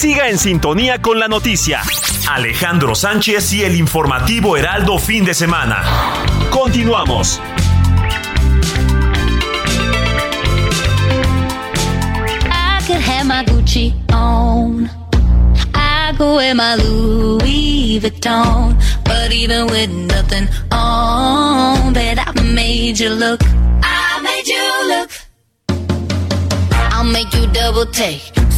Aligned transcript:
Siga 0.00 0.30
en 0.30 0.38
sintonía 0.38 1.02
con 1.02 1.20
la 1.20 1.28
noticia. 1.28 1.82
Alejandro 2.30 2.94
Sánchez 2.94 3.52
y 3.52 3.64
el 3.64 3.76
informativo 3.76 4.56
Heraldo 4.56 4.98
fin 4.98 5.26
de 5.26 5.34
semana. 5.34 5.84
Continuamos. 6.48 7.38
I 12.46 12.80
could 12.86 12.96
have 12.96 13.26
my 13.26 13.44
Gucci 13.44 13.92
on. 14.10 14.88
I 15.74 16.14
go 16.16 16.36
wear 16.36 16.54
my 16.54 16.76
Louis 16.76 18.00
Vuitton. 18.00 18.78
But 19.04 19.30
even 19.34 19.66
with 19.66 19.90
nothing 19.90 20.48
on, 20.72 21.92
bet 21.92 22.18
I 22.18 22.32
made 22.40 22.98
you 22.98 23.10
look. 23.10 23.42
I 23.82 24.18
made 24.22 24.46
you 24.46 24.96
look. 24.96 25.10
I'll 26.90 27.04
make 27.04 27.34
you 27.34 27.46
double 27.48 27.84
take 27.84 28.39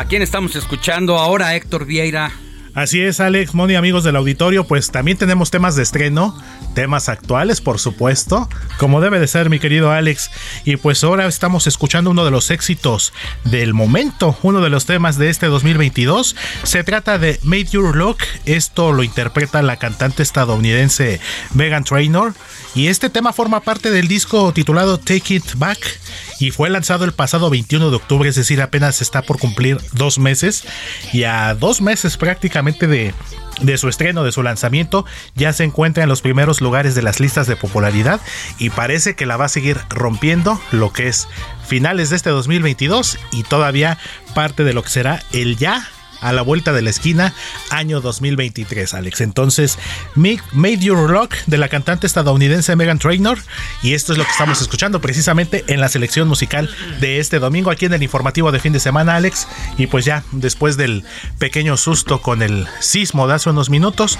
¿A 0.00 0.06
quién 0.06 0.22
estamos 0.22 0.56
escuchando 0.56 1.18
ahora, 1.18 1.54
Héctor 1.54 1.84
Vieira? 1.84 2.32
Así 2.72 3.02
es, 3.02 3.20
Alex, 3.20 3.52
Moni, 3.52 3.74
amigos 3.74 4.02
del 4.02 4.16
auditorio, 4.16 4.64
pues 4.64 4.90
también 4.90 5.18
tenemos 5.18 5.50
temas 5.50 5.76
de 5.76 5.82
estreno, 5.82 6.42
temas 6.74 7.10
actuales, 7.10 7.60
por 7.60 7.78
supuesto, 7.78 8.48
como 8.78 9.02
debe 9.02 9.20
de 9.20 9.26
ser, 9.26 9.50
mi 9.50 9.58
querido 9.58 9.90
Alex. 9.90 10.30
Y 10.64 10.76
pues 10.76 11.04
ahora 11.04 11.26
estamos 11.26 11.66
escuchando 11.66 12.12
uno 12.12 12.24
de 12.24 12.30
los 12.30 12.50
éxitos 12.50 13.12
del 13.44 13.74
momento, 13.74 14.38
uno 14.42 14.62
de 14.62 14.70
los 14.70 14.86
temas 14.86 15.18
de 15.18 15.28
este 15.28 15.48
2022. 15.48 16.34
Se 16.62 16.82
trata 16.82 17.18
de 17.18 17.38
Made 17.42 17.66
Your 17.66 17.94
Look. 17.94 18.20
Esto 18.46 18.92
lo 18.92 19.02
interpreta 19.02 19.60
la 19.60 19.76
cantante 19.76 20.22
estadounidense 20.22 21.20
Megan 21.52 21.84
Trainor. 21.84 22.32
Y 22.74 22.86
este 22.86 23.10
tema 23.10 23.34
forma 23.34 23.60
parte 23.60 23.90
del 23.90 24.08
disco 24.08 24.50
titulado 24.54 24.96
Take 24.96 25.34
It 25.34 25.56
Back 25.56 25.98
y 26.40 26.50
fue 26.50 26.70
lanzado 26.70 27.04
el 27.04 27.12
pasado 27.12 27.50
21 27.50 27.90
de 27.90 27.96
octubre, 27.96 28.28
es 28.28 28.34
decir, 28.34 28.62
apenas 28.62 29.02
está 29.02 29.22
por 29.22 29.38
cumplir 29.38 29.78
dos 29.92 30.18
meses. 30.18 30.64
Y 31.12 31.24
a 31.24 31.54
dos 31.54 31.82
meses 31.82 32.16
prácticamente 32.16 32.86
de, 32.86 33.14
de 33.60 33.78
su 33.78 33.88
estreno, 33.88 34.24
de 34.24 34.32
su 34.32 34.42
lanzamiento, 34.42 35.04
ya 35.34 35.52
se 35.52 35.64
encuentra 35.64 36.02
en 36.02 36.08
los 36.08 36.22
primeros 36.22 36.62
lugares 36.62 36.94
de 36.94 37.02
las 37.02 37.20
listas 37.20 37.46
de 37.46 37.56
popularidad 37.56 38.20
y 38.58 38.70
parece 38.70 39.14
que 39.14 39.26
la 39.26 39.36
va 39.36 39.44
a 39.44 39.50
seguir 39.50 39.78
rompiendo 39.90 40.60
lo 40.72 40.92
que 40.92 41.08
es 41.08 41.28
finales 41.66 42.08
de 42.10 42.16
este 42.16 42.30
2022 42.30 43.18
y 43.32 43.42
todavía 43.42 43.98
parte 44.34 44.64
de 44.64 44.72
lo 44.72 44.82
que 44.82 44.88
será 44.88 45.22
el 45.32 45.56
ya 45.56 45.86
a 46.20 46.32
la 46.32 46.42
vuelta 46.42 46.72
de 46.72 46.82
la 46.82 46.90
esquina, 46.90 47.34
año 47.70 48.00
2023, 48.00 48.94
Alex. 48.94 49.20
Entonces, 49.20 49.78
Made 50.14 50.78
Your 50.78 51.08
Rock 51.08 51.34
de 51.46 51.58
la 51.58 51.68
cantante 51.68 52.06
estadounidense 52.06 52.76
Megan 52.76 52.98
Trainor. 52.98 53.38
Y 53.82 53.94
esto 53.94 54.12
es 54.12 54.18
lo 54.18 54.24
que 54.24 54.30
estamos 54.30 54.60
escuchando 54.60 55.00
precisamente 55.00 55.64
en 55.68 55.80
la 55.80 55.88
selección 55.88 56.28
musical 56.28 56.70
de 57.00 57.18
este 57.18 57.38
domingo, 57.38 57.70
aquí 57.70 57.86
en 57.86 57.94
el 57.94 58.02
informativo 58.02 58.52
de 58.52 58.60
fin 58.60 58.72
de 58.72 58.80
semana, 58.80 59.16
Alex. 59.16 59.48
Y 59.78 59.86
pues 59.86 60.04
ya, 60.04 60.24
después 60.32 60.76
del 60.76 61.04
pequeño 61.38 61.76
susto 61.76 62.20
con 62.20 62.42
el 62.42 62.66
sismo 62.80 63.26
de 63.26 63.34
hace 63.34 63.50
unos 63.50 63.70
minutos, 63.70 64.18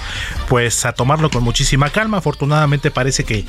pues 0.49 0.85
a 0.85 0.93
tomarlo 0.93 1.29
con 1.29 1.43
muchísima 1.43 1.89
calma. 1.89 2.17
Afortunadamente 2.17 2.91
parece 2.91 3.23
que 3.23 3.45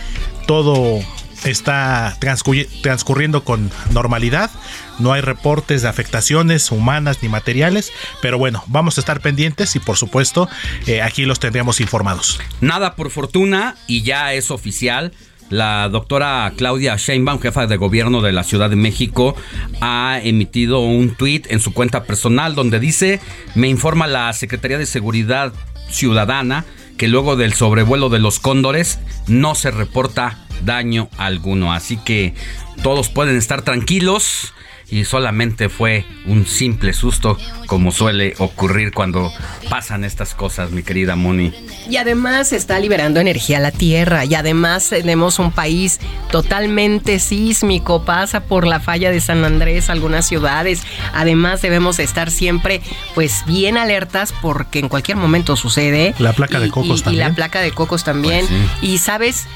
todo 0.46 1.00
está 1.44 2.16
transcurriendo 2.20 3.44
con 3.44 3.70
normalidad. 3.92 4.50
No 4.98 5.12
hay 5.12 5.20
reportes 5.20 5.82
de 5.82 5.88
afectaciones 5.88 6.70
humanas 6.70 7.18
ni 7.22 7.28
materiales, 7.28 7.92
pero 8.20 8.38
bueno, 8.38 8.62
vamos 8.66 8.98
a 8.98 9.00
estar 9.00 9.20
pendientes 9.20 9.74
y 9.76 9.80
por 9.80 9.96
supuesto 9.96 10.48
eh, 10.86 11.02
aquí 11.02 11.24
los 11.24 11.40
tendremos 11.40 11.80
informados. 11.80 12.40
Nada 12.60 12.94
por 12.94 13.10
fortuna 13.10 13.76
y 13.86 14.02
ya 14.02 14.34
es 14.34 14.50
oficial. 14.50 15.12
La 15.50 15.90
doctora 15.90 16.50
Claudia 16.56 16.96
Sheinbaum, 16.96 17.38
jefa 17.38 17.66
de 17.66 17.76
gobierno 17.76 18.22
de 18.22 18.32
la 18.32 18.42
Ciudad 18.42 18.70
de 18.70 18.76
México, 18.76 19.36
ha 19.82 20.18
emitido 20.22 20.80
un 20.80 21.14
tuit 21.14 21.46
en 21.50 21.60
su 21.60 21.74
cuenta 21.74 22.04
personal 22.04 22.54
donde 22.54 22.80
dice, 22.80 23.20
me 23.54 23.68
informa 23.68 24.06
la 24.06 24.32
Secretaría 24.32 24.78
de 24.78 24.86
Seguridad 24.86 25.52
Ciudadana 25.90 26.64
que 26.96 27.08
luego 27.08 27.36
del 27.36 27.52
sobrevuelo 27.52 28.08
de 28.08 28.18
los 28.18 28.38
cóndores 28.38 28.98
no 29.26 29.54
se 29.54 29.70
reporta 29.70 30.38
daño 30.64 31.08
alguno. 31.18 31.72
Así 31.72 31.96
que 31.96 32.34
todos 32.82 33.08
pueden 33.08 33.36
estar 33.36 33.62
tranquilos 33.62 34.52
y 34.92 35.06
solamente 35.06 35.70
fue 35.70 36.04
un 36.26 36.46
simple 36.46 36.92
susto 36.92 37.38
como 37.66 37.92
suele 37.92 38.34
ocurrir 38.36 38.92
cuando 38.92 39.32
pasan 39.70 40.04
estas 40.04 40.34
cosas, 40.34 40.70
mi 40.70 40.82
querida 40.82 41.16
Moni. 41.16 41.50
Y 41.88 41.96
además 41.96 42.52
está 42.52 42.78
liberando 42.78 43.18
energía 43.18 43.56
a 43.56 43.60
la 43.60 43.70
Tierra 43.70 44.26
y 44.26 44.34
además 44.34 44.90
tenemos 44.90 45.38
un 45.38 45.50
país 45.50 45.98
totalmente 46.30 47.20
sísmico, 47.20 48.04
pasa 48.04 48.40
por 48.40 48.66
la 48.66 48.80
falla 48.80 49.10
de 49.10 49.22
San 49.22 49.46
Andrés, 49.46 49.88
algunas 49.88 50.26
ciudades. 50.26 50.82
Además 51.14 51.62
debemos 51.62 51.98
estar 51.98 52.30
siempre 52.30 52.82
pues 53.14 53.44
bien 53.46 53.78
alertas 53.78 54.34
porque 54.42 54.78
en 54.78 54.90
cualquier 54.90 55.16
momento 55.16 55.56
sucede. 55.56 56.14
La 56.18 56.34
placa 56.34 56.60
de 56.60 56.68
cocos 56.68 57.00
y, 57.00 57.04
también. 57.04 57.26
Y 57.26 57.28
la 57.30 57.34
placa 57.34 57.62
de 57.62 57.72
cocos 57.72 58.04
también. 58.04 58.46
Pues 58.46 58.60
sí. 58.82 58.86
Y 58.88 58.98
sabes, 58.98 59.46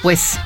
pues 0.00 0.38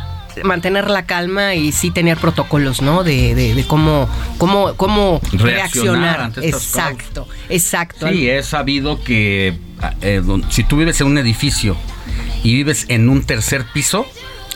mantener 0.45 0.91
la 0.91 1.05
calma 1.07 1.55
y 1.55 1.73
sí 1.73 1.91
tener 1.91 2.17
protocolos, 2.19 2.83
¿no? 2.83 3.05
De, 3.05 3.35
de, 3.35 3.55
de 3.55 3.65
cómo, 3.67 4.09
cómo, 4.39 4.75
cómo 4.77 5.21
Reaccionar 5.33 5.43
reaccionar. 5.43 6.21
ante 6.21 6.49
Exacto, 6.49 7.29
exacto. 7.49 8.09
Sí, 8.09 8.29
es 8.29 8.47
sabido 8.47 9.03
que 9.03 9.59
eh, 10.03 10.23
don- 10.25 10.45
si 10.51 10.65
tú 10.65 10.77
vives 10.77 11.01
en 11.01 11.07
un 11.09 11.19
edificio 11.19 11.77
y 12.43 12.55
vives 12.55 12.87
en 12.89 13.09
un 13.09 13.23
tercer 13.25 13.65
piso, 13.73 14.07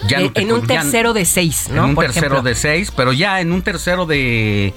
ya 0.09 0.19
no 0.21 0.27
en, 0.27 0.33
te 0.33 0.41
en 0.43 0.53
un 0.53 0.61
ya- 0.67 0.81
tercero 0.81 1.13
de 1.13 1.25
seis, 1.25 1.69
¿no? 1.71 1.85
en 1.85 1.89
un 1.91 1.95
Por 1.95 2.05
tercero 2.05 2.27
ejemplo. 2.27 2.43
de 2.43 2.55
seis, 2.55 2.93
pero 2.95 3.13
ya 3.13 3.41
en 3.41 3.53
un 3.53 3.63
tercero 3.63 4.07
de... 4.07 4.75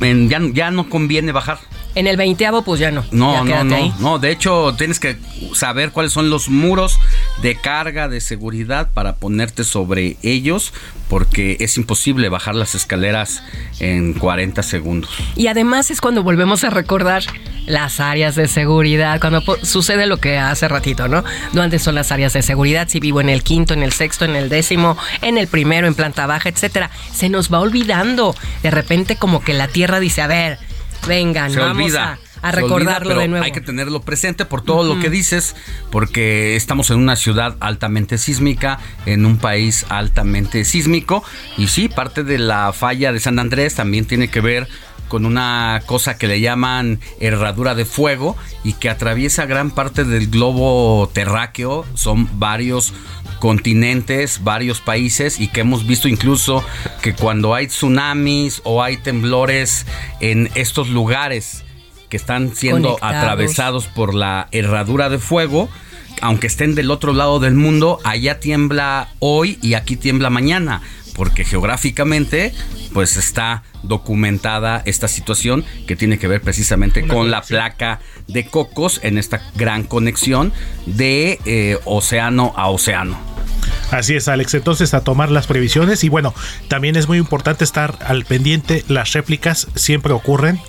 en- 0.00 0.28
ya, 0.28 0.40
ya 0.52 0.70
no 0.70 0.88
conviene 0.88 1.32
bajar. 1.32 1.58
En 1.94 2.06
el 2.06 2.16
veinteavo, 2.16 2.62
pues 2.62 2.80
ya 2.80 2.90
no. 2.90 3.04
No, 3.10 3.44
ya 3.46 3.64
no, 3.64 3.64
no, 3.64 3.76
ahí. 3.76 3.92
no. 3.98 4.18
De 4.18 4.30
hecho, 4.30 4.74
tienes 4.76 5.00
que 5.00 5.16
saber 5.54 5.90
cuáles 5.90 6.12
son 6.12 6.30
los 6.30 6.48
muros 6.48 6.98
de 7.42 7.56
carga 7.56 8.08
de 8.08 8.20
seguridad 8.20 8.90
para 8.92 9.16
ponerte 9.16 9.64
sobre 9.64 10.16
ellos, 10.22 10.72
porque 11.08 11.56
es 11.60 11.76
imposible 11.76 12.28
bajar 12.28 12.54
las 12.54 12.74
escaleras 12.74 13.42
en 13.80 14.14
40 14.14 14.62
segundos. 14.62 15.10
Y 15.34 15.48
además 15.48 15.90
es 15.90 16.00
cuando 16.00 16.22
volvemos 16.22 16.62
a 16.64 16.70
recordar 16.70 17.24
las 17.66 18.00
áreas 18.00 18.34
de 18.34 18.48
seguridad, 18.48 19.20
cuando 19.20 19.42
sucede 19.62 20.06
lo 20.06 20.18
que 20.18 20.38
hace 20.38 20.68
ratito, 20.68 21.08
¿no? 21.08 21.24
¿Dónde 21.52 21.78
son 21.78 21.94
las 21.94 22.12
áreas 22.12 22.32
de 22.32 22.42
seguridad? 22.42 22.88
Si 22.88 23.00
vivo 23.00 23.20
en 23.20 23.28
el 23.28 23.42
quinto, 23.42 23.74
en 23.74 23.82
el 23.82 23.92
sexto, 23.92 24.24
en 24.24 24.36
el 24.36 24.48
décimo, 24.48 24.96
en 25.22 25.38
el 25.38 25.48
primero, 25.48 25.86
en 25.86 25.94
planta 25.94 26.26
baja, 26.26 26.48
etcétera. 26.48 26.90
Se 27.12 27.28
nos 27.28 27.52
va 27.52 27.60
olvidando. 27.60 28.34
De 28.62 28.70
repente 28.70 29.16
como 29.16 29.40
que 29.40 29.54
la 29.54 29.68
tierra 29.68 30.00
dice, 30.00 30.22
a 30.22 30.26
ver, 30.26 30.58
vengan, 31.06 31.50
Se 31.52 31.58
vamos 31.60 31.82
olvida. 31.84 32.18
a, 32.42 32.48
a 32.48 32.52
se 32.52 32.58
olvida, 32.62 32.68
recordarlo 32.68 33.18
de 33.18 33.28
nuevo. 33.28 33.44
Hay 33.44 33.52
que 33.52 33.60
tenerlo 33.60 34.00
presente 34.02 34.44
por 34.44 34.62
todo 34.62 34.82
lo 34.94 35.00
que 35.00 35.10
dices, 35.10 35.56
porque 35.90 36.56
estamos 36.56 36.90
en 36.90 36.98
una 36.98 37.16
ciudad 37.16 37.56
altamente 37.60 38.18
sísmica, 38.18 38.78
en 39.06 39.26
un 39.26 39.38
país 39.38 39.86
altamente 39.88 40.64
sísmico, 40.64 41.22
y 41.56 41.68
sí, 41.68 41.88
parte 41.88 42.24
de 42.24 42.38
la 42.38 42.72
falla 42.72 43.12
de 43.12 43.20
San 43.20 43.38
Andrés 43.38 43.74
también 43.74 44.04
tiene 44.06 44.28
que 44.28 44.40
ver 44.40 44.68
con 45.08 45.26
una 45.26 45.82
cosa 45.86 46.16
que 46.16 46.28
le 46.28 46.40
llaman 46.40 47.00
herradura 47.18 47.74
de 47.74 47.84
fuego 47.84 48.36
y 48.62 48.74
que 48.74 48.88
atraviesa 48.88 49.44
gran 49.44 49.72
parte 49.72 50.04
del 50.04 50.28
globo 50.30 51.10
terráqueo. 51.12 51.84
Son 51.94 52.38
varios 52.38 52.94
continentes, 53.40 54.44
varios 54.44 54.80
países 54.80 55.40
y 55.40 55.48
que 55.48 55.62
hemos 55.62 55.84
visto 55.86 56.06
incluso 56.06 56.64
que 57.02 57.14
cuando 57.14 57.54
hay 57.54 57.66
tsunamis 57.66 58.60
o 58.62 58.82
hay 58.84 58.96
temblores 58.98 59.86
en 60.20 60.48
estos 60.54 60.88
lugares 60.88 61.64
que 62.08 62.16
están 62.16 62.54
siendo 62.54 62.98
atravesados 63.00 63.88
por 63.88 64.14
la 64.14 64.48
herradura 64.52 65.08
de 65.08 65.18
fuego, 65.18 65.68
aunque 66.20 66.46
estén 66.46 66.74
del 66.76 66.90
otro 66.90 67.12
lado 67.12 67.40
del 67.40 67.54
mundo, 67.54 67.98
allá 68.04 68.38
tiembla 68.38 69.08
hoy 69.18 69.58
y 69.62 69.74
aquí 69.74 69.96
tiembla 69.96 70.30
mañana 70.30 70.82
porque 71.20 71.44
geográficamente 71.44 72.54
pues 72.94 73.16
está 73.16 73.62
documentada 73.82 74.82
esta 74.86 75.06
situación 75.06 75.64
que 75.86 75.96
tiene 75.96 76.18
que 76.18 76.28
ver 76.28 76.40
precisamente 76.40 77.06
con 77.06 77.30
la 77.30 77.42
placa 77.42 78.00
de 78.26 78.46
Cocos 78.46 79.00
en 79.02 79.18
esta 79.18 79.42
gran 79.54 79.84
conexión 79.84 80.52
de 80.86 81.38
eh, 81.44 81.78
océano 81.84 82.54
a 82.56 82.70
océano. 82.70 83.29
Así 83.90 84.14
es, 84.14 84.28
Alex. 84.28 84.54
Entonces, 84.54 84.94
a 84.94 85.02
tomar 85.02 85.30
las 85.30 85.46
previsiones. 85.46 86.04
Y 86.04 86.08
bueno, 86.08 86.34
también 86.68 86.96
es 86.96 87.08
muy 87.08 87.18
importante 87.18 87.64
estar 87.64 87.98
al 88.04 88.24
pendiente. 88.24 88.84
Las 88.88 89.12
réplicas 89.12 89.68
siempre 89.74 90.12
ocurren 90.12 90.60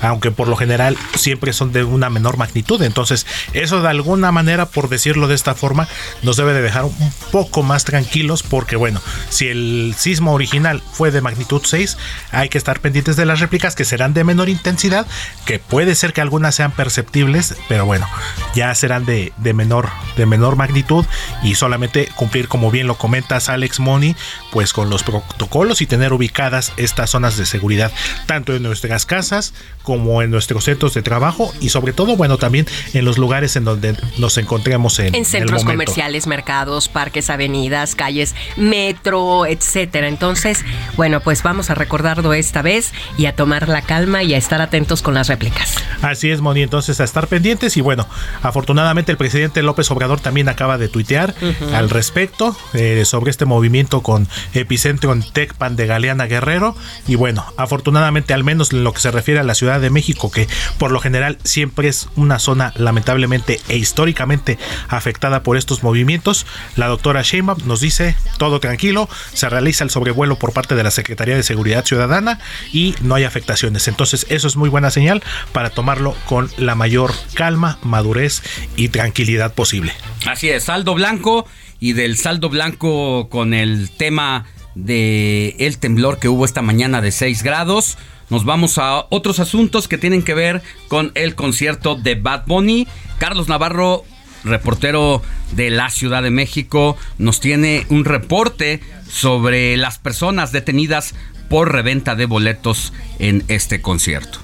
aunque 0.00 0.30
por 0.30 0.48
lo 0.48 0.56
general 0.56 0.96
siempre 1.14 1.52
son 1.52 1.72
de 1.72 1.84
una 1.84 2.10
menor 2.10 2.36
magnitud. 2.36 2.82
Entonces, 2.82 3.26
eso 3.52 3.80
de 3.80 3.88
alguna 3.88 4.32
manera, 4.32 4.66
por 4.66 4.88
decirlo 4.88 5.28
de 5.28 5.34
esta 5.34 5.54
forma, 5.54 5.88
nos 6.22 6.36
debe 6.36 6.52
de 6.52 6.62
dejar 6.62 6.84
un 6.84 7.12
poco 7.30 7.62
más 7.62 7.84
tranquilos 7.84 8.42
porque, 8.42 8.76
bueno, 8.76 9.00
si 9.28 9.48
el 9.48 9.94
sismo 9.96 10.32
original 10.32 10.82
fue 10.92 11.10
de 11.10 11.20
magnitud 11.20 11.62
6, 11.64 11.96
hay 12.30 12.48
que 12.48 12.58
estar 12.58 12.80
pendientes 12.80 13.16
de 13.16 13.26
las 13.26 13.40
réplicas 13.40 13.74
que 13.74 13.84
serán 13.84 14.14
de 14.14 14.24
menor 14.24 14.48
intensidad, 14.48 15.06
que 15.44 15.58
puede 15.58 15.94
ser 15.94 16.12
que 16.12 16.20
algunas 16.20 16.54
sean 16.54 16.72
perceptibles, 16.72 17.56
pero 17.68 17.86
bueno, 17.86 18.08
ya 18.54 18.74
serán 18.74 19.04
de, 19.04 19.32
menor, 19.54 19.90
de 20.16 20.26
menor 20.26 20.56
magnitud 20.56 21.04
y 21.42 21.54
solamente 21.54 22.08
cumplir, 22.16 22.48
como 22.48 22.70
bien 22.70 22.86
lo 22.86 22.96
comentas, 22.96 23.48
Alex 23.48 23.80
Money, 23.80 24.16
pues 24.52 24.72
con 24.72 24.90
los 24.90 25.02
protocolos 25.02 25.80
y 25.80 25.86
tener 25.86 26.12
ubicadas 26.12 26.72
estas 26.76 27.10
zonas 27.10 27.36
de 27.36 27.46
seguridad, 27.46 27.92
tanto 28.26 28.54
en 28.54 28.62
nuestras 28.62 29.06
casas, 29.06 29.54
como 29.84 30.22
en 30.22 30.30
nuestros 30.30 30.64
centros 30.64 30.94
de 30.94 31.02
trabajo 31.02 31.52
y 31.60 31.68
sobre 31.68 31.92
todo, 31.92 32.16
bueno, 32.16 32.38
también 32.38 32.66
en 32.94 33.04
los 33.04 33.18
lugares 33.18 33.54
en 33.56 33.64
donde 33.64 33.94
nos 34.18 34.38
encontremos 34.38 34.98
en, 34.98 35.14
en 35.14 35.24
centros 35.24 35.62
comerciales, 35.64 36.26
mercados, 36.26 36.88
parques, 36.88 37.30
avenidas, 37.30 37.94
calles, 37.94 38.34
metro, 38.56 39.46
etcétera. 39.46 40.08
Entonces, 40.08 40.64
bueno, 40.96 41.20
pues 41.20 41.42
vamos 41.42 41.70
a 41.70 41.74
recordarlo 41.74 42.32
esta 42.32 42.62
vez 42.62 42.92
y 43.18 43.26
a 43.26 43.36
tomar 43.36 43.68
la 43.68 43.82
calma 43.82 44.22
y 44.22 44.34
a 44.34 44.38
estar 44.38 44.60
atentos 44.60 45.02
con 45.02 45.14
las 45.14 45.28
réplicas. 45.28 45.74
Así 46.02 46.30
es, 46.30 46.40
Moni, 46.40 46.62
entonces 46.62 47.00
a 47.00 47.04
estar 47.04 47.28
pendientes 47.28 47.76
y 47.76 47.80
bueno, 47.82 48.06
afortunadamente 48.42 49.12
el 49.12 49.18
presidente 49.18 49.62
López 49.62 49.90
Obrador 49.90 50.20
también 50.20 50.48
acaba 50.48 50.78
de 50.78 50.88
tuitear 50.88 51.34
al 51.74 51.90
respecto 51.90 52.56
eh, 52.72 53.04
sobre 53.04 53.30
este 53.30 53.44
movimiento 53.44 54.02
con 54.02 54.28
epicentro 54.54 55.12
en 55.12 55.22
Tecpan 55.22 55.76
de 55.76 55.86
Galeana 55.86 56.26
Guerrero 56.26 56.74
y 57.06 57.16
bueno, 57.16 57.44
afortunadamente 57.56 58.32
al 58.32 58.44
menos 58.44 58.72
en 58.72 58.84
lo 58.84 58.92
que 58.92 59.00
se 59.00 59.10
refiere 59.10 59.40
a 59.40 59.42
la 59.42 59.53
Ciudad 59.54 59.80
de 59.80 59.90
México, 59.90 60.30
que 60.30 60.48
por 60.78 60.90
lo 60.90 61.00
general 61.00 61.38
siempre 61.44 61.88
es 61.88 62.08
una 62.16 62.38
zona 62.38 62.72
lamentablemente 62.76 63.60
e 63.68 63.76
históricamente 63.76 64.58
afectada 64.88 65.42
por 65.42 65.56
estos 65.56 65.82
movimientos. 65.82 66.46
La 66.76 66.86
doctora 66.86 67.22
Sheinbaum 67.22 67.66
nos 67.66 67.80
dice 67.80 68.16
todo 68.38 68.60
tranquilo, 68.60 69.08
se 69.32 69.48
realiza 69.48 69.84
el 69.84 69.90
sobrevuelo 69.90 70.36
por 70.36 70.52
parte 70.52 70.74
de 70.74 70.82
la 70.82 70.90
Secretaría 70.90 71.36
de 71.36 71.42
Seguridad 71.42 71.84
Ciudadana 71.84 72.38
y 72.72 72.94
no 73.00 73.14
hay 73.14 73.24
afectaciones. 73.24 73.88
Entonces 73.88 74.26
eso 74.28 74.48
es 74.48 74.56
muy 74.56 74.68
buena 74.68 74.90
señal 74.90 75.22
para 75.52 75.70
tomarlo 75.70 76.16
con 76.26 76.50
la 76.56 76.74
mayor 76.74 77.12
calma, 77.34 77.78
madurez 77.82 78.42
y 78.76 78.88
tranquilidad 78.88 79.54
posible. 79.54 79.92
Así 80.26 80.48
es, 80.48 80.64
saldo 80.64 80.94
blanco 80.94 81.46
y 81.80 81.92
del 81.92 82.16
saldo 82.16 82.48
blanco 82.48 83.28
con 83.28 83.54
el 83.54 83.90
tema 83.90 84.46
de 84.74 85.56
el 85.58 85.78
temblor 85.78 86.18
que 86.18 86.28
hubo 86.28 86.44
esta 86.44 86.62
mañana 86.62 87.00
de 87.00 87.12
6 87.12 87.42
grados 87.42 87.96
nos 88.30 88.44
vamos 88.44 88.78
a 88.78 89.06
otros 89.10 89.38
asuntos 89.40 89.88
que 89.88 89.98
tienen 89.98 90.22
que 90.22 90.34
ver 90.34 90.62
con 90.88 91.12
el 91.14 91.34
concierto 91.34 91.94
de 91.94 92.14
Bad 92.14 92.44
Bunny. 92.46 92.86
Carlos 93.18 93.48
Navarro, 93.48 94.04
reportero 94.44 95.22
de 95.52 95.70
la 95.70 95.90
Ciudad 95.90 96.22
de 96.22 96.30
México, 96.30 96.96
nos 97.18 97.40
tiene 97.40 97.86
un 97.90 98.04
reporte 98.04 98.80
sobre 99.08 99.76
las 99.76 99.98
personas 99.98 100.52
detenidas 100.52 101.14
por 101.48 101.72
reventa 101.72 102.14
de 102.14 102.26
boletos 102.26 102.92
en 103.18 103.44
este 103.48 103.80
concierto. 103.80 104.40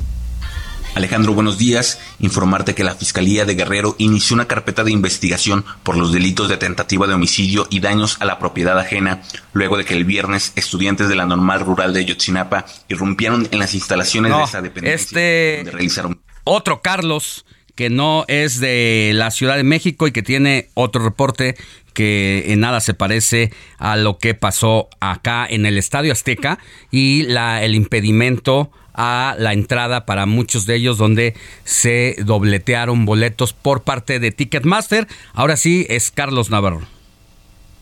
Alejandro, 0.95 1.35
buenos 1.35 1.57
días. 1.57 2.01
Informarte 2.19 2.75
que 2.75 2.83
la 2.83 2.97
Fiscalía 2.97 3.45
de 3.45 3.55
Guerrero 3.55 3.95
inició 3.99 4.35
una 4.35 4.49
carpeta 4.49 4.83
de 4.83 4.91
investigación 4.91 5.65
por 5.83 5.97
los 5.97 6.13
delitos 6.13 6.49
de 6.49 6.57
tentativa 6.57 7.07
de 7.07 7.15
homicidio 7.15 7.69
y 7.71 7.81
daños 7.81 8.17
a 8.21 8.25
la 8.25 8.39
propiedad 8.39 8.79
ajena, 8.79 9.23
luego 9.53 9.77
de 9.77 9.85
que 9.85 9.95
el 9.95 10.05
viernes 10.05 10.53
estudiantes 10.57 11.09
de 11.09 11.15
la 11.15 11.27
normal 11.27 11.61
rural 11.61 11.95
de 11.95 12.05
Yotzinapa 12.05 12.67
irrumpieron 12.89 13.49
en 13.51 13.59
las 13.61 13.75
instalaciones 13.75 14.37
de 14.37 14.43
esa 14.43 14.63
dependencia. 14.63 14.95
Este 14.95 15.57
donde 15.59 15.71
realizaron... 15.71 16.21
Otro 16.43 16.83
Carlos, 16.83 17.45
que 17.77 17.89
no 17.89 18.25
es 18.27 18.59
de 18.59 19.13
la 19.15 19.31
Ciudad 19.31 19.57
de 19.57 19.63
México 19.63 20.09
y 20.09 20.13
que 20.13 20.23
tiene 20.23 20.71
otro 20.75 21.05
reporte 21.05 21.57
que 21.95 22.47
en 22.49 22.61
nada 22.61 22.81
se 22.81 22.95
parece 22.95 23.53
a 23.79 23.97
lo 23.97 24.19
que 24.19 24.35
pasó 24.35 24.89
acá 25.01 25.47
en 25.49 25.67
el 25.67 25.79
Estadio 25.79 26.13
Azteca 26.13 26.59
y 26.91 27.23
la, 27.23 27.63
el 27.63 27.75
impedimento 27.75 28.71
a 28.95 29.35
la 29.39 29.53
entrada 29.53 30.07
para 30.07 30.27
muchos 30.27 30.67
de 30.67 30.77
ellos 30.77 30.99
donde 30.99 31.35
se 31.65 32.17
dobletearon 32.25 33.05
boletos 33.05 33.53
por 33.53 33.83
parte 33.83 34.19
de 34.19 34.31
Ticketmaster. 34.31 35.07
Ahora 35.33 35.57
sí 35.57 35.87
es 35.89 36.11
Carlos 36.11 36.51
Navarro. 36.51 37.00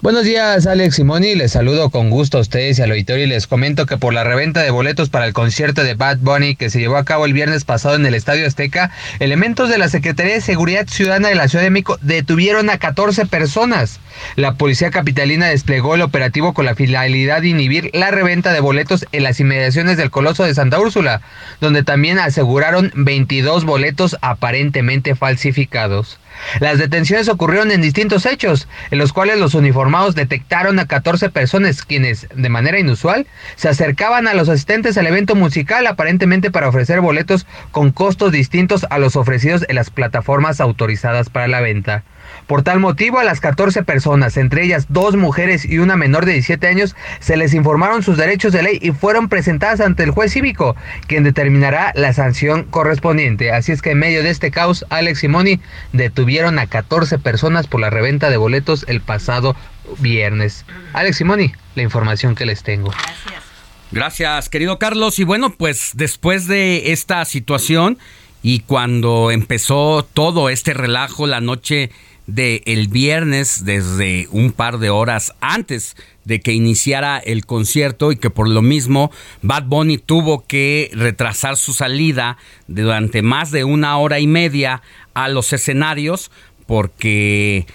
Buenos 0.01 0.23
días, 0.23 0.69
Alex 0.69 0.95
Simoni. 0.95 1.35
Les 1.35 1.51
saludo 1.51 1.91
con 1.91 2.09
gusto 2.09 2.39
a 2.39 2.41
ustedes 2.41 2.79
y 2.79 2.83
al 2.83 2.93
auditorio 2.93 3.25
y 3.25 3.29
les 3.29 3.49
comento 3.49 3.85
que 3.85 3.97
por 3.97 4.15
la 4.15 4.23
reventa 4.23 4.63
de 4.63 4.71
boletos 4.71 5.09
para 5.09 5.27
el 5.27 5.33
concierto 5.33 5.83
de 5.83 5.95
Bad 5.95 6.19
Bunny 6.19 6.55
que 6.55 6.71
se 6.71 6.79
llevó 6.79 6.99
a 6.99 7.05
cabo 7.05 7.27
el 7.27 7.33
viernes 7.33 7.65
pasado 7.65 7.97
en 7.97 8.07
el 8.07 8.15
Estadio 8.15 8.47
Azteca, 8.47 8.93
elementos 9.19 9.69
de 9.69 9.77
la 9.77 9.89
Secretaría 9.89 10.35
de 10.35 10.41
Seguridad 10.41 10.87
Ciudadana 10.87 11.31
de 11.31 11.35
la 11.35 11.49
Ciudad 11.49 11.65
de 11.65 11.71
México 11.71 11.99
detuvieron 12.01 12.71
a 12.71 12.79
14 12.79 13.27
personas. 13.27 13.99
La 14.37 14.55
policía 14.55 14.93
capitalina 14.93 15.49
desplegó 15.49 15.97
el 15.97 16.03
operativo 16.03 16.55
con 16.55 16.65
la 16.65 16.77
finalidad 16.77 17.43
de 17.43 17.49
inhibir 17.49 17.91
la 17.93 18.13
reventa 18.13 18.53
de 18.53 18.61
boletos 18.61 19.05
en 19.11 19.25
las 19.25 19.41
inmediaciones 19.41 19.97
del 19.97 20.13
Coloso 20.13 20.45
de 20.45 20.55
Santa 20.55 20.79
Úrsula, 20.79 21.23
donde 21.61 21.83
también 21.83 22.21
aseguraron 22.21 22.93
22 22.95 23.65
boletos 23.65 24.17
aparentemente 24.21 25.17
falsificados. 25.17 26.21
Las 26.61 26.79
detenciones 26.79 27.29
ocurrieron 27.29 27.71
en 27.71 27.83
distintos 27.83 28.27
hechos, 28.27 28.69
en 28.91 28.99
los 28.99 29.13
cuales 29.13 29.39
los 29.39 29.55
uniformados 29.55 30.15
detectaron 30.15 30.79
a 30.79 30.87
14 30.87 31.31
personas 31.31 31.83
quienes, 31.83 32.27
de 32.35 32.49
manera 32.49 32.79
inusual, 32.79 33.27
se 33.57 33.69
acercaban 33.69 34.29
a 34.29 34.35
los 34.35 34.49
asistentes 34.49 34.97
al 34.99 35.07
evento 35.07 35.35
musical 35.35 35.87
aparentemente 35.87 36.51
para 36.51 36.69
ofrecer 36.69 37.01
boletos 37.01 37.47
con 37.71 37.91
costos 37.91 38.33
distintos 38.33 38.87
a 38.91 38.99
los 38.99 39.17
ofrecidos 39.17 39.65
en 39.69 39.77
las 39.77 39.91
plataformas 39.91 40.61
autorizadas 40.61 41.31
para 41.31 41.49
la 41.49 41.61
venta. 41.61 42.05
Por 42.49 42.63
tal 42.63 42.81
motivo, 42.81 43.19
a 43.19 43.25
las 43.25 43.41
14 43.41 43.83
personas, 43.83 44.39
entre 44.39 44.65
ellas 44.65 44.87
dos 44.89 45.17
mujeres 45.17 45.67
y 45.67 45.81
una 45.81 45.97
menor 45.97 46.25
de 46.25 46.33
17 46.33 46.67
años, 46.67 46.97
se 47.21 47.37
les 47.37 47.53
informaron 47.53 48.03
sus 48.03 48.17
derechos 48.17 48.55
de 48.55 48.63
ley 48.63 48.79
y 48.81 48.93
fueron 48.93 49.29
presentadas 49.29 49.81
ante 49.81 50.03
el 50.03 50.13
juez 50.13 50.33
cívico, 50.33 50.75
quien 51.07 51.25
determinará 51.25 51.93
la 51.95 52.15
sanción 52.15 52.65
correspondiente. 52.65 53.53
Así 53.53 53.71
es 53.73 53.83
que 53.83 53.91
en 53.91 53.99
medio 53.99 54.23
de 54.23 54.31
este 54.31 54.51
caos, 54.51 54.87
Alex 54.89 55.19
Simoni 55.19 55.61
detuvieron 55.93 56.59
a 56.59 56.67
14 56.67 57.19
personas 57.19 57.67
por 57.67 57.81
la 57.81 57.91
reventa 57.91 58.31
de 58.31 58.39
boletos 58.39 58.87
el 58.89 59.03
pasado 59.03 59.55
viernes. 59.99 60.65
Alex 60.95 61.19
Simoni, 61.19 61.53
la 61.75 61.83
información 61.83 62.35
que 62.35 62.47
les 62.47 62.63
tengo. 62.63 62.91
Gracias. 62.91 63.43
Gracias, 63.91 64.49
querido 64.49 64.79
Carlos. 64.79 65.19
Y 65.19 65.25
bueno, 65.25 65.55
pues 65.55 65.93
después 65.95 66.47
de 66.47 66.93
esta 66.93 67.25
situación 67.25 67.99
y 68.43 68.61
cuando 68.61 69.31
empezó 69.31 70.07
todo 70.13 70.49
este 70.49 70.75
relajo 70.75 71.27
la 71.27 71.41
noche 71.41 71.91
de 72.29 72.63
el 72.67 72.89
viernes 72.89 73.65
desde 73.65 74.29
un 74.31 74.53
par 74.53 74.79
de 74.79 74.91
horas 74.91 75.33
antes 75.41 75.97
de 76.25 76.41
que 76.41 76.53
iniciara 76.53 77.17
el 77.19 77.47
concierto 77.47 78.13
y 78.13 78.17
que 78.17 78.29
por 78.29 78.49
lo 78.49 78.61
mismo 78.61 79.11
Bad 79.41 79.65
Bunny 79.65 79.97
tuvo 79.97 80.47
que 80.47 80.91
retrasar 80.93 81.57
su 81.57 81.73
salida 81.73 82.37
durante 82.67 83.23
más 83.23 83.51
de 83.51 83.65
una 83.65 83.97
hora 83.97 84.21
y 84.21 84.27
media 84.27 84.83
a 85.15 85.29
los 85.29 85.55
escenarios 85.55 86.31
porque 86.67 87.67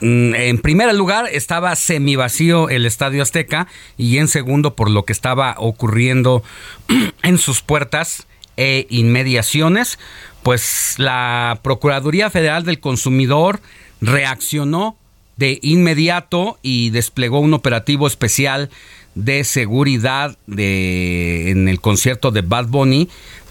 mm, 0.00 0.34
en 0.36 0.58
primer 0.58 0.94
lugar 0.94 1.28
estaba 1.32 1.74
semi 1.74 2.14
vacío 2.14 2.68
el 2.68 2.86
Estadio 2.86 3.20
Azteca 3.20 3.66
y 3.96 4.18
en 4.18 4.28
segundo 4.28 4.76
por 4.76 4.90
lo 4.90 5.04
que 5.04 5.12
estaba 5.12 5.56
ocurriendo 5.58 6.44
en 7.24 7.36
sus 7.36 7.62
puertas 7.62 8.28
e 8.58 8.86
inmediaciones, 8.90 9.98
pues 10.42 10.96
la 10.98 11.60
Procuraduría 11.62 12.28
Federal 12.28 12.64
del 12.64 12.80
Consumidor 12.80 13.60
reaccionó 14.00 14.96
de 15.36 15.60
inmediato 15.62 16.58
y 16.60 16.90
desplegó 16.90 17.38
un 17.38 17.54
operativo 17.54 18.08
especial 18.08 18.68
de 19.14 19.44
seguridad 19.44 20.36
de, 20.46 21.50
en 21.50 21.68
el 21.68 21.80
concierto 21.80 22.32
de 22.32 22.42
Bad 22.42 22.66
Bunny 22.66 23.08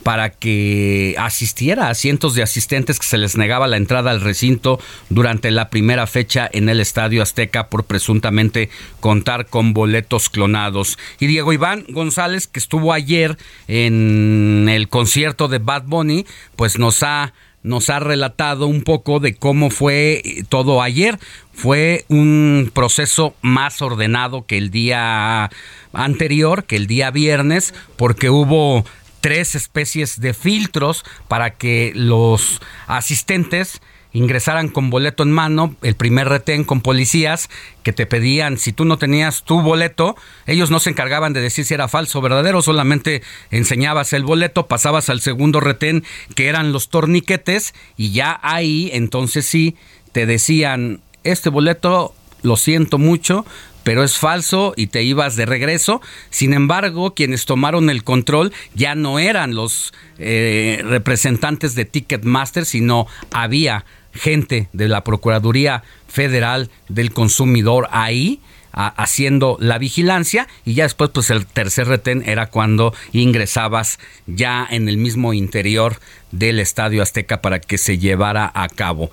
para 0.07 0.29
que 0.29 1.15
asistiera 1.19 1.89
a 1.89 1.93
cientos 1.93 2.33
de 2.33 2.41
asistentes 2.41 2.97
que 2.97 3.05
se 3.05 3.17
les 3.17 3.35
negaba 3.35 3.67
la 3.67 3.75
entrada 3.75 4.09
al 4.09 4.21
recinto 4.21 4.79
durante 5.09 5.51
la 5.51 5.69
primera 5.69 6.07
fecha 6.07 6.49
en 6.49 6.69
el 6.69 6.79
Estadio 6.79 7.21
Azteca 7.21 7.67
por 7.67 7.83
presuntamente 7.83 8.69
contar 9.01 9.47
con 9.47 9.73
boletos 9.73 10.29
clonados. 10.29 10.97
Y 11.19 11.27
Diego 11.27 11.51
Iván 11.51 11.83
González, 11.89 12.47
que 12.47 12.57
estuvo 12.57 12.93
ayer 12.93 13.37
en 13.67 14.69
el 14.69 14.87
concierto 14.87 15.49
de 15.49 15.57
Bad 15.57 15.83
Bunny, 15.87 16.25
pues 16.55 16.79
nos 16.79 17.03
ha 17.03 17.33
nos 17.61 17.89
ha 17.89 17.99
relatado 17.99 18.67
un 18.67 18.83
poco 18.83 19.19
de 19.19 19.35
cómo 19.35 19.69
fue 19.69 20.23
todo 20.47 20.81
ayer. 20.81 21.19
Fue 21.51 22.05
un 22.07 22.71
proceso 22.73 23.35
más 23.41 23.81
ordenado 23.81 24.45
que 24.45 24.57
el 24.57 24.71
día 24.71 25.49
anterior, 25.91 26.63
que 26.63 26.77
el 26.77 26.87
día 26.87 27.11
viernes, 27.11 27.73
porque 27.97 28.29
hubo 28.29 28.85
tres 29.21 29.55
especies 29.55 30.19
de 30.19 30.33
filtros 30.33 31.03
para 31.27 31.51
que 31.51 31.91
los 31.95 32.61
asistentes 32.87 33.81
ingresaran 34.13 34.69
con 34.69 34.89
boleto 34.89 35.23
en 35.23 35.31
mano, 35.31 35.75
el 35.83 35.95
primer 35.95 36.27
retén 36.27 36.63
con 36.63 36.81
policías 36.81 37.49
que 37.83 37.93
te 37.93 38.05
pedían, 38.05 38.57
si 38.57 38.73
tú 38.73 38.85
no 38.85 38.97
tenías 38.97 39.43
tu 39.43 39.61
boleto, 39.61 40.15
ellos 40.45 40.71
no 40.71 40.79
se 40.79 40.89
encargaban 40.89 41.33
de 41.33 41.41
decir 41.41 41.65
si 41.65 41.73
era 41.73 41.87
falso 41.87 42.19
o 42.19 42.21
verdadero, 42.21 42.61
solamente 42.61 43.21
enseñabas 43.51 44.13
el 44.13 44.23
boleto, 44.23 44.67
pasabas 44.67 45.09
al 45.09 45.21
segundo 45.21 45.59
retén 45.59 46.03
que 46.35 46.47
eran 46.47 46.71
los 46.71 46.89
torniquetes 46.89 47.75
y 47.95 48.11
ya 48.11 48.39
ahí 48.41 48.89
entonces 48.93 49.45
sí 49.45 49.75
te 50.13 50.25
decían, 50.25 51.01
este 51.23 51.49
boleto 51.49 52.15
lo 52.41 52.55
siento 52.55 52.97
mucho, 52.97 53.45
pero 53.87 54.03
es 54.03 54.17
falso 54.17 54.73
y 54.75 54.87
te 54.87 55.03
ibas 55.03 55.37
de 55.37 55.45
regreso. 55.45 56.01
Sin 56.29 56.53
embargo, 56.53 57.13
quienes 57.13 57.45
tomaron 57.45 57.89
el 57.89 58.03
control 58.03 58.51
ya 58.75 58.95
no 58.95 59.17
eran 59.17 59.55
los 59.55 59.93
eh, 60.17 60.83
representantes 60.83 61.73
de 61.73 61.85
Ticketmaster, 61.85 62.65
sino 62.65 63.07
había 63.31 63.85
gente 64.11 64.67
de 64.73 64.89
la 64.89 65.05
Procuraduría 65.05 65.83
Federal 66.09 66.69
del 66.89 67.13
Consumidor 67.13 67.87
ahí 67.91 68.41
haciendo 68.73 69.55
la 69.61 69.77
vigilancia 69.77 70.49
y 70.65 70.73
ya 70.73 70.83
después 70.83 71.11
pues 71.11 71.29
el 71.29 71.47
tercer 71.47 71.87
retén 71.87 72.23
era 72.27 72.47
cuando 72.47 72.93
ingresabas 73.13 73.99
ya 74.27 74.67
en 74.69 74.89
el 74.89 74.97
mismo 74.97 75.33
interior 75.33 75.95
del 76.31 76.59
Estadio 76.59 77.01
Azteca 77.01 77.41
para 77.41 77.61
que 77.61 77.77
se 77.77 77.97
llevara 77.97 78.51
a 78.53 78.67
cabo. 78.67 79.11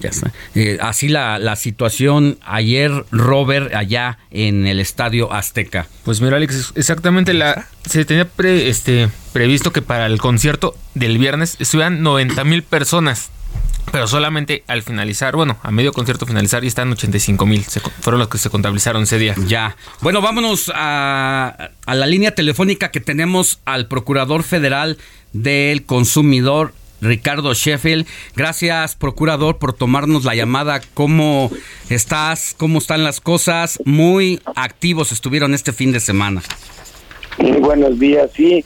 Ya 0.00 0.10
está. 0.10 0.32
Eh, 0.54 0.78
así 0.80 1.08
la, 1.08 1.38
la, 1.38 1.56
situación 1.56 2.38
ayer, 2.42 3.04
Robert, 3.10 3.74
allá 3.74 4.18
en 4.30 4.66
el 4.66 4.80
Estadio 4.80 5.32
Azteca. 5.32 5.88
Pues 6.04 6.20
mira, 6.20 6.36
Alex, 6.36 6.72
exactamente 6.76 7.34
la 7.34 7.66
se 7.88 8.04
tenía 8.04 8.28
este, 8.44 9.08
previsto 9.32 9.72
que 9.72 9.82
para 9.82 10.06
el 10.06 10.18
concierto 10.18 10.76
del 10.94 11.18
viernes 11.18 11.56
estuvieran 11.58 12.02
90 12.02 12.44
mil 12.44 12.62
personas. 12.62 13.30
Pero 13.90 14.06
solamente 14.06 14.64
al 14.66 14.82
finalizar, 14.82 15.34
bueno, 15.34 15.58
a 15.62 15.70
medio 15.70 15.94
concierto 15.94 16.26
finalizar, 16.26 16.62
ya 16.62 16.68
están 16.68 16.92
85 16.92 17.46
mil. 17.46 17.64
Fueron 18.00 18.18
los 18.18 18.28
que 18.28 18.36
se 18.36 18.50
contabilizaron 18.50 19.04
ese 19.04 19.18
día. 19.18 19.34
Ya. 19.46 19.76
Bueno, 20.02 20.20
vámonos 20.20 20.70
a, 20.74 21.70
a 21.86 21.94
la 21.94 22.06
línea 22.06 22.34
telefónica 22.34 22.90
que 22.90 23.00
tenemos 23.00 23.60
al 23.64 23.88
Procurador 23.88 24.42
Federal 24.42 24.98
del 25.32 25.84
Consumidor, 25.84 26.74
Ricardo 27.00 27.54
Sheffield. 27.54 28.06
Gracias, 28.34 28.96
procurador, 28.96 29.58
por 29.58 29.72
tomarnos 29.72 30.24
la 30.24 30.34
llamada. 30.34 30.80
¿Cómo 30.94 31.50
estás? 31.90 32.54
¿Cómo 32.56 32.78
están 32.78 33.04
las 33.04 33.20
cosas? 33.20 33.80
Muy 33.84 34.40
activos 34.56 35.12
estuvieron 35.12 35.54
este 35.54 35.72
fin 35.72 35.92
de 35.92 36.00
semana. 36.00 36.42
Muy 37.38 37.58
buenos 37.60 37.98
días, 37.98 38.30
sí, 38.34 38.64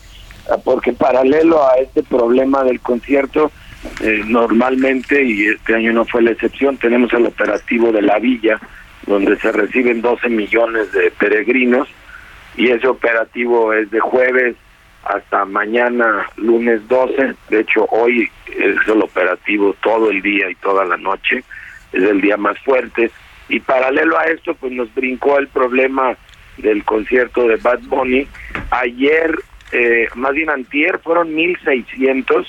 porque 0.64 0.92
paralelo 0.92 1.62
a 1.62 1.76
este 1.76 2.02
problema 2.02 2.64
del 2.64 2.80
concierto, 2.80 3.52
eh, 4.00 4.22
normalmente, 4.26 5.22
y 5.22 5.46
este 5.46 5.74
año 5.74 5.92
no 5.92 6.06
fue 6.06 6.22
la 6.22 6.30
excepción, 6.30 6.78
tenemos 6.78 7.12
el 7.12 7.26
operativo 7.26 7.92
de 7.92 8.02
la 8.02 8.18
villa, 8.18 8.58
donde 9.06 9.36
se 9.38 9.52
reciben 9.52 10.00
12 10.00 10.28
millones 10.30 10.90
de 10.92 11.10
peregrinos, 11.10 11.88
y 12.56 12.70
ese 12.70 12.88
operativo 12.88 13.72
es 13.72 13.90
de 13.90 14.00
jueves 14.00 14.56
hasta 15.04 15.44
mañana 15.44 16.26
lunes 16.36 16.86
12. 16.88 17.34
De 17.50 17.60
hecho, 17.60 17.86
hoy 17.90 18.30
es 18.48 18.76
el 18.86 19.02
operativo 19.02 19.74
todo 19.82 20.10
el 20.10 20.22
día 20.22 20.50
y 20.50 20.54
toda 20.56 20.84
la 20.84 20.96
noche. 20.96 21.44
Es 21.92 22.02
el 22.02 22.20
día 22.20 22.36
más 22.36 22.58
fuerte. 22.60 23.10
Y 23.48 23.60
paralelo 23.60 24.18
a 24.18 24.24
esto, 24.24 24.54
pues 24.54 24.72
nos 24.72 24.92
brincó 24.94 25.38
el 25.38 25.48
problema 25.48 26.16
del 26.58 26.84
concierto 26.84 27.46
de 27.46 27.56
Bad 27.56 27.80
Bunny. 27.82 28.26
Ayer, 28.70 29.34
eh, 29.72 30.08
más 30.14 30.32
bien 30.32 30.50
antier, 30.50 30.98
fueron 31.00 31.34
1.600 31.34 32.46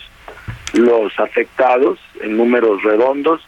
los 0.74 1.19
afectados 1.19 2.00
en 2.22 2.36
números 2.36 2.81
redondos 2.83 3.45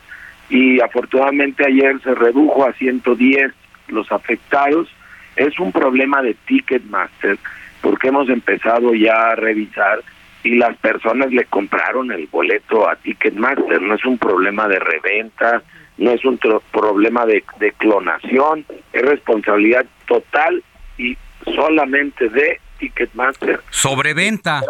y 0.50 0.80
afortunadamente 0.80 1.66
ayer 1.66 2.00
se 2.04 2.14
redujo 2.14 2.66
a 2.66 2.74
110 2.74 3.52
los 3.88 4.12
afectados. 4.12 4.88
Es 5.36 5.60
un 5.60 5.72
problema 5.72 6.22
de 6.22 6.36
Ticketmaster 6.46 7.38
porque 7.86 8.08
hemos 8.08 8.27
empezado 8.30 8.96
ya 8.96 9.13
a 9.30 9.36
revisar 9.36 10.04
y 10.44 10.56
las 10.56 10.75
personas 10.77 11.32
le 11.32 11.46
compraron 11.46 12.12
el 12.12 12.25
boleto 12.25 12.89
a 12.89 12.96
Ticketmaster. 12.96 13.80
No 13.80 13.94
es 13.94 14.04
un 14.06 14.18
problema 14.18 14.68
de 14.68 14.80
reventa, 14.80 15.62
no 16.00 16.10
es 16.10 16.25
un 16.25 16.39
problema 16.72 17.27
de, 17.27 17.44
clonación, 17.77 18.65
es 18.92 19.01
responsabilidad 19.04 19.86
total 20.08 20.63
y 20.98 21.15
solamente 21.44 22.27
de 22.30 22.60
Ticketmaster. 22.80 23.62
Sobreventa. 23.70 24.63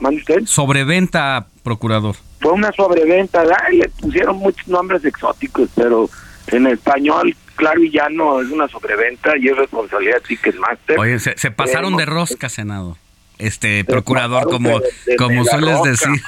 ¿Mande 0.00 0.20
usted? 0.20 0.42
Sobreventa, 0.44 1.48
procurador. 1.64 2.14
Fue 2.40 2.52
una 2.52 2.70
sobreventa, 2.70 3.42
le 3.72 3.88
pusieron 3.88 4.36
muchos 4.36 4.68
nombres 4.68 5.04
exóticos, 5.04 5.68
pero 5.74 6.08
en 6.46 6.68
español 6.68 7.34
claro 7.62 7.84
y 7.84 7.92
no 8.10 8.40
es 8.40 8.50
una 8.50 8.66
sobreventa 8.68 9.36
y 9.38 9.48
es 9.48 9.56
responsabilidad 9.56 10.16
de 10.16 10.20
Ticketmaster. 10.22 10.98
Oye, 10.98 11.18
se, 11.20 11.50
pasaron 11.50 11.96
de 11.96 12.06
rosca, 12.06 12.48
Senado. 12.48 12.96
Este 13.38 13.84
procurador, 13.84 14.44
como, 14.44 14.80
como 15.16 15.44
sueles 15.44 15.82
decir. 15.82 16.20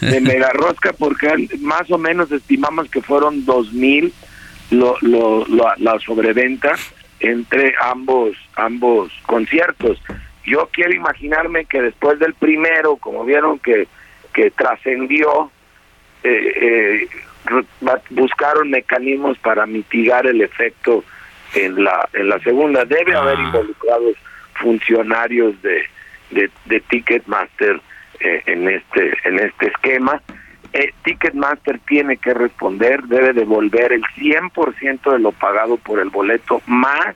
de 0.00 0.20
mega 0.20 0.50
rosca, 0.50 0.92
porque 0.92 1.48
más 1.60 1.90
o 1.90 1.98
menos 1.98 2.32
estimamos 2.32 2.90
que 2.90 3.00
fueron 3.00 3.44
dos 3.44 3.72
mil 3.72 4.12
lo, 4.70 4.96
lo, 5.00 5.46
la 5.46 5.98
sobreventa 6.00 6.74
entre 7.20 7.74
ambos 7.80 8.36
ambos 8.56 9.12
conciertos. 9.26 10.02
Yo 10.44 10.68
quiero 10.72 10.92
imaginarme 10.92 11.66
que 11.66 11.80
después 11.80 12.18
del 12.18 12.34
primero, 12.34 12.96
como 12.96 13.24
vieron 13.24 13.60
que, 13.60 13.86
que 14.34 14.50
trascendió, 14.50 15.52
eh, 16.24 16.52
eh, 16.56 17.08
buscaron 18.10 18.70
mecanismos 18.70 19.38
para 19.38 19.66
mitigar 19.66 20.26
el 20.26 20.40
efecto 20.40 21.04
en 21.54 21.82
la 21.82 22.08
en 22.12 22.28
la 22.28 22.38
segunda 22.40 22.84
debe 22.84 23.14
haber 23.14 23.36
ah. 23.38 23.42
involucrados 23.42 24.16
funcionarios 24.54 25.60
de 25.62 25.82
de, 26.30 26.80
Ticketmaster 26.88 27.80
eh, 28.20 28.42
en 28.46 28.68
este 28.68 29.12
en 29.24 29.38
este 29.38 29.66
esquema 29.66 30.22
eh, 30.72 30.92
Ticketmaster 31.04 31.78
tiene 31.80 32.16
que 32.16 32.32
responder 32.32 33.02
debe 33.02 33.32
devolver 33.32 33.92
el 33.92 34.02
100% 34.02 35.12
de 35.12 35.18
lo 35.18 35.32
pagado 35.32 35.76
por 35.76 35.98
el 35.98 36.08
boleto 36.08 36.62
más 36.66 37.14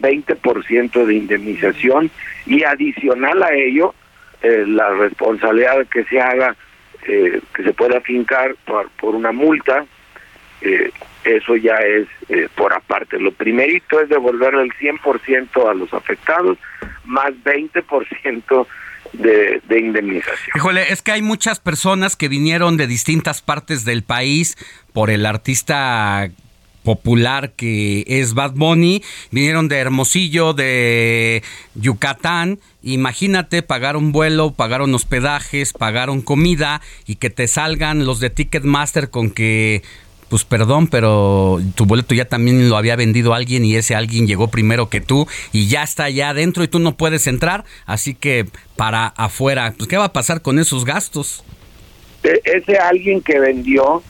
20% 0.00 1.04
de 1.04 1.14
indemnización 1.14 2.10
y 2.46 2.64
adicional 2.64 3.42
a 3.42 3.52
ello 3.54 3.94
eh, 4.42 4.64
la 4.66 4.88
responsabilidad 4.94 5.86
que 5.86 6.02
se 6.04 6.20
haga 6.20 6.56
eh, 7.06 7.40
que 7.54 7.62
se 7.62 7.72
pueda 7.72 8.00
fincar 8.00 8.54
por, 8.64 8.88
por 8.90 9.14
una 9.14 9.32
multa, 9.32 9.86
eh, 10.60 10.90
eso 11.24 11.56
ya 11.56 11.76
es 11.76 12.06
eh, 12.28 12.48
por 12.54 12.72
aparte. 12.72 13.18
Lo 13.18 13.32
primerito 13.32 14.00
es 14.00 14.08
devolver 14.08 14.54
el 14.54 14.72
100% 14.72 15.70
a 15.70 15.74
los 15.74 15.92
afectados, 15.94 16.58
más 17.04 17.32
20% 17.44 18.66
de, 19.12 19.60
de 19.64 19.80
indemnización. 19.80 20.56
Híjole, 20.56 20.92
es 20.92 21.02
que 21.02 21.12
hay 21.12 21.22
muchas 21.22 21.60
personas 21.60 22.16
que 22.16 22.28
vinieron 22.28 22.76
de 22.76 22.86
distintas 22.86 23.42
partes 23.42 23.84
del 23.84 24.02
país 24.02 24.56
por 24.92 25.10
el 25.10 25.26
artista 25.26 26.30
popular 26.82 27.52
que 27.52 28.04
es 28.06 28.34
Bad 28.34 28.52
Bunny, 28.52 29.02
vinieron 29.30 29.68
de 29.68 29.78
Hermosillo, 29.78 30.52
de 30.52 31.42
Yucatán, 31.74 32.58
imagínate 32.82 33.62
pagar 33.62 33.96
un 33.96 34.12
vuelo, 34.12 34.52
pagaron 34.52 34.94
hospedajes, 34.94 35.72
pagaron 35.72 36.22
comida 36.22 36.80
y 37.06 37.16
que 37.16 37.30
te 37.30 37.48
salgan 37.48 38.06
los 38.06 38.20
de 38.20 38.30
Ticketmaster 38.30 39.10
con 39.10 39.30
que 39.30 39.82
pues 40.32 40.46
perdón, 40.46 40.86
pero 40.86 41.60
tu 41.74 41.84
boleto 41.84 42.14
ya 42.14 42.24
también 42.24 42.70
lo 42.70 42.78
había 42.78 42.96
vendido 42.96 43.34
alguien 43.34 43.66
y 43.66 43.76
ese 43.76 43.94
alguien 43.94 44.26
llegó 44.26 44.48
primero 44.48 44.88
que 44.88 45.02
tú 45.02 45.28
y 45.52 45.68
ya 45.68 45.82
está 45.82 46.04
allá 46.04 46.30
adentro 46.30 46.64
y 46.64 46.68
tú 46.68 46.78
no 46.78 46.96
puedes 46.96 47.26
entrar, 47.26 47.66
así 47.84 48.14
que 48.14 48.46
para 48.74 49.08
afuera, 49.08 49.74
pues 49.76 49.90
¿qué 49.90 49.98
va 49.98 50.06
a 50.06 50.12
pasar 50.14 50.40
con 50.40 50.58
esos 50.58 50.86
gastos? 50.86 51.44
E, 52.22 52.40
ese 52.44 52.78
alguien 52.78 53.20
que 53.20 53.38
vendió, 53.40 54.02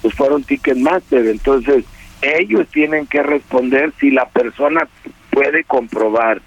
pues 0.00 0.14
fueron 0.14 0.44
Ticketmaster, 0.44 1.26
entonces 1.26 1.84
ellos 2.24 2.66
tienen 2.68 3.06
que 3.06 3.22
responder 3.22 3.92
si 3.98 4.10
la 4.10 4.26
persona 4.28 4.88
puede 5.30 5.64
comprobar 5.64 6.40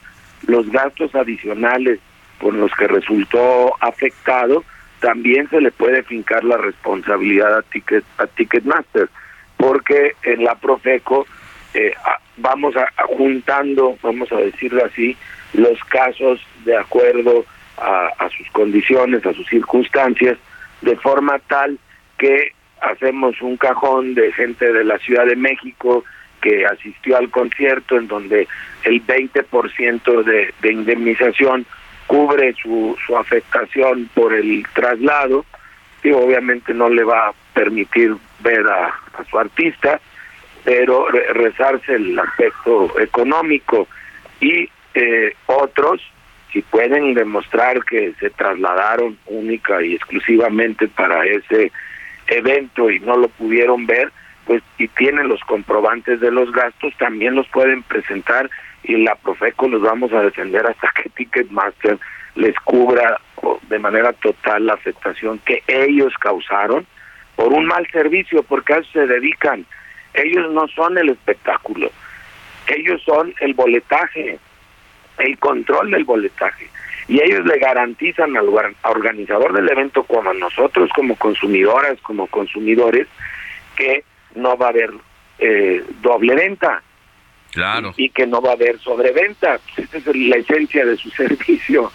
los 0.48 0.70
gastos 0.72 1.14
adicionales 1.16 2.00
por 2.40 2.54
los 2.54 2.72
que 2.74 2.88
resultó 2.88 3.74
afectado, 3.80 4.64
también 5.00 5.50
se 5.50 5.62
le 5.62 5.72
puede 5.72 6.04
fincar 6.04 6.44
la 6.44 6.58
responsabilidad 6.58 7.58
a, 7.58 7.62
Ticket, 7.64 8.04
a 8.18 8.28
Ticketmaster, 8.28 9.10
porque 9.58 10.14
en 10.24 10.44
la 10.44 10.56
Profeco 10.56 11.28
eh, 11.74 11.94
vamos 12.38 12.76
a, 12.76 12.88
juntando, 13.08 13.98
vamos 14.02 14.32
a 14.32 14.38
decirlo 14.38 14.86
así, 14.86 15.16
los 15.54 15.80
casos 15.86 16.40
de 16.66 16.78
acuerdo 16.78 17.46
a, 17.78 18.08
a 18.18 18.30
sus 18.30 18.50
condiciones, 18.52 19.26
a 19.26 19.34
sus 19.34 19.48
circunstancias, 19.48 20.38
de 20.82 20.96
forma 20.98 21.40
tal 21.40 21.80
que 22.18 22.54
hacemos 22.82 23.42
un 23.42 23.58
cajón 23.58 24.14
de 24.14 24.32
gente 24.34 24.72
de 24.72 24.84
la 24.84 24.98
Ciudad 25.00 25.26
de 25.26 25.36
México 25.36 26.04
que 26.42 26.66
asistió 26.66 27.18
al 27.18 27.30
concierto 27.30 27.98
en 27.98 28.08
donde 28.08 28.48
el 28.84 29.06
20% 29.06 30.24
de, 30.24 30.54
de 30.62 30.72
indemnización 30.72 31.66
cubre 32.08 32.56
su, 32.62 32.98
su 33.06 33.18
afectación 33.18 34.10
por 34.14 34.34
el 34.34 34.66
traslado. 34.74 35.46
Y 36.04 36.12
obviamente 36.12 36.74
no 36.74 36.90
le 36.90 37.04
va 37.04 37.30
a 37.30 37.34
permitir 37.54 38.16
ver 38.40 38.66
a, 38.68 38.94
su 39.30 39.38
artista, 39.38 40.00
pero 40.64 41.08
rezarse 41.10 41.96
el 41.96 42.18
aspecto 42.18 43.00
económico. 43.00 43.88
Y 44.40 44.70
eh, 44.94 45.36
otros 45.48 46.02
si 46.54 46.62
pueden 46.62 47.14
demostrar 47.14 47.84
que 47.84 48.14
se 48.20 48.30
trasladaron 48.30 49.18
única 49.26 49.84
y 49.84 49.96
exclusivamente 49.96 50.88
para 50.88 51.26
ese 51.26 51.72
evento 52.28 52.90
y 52.90 53.00
no 53.00 53.18
lo 53.18 53.28
pudieron 53.30 53.86
ver, 53.86 54.12
pues 54.46 54.64
y 54.78 54.88
tienen 54.88 55.28
los 55.28 55.42
comprobantes 55.42 56.20
de 56.20 56.32
los 56.32 56.52
gastos, 56.52 56.94
también 56.98 57.36
los 57.36 57.48
pueden 57.50 57.84
presentar 57.84 58.50
y 58.84 58.96
la 58.98 59.16
Profeco 59.16 59.68
los 59.68 59.82
vamos 59.82 60.14
a 60.14 60.22
defender 60.22 60.66
hasta 60.66 60.90
que 60.96 61.10
Ticketmaster 61.10 61.98
les 62.36 62.56
cubra 62.64 63.20
de 63.70 63.80
manera 63.80 64.14
total 64.14 64.66
la 64.66 64.74
afectación 64.74 65.40
que 65.40 65.64
ellos 65.68 66.14
causaron 66.20 66.86
por 67.36 67.54
un 67.54 67.66
mal 67.66 67.88
servicio, 67.92 68.44
porque 68.44 68.74
a 68.74 68.78
eso 68.78 68.90
se 68.94 69.08
dedican. 69.08 69.66
Ellos 70.14 70.52
no 70.52 70.68
son 70.70 70.98
el 70.98 71.10
espectáculo, 71.10 71.92
ellos 72.68 73.02
son 73.04 73.34
el 73.42 73.54
boletaje, 73.54 74.40
el 75.20 75.38
control 75.38 75.92
del 75.92 76.04
boletaje. 76.04 76.68
Y 77.08 77.22
ellos 77.22 77.46
le 77.46 77.58
garantizan 77.58 78.36
al 78.36 78.50
organizador 78.84 79.54
del 79.54 79.70
evento, 79.70 80.04
como 80.04 80.30
a 80.30 80.34
nosotros, 80.34 80.90
como 80.94 81.16
consumidoras, 81.16 82.00
como 82.02 82.28
consumidores, 82.28 83.08
que 83.76 84.04
no 84.36 84.58
va 84.58 84.68
a 84.68 84.70
haber 84.70 84.92
eh, 85.40 85.84
doble 86.02 86.36
venta. 86.36 86.84
Claro. 87.52 87.94
Y, 87.96 88.10
que 88.10 88.28
no 88.28 88.42
va 88.42 88.52
a 88.52 88.54
haber 88.54 88.78
sobreventa. 88.80 89.60
Esa 89.78 89.98
es 89.98 90.06
la 90.16 90.36
esencia 90.36 90.86
de 90.86 90.98
su 90.98 91.10
servicio. 91.18 91.92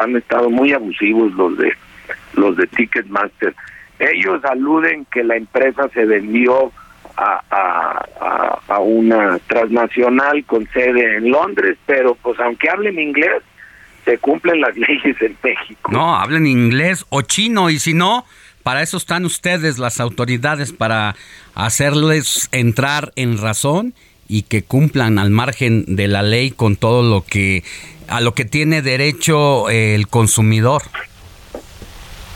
han 0.00 0.14
estado 0.16 0.48
muy 0.48 0.72
abusivos 0.72 1.34
los 1.34 1.58
de 1.58 1.72
los 2.34 2.56
de 2.56 2.68
Ticketmaster. 2.68 3.52
Ellos 3.98 4.44
aluden 4.44 5.06
que 5.06 5.24
la 5.24 5.34
empresa 5.36 5.88
se 5.88 6.04
vendió 6.04 6.70
a, 7.16 7.42
a, 7.50 8.60
a, 8.68 8.78
una 8.80 9.38
transnacional 9.46 10.44
con 10.44 10.68
sede 10.72 11.16
en 11.16 11.30
Londres, 11.30 11.78
pero 11.86 12.14
pues 12.16 12.38
aunque 12.40 12.68
hablen 12.68 12.98
inglés, 12.98 13.42
se 14.04 14.18
cumplen 14.18 14.60
las 14.60 14.76
leyes 14.76 15.20
en 15.20 15.36
México. 15.42 15.90
No, 15.90 16.16
hablen 16.16 16.46
inglés 16.46 17.06
o 17.08 17.22
chino 17.22 17.70
y 17.70 17.78
si 17.78 17.94
no, 17.94 18.24
para 18.62 18.82
eso 18.82 18.96
están 18.96 19.24
ustedes, 19.24 19.78
las 19.78 20.00
autoridades, 20.00 20.72
para 20.72 21.14
hacerles 21.54 22.48
entrar 22.52 23.12
en 23.16 23.38
razón 23.38 23.94
y 24.28 24.42
que 24.42 24.62
cumplan 24.62 25.18
al 25.18 25.30
margen 25.30 25.96
de 25.96 26.08
la 26.08 26.22
ley 26.22 26.50
con 26.50 26.76
todo 26.76 27.02
lo 27.08 27.24
que 27.24 27.62
a 28.08 28.20
lo 28.20 28.34
que 28.34 28.44
tiene 28.44 28.82
derecho 28.82 29.68
el 29.68 30.08
consumidor. 30.08 30.82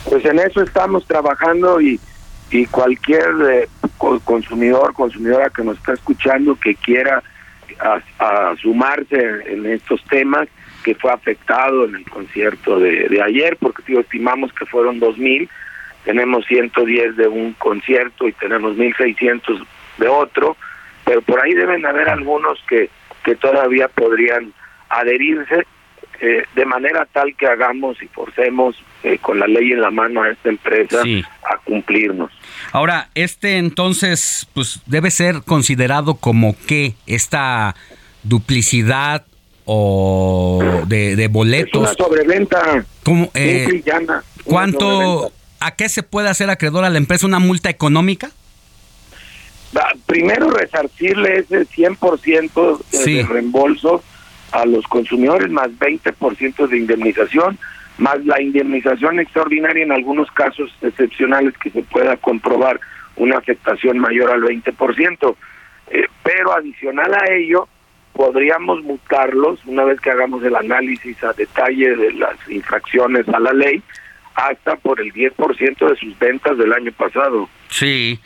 Pues 0.08 0.24
en 0.24 0.38
eso 0.38 0.62
estamos 0.62 1.06
trabajando 1.06 1.80
y, 1.80 2.00
y 2.50 2.66
cualquier 2.66 3.28
eh, 3.50 3.68
consumidor, 4.24 4.92
consumidora 4.94 5.50
que 5.50 5.62
nos 5.62 5.78
está 5.78 5.94
escuchando 5.94 6.56
que 6.56 6.74
quiera 6.74 7.22
sumarse 8.60 9.16
en 9.46 9.64
estos 9.64 10.04
temas 10.04 10.48
que 10.84 10.94
fue 10.94 11.12
afectado 11.12 11.86
en 11.86 11.96
el 11.96 12.04
concierto 12.04 12.78
de, 12.78 13.22
ayer, 13.22 13.56
porque 13.58 13.82
estimamos 13.98 14.52
que 14.52 14.66
fueron 14.66 14.98
dos 14.98 15.16
mil, 15.18 15.48
tenemos 16.04 16.44
110 16.46 17.16
de 17.16 17.28
un 17.28 17.52
concierto 17.54 18.26
y 18.28 18.32
tenemos 18.32 18.76
1600 18.76 19.62
de 19.98 20.08
otro, 20.08 20.56
pero 21.04 21.22
por 21.22 21.40
ahí 21.40 21.54
deben 21.54 21.84
haber 21.84 22.08
algunos 22.08 22.62
que, 22.68 22.90
que 23.24 23.34
todavía 23.36 23.88
podrían 23.88 24.52
adherirse 24.88 25.66
eh, 26.20 26.44
de 26.54 26.64
manera 26.66 27.06
tal 27.06 27.34
que 27.36 27.46
hagamos 27.46 28.02
y 28.02 28.06
forcemos 28.08 28.76
eh, 29.02 29.18
con 29.18 29.38
la 29.38 29.46
ley 29.46 29.72
en 29.72 29.80
la 29.80 29.90
mano 29.90 30.22
a 30.22 30.30
esta 30.30 30.48
empresa 30.48 31.02
a 31.02 31.56
cumplirnos. 31.64 32.30
Ahora, 32.72 33.08
este 33.14 33.56
entonces, 33.56 34.46
pues 34.52 34.80
debe 34.86 35.10
ser 35.10 35.42
considerado 35.44 36.14
como 36.14 36.54
que 36.66 36.94
esta 37.06 37.74
duplicidad 38.22 39.24
o 39.64 40.82
de, 40.86 41.28
boletos. 41.28 41.90
Es 41.90 41.96
una 41.96 42.06
sobreventa. 42.06 42.84
¿Cómo, 43.04 43.30
eh, 43.34 43.82
¿Cuánto, 44.44 45.32
¿a 45.60 45.76
qué 45.76 45.88
se 45.88 46.02
puede 46.02 46.28
hacer 46.28 46.50
acreedor 46.50 46.84
a 46.84 46.90
la 46.90 46.98
empresa? 46.98 47.26
¿Una 47.26 47.38
multa 47.38 47.70
económica? 47.70 48.30
Primero 50.06 50.50
resarcirle 50.50 51.38
ese 51.38 51.66
100% 51.66 52.80
de, 52.90 53.12
de 53.14 53.22
reembolso 53.22 54.02
a 54.50 54.66
los 54.66 54.84
consumidores 54.88 55.50
más 55.50 55.68
20% 55.70 56.68
de 56.68 56.78
indemnización, 56.78 57.58
más 58.00 58.24
la 58.24 58.40
indemnización 58.40 59.20
extraordinaria 59.20 59.84
en 59.84 59.92
algunos 59.92 60.30
casos 60.30 60.74
excepcionales 60.82 61.56
que 61.58 61.70
se 61.70 61.82
pueda 61.82 62.16
comprobar 62.16 62.80
una 63.16 63.38
afectación 63.38 63.98
mayor 63.98 64.30
al 64.30 64.42
20%. 64.42 65.36
Eh, 65.90 66.06
pero 66.22 66.54
adicional 66.56 67.12
a 67.14 67.32
ello, 67.32 67.68
podríamos 68.12 68.82
mutarlos 68.82 69.60
una 69.66 69.84
vez 69.84 70.00
que 70.00 70.10
hagamos 70.10 70.42
el 70.42 70.56
análisis 70.56 71.22
a 71.22 71.32
detalle 71.32 71.94
de 71.94 72.12
las 72.14 72.36
infracciones 72.48 73.28
a 73.28 73.38
la 73.38 73.52
ley 73.52 73.82
hasta 74.34 74.76
por 74.76 75.00
el 75.00 75.12
10% 75.12 75.88
de 75.88 75.96
sus 75.96 76.18
ventas 76.18 76.56
del 76.56 76.72
año 76.72 76.92
pasado. 76.92 77.48
Sí, 77.68 78.18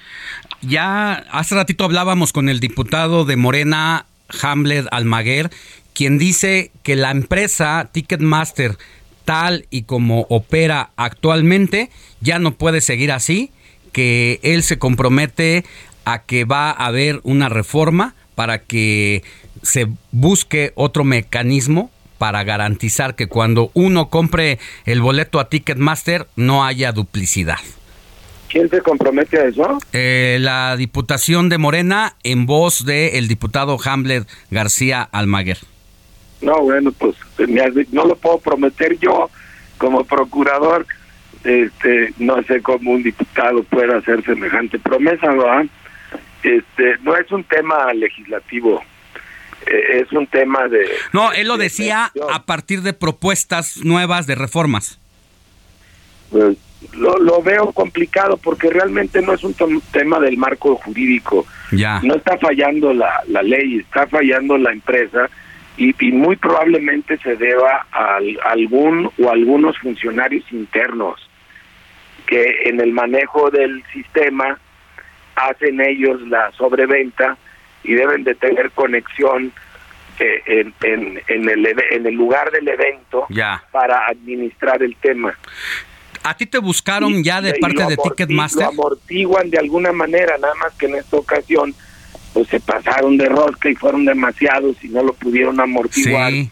ya 0.61 1.15
hace 1.33 1.55
ratito 1.55 1.85
hablábamos 1.85 2.33
con 2.33 2.49
el 2.49 2.61
diputado 2.61 3.25
de 3.25 3.37
Morena, 3.37 4.07
Hamlet 4.43 4.87
Almaguer, 4.91 5.51
quien 5.95 6.19
dice 6.19 6.71
que 6.83 6.97
la 6.97 7.11
empresa 7.11 7.89
Ticketmaster, 7.93 8.77
tal 9.25 9.67
y 9.71 9.83
como 9.83 10.27
opera 10.29 10.91
actualmente, 10.97 11.91
ya 12.21 12.39
no 12.39 12.55
puede 12.55 12.81
seguir 12.81 13.13
así, 13.13 13.51
que 13.93 14.41
él 14.43 14.63
se 14.63 14.79
compromete 14.79 15.65
a 16.05 16.23
que 16.23 16.45
va 16.45 16.71
a 16.71 16.87
haber 16.87 17.21
una 17.23 17.49
reforma 17.49 18.15
para 18.35 18.59
que 18.59 19.23
se 19.63 19.87
busque 20.13 20.73
otro 20.75 21.05
mecanismo 21.05 21.91
para 22.19 22.45
garantizar 22.45 23.17
que 23.17 23.27
cuando 23.27 23.71
uno 23.75 24.09
compre 24.09 24.59
el 24.85 25.01
boleto 25.01 25.41
a 25.41 25.49
Ticketmaster 25.49 26.27
no 26.37 26.65
haya 26.65 26.93
duplicidad. 26.93 27.59
¿Quién 28.49 28.71
se 28.71 28.81
compromete 28.83 29.39
a 29.39 29.47
eso? 29.47 29.79
Eh, 29.93 30.39
la 30.41 30.77
Diputación 30.77 31.49
de 31.49 31.59
Morena 31.59 32.17
en 32.23 32.47
voz 32.47 32.85
del 32.85 33.27
diputado 33.27 33.77
Hamlet 33.85 34.29
García 34.51 35.03
Almaguer. 35.03 35.59
No, 36.45 36.61
bueno, 36.61 36.93
pues 36.93 37.17
no 37.91 38.05
lo 38.05 38.17
puedo 38.17 38.39
prometer 38.39 38.99
yo 38.99 39.31
como 39.79 40.05
procurador. 40.05 40.87
Este, 41.43 42.13
no 42.19 42.43
sé 42.45 42.61
cómo 42.63 42.93
un 42.93 43.03
diputado 43.03 43.63
pueda 43.65 43.99
hacer 43.99 44.25
semejante 44.25 44.79
promesa, 44.79 45.29
¿verdad? 45.29 45.67
Este, 46.43 46.97
no 47.03 47.17
es 47.17 47.31
un 47.33 47.45
tema 47.45 47.93
legislativo, 47.93 48.83
eh, 49.67 50.03
es 50.03 50.13
un 50.13 50.27
tema 50.27 50.69
de... 50.69 50.87
No, 51.13 51.33
él 51.33 51.49
lo 51.49 51.57
decía 51.57 52.13
a 52.31 52.45
partir 52.45 52.83
de 52.83 52.93
propuestas 52.93 53.79
nuevas 53.85 54.27
de 54.27 54.35
reformas. 54.35 54.99
Pues 56.31 56.57
lo, 56.93 57.19
lo 57.19 57.43
veo 57.43 57.73
complicado 57.73 58.37
porque 58.37 58.71
realmente 58.71 59.23
no 59.23 59.33
es 59.33 59.43
un 59.45 59.55
tema 59.91 60.21
del 60.21 60.37
marco 60.37 60.77
jurídico. 60.77 61.47
Ya. 61.73 62.01
No 62.03 62.15
está 62.17 62.37
fallando 62.39 62.93
la, 62.93 63.23
la 63.29 63.43
ley, 63.43 63.79
está 63.79 64.07
fallando 64.07 64.59
la 64.59 64.73
empresa 64.73 65.31
y, 65.77 65.95
y 65.99 66.13
muy 66.13 66.37
probablemente 66.37 67.19
se 67.19 67.37
deba 67.37 67.87
a, 67.93 68.19
algún 68.45 69.11
o 69.23 69.31
algunos 69.31 69.79
funcionarios 69.79 70.45
internos 70.53 71.29
que 72.27 72.63
en 72.65 72.81
el 72.81 72.93
manejo 72.93 73.51
del 73.51 73.83
sistema 73.93 74.59
hacen 75.35 75.81
ellos 75.81 76.21
la 76.23 76.53
sobreventa 76.53 77.37
y 77.83 77.95
deben 77.95 78.25
de 78.25 78.35
tener 78.35 78.71
conexión 78.71 79.53
eh, 80.19 80.43
en, 80.47 80.75
en, 80.83 81.23
en, 81.27 81.49
el, 81.49 81.67
en 81.91 82.07
el 82.07 82.15
lugar 82.15 82.51
del 82.51 82.69
evento 82.69 83.27
ya. 83.29 83.63
para 83.73 84.07
administrar 84.07 84.83
el 84.83 84.95
tema. 84.97 85.37
¿A 86.23 86.35
ti 86.35 86.47
te 86.47 86.59
buscaron 86.59 87.23
ya 87.23 87.43
de 87.43 87.55
parte 87.55 87.85
de 87.85 87.97
Ticketmaster? 87.97 88.63
Lo 88.63 88.69
amortiguan 88.69 89.51
de 89.51 89.59
alguna 89.59 89.93
manera, 89.93 90.39
nada 90.39 90.55
más 90.55 90.73
que 90.75 90.87
en 90.87 90.95
esta 90.95 91.17
ocasión 91.17 91.75
pues 92.35 92.49
se 92.49 92.61
pasaron 92.61 93.17
de 93.17 93.29
rosca 93.31 93.71
y 93.71 93.75
fueron 93.77 94.05
demasiados 94.05 94.77
y 94.85 94.89
no 94.89 95.03
lo 95.03 95.15
pudieron 95.15 95.59
amortiguar 95.61 96.33
Sí. 96.33 96.51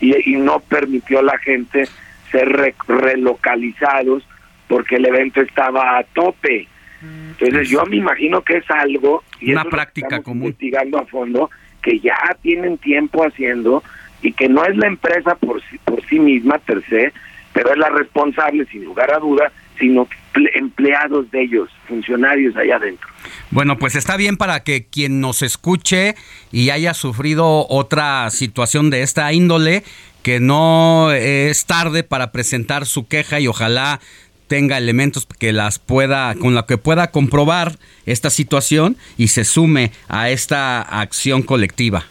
y, 0.00 0.32
y 0.32 0.36
no 0.36 0.58
permitió 0.60 1.20
a 1.20 1.22
la 1.22 1.38
gente 1.38 1.86
ser 2.32 2.48
re- 2.48 2.74
relocalizados 2.88 4.26
porque 4.68 4.96
el 4.96 5.06
evento 5.06 5.40
estaba 5.40 5.98
a 5.98 6.02
tope. 6.04 6.66
Entonces 7.00 7.68
yo 7.68 7.84
me 7.86 7.96
imagino 7.96 8.42
que 8.42 8.56
es 8.56 8.70
algo 8.70 9.22
y 9.40 9.52
Una 9.52 9.62
que 9.62 9.70
práctica 9.70 10.20
común. 10.22 10.44
investigando 10.46 10.98
a 10.98 11.06
fondo 11.06 11.50
que 11.82 12.00
ya 12.00 12.16
tienen 12.42 12.76
tiempo 12.78 13.22
haciendo 13.24 13.82
y 14.20 14.32
que 14.32 14.48
no 14.48 14.64
es 14.64 14.76
la 14.76 14.88
empresa 14.88 15.36
por 15.36 15.62
sí, 15.70 15.78
por 15.84 16.04
sí 16.06 16.18
misma 16.18 16.58
per 16.58 16.82
se, 16.88 17.12
pero 17.52 17.70
es 17.70 17.78
la 17.78 17.88
responsable 17.88 18.64
sin 18.66 18.84
lugar 18.84 19.12
a 19.14 19.18
duda, 19.20 19.52
sino 19.78 20.06
ple- 20.06 20.17
empleados 20.54 21.30
de 21.30 21.42
ellos, 21.42 21.70
funcionarios 21.86 22.56
allá 22.56 22.76
adentro. 22.76 23.08
Bueno, 23.50 23.78
pues 23.78 23.96
está 23.96 24.16
bien 24.16 24.36
para 24.36 24.60
que 24.60 24.86
quien 24.86 25.20
nos 25.20 25.42
escuche 25.42 26.14
y 26.52 26.70
haya 26.70 26.94
sufrido 26.94 27.66
otra 27.68 28.30
situación 28.30 28.90
de 28.90 29.02
esta 29.02 29.32
índole, 29.32 29.82
que 30.22 30.40
no 30.40 31.12
es 31.12 31.66
tarde 31.66 32.04
para 32.04 32.32
presentar 32.32 32.86
su 32.86 33.08
queja 33.08 33.40
y 33.40 33.48
ojalá 33.48 34.00
tenga 34.48 34.78
elementos 34.78 35.26
que 35.26 35.52
las 35.52 35.78
pueda 35.78 36.34
con 36.34 36.54
la 36.54 36.66
que 36.66 36.78
pueda 36.78 37.10
comprobar 37.10 37.72
esta 38.06 38.30
situación 38.30 38.96
y 39.16 39.28
se 39.28 39.44
sume 39.44 39.92
a 40.08 40.30
esta 40.30 40.80
acción 40.80 41.42
colectiva. 41.42 42.04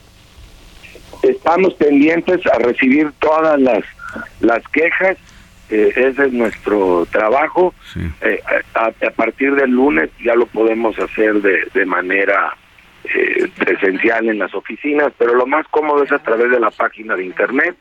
Estamos 1.23 1.73
pendientes 1.73 2.39
a 2.45 2.59
recibir 2.59 3.11
todas 3.19 3.59
las, 3.59 3.83
las 4.39 4.61
quejas, 4.71 5.17
eh, 5.69 5.93
ese 5.95 6.25
es 6.25 6.33
nuestro 6.33 7.07
trabajo. 7.11 7.73
Eh, 8.21 8.41
a, 8.75 8.85
a 8.85 9.11
partir 9.11 9.55
del 9.55 9.71
lunes 9.71 10.09
ya 10.23 10.35
lo 10.35 10.45
podemos 10.45 10.97
hacer 10.99 11.41
de, 11.41 11.67
de 11.73 11.85
manera 11.85 12.55
eh, 13.03 13.49
presencial 13.57 14.29
en 14.29 14.39
las 14.39 14.53
oficinas, 14.53 15.11
pero 15.17 15.33
lo 15.33 15.45
más 15.45 15.65
cómodo 15.69 16.03
es 16.03 16.11
a 16.11 16.19
través 16.19 16.51
de 16.51 16.59
la 16.59 16.71
página 16.71 17.15
de 17.15 17.25
internet 17.25 17.75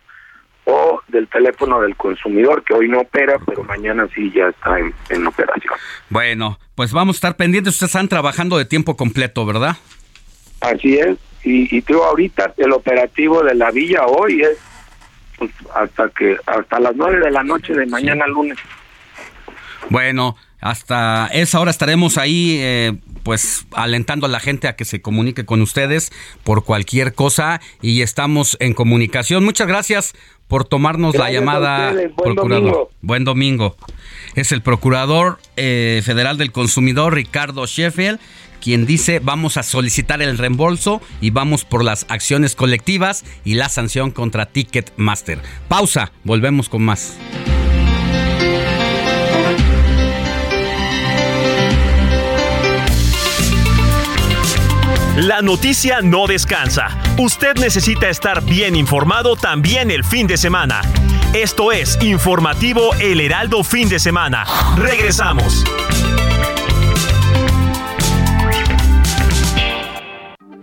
o 0.64 1.00
del 1.06 1.28
teléfono 1.28 1.80
del 1.80 1.94
consumidor, 1.94 2.64
que 2.64 2.74
hoy 2.74 2.88
no 2.88 3.00
opera, 3.00 3.38
pero 3.46 3.62
mañana 3.62 4.08
sí 4.14 4.32
ya 4.34 4.48
está 4.48 4.78
en, 4.80 4.92
en 5.10 5.26
operación. 5.26 5.74
Bueno, 6.10 6.58
pues 6.74 6.92
vamos 6.92 7.16
a 7.16 7.18
estar 7.18 7.36
pendientes. 7.36 7.74
Ustedes 7.74 7.90
están 7.90 8.08
trabajando 8.08 8.58
de 8.58 8.64
tiempo 8.64 8.96
completo, 8.96 9.46
¿verdad? 9.46 9.76
Así 10.60 10.98
es, 10.98 11.16
y, 11.44 11.76
y 11.76 11.82
tú 11.82 12.02
ahorita 12.02 12.54
el 12.56 12.72
operativo 12.72 13.44
de 13.44 13.54
la 13.54 13.70
villa 13.70 14.06
hoy 14.06 14.42
es 14.42 14.58
pues, 15.38 15.50
hasta 15.74 16.08
que 16.10 16.36
hasta 16.46 16.80
las 16.80 16.94
nueve 16.96 17.20
de 17.20 17.30
la 17.30 17.42
noche 17.42 17.74
de 17.74 17.86
mañana 17.86 18.26
lunes. 18.26 18.58
Bueno, 19.88 20.36
hasta 20.60 21.28
esa 21.32 21.60
hora 21.60 21.70
estaremos 21.70 22.18
ahí, 22.18 22.56
eh, 22.60 22.94
pues 23.22 23.66
alentando 23.72 24.26
a 24.26 24.28
la 24.28 24.40
gente 24.40 24.68
a 24.68 24.74
que 24.74 24.84
se 24.84 25.00
comunique 25.00 25.44
con 25.44 25.62
ustedes 25.62 26.10
por 26.44 26.64
cualquier 26.64 27.14
cosa 27.14 27.60
y 27.82 28.02
estamos 28.02 28.56
en 28.60 28.72
comunicación. 28.72 29.44
Muchas 29.44 29.68
gracias 29.68 30.14
por 30.48 30.64
tomarnos 30.64 31.14
la 31.14 31.30
Gracias 31.30 31.40
llamada. 31.40 31.92
Buen 31.92 32.14
procurador. 32.14 32.62
domingo. 32.62 32.90
Buen 33.02 33.24
domingo. 33.24 33.76
Es 34.34 34.52
el 34.52 34.62
procurador 34.62 35.38
eh, 35.56 36.02
federal 36.04 36.38
del 36.38 36.52
consumidor, 36.52 37.14
Ricardo 37.14 37.66
Sheffield, 37.66 38.18
quien 38.66 38.84
dice 38.84 39.20
vamos 39.20 39.58
a 39.58 39.62
solicitar 39.62 40.20
el 40.22 40.36
reembolso 40.36 41.00
y 41.20 41.30
vamos 41.30 41.64
por 41.64 41.84
las 41.84 42.04
acciones 42.08 42.56
colectivas 42.56 43.24
y 43.44 43.54
la 43.54 43.68
sanción 43.68 44.10
contra 44.10 44.46
Ticketmaster. 44.46 45.40
Pausa, 45.68 46.10
volvemos 46.24 46.68
con 46.68 46.82
más. 46.82 47.16
La 55.14 55.42
noticia 55.42 56.00
no 56.02 56.26
descansa. 56.26 56.88
Usted 57.18 57.54
necesita 57.58 58.08
estar 58.08 58.44
bien 58.44 58.74
informado 58.74 59.36
también 59.36 59.92
el 59.92 60.02
fin 60.02 60.26
de 60.26 60.36
semana. 60.36 60.82
Esto 61.32 61.70
es 61.70 61.96
Informativo 62.02 62.94
El 62.96 63.20
Heraldo 63.20 63.62
Fin 63.62 63.88
de 63.88 64.00
Semana. 64.00 64.44
Regresamos. 64.76 65.62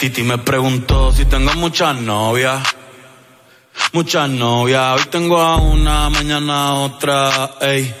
Titi 0.00 0.22
me 0.22 0.38
preguntó 0.38 1.12
si 1.12 1.26
tengo 1.26 1.52
muchas 1.56 1.94
novias. 2.00 2.58
Muchas 3.92 4.30
novias, 4.30 4.98
hoy 4.98 5.06
tengo 5.10 5.38
a 5.38 5.56
una, 5.56 6.08
mañana 6.08 6.68
a 6.68 6.74
otra, 6.74 7.50
ey. 7.60 7.94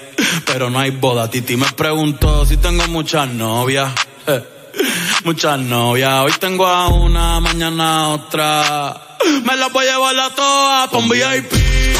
Pero 0.46 0.70
no 0.70 0.78
hay 0.78 0.92
boda, 0.92 1.28
Titi 1.30 1.58
me 1.58 1.70
preguntó 1.72 2.46
si 2.46 2.56
tengo 2.56 2.88
muchas 2.88 3.28
novias. 3.28 3.92
eh. 4.26 4.42
Muchas 5.24 5.58
novias, 5.58 6.24
hoy 6.24 6.32
tengo 6.40 6.66
a 6.66 6.88
una, 6.88 7.38
mañana 7.40 8.04
a 8.04 8.08
otra. 8.08 9.18
Me 9.44 9.56
las 9.56 9.70
voy 9.70 9.86
a 9.86 9.92
llevar 9.92 10.18
a 10.18 10.30
todas 10.30 10.88
pa' 10.88 10.96
un 10.96 11.06
VIP, 11.06 11.52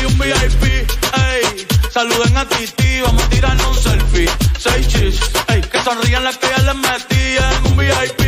un 0.06 0.18
VIP, 0.18 0.62
ey. 0.64 1.66
Saluden 1.92 2.36
a 2.36 2.46
Titi, 2.46 3.00
vamos 3.00 3.22
a 3.22 3.28
tirarnos 3.28 3.66
un 3.76 3.82
selfie. 3.82 4.30
Seis 4.58 4.86
chis, 4.86 5.20
ey. 5.48 5.60
Que 5.60 5.78
sonrían 5.82 6.22
las 6.22 6.36
que 6.38 6.46
ya 6.48 6.58
les 6.58 6.76
metían. 6.76 7.66
Un 7.66 7.76
VIP, 7.76 8.20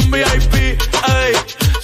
un 0.00 0.10
VIP, 0.10 0.54
ey. 0.54 1.65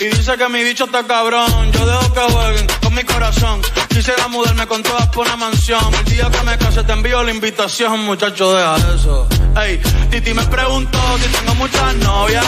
Y 0.00 0.04
dice 0.06 0.36
que 0.38 0.48
mi 0.48 0.64
bicho 0.64 0.84
está 0.84 1.06
cabrón. 1.06 1.70
Yo 1.72 1.86
dejo 1.86 2.12
que 2.14 2.20
jueguen 2.20 2.66
con 2.82 2.94
mi 2.94 3.04
corazón. 3.04 3.60
Quisiera 3.88 4.28
mudarme 4.28 4.66
con 4.66 4.82
todas 4.82 5.06
por 5.08 5.26
una 5.26 5.36
mansión. 5.36 5.80
El 5.94 6.04
día 6.12 6.30
que 6.30 6.42
me 6.42 6.56
case 6.56 6.82
te 6.84 6.92
envío 6.92 7.22
la 7.22 7.30
invitación, 7.30 8.00
muchacho, 8.06 8.54
deja 8.54 8.76
eso. 8.94 9.28
Ey, 9.62 9.78
Titi 10.10 10.32
me 10.32 10.42
preguntó 10.44 10.98
si 11.18 11.28
tengo 11.28 11.54
muchas 11.56 11.94
novias. 11.96 12.46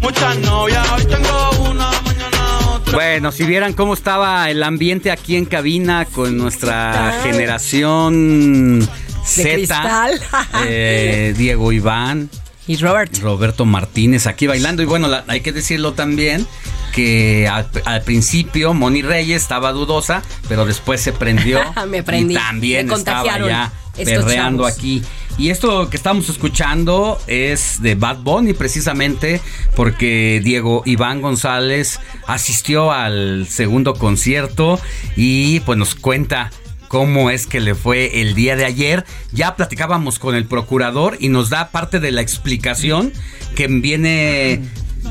Muchas 0.00 0.36
novias. 0.38 0.84
Hoy 0.96 1.04
tengo 1.04 1.50
una, 1.70 1.90
mañana 2.02 2.58
otra. 2.74 2.92
Bueno, 2.94 3.30
si 3.30 3.44
vieran 3.44 3.72
cómo 3.72 3.94
estaba 3.94 4.50
el 4.50 4.64
ambiente 4.64 5.12
aquí 5.12 5.36
en 5.36 5.44
cabina 5.44 6.06
con 6.06 6.36
nuestra 6.36 7.20
generación 7.22 8.88
Z, 9.24 9.48
cristal. 9.54 10.20
eh, 10.66 11.34
Diego 11.36 11.70
Iván, 11.70 12.30
Y 12.66 12.76
Robert. 12.78 13.16
Roberto 13.18 13.64
Martínez 13.64 14.26
aquí 14.26 14.46
bailando. 14.46 14.82
Y 14.82 14.86
bueno, 14.86 15.06
la- 15.08 15.24
hay 15.28 15.40
que 15.40 15.52
decirlo 15.52 15.92
también 15.92 16.46
que 16.92 17.46
al, 17.48 17.68
al 17.84 18.02
principio 18.02 18.74
Moni 18.74 19.02
Reyes 19.02 19.42
estaba 19.42 19.72
dudosa, 19.72 20.22
pero 20.48 20.64
después 20.66 21.00
se 21.00 21.12
prendió 21.12 21.60
Me 21.88 22.02
prendí. 22.02 22.34
y 22.34 22.36
también 22.36 22.86
Me 22.88 22.94
estaba 22.94 23.38
ya 23.38 23.72
perreando 23.96 24.64
chavos. 24.64 24.76
aquí. 24.78 25.02
Y 25.38 25.50
esto 25.50 25.90
que 25.90 25.96
estamos 25.98 26.28
escuchando 26.30 27.20
es 27.26 27.82
de 27.82 27.94
Bad 27.94 28.18
Bunny 28.20 28.54
precisamente 28.54 29.40
porque 29.74 30.40
Diego 30.42 30.82
Iván 30.86 31.20
González 31.20 32.00
asistió 32.26 32.90
al 32.90 33.46
segundo 33.46 33.92
concierto 33.94 34.80
y 35.14 35.60
pues 35.60 35.78
nos 35.78 35.94
cuenta 35.94 36.50
cómo 36.88 37.30
es 37.30 37.46
que 37.46 37.60
le 37.60 37.74
fue 37.74 38.20
el 38.20 38.34
día 38.34 38.56
de 38.56 38.64
ayer. 38.64 39.04
Ya 39.32 39.56
platicábamos 39.56 40.18
con 40.18 40.34
el 40.34 40.46
procurador 40.46 41.16
y 41.20 41.28
nos 41.28 41.50
da 41.50 41.70
parte 41.70 42.00
de 42.00 42.12
la 42.12 42.22
explicación 42.22 43.12
que 43.54 43.66
viene 43.68 44.62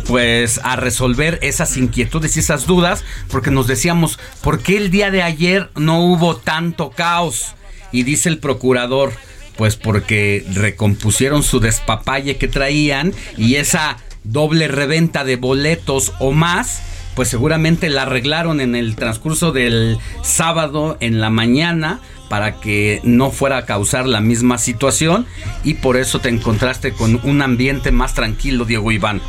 pues 0.07 0.59
a 0.63 0.75
resolver 0.75 1.39
esas 1.41 1.77
inquietudes 1.77 2.35
y 2.35 2.39
esas 2.39 2.67
dudas 2.67 3.03
porque 3.29 3.51
nos 3.51 3.67
decíamos, 3.67 4.19
¿por 4.41 4.59
qué 4.59 4.77
el 4.77 4.91
día 4.91 5.09
de 5.09 5.23
ayer 5.23 5.69
no 5.75 6.03
hubo 6.05 6.35
tanto 6.35 6.91
caos? 6.91 7.55
Y 7.91 8.03
dice 8.03 8.29
el 8.29 8.39
procurador, 8.39 9.13
pues 9.57 9.75
porque 9.75 10.45
recompusieron 10.53 11.43
su 11.43 11.59
despapalle 11.59 12.37
que 12.37 12.47
traían 12.47 13.13
y 13.37 13.55
esa 13.55 13.97
doble 14.23 14.67
reventa 14.67 15.23
de 15.23 15.37
boletos 15.37 16.13
o 16.19 16.31
más, 16.31 16.81
pues 17.15 17.29
seguramente 17.29 17.89
la 17.89 18.03
arreglaron 18.03 18.61
en 18.61 18.75
el 18.75 18.95
transcurso 18.95 19.51
del 19.51 19.97
sábado 20.21 20.97
en 20.99 21.21
la 21.21 21.29
mañana 21.29 21.99
para 22.29 22.59
que 22.59 23.01
no 23.03 23.31
fuera 23.31 23.57
a 23.57 23.65
causar 23.65 24.07
la 24.07 24.21
misma 24.21 24.57
situación 24.57 25.25
y 25.63 25.75
por 25.75 25.97
eso 25.97 26.19
te 26.19 26.29
encontraste 26.29 26.91
con 26.91 27.19
un 27.23 27.41
ambiente 27.41 27.91
más 27.91 28.13
tranquilo, 28.13 28.65
Diego 28.65 28.91
Iván. 28.91 29.21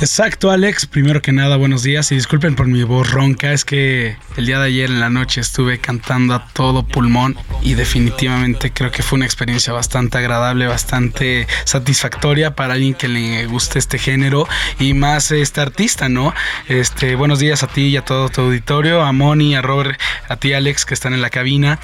Exacto, 0.00 0.50
Alex. 0.50 0.86
Primero 0.86 1.22
que 1.22 1.32
nada, 1.32 1.56
buenos 1.56 1.82
días 1.82 2.10
y 2.12 2.16
disculpen 2.16 2.56
por 2.56 2.66
mi 2.66 2.82
voz 2.82 3.10
ronca. 3.10 3.52
Es 3.52 3.64
que 3.64 4.16
el 4.36 4.46
día 4.46 4.58
de 4.58 4.66
ayer 4.66 4.90
en 4.90 5.00
la 5.00 5.10
noche 5.10 5.40
estuve 5.40 5.78
cantando 5.78 6.34
a 6.34 6.48
todo 6.52 6.84
pulmón 6.86 7.36
y 7.62 7.74
definitivamente 7.74 8.72
creo 8.72 8.90
que 8.90 9.02
fue 9.02 9.16
una 9.16 9.26
experiencia 9.26 9.72
bastante 9.72 10.18
agradable, 10.18 10.66
bastante 10.66 11.46
satisfactoria 11.64 12.54
para 12.54 12.74
alguien 12.74 12.94
que 12.94 13.08
le 13.08 13.46
guste 13.46 13.78
este 13.78 13.98
género 13.98 14.46
y 14.78 14.94
más 14.94 15.30
este 15.30 15.60
artista, 15.60 16.08
¿no? 16.08 16.34
Este, 16.68 17.14
buenos 17.14 17.38
días 17.38 17.62
a 17.62 17.66
ti 17.66 17.88
y 17.88 17.96
a 17.96 18.04
todo 18.04 18.28
tu 18.28 18.42
auditorio, 18.42 19.02
a 19.02 19.12
Moni, 19.12 19.54
a 19.54 19.62
Robert, 19.62 19.98
a 20.28 20.36
ti, 20.36 20.52
Alex, 20.52 20.84
que 20.84 20.94
están 20.94 21.14
en 21.14 21.22
la 21.22 21.30
cabina, 21.30 21.78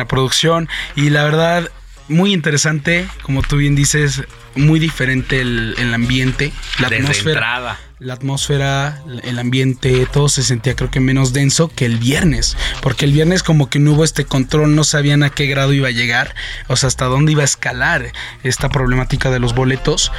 a 0.00 0.08
producción 0.08 0.68
y 0.96 1.10
la 1.10 1.24
verdad 1.24 1.68
muy 2.08 2.32
interesante, 2.32 3.06
como 3.22 3.42
tú 3.42 3.56
bien 3.56 3.74
dices, 3.74 4.22
muy 4.54 4.80
diferente 4.80 5.40
el, 5.40 5.74
el 5.78 5.94
ambiente, 5.94 6.52
la 6.78 6.88
Desde 6.88 7.04
atmósfera. 7.04 7.30
entrada. 7.30 7.78
La 8.00 8.14
atmósfera, 8.14 9.00
el 9.22 9.38
ambiente, 9.38 10.06
todo 10.12 10.28
se 10.28 10.42
sentía 10.42 10.74
creo 10.74 10.90
que 10.90 10.98
menos 10.98 11.32
denso 11.32 11.68
que 11.68 11.86
el 11.86 11.98
viernes, 11.98 12.56
porque 12.80 13.04
el 13.04 13.12
viernes 13.12 13.44
como 13.44 13.70
que 13.70 13.78
no 13.78 13.92
hubo 13.92 14.02
este 14.02 14.24
control, 14.24 14.74
no 14.74 14.82
sabían 14.82 15.22
a 15.22 15.30
qué 15.30 15.46
grado 15.46 15.72
iba 15.72 15.86
a 15.86 15.92
llegar, 15.92 16.34
o 16.66 16.74
sea, 16.74 16.88
hasta 16.88 17.04
dónde 17.04 17.30
iba 17.30 17.42
a 17.42 17.44
escalar 17.44 18.12
esta 18.42 18.68
problemática 18.70 19.30
de 19.30 19.38
los 19.38 19.54
boletos, 19.54 20.10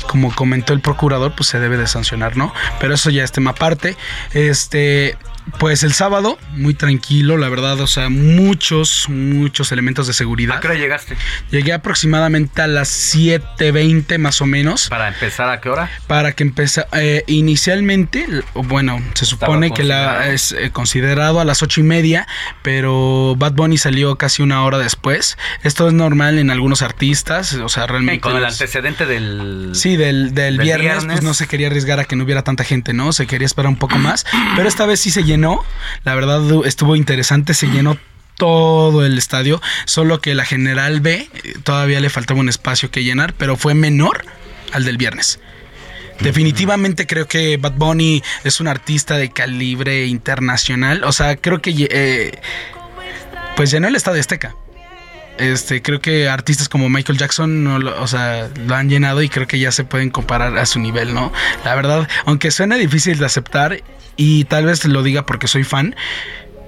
y 0.00 0.04
como 0.04 0.32
comentó 0.32 0.72
el 0.72 0.80
procurador, 0.80 1.34
pues 1.34 1.48
se 1.48 1.58
debe 1.58 1.76
de 1.76 1.88
sancionar, 1.88 2.36
¿no? 2.36 2.54
Pero 2.78 2.94
eso 2.94 3.10
ya 3.10 3.24
es 3.24 3.32
tema 3.32 3.50
aparte. 3.50 3.96
Este, 4.34 5.16
pues 5.58 5.82
el 5.82 5.92
sábado, 5.92 6.38
muy 6.52 6.74
tranquilo, 6.74 7.36
la 7.36 7.48
verdad, 7.48 7.78
o 7.80 7.86
sea, 7.86 8.08
muchos, 8.08 9.06
muchos 9.08 9.72
elementos 9.72 10.06
de 10.06 10.12
seguridad. 10.12 10.56
¿A 10.56 10.60
qué 10.60 10.68
hora 10.68 10.76
llegaste? 10.76 11.16
Llegué 11.50 11.72
aproximadamente 11.72 12.62
a 12.62 12.66
las 12.66 12.88
7.20 13.16 14.18
más 14.18 14.40
o 14.40 14.46
menos. 14.46 14.88
¿Para 14.88 15.08
empezar 15.08 15.48
a 15.50 15.60
qué 15.60 15.68
hora? 15.68 15.90
Para 16.06 16.32
que 16.32 16.42
empezara. 16.44 16.88
inicialmente, 17.26 18.24
l- 18.24 18.42
bueno, 18.54 19.02
se 19.14 19.26
supone 19.26 19.72
que 19.72 19.84
la 19.84 20.28
es 20.28 20.52
eh, 20.52 20.70
considerado 20.70 21.40
a 21.40 21.44
las 21.44 21.62
ocho 21.62 21.80
y 21.80 21.84
media, 21.84 22.26
pero 22.62 23.34
Bad 23.36 23.52
Bunny 23.52 23.78
salió 23.78 24.16
casi 24.16 24.42
una 24.42 24.64
hora 24.64 24.78
después. 24.78 25.36
Esto 25.62 25.86
es 25.88 25.92
normal 25.94 26.38
en 26.38 26.50
algunos 26.50 26.82
artistas, 26.82 27.54
o 27.54 27.68
sea, 27.68 27.86
realmente. 27.86 28.20
Con 28.20 28.36
el 28.36 28.44
antecedente 28.44 29.06
del... 29.06 29.70
Sí, 29.74 29.96
del, 29.96 30.34
del 30.34 30.56
del 30.56 30.64
viernes, 30.66 30.90
viernes. 30.90 31.12
pues 31.14 31.22
no 31.24 31.34
se 31.34 31.46
quería 31.46 31.66
arriesgar 31.68 31.98
a 32.00 32.04
que 32.04 32.16
no 32.16 32.24
hubiera 32.24 32.42
tanta 32.42 32.64
gente, 32.64 32.92
¿no? 32.92 33.12
Se 33.12 33.26
quería 33.26 33.46
esperar 33.46 33.68
un 33.68 33.76
poco 33.76 33.98
más. 33.98 34.24
Pero 34.56 34.68
esta 34.68 34.86
vez 34.86 35.00
sí 35.00 35.10
se 35.10 35.24
llenó. 35.32 35.64
La 36.04 36.14
verdad 36.14 36.40
estuvo 36.64 36.96
interesante, 36.96 37.54
se 37.54 37.66
llenó 37.68 37.96
todo 38.36 39.04
el 39.04 39.18
estadio. 39.18 39.60
Solo 39.84 40.20
que 40.20 40.34
la 40.34 40.44
General 40.44 41.00
B 41.00 41.28
eh, 41.32 41.54
todavía 41.64 42.00
le 42.00 42.10
faltaba 42.10 42.40
un 42.40 42.48
espacio 42.48 42.90
que 42.90 43.02
llenar, 43.04 43.34
pero 43.34 43.56
fue 43.56 43.74
menor 43.74 44.24
al 44.72 44.84
del 44.84 44.96
viernes. 44.96 45.38
Definitivamente 46.20 47.06
creo 47.06 47.26
que 47.26 47.56
Bad 47.56 47.72
Bunny 47.72 48.22
es 48.44 48.60
un 48.60 48.68
artista 48.68 49.16
de 49.16 49.30
calibre 49.30 50.06
internacional. 50.06 51.02
O 51.04 51.12
sea, 51.12 51.36
creo 51.36 51.60
que 51.60 51.88
eh, 51.90 52.38
pues 53.56 53.70
llenó 53.70 53.88
el 53.88 53.96
estadio 53.96 54.20
Azteca. 54.20 54.54
Este, 55.38 55.80
creo 55.82 56.00
que 56.00 56.28
artistas 56.28 56.68
como 56.68 56.88
Michael 56.88 57.18
Jackson, 57.18 57.64
no 57.64 57.78
lo- 57.78 58.00
o 58.02 58.06
sea, 58.06 58.50
lo 58.66 58.74
han 58.74 58.88
llenado 58.90 59.22
y 59.22 59.28
creo 59.30 59.46
que 59.48 59.58
ya 59.58 59.72
se 59.72 59.82
pueden 59.82 60.10
comparar 60.10 60.56
a 60.58 60.66
su 60.66 60.78
nivel, 60.78 61.14
¿no? 61.14 61.32
La 61.64 61.74
verdad, 61.74 62.06
aunque 62.26 62.50
suene 62.50 62.76
difícil 62.78 63.18
de 63.18 63.24
aceptar 63.26 63.82
y 64.16 64.44
tal 64.44 64.66
vez 64.66 64.84
lo 64.84 65.02
diga 65.02 65.26
porque 65.26 65.48
soy 65.48 65.64
fan, 65.64 65.94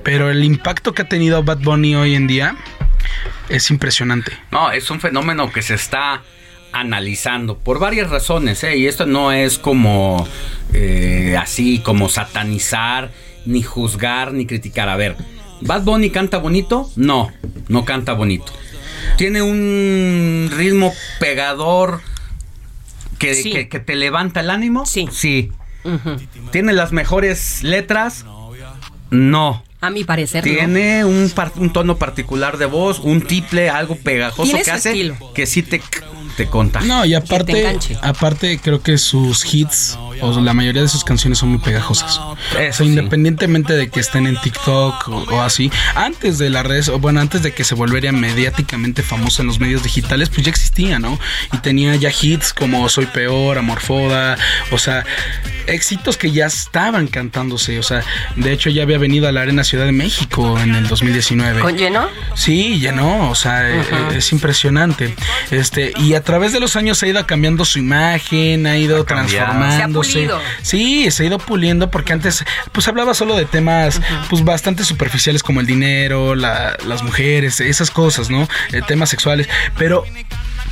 pero 0.02 0.30
el 0.30 0.44
impacto 0.44 0.92
que 0.94 1.02
ha 1.02 1.08
tenido 1.08 1.42
Bad 1.42 1.58
Bunny 1.60 1.94
hoy 1.94 2.14
en 2.14 2.26
día 2.26 2.56
es 3.48 3.70
impresionante. 3.70 4.32
No, 4.50 4.70
es 4.70 4.90
un 4.90 5.00
fenómeno 5.00 5.50
que 5.52 5.62
se 5.62 5.74
está 5.74 6.22
analizando 6.72 7.58
por 7.58 7.78
varias 7.78 8.10
razones, 8.10 8.64
¿eh? 8.64 8.76
y 8.76 8.86
esto 8.86 9.06
no 9.06 9.30
es 9.32 9.58
como 9.58 10.26
eh, 10.72 11.36
así, 11.38 11.78
como 11.78 12.08
satanizar, 12.08 13.12
ni 13.46 13.62
juzgar, 13.62 14.32
ni 14.32 14.44
criticar. 14.46 14.88
A 14.88 14.96
ver, 14.96 15.16
¿Bad 15.60 15.82
Bunny 15.82 16.10
canta 16.10 16.38
bonito? 16.38 16.90
No, 16.96 17.30
no 17.68 17.84
canta 17.84 18.12
bonito. 18.14 18.52
¿Tiene 19.16 19.42
un 19.42 20.50
ritmo 20.56 20.92
pegador 21.20 22.00
que, 23.18 23.34
Sí. 23.34 23.52
que- 23.52 23.68
que 23.68 23.78
te 23.80 23.94
levanta 23.94 24.40
el 24.40 24.50
ánimo? 24.50 24.84
Sí. 24.86 25.08
Sí. 25.12 25.52
¿Tiene 26.50 26.72
las 26.72 26.92
mejores 26.92 27.62
letras? 27.62 28.24
No. 29.10 29.62
A 29.80 29.90
mi 29.90 30.02
parecer, 30.04 30.46
no. 30.46 30.52
Tiene 30.52 31.04
un, 31.04 31.30
par- 31.30 31.52
un 31.56 31.72
tono 31.72 31.96
particular 31.96 32.56
de 32.56 32.66
voz, 32.66 33.00
un 33.00 33.20
tiple, 33.20 33.68
algo 33.68 33.96
pegajoso 33.96 34.56
que 34.64 34.70
hace 34.70 34.90
estilo. 34.90 35.16
que 35.34 35.46
sí 35.46 35.62
te, 35.62 35.82
te 36.36 36.46
contagie. 36.46 36.88
No, 36.88 37.04
y 37.04 37.10
te 37.10 37.16
aparte, 37.16 37.78
aparte 38.02 38.58
creo 38.62 38.82
que 38.82 38.98
sus 38.98 39.44
hits 39.52 39.98
o 40.20 40.40
la 40.40 40.54
mayoría 40.54 40.82
de 40.82 40.88
sus 40.88 41.04
canciones 41.04 41.38
son 41.38 41.50
muy 41.50 41.58
pegajosas. 41.58 42.18
o 42.18 42.36
sea, 42.52 42.62
Eso 42.68 42.84
sí. 42.84 42.90
independientemente 42.90 43.74
de 43.74 43.88
que 43.90 44.00
estén 44.00 44.26
en 44.26 44.40
TikTok 44.40 45.08
o, 45.08 45.16
o 45.30 45.40
así, 45.42 45.70
antes 45.94 46.38
de 46.38 46.50
las 46.50 46.64
redes, 46.64 46.88
o 46.88 46.98
bueno, 46.98 47.20
antes 47.20 47.42
de 47.42 47.52
que 47.52 47.64
se 47.64 47.74
volviera 47.74 48.12
mediáticamente 48.12 49.02
famoso 49.02 49.42
en 49.42 49.48
los 49.48 49.58
medios 49.60 49.82
digitales, 49.82 50.28
pues 50.30 50.42
ya 50.44 50.50
existía, 50.50 50.98
¿no? 50.98 51.18
Y 51.52 51.58
tenía 51.58 51.94
ya 51.96 52.10
hits 52.10 52.52
como 52.52 52.88
Soy 52.88 53.06
Peor, 53.06 53.58
Amorfoda, 53.58 54.36
o 54.70 54.78
sea, 54.78 55.04
éxitos 55.66 56.16
que 56.16 56.30
ya 56.30 56.46
estaban 56.46 57.06
cantándose, 57.08 57.78
o 57.78 57.82
sea, 57.82 58.02
de 58.36 58.52
hecho 58.52 58.70
ya 58.70 58.82
había 58.82 58.98
venido 58.98 59.28
a 59.28 59.32
la 59.32 59.42
Arena 59.42 59.64
Ciudad 59.64 59.84
de 59.86 59.92
México 59.92 60.58
en 60.60 60.74
el 60.74 60.86
2019. 60.88 61.60
¿Con 61.60 61.76
lleno? 61.76 62.08
Sí, 62.34 62.80
no, 62.94 63.30
o 63.30 63.34
sea, 63.34 63.70
eh, 63.70 63.80
Ajá. 63.80 64.14
es 64.16 64.32
impresionante. 64.32 65.14
Este, 65.50 65.92
y 65.98 66.14
a 66.14 66.22
través 66.24 66.52
de 66.52 66.60
los 66.60 66.74
años 66.76 67.02
ha 67.02 67.06
ido 67.06 67.24
cambiando 67.26 67.64
su 67.64 67.78
imagen, 67.78 68.66
ha 68.66 68.76
ido 68.78 69.04
transformándose. 69.04 70.10
Se 70.12 70.18
ha 70.18 70.26
pulido. 70.28 70.40
Sí, 70.62 71.10
se 71.10 71.22
ha 71.22 71.26
ido 71.26 71.38
puliendo 71.38 71.90
porque 71.90 72.12
antes 72.12 72.44
pues 72.72 72.88
hablaba 72.88 73.14
solo 73.14 73.36
de 73.36 73.44
temas 73.44 74.00
pues 74.28 74.44
bastante 74.44 74.84
superficiales 74.84 75.42
como 75.42 75.60
el 75.60 75.66
dinero, 75.66 76.34
la- 76.34 76.76
las 76.86 77.02
mujeres, 77.02 77.60
esas 77.60 77.90
cosas, 77.90 78.30
¿no? 78.30 78.48
Eh, 78.72 78.82
temas 78.86 79.08
sexuales, 79.10 79.48
pero 79.78 80.04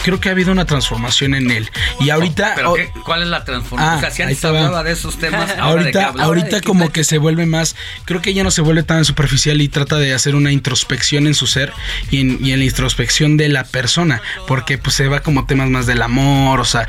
creo 0.03 0.21
que 0.21 0.29
ha 0.29 0.33
habido 0.33 0.53
una 0.53 0.65
transformación 0.65 1.35
en 1.35 1.51
él. 1.51 1.71
Y 2.01 2.11
ahorita 2.11 2.53
¿Pero 2.57 2.75
qué- 2.75 2.91
cuál 3.05 3.23
es 3.23 3.29
la 3.29 3.45
transformación? 3.45 3.95
Ah, 3.95 3.99
o 3.99 4.01
sea, 4.01 4.11
si 4.11 4.23
antes 4.23 4.45
hablaba 4.45 4.83
de 4.83 4.93
esos 4.93 5.19
temas, 5.19 5.51
ahora 5.59 5.85
de 5.85 5.93
qué 5.93 6.01
ahorita, 6.01 6.25
ahorita 6.25 6.61
como 6.63 6.91
que 6.91 7.05
se 7.05 7.19
vuelve 7.19 7.47
más, 7.47 7.77
creo 8.05 8.21
que 8.23 8.35
ya 8.35 8.45
no 8.45 8.51
se 8.51 8.61
vuelve 8.63 8.83
tan 8.83 9.05
superficial 9.05 9.61
y 9.61 9.69
trata 9.69 9.97
de 9.97 10.15
hacer 10.15 10.35
una 10.35 10.53
introspección 10.53 11.27
en 11.27 11.35
su 11.35 11.47
ser 11.47 11.73
y 12.11 12.21
en, 12.21 12.45
y 12.45 12.53
en 12.53 12.59
la 12.61 12.65
introspección 12.65 13.37
de 13.37 13.49
la 13.49 13.65
persona, 13.65 14.23
porque 14.47 14.79
pues 14.79 14.97
se 14.97 15.09
va 15.09 15.21
como 15.21 15.47
temas 15.47 15.69
más 15.71 15.87
del 15.87 16.03
amor, 16.03 16.61
o 16.61 16.65
sea, 16.65 16.87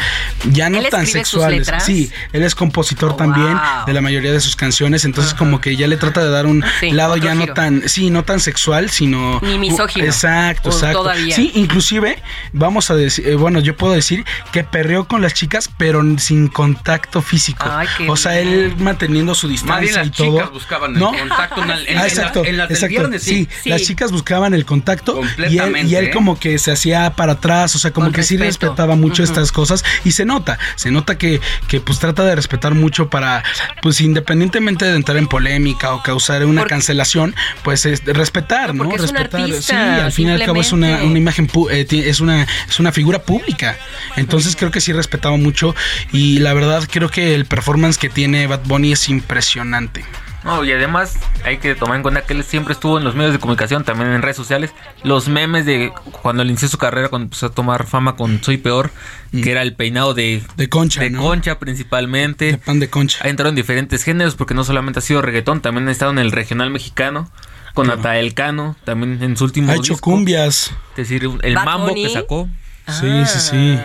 ya 0.51 0.69
no 0.69 0.79
¿Él 0.79 0.87
tan 0.89 1.05
sexuales. 1.07 1.69
Sí, 1.85 2.11
él 2.31 2.43
es 2.43 2.55
compositor 2.55 3.11
Oh, 3.11 3.15
también 3.15 3.53
wow. 3.53 3.85
de 3.85 3.93
la 3.93 4.01
mayoría 4.01 4.31
de 4.31 4.39
sus 4.39 4.55
canciones, 4.55 5.03
entonces 5.05 5.33
como 5.33 5.59
que 5.61 5.75
ya 5.75 5.87
le 5.87 5.97
trata 5.97 6.23
de 6.23 6.29
dar 6.29 6.45
un 6.45 6.63
Sí, 6.79 6.91
lado 6.91 7.17
ya 7.17 7.35
no 7.35 7.47
tan, 7.47 7.87
sí, 7.89 8.09
no 8.09 8.23
tan 8.23 8.39
sexual, 8.39 8.89
sino 8.89 9.39
Ni 9.41 9.57
misógino. 9.57 10.05
Exacto, 10.05 10.69
exacto. 10.69 10.99
todavía. 10.99 11.35
Sí, 11.35 11.51
inclusive 11.55 12.21
vamos 12.53 12.89
a 12.93 12.97
decir, 12.97 13.27
eh, 13.27 13.36
bueno, 13.36 13.60
yo 13.60 13.75
puedo 13.75 13.93
decir 13.93 14.25
que 14.51 14.63
perreó 14.63 15.08
con 15.08 15.21
las 15.21 15.34
chicas, 15.34 15.69
pero 15.77 16.01
sin 16.17 16.47
contacto 16.47 17.21
físico. 17.21 17.65
Ay, 17.69 17.88
qué 17.97 18.10
o 18.10 18.15
sea, 18.15 18.39
él 18.39 18.73
manteniendo 18.77 19.36
su 19.36 19.47
Más 19.47 19.62
bien 19.65 19.82
distancia 19.82 19.97
las 19.99 20.08
y 20.08 20.12
todo. 20.12 20.38
chicas 20.38 20.51
buscaban 20.51 20.93
el 20.93 20.99
¿No? 20.99 21.12
contacto 21.12 21.63
en, 21.63 21.69
el- 21.71 21.88
en- 21.88 21.97
Ah, 21.97 22.01
en 22.01 22.08
exacto, 22.08 22.43
la- 22.43 22.49
en 22.49 22.58
las 22.58 22.67
del 22.69 22.75
exacto. 22.77 22.89
viernes, 22.99 23.23
sí, 23.23 23.47
sí. 23.49 23.58
Sí. 23.63 23.69
las 23.69 23.82
chicas 23.84 24.12
buscaban 24.12 24.53
el 24.53 24.65
contacto 24.65 25.13
y 25.13 25.21
él, 25.23 25.27
Completamente, 25.27 25.88
y 25.91 25.95
él 25.95 26.06
¿eh? 26.06 26.12
como 26.12 26.39
que 26.39 26.58
se 26.60 26.71
hacía 26.71 27.12
para 27.15 27.34
atrás, 27.34 27.75
o 27.75 27.79
sea, 27.79 27.91
como 27.91 28.08
Con 28.08 28.13
que 28.13 28.23
sí 28.23 28.38
respetaba 28.38 28.95
mucho 28.95 29.23
estas 29.23 29.51
cosas 29.51 29.84
y 30.03 30.12
se 30.12 30.25
nota, 30.25 30.58
se 30.75 30.91
nota 30.91 31.17
que, 31.17 31.39
que 31.67 31.79
pues 31.82 31.99
trata 31.99 32.23
de 32.23 32.36
respetar 32.36 32.73
mucho 32.75 33.10
para, 33.10 33.43
pues 33.82 34.01
independientemente 34.01 34.86
de 34.86 34.95
entrar 34.95 35.17
en 35.17 35.27
polémica 35.27 35.93
o 35.93 36.03
causar 36.03 36.45
una 36.45 36.62
Porque- 36.62 36.73
cancelación, 36.75 37.36
pues 37.63 37.86
es 37.86 38.03
respetar, 38.06 38.73
No, 38.75 38.89
respetar, 38.91 39.41
artista, 39.41 39.62
sí, 39.62 40.01
al 40.01 40.12
fin 40.12 40.27
y 40.29 40.32
al 40.32 40.43
cabo 40.45 40.62
es 40.62 40.71
una, 40.71 41.03
una 41.03 41.17
imagen, 41.17 41.47
pu- 41.47 41.69
eh, 41.71 41.86
es 42.10 42.19
una, 42.19 42.47
es 42.67 42.79
una 42.79 42.82
figura 42.91 43.19
pública, 43.23 43.77
entonces 44.17 44.55
creo 44.55 44.71
que 44.71 44.81
sí 44.81 44.91
respetaba 44.93 45.37
mucho 45.37 45.75
y 46.11 46.39
la 46.39 46.53
verdad 46.53 46.83
creo 46.91 47.09
que 47.09 47.33
el 47.35 47.45
performance 47.45 47.97
que 47.97 48.09
tiene 48.09 48.47
Bad 48.47 48.61
Bunny 48.65 48.91
es 48.91 49.09
impresionante. 49.09 50.03
No, 50.43 50.61
y 50.65 50.73
además 50.73 51.15
hay 51.45 51.57
que 51.57 51.73
tomar 51.73 51.95
en 51.95 52.01
cuenta 52.01 52.23
que 52.23 52.33
él 52.33 52.43
siempre 52.43 52.73
estuvo 52.73 52.97
en 52.97 53.05
los 53.05 53.15
medios 53.15 53.31
de 53.31 53.39
comunicación, 53.39 53.85
también 53.85 54.11
en 54.11 54.21
redes 54.21 54.35
sociales. 54.35 54.71
Los 55.01 55.29
memes 55.29 55.65
de 55.65 55.93
cuando 56.21 56.43
él 56.43 56.49
inició 56.49 56.67
su 56.67 56.77
carrera, 56.77 57.07
cuando 57.07 57.27
empezó 57.27 57.45
a 57.45 57.51
tomar 57.51 57.87
fama 57.87 58.17
con 58.17 58.43
Soy 58.43 58.57
Peor, 58.57 58.91
que 59.31 59.51
era 59.51 59.61
el 59.61 59.73
peinado 59.73 60.13
de, 60.13 60.43
De 60.57 60.67
concha, 60.67 60.99
de 60.99 61.11
¿no? 61.11 61.21
concha 61.21 61.59
principalmente. 61.59 62.45
De 62.51 62.57
pan 62.57 62.81
de 62.81 62.89
concha. 62.89 63.19
Ha 63.23 63.29
entrado 63.29 63.49
en 63.51 63.55
diferentes 63.55 64.03
géneros 64.03 64.35
porque 64.35 64.53
no 64.53 64.65
solamente 64.65 64.99
ha 64.99 65.01
sido 65.01 65.21
reggaetón, 65.21 65.61
también 65.61 65.87
ha 65.87 65.91
estado 65.93 66.11
en 66.11 66.19
el 66.19 66.33
regional 66.33 66.69
mexicano. 66.71 67.31
Con 67.73 67.89
Atael 67.89 68.33
Cano, 68.35 68.75
también 68.83 69.23
en 69.23 69.35
su 69.37 69.45
último 69.45 69.71
Ha 69.71 69.75
hecho 69.75 69.93
disco. 69.93 70.11
cumbias. 70.11 70.71
Es 70.91 71.09
decir, 71.09 71.27
el 71.41 71.55
Bad 71.55 71.65
mambo 71.65 71.87
Bunny. 71.87 72.03
que 72.03 72.09
sacó. 72.09 72.49
Sí, 72.87 73.25
sí, 73.25 73.39
sí. 73.39 73.79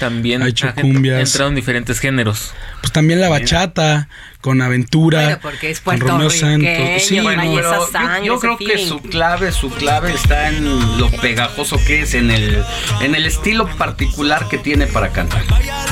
También 0.00 0.42
Ha 0.42 0.48
hecho 0.48 0.68
ha 0.68 0.74
cumbias. 0.74 1.16
ha 1.16 1.20
entrado 1.20 1.48
en 1.50 1.56
diferentes 1.56 1.98
géneros. 1.98 2.52
Pues 2.80 2.92
también 2.92 3.20
la 3.20 3.28
bachata 3.28 4.08
con 4.40 4.62
Aventura. 4.62 5.22
Bueno, 5.22 5.38
porque 5.42 5.70
es 5.70 5.80
con 5.80 5.98
Romeo 5.98 6.30
Santos. 6.30 7.02
Sí, 7.02 7.18
bueno, 7.20 7.42
Pero 7.54 7.72
yo- 7.72 7.88
sangre, 7.90 8.26
yo, 8.26 8.34
ese 8.34 8.40
creo 8.40 8.56
que 8.58 8.78
su 8.86 9.00
clave, 9.00 9.52
su 9.52 9.70
clave 9.70 10.12
está 10.12 10.48
en 10.48 10.98
lo 10.98 11.10
pegajoso 11.10 11.76
que 11.86 12.02
es, 12.02 12.14
en 12.14 12.30
el, 12.30 12.62
en 13.00 13.14
el 13.14 13.26
estilo 13.26 13.66
particular 13.76 14.48
que 14.48 14.58
tiene 14.58 14.86
para 14.86 15.10
cantar. 15.10 15.42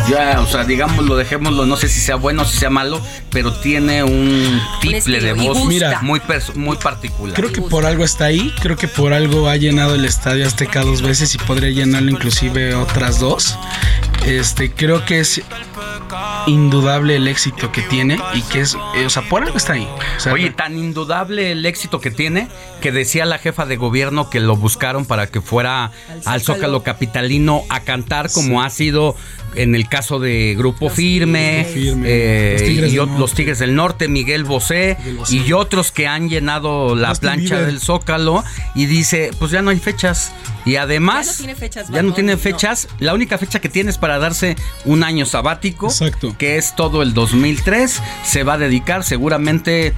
Ya, 0.08 0.40
o 0.40 0.46
sea, 0.46 0.64
digámoslo, 0.64 1.16
dejémoslo, 1.16 1.66
no 1.66 1.76
sé 1.76 1.88
si 1.88 2.00
sea 2.00 2.16
bueno 2.16 2.42
o 2.42 2.44
si 2.44 2.56
sea 2.58 2.70
malo, 2.70 3.00
pero 3.30 3.52
tiene 3.52 4.04
un 4.04 4.60
tiple 4.80 5.20
de 5.20 5.32
voz. 5.32 5.64
Mira, 5.66 6.00
muy, 6.02 6.20
muy 6.54 6.76
particular. 6.76 7.34
Creo 7.34 7.52
que 7.52 7.62
por 7.62 7.84
algo 7.84 8.04
está 8.04 8.26
ahí, 8.26 8.54
creo 8.62 8.76
que 8.76 8.86
por 8.86 9.12
algo 9.12 9.48
ha 9.48 9.56
llenado 9.56 9.96
el 9.96 10.04
Estadio 10.04 10.46
Azteca 10.46 10.82
dos 10.82 11.02
veces 11.02 11.34
y 11.34 11.38
podría 11.38 11.70
llenarlo 11.70 12.10
inclusive 12.12 12.74
otras 12.74 13.18
dos. 13.18 13.58
Este, 14.24 14.70
creo 14.72 15.04
que 15.04 15.20
es 15.20 15.42
indudable 16.46 17.16
el 17.16 17.28
éxito 17.28 17.72
que 17.72 17.82
tiene 17.82 18.18
y 18.34 18.42
que 18.42 18.60
es, 18.60 18.76
eh, 18.96 19.06
o 19.06 19.10
sea, 19.10 19.22
por 19.28 19.42
algo 19.42 19.56
está 19.56 19.74
ahí. 19.74 19.88
O 20.16 20.20
sea, 20.20 20.32
Oye, 20.32 20.50
tan 20.50 20.76
indudable 20.78 21.52
el 21.52 21.64
éxito 21.66 22.00
que 22.00 22.10
tiene 22.10 22.48
que 22.80 22.92
decía 22.92 23.24
la 23.24 23.38
jefa 23.38 23.66
de 23.66 23.76
gobierno 23.76 24.30
que 24.30 24.40
lo 24.40 24.56
buscaron 24.56 25.06
para 25.06 25.26
que 25.26 25.40
fuera 25.40 25.90
al 26.24 26.40
Zócalo 26.40 26.82
Capitalino 26.82 27.62
a 27.68 27.80
cantar 27.80 28.30
como 28.32 28.62
ha 28.62 28.70
sido 28.70 29.16
en 29.54 29.74
el 29.74 29.88
caso 29.88 30.18
de 30.18 30.54
Grupo 30.56 30.90
Firme, 30.90 31.66
eh, 31.74 32.56
los 32.58 32.62
Tigres 32.68 32.92
y 32.92 32.96
los 32.96 33.32
Tigres 33.32 33.58
del 33.58 33.74
Norte, 33.74 34.06
Miguel 34.08 34.44
Bosé 34.44 34.96
Miguel 34.98 35.16
Bosé. 35.16 35.36
y 35.36 35.52
otros 35.52 35.92
que 35.92 36.06
han 36.06 36.28
llenado 36.28 36.94
la 36.94 37.14
plancha 37.14 37.62
del 37.62 37.80
Zócalo 37.80 38.44
y 38.74 38.86
dice, 38.86 39.30
pues 39.38 39.50
ya 39.50 39.62
no 39.62 39.70
hay 39.70 39.78
fechas. 39.78 40.32
Y 40.66 40.76
además, 40.76 41.26
Ya 41.26 41.32
no 41.32 41.38
tiene 41.38 41.54
fechas, 41.54 41.86
ya 41.86 41.92
Bad 41.92 42.02
no 42.02 42.08
Bunny, 42.08 42.14
tiene 42.14 42.32
no. 42.32 42.38
fechas. 42.38 42.88
La 42.98 43.14
única 43.14 43.38
fecha 43.38 43.60
que 43.60 43.68
tiene 43.68 43.90
es 43.90 43.98
para 43.98 44.18
darse 44.18 44.56
un 44.84 45.04
año 45.04 45.24
sabático, 45.24 45.85
Exacto. 45.86 46.34
que 46.38 46.56
es 46.58 46.74
todo 46.76 47.02
el 47.02 47.14
2003. 47.14 48.02
Se 48.24 48.42
va 48.44 48.54
a 48.54 48.58
dedicar 48.58 49.04
seguramente 49.04 49.94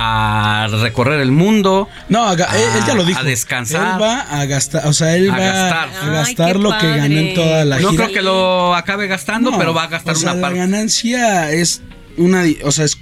a 0.00 0.68
recorrer 0.80 1.20
el 1.20 1.32
mundo. 1.32 1.88
no, 2.08 2.28
a 2.28 2.32
él, 2.34 2.38
ya 2.86 2.94
lo 2.94 3.04
dijo. 3.04 3.18
a 3.18 3.24
descansar. 3.24 3.94
Él 3.94 4.02
va 4.02 4.20
a 4.20 4.44
gastar, 4.46 4.86
o 4.86 4.92
sea, 4.92 5.16
él 5.16 5.28
A 5.30 5.32
va 5.32 5.38
gastar. 5.38 5.88
a 6.02 6.10
gastar 6.12 6.56
Ay, 6.56 6.62
lo 6.62 6.78
que 6.78 6.86
ganó 6.96 7.18
en 7.18 7.34
toda 7.34 7.64
la 7.64 7.80
No 7.80 7.90
gira. 7.90 8.04
creo 8.04 8.14
que 8.14 8.22
lo 8.22 8.74
acabe 8.76 9.08
gastando, 9.08 9.50
No, 9.50 9.58
pero 9.58 9.74
va 9.74 9.84
a 9.84 9.88
gastar 9.88 10.14
o 10.14 10.18
sea, 10.18 10.30
una 10.32 10.36
la 10.36 10.40
parte. 10.42 10.58
ganancia 10.58 11.50
es 11.50 11.82
una, 12.16 12.44
o 12.64 12.70
sea, 12.70 12.84
es 12.84 12.96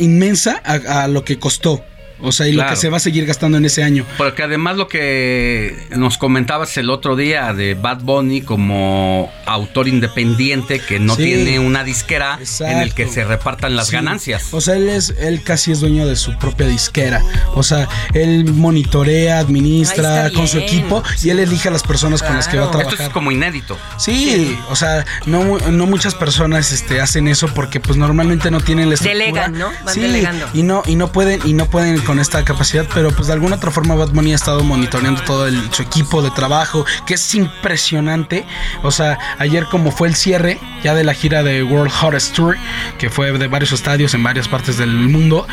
inmensa 0.00 0.62
a, 0.64 1.02
a 1.02 1.08
lo 1.08 1.22
que 1.24 1.38
costó. 1.38 1.84
O 2.20 2.32
sea, 2.32 2.48
y 2.48 2.52
lo 2.52 2.66
que 2.66 2.76
se 2.76 2.88
va 2.88 2.96
a 2.96 3.00
seguir 3.00 3.26
gastando 3.26 3.58
en 3.58 3.64
ese 3.64 3.82
año. 3.84 4.04
Porque 4.16 4.42
además 4.42 4.76
lo 4.76 4.88
que 4.88 5.76
nos 5.96 6.18
comentabas 6.18 6.76
el 6.76 6.90
otro 6.90 7.14
día 7.16 7.52
de 7.52 7.74
Bad 7.74 8.00
Bunny 8.02 8.40
como 8.42 9.30
autor 9.46 9.88
independiente 9.88 10.80
que 10.80 10.98
no 10.98 11.14
Sí. 11.14 11.22
tiene 11.24 11.58
una 11.58 11.84
disquera 11.84 12.38
en 12.60 12.78
el 12.78 12.92
que 12.94 13.06
se 13.08 13.24
repartan 13.24 13.76
las 13.76 13.88
Sí. 13.88 13.92
ganancias. 13.94 14.48
O 14.52 14.60
sea, 14.60 14.74
él 14.76 14.88
es, 14.88 15.14
él 15.20 15.42
casi 15.42 15.72
es 15.72 15.80
dueño 15.80 16.06
de 16.06 16.16
su 16.16 16.36
propia 16.38 16.66
disquera. 16.66 17.22
O 17.54 17.62
sea, 17.62 17.88
él 18.14 18.44
monitorea, 18.52 19.38
administra 19.38 20.30
con 20.34 20.48
su 20.48 20.58
equipo 20.58 21.02
y 21.22 21.30
él 21.30 21.38
elige 21.40 21.68
a 21.68 21.70
las 21.72 21.82
personas 21.82 22.22
con 22.22 22.34
las 22.34 22.48
que 22.48 22.56
va 22.58 22.64
a 22.66 22.70
Claro. 22.70 22.80
Esto 22.80 22.88
trabajar. 22.96 23.06
es 23.08 23.12
como 23.12 23.30
inédito. 23.32 23.78
Sí, 23.98 24.56
o 24.70 24.76
sea, 24.76 25.04
no, 25.26 25.58
no 25.58 25.86
muchas 25.86 26.14
personas 26.14 26.72
este, 26.72 27.00
hacen 27.00 27.28
eso 27.28 27.48
porque 27.54 27.80
pues 27.80 27.96
normalmente 27.96 28.50
no 28.50 28.60
tienen 28.60 28.88
la 28.88 28.94
estructura. 28.94 29.24
Delegan, 29.26 29.52
¿no? 29.58 29.70
Van 29.84 29.94
sí, 29.94 30.00
delegando. 30.00 30.46
y 30.52 30.62
no 30.62 30.82
y 30.86 30.96
no 30.96 31.12
pueden 31.12 31.40
y 31.44 31.52
no 31.54 31.66
pueden 31.66 31.94
con 32.08 32.18
esta 32.20 32.42
capacidad, 32.42 32.86
pero 32.94 33.10
pues 33.10 33.26
de 33.26 33.34
alguna 33.34 33.56
otra 33.56 33.70
forma 33.70 33.94
Bad 33.94 34.12
Bunny 34.12 34.32
ha 34.32 34.36
estado 34.36 34.64
monitoreando 34.64 35.20
todo 35.24 35.46
el- 35.46 35.70
su 35.74 35.82
equipo 35.82 36.22
de 36.22 36.30
trabajo, 36.30 36.86
que 37.06 37.12
es 37.14 37.34
impresionante. 37.34 38.46
O 38.82 38.90
sea, 38.90 39.18
ayer 39.38 39.66
como 39.66 39.92
fue 39.92 40.08
el 40.08 40.14
cierre 40.14 40.58
ya 40.82 40.94
de 40.94 41.04
la 41.04 41.12
gira 41.12 41.42
de 41.42 41.62
World 41.62 41.92
Hottest 42.02 42.34
Tour, 42.34 42.56
que 42.96 43.10
fue 43.10 43.30
de 43.36 43.46
varios 43.46 43.72
estadios 43.72 44.14
en 44.14 44.22
varias 44.22 44.48
partes 44.48 44.78
del 44.78 44.88
mundo, 44.90 45.46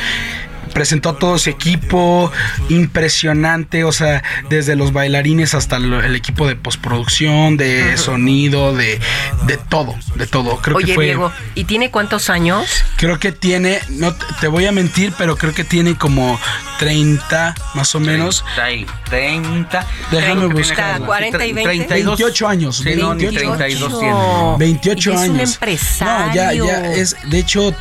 presentó 0.75 1.09
a 1.09 1.17
todo 1.17 1.39
su 1.39 1.49
equipo 1.49 2.31
impresionante, 2.69 3.83
o 3.85 3.91
sea, 3.91 4.21
desde 4.49 4.75
los 4.75 4.91
bailarines 4.93 5.53
hasta 5.55 5.77
el 5.77 6.15
equipo 6.15 6.47
de 6.47 6.55
postproducción, 6.57 7.55
de 7.57 7.97
sonido, 7.97 8.75
de, 8.75 8.99
de 9.47 9.57
todo, 9.57 9.95
de 10.15 10.27
todo. 10.27 10.57
Creo 10.57 10.77
que 10.77 10.83
Oye, 10.83 10.93
fue, 10.93 11.05
Diego, 11.05 11.31
¿y 11.55 11.63
tiene 11.63 11.89
cuántos 11.91 12.29
años? 12.29 12.67
creo 12.97 13.19
que 13.19 13.31
tiene, 13.31 13.79
no 13.89 14.13
te- 14.39 14.47
voy 14.47 14.65
a 14.65 14.71
mentir, 14.71 15.13
pero 15.17 15.38
creo 15.38 15.53
que 15.53 15.63
tiene 15.63 15.95
como 15.95 16.39
30 16.79 17.55
más 17.73 17.95
o 17.95 17.99
menos. 18.01 18.43
30, 18.55 18.93
30. 19.09 19.88
Déjame 20.11 20.47
que 20.49 20.53
buscar. 20.53 20.91
tiene 20.95 21.05
40 21.05 21.45
y 21.45 21.53
20. 21.53 21.63
32. 21.85 22.19
28 22.19 22.47
años. 22.47 22.77
Sí, 22.77 22.95
no, 22.97 23.15
ni 23.15 23.23
28. 23.25 23.58
32 23.58 24.00
tiene. 24.00 24.15
28 24.60 25.10
Y 25.10 25.13
es 25.13 25.19
años. 25.21 25.33
un 25.33 25.39
empresario. 25.39 26.27
No, 26.27 26.35
ya, 26.35 26.54
ya 26.54 26.91
es, 26.93 27.15
de 27.29 27.39
hecho, 27.39 27.73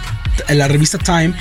la 0.49 0.69
revista 0.69 0.99
Time 0.99 1.35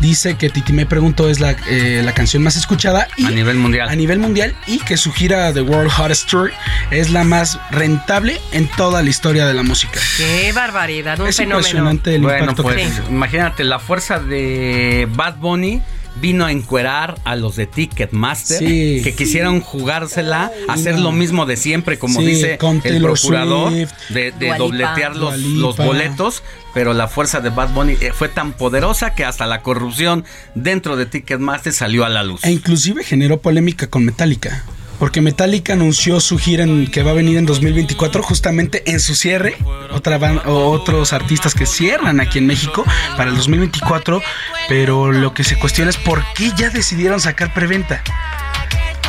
dice 0.00 0.36
que 0.36 0.48
Titi 0.50 0.72
me 0.72 0.86
preguntó 0.86 1.28
es 1.28 1.40
la, 1.40 1.52
eh, 1.68 2.02
la 2.04 2.12
canción 2.12 2.42
más 2.42 2.56
escuchada 2.56 3.08
y 3.16 3.26
a 3.26 3.30
nivel 3.30 3.56
mundial. 3.56 3.88
A 3.88 3.94
nivel 3.96 4.18
mundial 4.18 4.54
y 4.66 4.78
que 4.78 4.96
su 4.96 5.12
gira 5.12 5.52
The 5.52 5.62
World 5.62 5.90
Hottest 5.98 6.28
Tour 6.28 6.52
es 6.90 7.10
la 7.10 7.24
más 7.24 7.58
rentable 7.70 8.40
en 8.52 8.68
toda 8.68 9.02
la 9.02 9.10
historia 9.10 9.46
de 9.46 9.54
la 9.54 9.62
música. 9.62 10.00
Qué 10.16 10.52
barbaridad, 10.52 11.18
un 11.20 11.28
Es 11.28 11.36
fenómeno. 11.36 11.58
impresionante 11.60 12.14
el 12.14 12.22
Bueno, 12.22 12.40
impacto 12.40 12.62
que 12.64 12.72
pues 12.74 12.92
tiene. 12.94 13.08
imagínate, 13.10 13.64
la 13.64 13.78
fuerza 13.78 14.18
de 14.18 15.06
Bad 15.10 15.36
Bunny 15.36 15.82
vino 16.20 16.44
a 16.44 16.52
encuerar 16.52 17.18
a 17.24 17.36
los 17.36 17.56
de 17.56 17.66
Ticketmaster 17.66 18.58
Sí. 18.58 19.00
que 19.02 19.14
quisieron 19.14 19.60
jugársela, 19.60 20.50
hacer 20.68 20.98
lo 20.98 21.12
mismo 21.12 21.46
de 21.46 21.56
siempre, 21.56 21.98
como 21.98 22.20
Sí, 22.20 22.26
dice 22.26 22.58
con 22.58 22.80
el 22.84 23.00
procurador, 23.02 23.70
Swift, 23.70 23.92
de, 24.10 24.32
de 24.32 24.54
dobletear 24.56 25.16
los, 25.16 25.38
los 25.38 25.76
boletos. 25.76 26.42
Pero 26.72 26.92
la 26.94 27.08
fuerza 27.08 27.40
de 27.40 27.50
Bad 27.50 27.70
Bunny 27.74 27.94
eh, 28.00 28.12
fue 28.14 28.28
tan 28.28 28.52
poderosa 28.52 29.14
que 29.14 29.24
hasta 29.24 29.46
la 29.46 29.60
corrupción 29.62 30.24
dentro 30.54 30.96
de 30.96 31.06
Ticketmaster 31.06 31.72
salió 31.72 32.04
a 32.04 32.08
la 32.08 32.22
luz. 32.22 32.44
E 32.44 32.50
inclusive 32.52 33.02
generó 33.02 33.40
polémica 33.40 33.88
con 33.88 34.04
Metallica. 34.04 34.64
Porque 35.00 35.20
Metallica 35.20 35.72
anunció 35.72 36.20
su 36.20 36.38
gira 36.38 36.62
en- 36.62 36.86
que 36.88 37.02
va 37.02 37.10
a 37.10 37.14
venir 37.14 37.38
en 37.38 37.46
2024 37.46 38.22
justamente 38.22 38.82
en 38.92 39.00
su 39.00 39.14
cierre. 39.16 39.56
Otra 39.92 40.18
o 40.46 40.70
otros 40.70 41.12
artistas 41.12 41.54
que 41.54 41.66
cierran 41.66 42.20
aquí 42.20 42.38
en 42.38 42.46
México 42.46 42.84
para 43.16 43.30
el 43.30 43.36
2024. 43.36 44.22
Pero 44.68 45.10
lo 45.10 45.32
que 45.34 45.42
se 45.42 45.58
cuestiona 45.58 45.90
es 45.90 45.96
por 45.96 46.22
qué 46.34 46.52
ya 46.56 46.70
decidieron 46.70 47.18
sacar 47.20 47.52
preventa. 47.54 48.04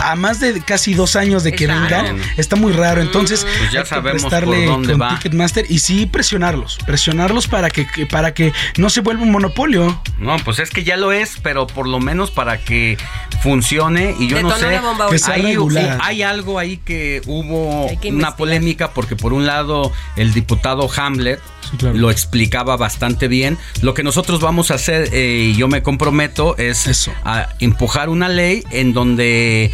A 0.04 0.16
más 0.16 0.40
de 0.40 0.62
casi 0.62 0.94
dos 0.94 1.16
años 1.16 1.44
de 1.44 1.54
que 1.54 1.68
vengan, 1.68 2.20
está 2.38 2.56
muy 2.56 2.74
raro. 2.74 3.02
Entonces, 3.02 3.46
Pues 3.60 3.72
ya 3.72 3.80
hay 3.80 3.84
que 3.84 3.90
sabemos 3.90 4.22
prestarle 4.24 4.66
por 4.66 4.74
dónde 4.74 4.94
con 4.94 5.02
va. 5.02 5.10
Ticketmaster 5.16 5.66
y 5.70 5.80
sí 5.80 6.06
presionarlos. 6.06 6.78
Presionarlos 6.86 7.48
para 7.48 7.70
que, 7.70 7.86
para 8.10 8.34
que 8.34 8.54
no 8.78 8.90
se 8.90 9.02
vuelva 9.02 9.24
un 9.24 9.32
monopolio. 9.32 10.02
No, 10.18 10.38
pues 10.40 10.60
es 10.60 10.70
que 10.70 10.84
ya 10.84 10.98
lo 10.98 11.12
es, 11.12 11.38
pero 11.42 11.68
por 11.68 11.88
lo 11.88 12.00
menos 12.00 12.32
para 12.32 12.58
que 12.58 12.98
funcione 13.42 14.16
y 14.20 14.28
yo 14.28 14.42
no 14.42 14.56
sé, 14.58 14.80
bomba 14.80 15.10
Que 15.10 15.20
sea 15.20 15.36
hay, 15.36 15.42
regular. 15.44 15.98
hay 16.02 16.22
algo 16.24 16.60
ahí 16.60 16.78
que 16.78 17.22
hubo 17.26 17.88
que 18.02 18.10
una 18.10 18.36
polémica 18.36 18.92
porque 18.92 19.16
por 19.16 19.34
un 19.34 19.46
lado 19.46 19.92
el 20.16 20.34
diputado 20.34 20.90
Hamlet 20.96 21.40
Sí, 21.72 21.78
claro. 21.78 21.98
lo 21.98 22.12
explicaba 22.12 22.78
bastante 22.78 23.28
bien. 23.28 23.58
Lo 23.82 23.94
que 23.94 24.04
nosotros 24.04 24.42
vamos 24.42 24.72
a 24.72 24.76
hacer 24.76 25.10
eh, 25.14 25.52
y 25.52 25.56
yo 25.56 25.68
me 25.68 25.82
comprometo 25.82 26.58
es 26.58 26.88
Eso. 26.88 27.12
a 27.24 27.50
empujar 27.60 28.10
una 28.10 28.30
ley 28.30 28.64
en 28.72 28.94
donde 28.94 29.72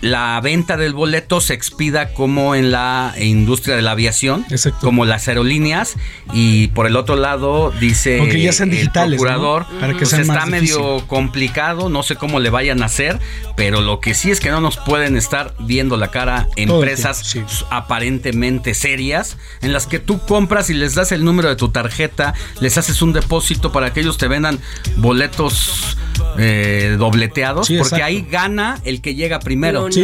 la 0.00 0.40
venta 0.42 0.76
del 0.76 0.94
boleto 0.94 1.40
se 1.40 1.52
expida 1.54 2.14
como 2.14 2.54
en 2.54 2.70
la 2.72 3.14
industria 3.20 3.76
de 3.76 3.82
la 3.82 3.90
aviación, 3.90 4.46
Exacto. 4.50 4.78
como 4.80 5.04
las 5.04 5.28
aerolíneas 5.28 5.96
y 6.32 6.68
por 6.68 6.86
el 6.86 6.96
otro 6.96 7.16
lado 7.16 7.70
dice 7.80 8.18
Aunque 8.18 8.40
ya 8.40 8.52
sean 8.52 8.70
el 8.70 8.76
digitales, 8.76 9.20
¿no? 9.20 9.26
procurador 9.26 9.66
Para 9.78 9.92
que 9.92 10.00
pues 10.00 10.12
está 10.14 10.32
más 10.34 10.48
medio 10.48 10.78
difícil. 10.78 11.06
complicado, 11.06 11.88
no 11.90 12.02
sé 12.02 12.16
cómo 12.16 12.40
le 12.40 12.48
vayan 12.50 12.82
a 12.82 12.86
hacer, 12.86 13.18
pero 13.56 13.82
lo 13.82 14.00
que 14.00 14.14
sí 14.14 14.30
es 14.30 14.40
que 14.40 14.50
no 14.50 14.60
nos 14.62 14.78
pueden 14.78 15.16
estar 15.18 15.54
viendo 15.58 15.96
la 15.98 16.10
cara 16.10 16.48
el 16.56 16.70
empresas 16.70 17.22
tiempo, 17.32 17.50
sí. 17.50 17.64
aparentemente 17.70 18.72
serias 18.74 19.36
en 19.60 19.72
las 19.74 19.86
que 19.86 19.98
tú 19.98 20.18
compras 20.26 20.70
y 20.70 20.74
les 20.74 20.94
das 20.94 21.12
el 21.12 21.24
número 21.24 21.48
de 21.50 21.56
tu 21.56 21.68
tarjeta, 21.70 22.32
les 22.60 22.78
haces 22.78 23.02
un 23.02 23.12
depósito 23.12 23.70
para 23.70 23.92
que 23.92 24.00
ellos 24.00 24.16
te 24.16 24.28
vendan 24.28 24.58
boletos 24.96 25.96
eh, 26.38 26.96
dobleteados, 26.98 27.66
Sí, 27.66 27.74
porque 27.76 27.96
exacto. 27.96 28.04
ahí 28.06 28.26
gana 28.30 28.80
el 28.84 29.00
que 29.02 29.14
llega 29.14 29.40
primero. 29.40 29.89
Sí. 29.90 30.02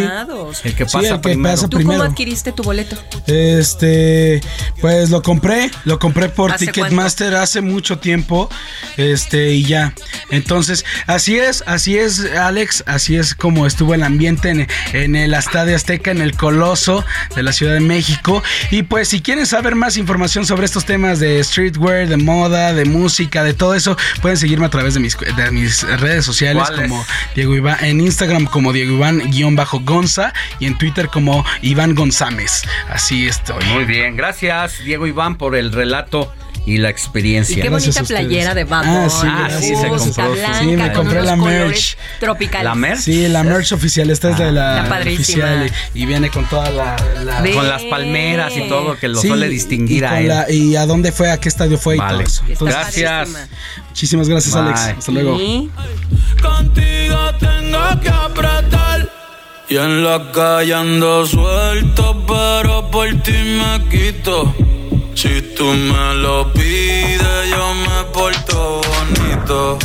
El 0.64 0.74
que 0.74 0.84
Sí, 0.86 0.92
pasa 0.92 1.08
el 1.08 1.14
que 1.14 1.18
primero. 1.20 1.54
pasa 1.54 1.68
¿Tú 1.68 1.76
primero. 1.78 1.98
cómo 2.00 2.10
adquiriste 2.10 2.52
tu 2.52 2.62
boleto? 2.62 2.96
Este, 3.26 4.40
pues 4.80 5.10
lo 5.10 5.22
compré, 5.22 5.70
lo 5.84 5.98
compré 5.98 6.28
por 6.28 6.52
¿Hace 6.52 6.66
Ticketmaster 6.66 7.34
hace 7.34 7.60
mucho 7.60 7.98
tiempo, 7.98 8.48
este 8.96 9.52
y 9.52 9.64
ya. 9.64 9.92
Entonces, 10.30 10.84
así 11.06 11.38
es, 11.38 11.62
así 11.66 11.96
es, 11.98 12.24
Alex, 12.36 12.84
así 12.86 13.16
es 13.16 13.34
como 13.34 13.66
estuvo 13.66 13.94
el 13.94 14.02
ambiente 14.02 14.50
en, 14.50 14.66
en 14.92 15.16
el 15.16 15.34
Estadio 15.34 15.76
Azteca, 15.76 16.10
en 16.10 16.20
el 16.20 16.36
Coloso 16.36 17.04
de 17.34 17.42
la 17.42 17.52
Ciudad 17.52 17.74
de 17.74 17.80
México. 17.80 18.42
Y 18.70 18.82
pues, 18.82 19.08
si 19.08 19.20
quieren 19.20 19.46
saber 19.46 19.74
más 19.74 19.96
información 19.96 20.46
sobre 20.46 20.66
estos 20.66 20.84
temas 20.84 21.20
de 21.20 21.42
streetwear, 21.42 22.08
de 22.08 22.16
moda, 22.16 22.72
de 22.74 22.84
música, 22.84 23.44
de 23.44 23.54
todo 23.54 23.74
eso, 23.74 23.96
pueden 24.22 24.36
seguirme 24.36 24.66
a 24.66 24.70
través 24.70 24.94
de 24.94 25.00
mis, 25.00 25.16
de 25.18 25.50
mis 25.50 25.82
redes 26.00 26.24
sociales 26.24 26.64
como 26.70 27.04
Diego 27.34 27.54
Iván, 27.54 27.78
en 27.84 28.00
Instagram 28.00 28.46
como 28.46 28.72
Diego 28.72 28.94
Iván-Gonza 29.76 30.32
y 30.60 30.66
en 30.66 30.78
Twitter 30.78 31.08
como 31.08 31.44
Iván 31.62 31.94
González. 31.94 32.62
Así 32.90 33.26
estoy. 33.26 33.64
Muy 33.66 33.84
bien, 33.84 34.16
gracias 34.16 34.78
Diego 34.84 35.06
Iván 35.06 35.36
por 35.36 35.56
el 35.56 35.72
relato 35.72 36.32
y 36.64 36.78
la 36.78 36.88
experiencia. 36.90 37.58
Y 37.58 37.62
qué 37.62 37.68
Gracias 37.70 37.94
bonita 37.94 38.08
playera 38.08 38.52
de 38.54 38.64
Bad 38.64 38.82
Ah, 38.84 39.08
sí, 39.08 39.26
Ah, 39.30 39.48
sí, 39.60 39.76
se 39.76 39.86
compró. 39.88 40.32
blanca, 40.32 40.58
Sí, 40.58 40.66
me 40.66 40.92
compré 40.92 41.22
la 41.22 41.36
merch. 41.36 41.96
Tropicales. 42.18 42.64
¿La 42.64 42.74
merch? 42.74 42.98
Sí, 43.02 43.28
la 43.28 43.44
merch 43.44 43.70
oficial, 43.70 44.10
esta 44.10 44.30
es 44.30 44.38
de 44.38 44.50
la, 44.50 44.78
Está 44.78 44.88
padrísima. 44.88 45.44
oficial 45.44 45.72
y, 45.94 46.02
y 46.02 46.06
viene 46.06 46.28
con 46.28 46.44
toda 46.46 46.68
la... 46.70 46.96
la-. 47.22 47.52
Con 47.54 47.68
las 47.68 47.82
palmeras 47.84 48.52
y 48.56 48.62
todo 48.68 48.98
que 48.98 49.06
lo 49.06 49.20
Sí, 49.20 49.28
suele 49.28 49.46
y 49.46 49.50
distinguir 49.50 50.06
a 50.06 50.18
él. 50.18 50.26
la- 50.26 50.50
y 50.50 50.74
a 50.74 50.86
dónde 50.86 51.12
fue, 51.12 51.30
a 51.30 51.38
qué 51.38 51.48
estadio 51.48 51.78
fue 51.78 51.94
y 51.94 51.98
Vale. 51.98 52.14
todo 52.24 52.26
eso. 52.26 52.42
Entonces, 52.48 52.76
Gracias. 52.76 53.28
padrísima. 53.28 53.48
muchísimas 53.88 54.28
gracias, 54.28 54.54
Bye. 54.54 54.62
Alex. 54.64 54.80
Hasta 54.98 55.12
luego. 55.12 55.38
Contigo 56.42 57.34
tengo 57.38 58.00
que 58.00 58.08
apretar. 58.08 59.25
Y 59.68 59.76
en 59.76 60.04
la 60.04 60.30
calle 60.30 60.74
ando 60.74 61.26
suelto, 61.26 62.24
pero 62.24 62.88
por 62.88 63.08
ti 63.22 63.32
me 63.32 63.88
quito. 63.88 64.54
Si 65.14 65.42
tú 65.56 65.64
me 65.64 66.14
lo 66.14 66.52
pides, 66.52 67.50
yo 67.50 67.74
me 67.74 68.04
porto 68.12 68.80
bonito. 68.80 69.78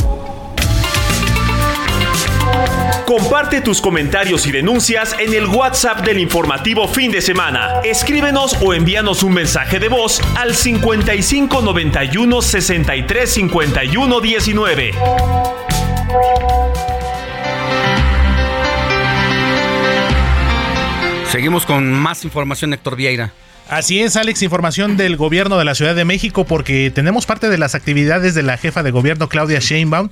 Comparte 3.06 3.60
tus 3.60 3.80
comentarios 3.80 4.46
y 4.46 4.52
denuncias 4.52 5.16
en 5.18 5.34
el 5.34 5.46
WhatsApp 5.46 6.02
del 6.04 6.20
informativo 6.20 6.86
fin 6.86 7.10
de 7.10 7.20
semana. 7.20 7.80
Escríbenos 7.82 8.56
o 8.62 8.74
envíanos 8.74 9.24
un 9.24 9.34
mensaje 9.34 9.80
de 9.80 9.88
voz 9.88 10.20
al 10.36 10.54
55 10.54 11.60
91 11.60 12.40
63 12.40 13.30
51 13.32 14.20
19. 14.20 14.92
Seguimos 21.32 21.64
con 21.64 21.90
más 21.94 22.26
información, 22.26 22.74
Héctor 22.74 22.94
Vieira. 22.94 23.32
Así 23.72 24.02
es, 24.02 24.16
Alex, 24.16 24.42
información 24.42 24.98
del 24.98 25.16
gobierno 25.16 25.56
de 25.56 25.64
la 25.64 25.74
Ciudad 25.74 25.94
de 25.94 26.04
México 26.04 26.44
porque 26.44 26.92
tenemos 26.94 27.24
parte 27.24 27.48
de 27.48 27.56
las 27.56 27.74
actividades 27.74 28.34
de 28.34 28.42
la 28.42 28.58
jefa 28.58 28.82
de 28.82 28.90
gobierno 28.90 29.30
Claudia 29.30 29.60
Sheinbaum, 29.60 30.10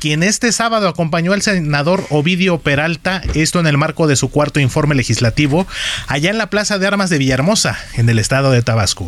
quien 0.00 0.22
este 0.22 0.50
sábado 0.50 0.88
acompañó 0.88 1.34
al 1.34 1.42
senador 1.42 2.06
Ovidio 2.08 2.56
Peralta, 2.56 3.20
esto 3.34 3.60
en 3.60 3.66
el 3.66 3.76
marco 3.76 4.06
de 4.06 4.16
su 4.16 4.30
cuarto 4.30 4.60
informe 4.60 4.94
legislativo, 4.94 5.66
allá 6.06 6.30
en 6.30 6.38
la 6.38 6.48
Plaza 6.48 6.78
de 6.78 6.86
Armas 6.86 7.10
de 7.10 7.18
Villahermosa, 7.18 7.78
en 7.96 8.08
el 8.08 8.18
estado 8.18 8.50
de 8.50 8.62
Tabasco. 8.62 9.06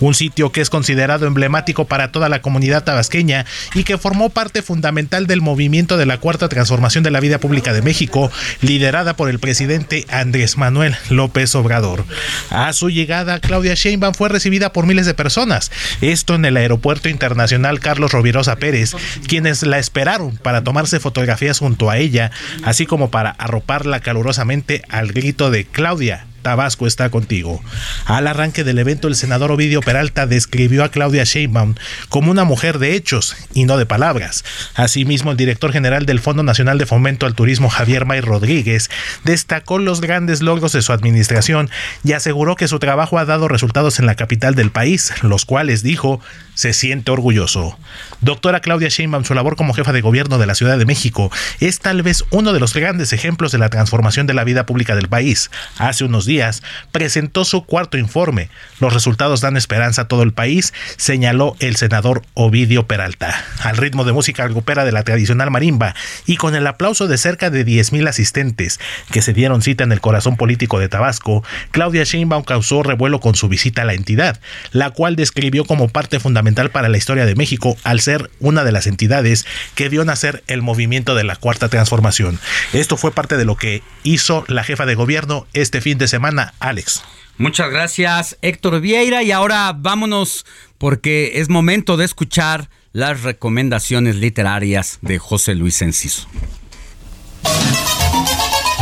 Un 0.00 0.12
sitio 0.12 0.52
que 0.52 0.60
es 0.60 0.68
considerado 0.68 1.26
emblemático 1.26 1.86
para 1.86 2.12
toda 2.12 2.28
la 2.28 2.42
comunidad 2.42 2.84
tabasqueña 2.84 3.46
y 3.72 3.84
que 3.84 3.96
formó 3.96 4.28
parte 4.28 4.60
fundamental 4.60 5.26
del 5.26 5.40
movimiento 5.40 5.96
de 5.96 6.04
la 6.04 6.18
cuarta 6.18 6.50
transformación 6.50 7.02
de 7.02 7.12
la 7.12 7.20
vida 7.20 7.38
pública 7.38 7.72
de 7.72 7.80
México, 7.80 8.30
liderada 8.60 9.16
por 9.16 9.30
el 9.30 9.38
presidente 9.38 10.04
Andrés 10.10 10.58
Manuel 10.58 10.96
López 11.08 11.54
Obrador. 11.54 12.04
A 12.50 12.74
su 12.74 12.90
llegada, 12.90 13.37
Claudia 13.40 13.74
Sheinbaum 13.74 14.14
fue 14.14 14.28
recibida 14.28 14.72
por 14.72 14.86
miles 14.86 15.06
de 15.06 15.14
personas, 15.14 15.70
esto 16.00 16.34
en 16.34 16.44
el 16.44 16.56
aeropuerto 16.56 17.08
internacional 17.08 17.80
Carlos 17.80 18.12
Rovirosa 18.12 18.56
Pérez, 18.56 18.94
quienes 19.26 19.62
la 19.62 19.78
esperaron 19.78 20.36
para 20.36 20.62
tomarse 20.62 21.00
fotografías 21.00 21.58
junto 21.58 21.90
a 21.90 21.98
ella, 21.98 22.30
así 22.62 22.86
como 22.86 23.10
para 23.10 23.30
arroparla 23.30 24.00
calurosamente 24.00 24.82
al 24.88 25.12
grito 25.12 25.50
de 25.50 25.64
Claudia. 25.64 26.27
Tabasco 26.42 26.86
está 26.86 27.10
contigo. 27.10 27.62
Al 28.04 28.26
arranque 28.26 28.64
del 28.64 28.78
evento, 28.78 29.08
el 29.08 29.16
senador 29.16 29.52
Ovidio 29.52 29.80
Peralta 29.80 30.26
describió 30.26 30.84
a 30.84 30.90
Claudia 30.90 31.24
Sheinbaum 31.24 31.74
como 32.08 32.30
una 32.30 32.44
mujer 32.44 32.78
de 32.78 32.94
hechos 32.94 33.36
y 33.54 33.64
no 33.64 33.76
de 33.76 33.86
palabras. 33.86 34.44
Asimismo, 34.74 35.30
el 35.30 35.36
director 35.36 35.72
general 35.72 36.06
del 36.06 36.20
Fondo 36.20 36.42
Nacional 36.42 36.78
de 36.78 36.86
Fomento 36.86 37.26
al 37.26 37.34
Turismo, 37.34 37.68
Javier 37.68 38.04
May 38.04 38.20
Rodríguez, 38.20 38.90
destacó 39.24 39.78
los 39.78 40.00
grandes 40.00 40.42
logros 40.42 40.72
de 40.72 40.82
su 40.82 40.92
administración 40.92 41.70
y 42.04 42.12
aseguró 42.12 42.56
que 42.56 42.68
su 42.68 42.78
trabajo 42.78 43.18
ha 43.18 43.24
dado 43.24 43.48
resultados 43.48 43.98
en 43.98 44.06
la 44.06 44.14
capital 44.14 44.54
del 44.54 44.70
país, 44.70 45.12
los 45.22 45.44
cuales, 45.44 45.82
dijo, 45.82 46.20
se 46.54 46.72
siente 46.72 47.10
orgulloso. 47.10 47.78
Doctora 48.20 48.58
Claudia 48.60 48.88
Sheinbaum, 48.88 49.24
su 49.24 49.32
labor 49.34 49.54
como 49.54 49.74
jefa 49.74 49.92
de 49.92 50.00
gobierno 50.00 50.38
de 50.38 50.46
la 50.46 50.56
Ciudad 50.56 50.76
de 50.76 50.84
México 50.84 51.30
es 51.60 51.78
tal 51.78 52.02
vez 52.02 52.24
uno 52.30 52.52
de 52.52 52.58
los 52.58 52.74
grandes 52.74 53.12
ejemplos 53.12 53.52
de 53.52 53.58
la 53.58 53.68
transformación 53.68 54.26
de 54.26 54.34
la 54.34 54.42
vida 54.42 54.66
pública 54.66 54.96
del 54.96 55.08
país. 55.08 55.50
Hace 55.78 56.04
unos 56.04 56.26
días, 56.26 56.64
presentó 56.90 57.44
su 57.44 57.64
cuarto 57.64 57.96
informe. 57.96 58.48
Los 58.80 58.92
resultados 58.92 59.40
dan 59.40 59.56
esperanza 59.56 60.02
a 60.02 60.08
todo 60.08 60.24
el 60.24 60.32
país, 60.32 60.74
señaló 60.96 61.54
el 61.60 61.76
senador 61.76 62.22
Ovidio 62.34 62.88
Peralta. 62.88 63.44
Al 63.62 63.76
ritmo 63.76 64.04
de 64.04 64.12
música 64.12 64.48
recupera 64.48 64.84
de 64.84 64.92
la 64.92 65.04
tradicional 65.04 65.52
marimba 65.52 65.94
y 66.26 66.36
con 66.36 66.56
el 66.56 66.66
aplauso 66.66 67.06
de 67.06 67.18
cerca 67.18 67.50
de 67.50 67.64
10.000 67.64 68.08
asistentes 68.08 68.80
que 69.12 69.22
se 69.22 69.32
dieron 69.32 69.62
cita 69.62 69.84
en 69.84 69.92
el 69.92 70.00
corazón 70.00 70.36
político 70.36 70.80
de 70.80 70.88
Tabasco, 70.88 71.44
Claudia 71.70 72.02
Sheinbaum 72.02 72.42
causó 72.42 72.82
revuelo 72.82 73.20
con 73.20 73.36
su 73.36 73.48
visita 73.48 73.82
a 73.82 73.84
la 73.84 73.94
entidad, 73.94 74.40
la 74.72 74.90
cual 74.90 75.14
describió 75.14 75.64
como 75.64 75.88
parte 75.88 76.18
fundamental 76.18 76.70
para 76.70 76.88
la 76.88 76.98
historia 76.98 77.24
de 77.24 77.36
México 77.36 77.76
al 77.84 78.00
ser 78.08 78.30
una 78.40 78.64
de 78.64 78.72
las 78.72 78.86
entidades 78.86 79.44
que 79.74 79.90
dio 79.90 80.02
nacer 80.02 80.42
el 80.46 80.62
movimiento 80.62 81.14
de 81.14 81.24
la 81.24 81.36
Cuarta 81.36 81.68
Transformación. 81.68 82.40
Esto 82.72 82.96
fue 82.96 83.12
parte 83.12 83.36
de 83.36 83.44
lo 83.44 83.56
que 83.56 83.82
hizo 84.02 84.46
la 84.48 84.64
jefa 84.64 84.86
de 84.86 84.94
gobierno 84.94 85.46
este 85.52 85.82
fin 85.82 85.98
de 85.98 86.08
semana, 86.08 86.54
Alex. 86.58 87.02
Muchas 87.36 87.70
gracias, 87.70 88.38
Héctor 88.40 88.80
Vieira. 88.80 89.22
Y 89.22 89.30
ahora 89.30 89.74
vámonos 89.76 90.46
porque 90.78 91.32
es 91.34 91.50
momento 91.50 91.98
de 91.98 92.06
escuchar 92.06 92.70
las 92.92 93.24
recomendaciones 93.24 94.16
literarias 94.16 94.98
de 95.02 95.18
José 95.18 95.54
Luis 95.54 95.82
Enciso. 95.82 96.26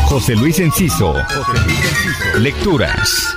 José 0.05 0.37
Luis 0.37 0.61
Enciso. 0.61 1.17
Lecturas. 2.39 3.35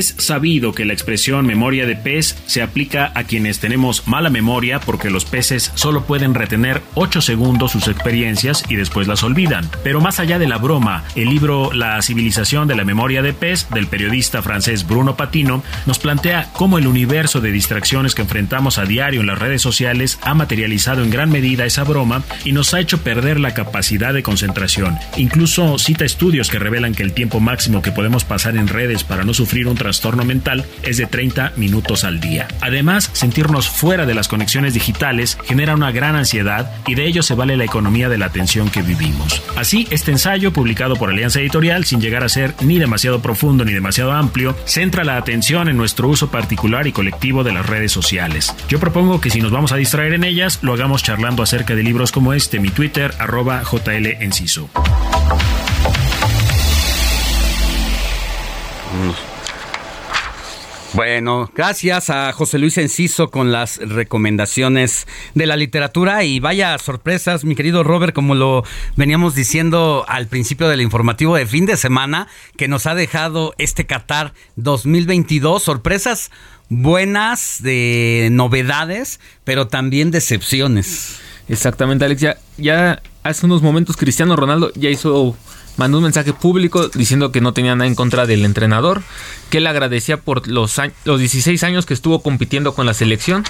Es 0.00 0.14
sabido 0.16 0.72
que 0.72 0.86
la 0.86 0.94
expresión 0.94 1.44
memoria 1.44 1.84
de 1.84 1.94
pez 1.94 2.34
se 2.46 2.62
aplica 2.62 3.12
a 3.14 3.24
quienes 3.24 3.58
tenemos 3.58 4.08
mala 4.08 4.30
memoria 4.30 4.80
porque 4.80 5.10
los 5.10 5.26
peces 5.26 5.72
solo 5.74 6.06
pueden 6.06 6.32
retener 6.32 6.80
8 6.94 7.20
segundos 7.20 7.72
sus 7.72 7.86
experiencias 7.86 8.64
y 8.70 8.76
después 8.76 9.08
las 9.08 9.22
olvidan. 9.22 9.68
Pero 9.84 10.00
más 10.00 10.18
allá 10.18 10.38
de 10.38 10.48
la 10.48 10.56
broma, 10.56 11.04
el 11.16 11.28
libro 11.28 11.70
La 11.74 12.00
civilización 12.00 12.66
de 12.66 12.76
la 12.76 12.84
memoria 12.86 13.20
de 13.20 13.34
pez 13.34 13.68
del 13.68 13.88
periodista 13.88 14.40
francés 14.40 14.86
Bruno 14.86 15.16
Patino 15.16 15.62
nos 15.84 15.98
plantea 15.98 16.48
cómo 16.54 16.78
el 16.78 16.86
universo 16.86 17.42
de 17.42 17.52
distracciones 17.52 18.14
que 18.14 18.22
enfrentamos 18.22 18.78
a 18.78 18.86
diario 18.86 19.20
en 19.20 19.26
las 19.26 19.38
redes 19.38 19.60
sociales 19.60 20.18
ha 20.22 20.32
materializado 20.32 21.04
en 21.04 21.10
gran 21.10 21.28
medida 21.28 21.66
esa 21.66 21.84
broma 21.84 22.22
y 22.42 22.52
nos 22.52 22.72
ha 22.72 22.80
hecho 22.80 23.02
perder 23.02 23.38
la 23.38 23.52
capacidad 23.52 24.14
de 24.14 24.22
concentración. 24.22 24.96
Incluso 25.18 25.78
cita 25.78 26.06
estudios 26.06 26.48
que 26.48 26.58
revelan 26.58 26.94
que 26.94 27.02
el 27.02 27.12
tiempo 27.12 27.38
máximo 27.38 27.82
que 27.82 27.92
podemos 27.92 28.24
pasar 28.24 28.56
en 28.56 28.66
redes 28.66 29.04
para 29.04 29.24
no 29.24 29.34
sufrir 29.34 29.68
un 29.68 29.76
mental 30.24 30.64
es 30.82 30.96
de 30.96 31.06
30 31.06 31.54
minutos 31.56 32.04
al 32.04 32.20
día. 32.20 32.48
Además, 32.60 33.10
sentirnos 33.12 33.68
fuera 33.68 34.06
de 34.06 34.14
las 34.14 34.28
conexiones 34.28 34.74
digitales 34.74 35.38
genera 35.44 35.74
una 35.74 35.92
gran 35.92 36.16
ansiedad 36.16 36.70
y 36.86 36.94
de 36.94 37.06
ello 37.06 37.22
se 37.22 37.34
vale 37.34 37.56
la 37.56 37.64
economía 37.64 38.08
de 38.08 38.18
la 38.18 38.26
atención 38.26 38.70
que 38.70 38.82
vivimos. 38.82 39.42
Así, 39.56 39.86
este 39.90 40.12
ensayo, 40.12 40.52
publicado 40.52 40.96
por 40.96 41.10
Alianza 41.10 41.40
Editorial, 41.40 41.84
sin 41.84 42.00
llegar 42.00 42.24
a 42.24 42.28
ser 42.28 42.54
ni 42.60 42.78
demasiado 42.78 43.20
profundo 43.20 43.64
ni 43.64 43.72
demasiado 43.72 44.12
amplio, 44.12 44.56
centra 44.64 45.04
la 45.04 45.16
atención 45.16 45.68
en 45.68 45.76
nuestro 45.76 46.08
uso 46.08 46.30
particular 46.30 46.86
y 46.86 46.92
colectivo 46.92 47.44
de 47.44 47.52
las 47.52 47.66
redes 47.66 47.92
sociales. 47.92 48.54
Yo 48.68 48.78
propongo 48.78 49.20
que 49.20 49.30
si 49.30 49.40
nos 49.40 49.50
vamos 49.50 49.72
a 49.72 49.76
distraer 49.76 50.14
en 50.14 50.24
ellas, 50.24 50.58
lo 50.62 50.72
hagamos 50.72 51.02
charlando 51.02 51.42
acerca 51.42 51.74
de 51.74 51.82
libros 51.82 52.12
como 52.12 52.32
este, 52.32 52.60
mi 52.60 52.70
Twitter, 52.70 53.14
arroba 53.18 53.62
JL 53.62 54.06
Bueno, 60.92 61.48
gracias 61.54 62.10
a 62.10 62.32
José 62.32 62.58
Luis 62.58 62.76
Enciso 62.76 63.30
con 63.30 63.52
las 63.52 63.76
recomendaciones 63.76 65.06
de 65.34 65.46
la 65.46 65.56
literatura 65.56 66.24
y 66.24 66.40
vaya 66.40 66.76
sorpresas, 66.78 67.44
mi 67.44 67.54
querido 67.54 67.84
Robert, 67.84 68.12
como 68.12 68.34
lo 68.34 68.64
veníamos 68.96 69.36
diciendo 69.36 70.04
al 70.08 70.26
principio 70.26 70.68
del 70.68 70.80
informativo 70.80 71.36
de 71.36 71.46
fin 71.46 71.64
de 71.64 71.76
semana, 71.76 72.26
que 72.56 72.66
nos 72.66 72.88
ha 72.88 72.96
dejado 72.96 73.54
este 73.56 73.86
Qatar 73.86 74.34
2022, 74.56 75.62
sorpresas 75.62 76.32
buenas, 76.68 77.62
de 77.62 78.28
novedades, 78.32 79.20
pero 79.44 79.68
también 79.68 80.10
decepciones. 80.10 81.20
Exactamente, 81.48 82.04
Alex, 82.04 82.20
ya, 82.20 82.36
ya 82.56 83.00
hace 83.22 83.46
unos 83.46 83.62
momentos 83.62 83.96
Cristiano 83.96 84.34
Ronaldo 84.34 84.72
ya 84.74 84.90
hizo 84.90 85.36
mandó 85.76 85.98
un 85.98 86.04
mensaje 86.04 86.32
público 86.32 86.88
diciendo 86.88 87.32
que 87.32 87.40
no 87.40 87.52
tenía 87.52 87.74
nada 87.74 87.86
en 87.86 87.94
contra 87.94 88.26
del 88.26 88.44
entrenador, 88.44 89.02
que 89.50 89.60
le 89.60 89.68
agradecía 89.68 90.18
por 90.18 90.46
los, 90.46 90.80
los 91.04 91.18
16 91.18 91.62
años 91.64 91.86
que 91.86 91.94
estuvo 91.94 92.22
compitiendo 92.22 92.74
con 92.74 92.86
la 92.86 92.94
selección, 92.94 93.44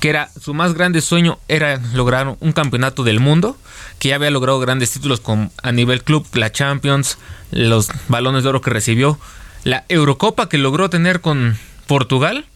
que 0.00 0.08
era 0.10 0.30
su 0.40 0.54
más 0.54 0.74
grande 0.74 1.00
sueño 1.00 1.38
era 1.48 1.80
lograr 1.94 2.36
un 2.40 2.52
campeonato 2.52 3.04
del 3.04 3.20
mundo, 3.20 3.56
que 3.98 4.08
ya 4.08 4.16
había 4.16 4.30
logrado 4.30 4.60
grandes 4.60 4.90
títulos 4.90 5.20
con, 5.20 5.50
a 5.62 5.72
nivel 5.72 6.02
club, 6.02 6.26
la 6.34 6.52
Champions, 6.52 7.18
los 7.50 7.88
balones 8.08 8.42
de 8.42 8.48
oro 8.48 8.60
que 8.60 8.70
recibió, 8.70 9.18
la 9.64 9.84
Eurocopa 9.88 10.48
que 10.48 10.58
logró 10.58 10.90
tener 10.90 11.20
con 11.20 11.56
Portugal, 11.86 12.46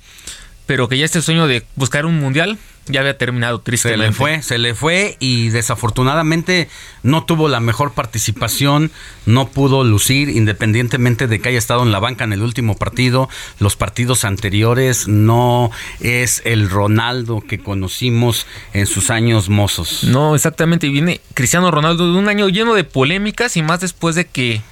pero 0.66 0.88
que 0.88 0.98
ya 0.98 1.04
este 1.04 1.22
sueño 1.22 1.46
de 1.46 1.64
buscar 1.76 2.06
un 2.06 2.18
mundial 2.18 2.58
ya 2.86 3.00
había 3.00 3.18
terminado 3.18 3.60
tristemente. 3.60 4.04
Se 4.04 4.08
le 4.08 4.12
fue, 4.14 4.42
se 4.42 4.58
le 4.58 4.74
fue 4.74 5.16
y 5.20 5.48
desafortunadamente 5.48 6.68
no 7.02 7.24
tuvo 7.24 7.48
la 7.48 7.60
mejor 7.60 7.92
participación, 7.92 8.90
no 9.26 9.48
pudo 9.48 9.84
lucir 9.84 10.28
independientemente 10.28 11.26
de 11.26 11.40
que 11.40 11.48
haya 11.50 11.58
estado 11.58 11.82
en 11.82 11.92
la 11.92 11.98
banca 11.98 12.24
en 12.24 12.32
el 12.32 12.42
último 12.42 12.76
partido. 12.76 13.28
Los 13.58 13.76
partidos 13.76 14.24
anteriores 14.24 15.08
no 15.08 15.70
es 16.00 16.42
el 16.44 16.70
Ronaldo 16.70 17.40
que 17.40 17.58
conocimos 17.58 18.46
en 18.72 18.86
sus 18.86 19.10
años 19.10 19.48
mozos. 19.48 20.04
No, 20.04 20.34
exactamente. 20.34 20.86
Y 20.86 20.90
viene 20.90 21.20
Cristiano 21.34 21.70
Ronaldo 21.70 22.12
de 22.12 22.18
un 22.18 22.28
año 22.28 22.48
lleno 22.48 22.74
de 22.74 22.84
polémicas 22.84 23.56
y 23.56 23.62
más 23.62 23.80
después 23.80 24.14
de 24.14 24.26
que 24.26 24.62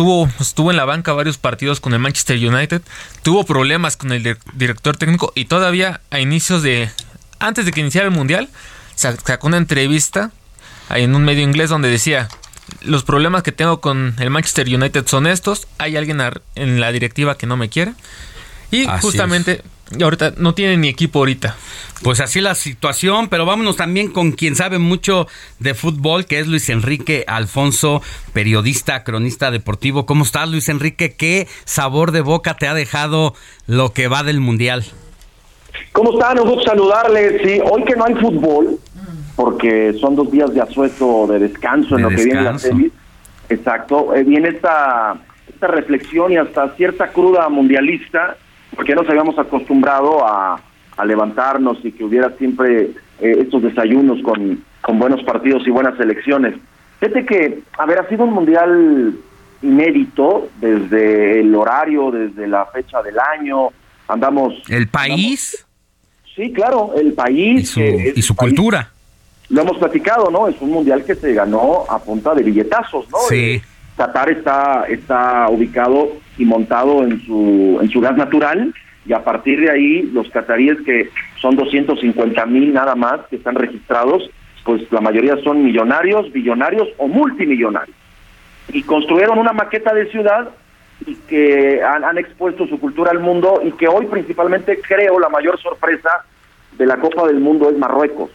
Tuvo, 0.00 0.30
estuvo 0.40 0.70
en 0.70 0.78
la 0.78 0.86
banca 0.86 1.12
varios 1.12 1.36
partidos 1.36 1.78
con 1.78 1.92
el 1.92 1.98
Manchester 1.98 2.38
United, 2.38 2.80
tuvo 3.22 3.44
problemas 3.44 3.98
con 3.98 4.12
el 4.12 4.38
director 4.54 4.96
técnico 4.96 5.30
y 5.34 5.44
todavía 5.44 6.00
a 6.10 6.20
inicios 6.20 6.62
de 6.62 6.90
antes 7.40 7.64
de 7.64 7.72
que 7.72 7.80
iniciara 7.80 8.06
el 8.06 8.14
mundial, 8.14 8.48
sacó 8.94 9.46
una 9.46 9.56
entrevista 9.56 10.30
en 10.90 11.14
un 11.14 11.24
medio 11.24 11.42
inglés 11.42 11.70
donde 11.70 11.88
decía, 11.88 12.28
los 12.82 13.02
problemas 13.02 13.42
que 13.42 13.52
tengo 13.52 13.80
con 13.80 14.14
el 14.18 14.30
Manchester 14.30 14.68
United 14.68 15.06
son 15.06 15.26
estos, 15.26 15.66
hay 15.78 15.96
alguien 15.96 16.20
en 16.54 16.80
la 16.80 16.92
directiva 16.92 17.36
que 17.36 17.46
no 17.46 17.56
me 17.56 17.68
quiere. 17.68 17.94
Y 18.70 18.86
justamente 19.00 19.62
ahorita 20.00 20.34
no 20.36 20.54
tiene 20.54 20.76
ni 20.76 20.88
equipo 20.88 21.18
ahorita. 21.18 21.56
Pues 22.02 22.20
así 22.20 22.40
la 22.40 22.54
situación, 22.54 23.28
pero 23.28 23.44
vámonos 23.44 23.76
también 23.76 24.12
con 24.12 24.32
quien 24.32 24.54
sabe 24.54 24.78
mucho 24.78 25.26
de 25.58 25.74
fútbol, 25.74 26.26
que 26.26 26.38
es 26.38 26.46
Luis 26.46 26.68
Enrique 26.68 27.24
Alfonso, 27.26 28.02
periodista, 28.32 29.02
cronista 29.02 29.50
deportivo. 29.50 30.06
¿Cómo 30.06 30.24
estás, 30.24 30.48
Luis 30.48 30.68
Enrique? 30.68 31.14
¿Qué 31.14 31.48
sabor 31.64 32.12
de 32.12 32.20
boca 32.20 32.54
te 32.56 32.68
ha 32.68 32.74
dejado 32.74 33.34
lo 33.66 33.92
que 33.92 34.08
va 34.08 34.22
del 34.22 34.40
Mundial? 34.40 34.86
¿Cómo 35.92 36.12
están? 36.12 36.38
Un 36.38 36.48
gusto 36.48 36.70
saludarles. 36.70 37.42
Sí, 37.42 37.60
hoy 37.70 37.84
que 37.84 37.96
no 37.96 38.04
hay 38.04 38.14
fútbol, 38.14 38.78
porque 39.36 39.92
son 39.94 40.16
dos 40.16 40.30
días 40.30 40.52
de 40.54 40.60
asueto 40.60 41.26
de 41.26 41.38
descanso 41.38 41.96
en 41.96 42.02
lo 42.02 42.08
que 42.10 42.24
viene 42.24 42.42
la 42.42 42.58
serie. 42.58 42.90
Exacto. 43.48 44.14
Eh, 44.14 44.22
viene 44.24 44.50
esta, 44.50 45.16
esta 45.48 45.66
reflexión 45.66 46.32
y 46.32 46.36
hasta 46.36 46.74
cierta 46.76 47.08
cruda 47.08 47.48
mundialista, 47.48 48.36
porque 48.74 48.94
nos 48.94 49.08
habíamos 49.08 49.38
acostumbrado 49.38 50.26
a, 50.26 50.60
a 50.96 51.04
levantarnos 51.04 51.78
y 51.84 51.92
que 51.92 52.04
hubiera 52.04 52.30
siempre 52.38 52.90
eh, 53.20 53.36
estos 53.38 53.62
desayunos 53.62 54.22
con, 54.22 54.62
con 54.80 54.98
buenos 54.98 55.22
partidos 55.24 55.66
y 55.66 55.70
buenas 55.70 55.98
elecciones. 55.98 56.54
Fíjate 57.00 57.24
que, 57.24 57.60
a 57.78 57.86
ver, 57.86 57.98
ha 57.98 58.08
sido 58.08 58.24
un 58.24 58.34
mundial 58.34 59.14
inédito 59.62 60.48
desde 60.60 61.40
el 61.40 61.54
horario, 61.54 62.10
desde 62.10 62.46
la 62.46 62.66
fecha 62.66 63.02
del 63.02 63.18
año. 63.18 63.68
Andamos. 64.10 64.54
¿El 64.68 64.88
país? 64.88 65.66
Sí, 66.34 66.52
claro, 66.52 66.94
el 66.96 67.12
país. 67.12 67.76
Y 67.76 68.22
su, 68.22 68.34
cultura. 68.34 68.90
Lo 69.48 69.62
hemos 69.62 69.78
platicado, 69.78 70.30
¿no? 70.30 70.48
Es 70.48 70.60
un 70.60 70.70
mundial 70.70 71.04
que 71.04 71.14
se 71.14 71.34
ganó 71.34 71.84
a 71.88 71.98
punta 71.98 72.34
de 72.34 72.42
billetazos, 72.42 73.10
¿no? 73.10 73.18
Sí. 73.28 73.36
Eh, 73.36 73.62
Qatar 73.96 74.30
está, 74.30 74.84
está 74.88 75.48
ubicado 75.50 76.12
y 76.38 76.44
montado 76.44 77.02
en 77.04 77.20
su, 77.26 77.78
en 77.82 77.90
su 77.90 78.00
gas 78.00 78.16
natural 78.16 78.72
y 79.06 79.12
a 79.12 79.22
partir 79.24 79.60
de 79.60 79.70
ahí 79.70 80.02
los 80.12 80.28
cataríes 80.30 80.78
que 80.84 81.10
son 81.40 81.56
250 81.56 82.46
mil 82.46 82.72
nada 82.72 82.94
más 82.94 83.20
que 83.28 83.36
están 83.36 83.56
registrados, 83.56 84.30
pues 84.64 84.82
la 84.90 85.00
mayoría 85.00 85.36
son 85.42 85.64
millonarios, 85.64 86.32
billonarios 86.32 86.88
o 86.96 87.08
multimillonarios. 87.08 87.96
Y 88.72 88.82
construyeron 88.82 89.38
una 89.38 89.52
maqueta 89.52 89.92
de 89.92 90.10
ciudad 90.10 90.50
y 91.06 91.14
que 91.14 91.82
han, 91.82 92.18
expuesto 92.18 92.66
su 92.66 92.78
cultura 92.78 93.10
al 93.10 93.20
mundo 93.20 93.60
y 93.64 93.72
que 93.72 93.88
hoy 93.88 94.06
principalmente 94.06 94.80
creo 94.80 95.18
la 95.18 95.28
mayor 95.28 95.58
sorpresa 95.60 96.10
de 96.76 96.86
la 96.86 96.96
Copa 96.96 97.26
del 97.26 97.40
Mundo 97.40 97.70
es 97.70 97.78
Marruecos. 97.78 98.30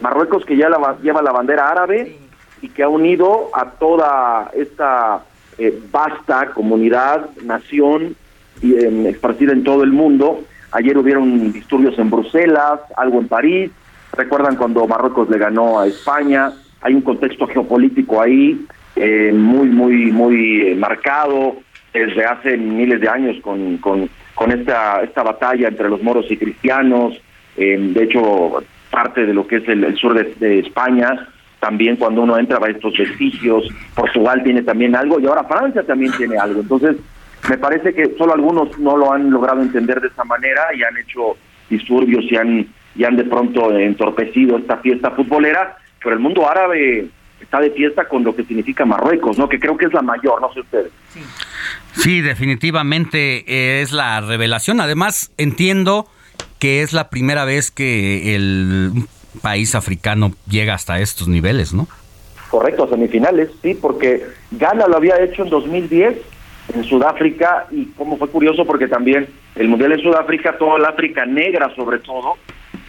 Marruecos 0.00 0.44
que 0.44 0.56
ya 0.56 0.68
la, 0.68 0.96
lleva 1.02 1.22
la 1.22 1.32
bandera 1.32 1.70
árabe 1.70 2.16
y 2.62 2.68
que 2.68 2.82
ha 2.82 2.88
unido 2.88 3.50
a 3.54 3.70
toda 3.70 4.50
esta 4.54 5.22
eh, 5.58 5.78
vasta 5.90 6.50
comunidad, 6.50 7.30
nación 7.42 8.16
y, 8.62 8.74
esparcida 9.06 9.52
en 9.52 9.64
todo 9.64 9.82
el 9.82 9.92
mundo. 9.92 10.40
Ayer 10.72 10.96
hubieron 10.98 11.52
disturbios 11.52 11.98
en 11.98 12.10
Bruselas, 12.10 12.80
algo 12.96 13.20
en 13.20 13.28
París, 13.28 13.70
recuerdan 14.12 14.56
cuando 14.56 14.86
Marruecos 14.86 15.28
le 15.30 15.38
ganó 15.38 15.80
a 15.80 15.86
España, 15.86 16.52
hay 16.80 16.94
un 16.94 17.02
contexto 17.02 17.46
geopolítico 17.46 18.20
ahí 18.20 18.66
eh, 18.96 19.32
muy, 19.34 19.68
muy, 19.68 20.10
muy 20.10 20.74
marcado 20.74 21.56
desde 22.04 22.24
hace 22.24 22.56
miles 22.56 23.00
de 23.00 23.08
años 23.08 23.36
con, 23.40 23.78
con, 23.78 24.08
esta, 24.52 25.02
esta 25.02 25.22
batalla 25.22 25.68
entre 25.68 25.88
los 25.88 26.02
moros 26.02 26.26
y 26.30 26.36
cristianos, 26.36 27.20
eh, 27.56 27.76
de 27.78 28.04
hecho 28.04 28.62
parte 28.90 29.26
de 29.26 29.34
lo 29.34 29.46
que 29.46 29.56
es 29.56 29.68
el, 29.68 29.96
sur 29.96 30.14
de, 30.14 30.58
España, 30.60 31.28
también 31.60 31.96
cuando 31.96 32.22
uno 32.22 32.38
entra 32.38 32.58
a 32.62 32.70
estos 32.70 32.96
vestigios, 32.96 33.68
Portugal 33.94 34.42
tiene 34.42 34.62
también 34.62 34.94
algo 34.94 35.18
y 35.20 35.26
ahora 35.26 35.44
Francia 35.44 35.82
también 35.82 36.12
tiene 36.12 36.38
algo. 36.38 36.60
Entonces, 36.60 36.96
me 37.48 37.58
parece 37.58 37.94
que 37.94 38.14
solo 38.16 38.34
algunos 38.34 38.78
no 38.78 38.96
lo 38.96 39.12
han 39.12 39.30
logrado 39.30 39.62
entender 39.62 40.00
de 40.00 40.08
esa 40.08 40.24
manera 40.24 40.62
y 40.74 40.82
han 40.82 40.96
hecho 40.96 41.36
disturbios 41.68 42.24
y 42.30 42.36
han, 42.36 42.66
y 42.94 43.04
han 43.04 43.16
de 43.16 43.24
pronto 43.24 43.76
entorpecido 43.76 44.58
esta 44.58 44.78
fiesta 44.78 45.10
futbolera, 45.10 45.76
pero 46.02 46.14
el 46.14 46.20
mundo 46.20 46.48
árabe 46.48 47.06
está 47.40 47.60
de 47.60 47.70
fiesta 47.70 48.08
con 48.08 48.24
lo 48.24 48.34
que 48.34 48.44
significa 48.44 48.84
Marruecos, 48.84 49.38
¿no? 49.38 49.48
Que 49.48 49.58
creo 49.58 49.76
que 49.76 49.86
es 49.86 49.92
la 49.92 50.02
mayor, 50.02 50.40
no 50.40 50.52
sé 50.52 50.60
ustedes. 50.60 50.92
Sí, 51.92 52.20
definitivamente 52.20 53.80
es 53.80 53.92
la 53.92 54.20
revelación. 54.20 54.80
Además, 54.80 55.32
entiendo 55.38 56.06
que 56.58 56.82
es 56.82 56.92
la 56.92 57.10
primera 57.10 57.44
vez 57.44 57.70
que 57.70 58.34
el 58.34 58.92
país 59.42 59.74
africano 59.74 60.32
llega 60.48 60.74
hasta 60.74 61.00
estos 61.00 61.28
niveles, 61.28 61.74
¿no? 61.74 61.88
Correcto, 62.50 62.88
semifinales, 62.88 63.50
sí, 63.62 63.74
porque 63.74 64.24
Ghana 64.52 64.86
lo 64.86 64.96
había 64.96 65.20
hecho 65.20 65.42
en 65.42 65.50
2010 65.50 66.16
en 66.74 66.84
Sudáfrica 66.84 67.66
y 67.70 67.86
como 67.86 68.16
fue 68.16 68.28
curioso 68.28 68.64
porque 68.64 68.88
también 68.88 69.28
el 69.54 69.68
Mundial 69.68 69.92
en 69.92 70.00
Sudáfrica, 70.00 70.56
toda 70.58 70.78
la 70.78 70.88
África 70.88 71.26
negra 71.26 71.72
sobre 71.74 71.98
todo, 71.98 72.34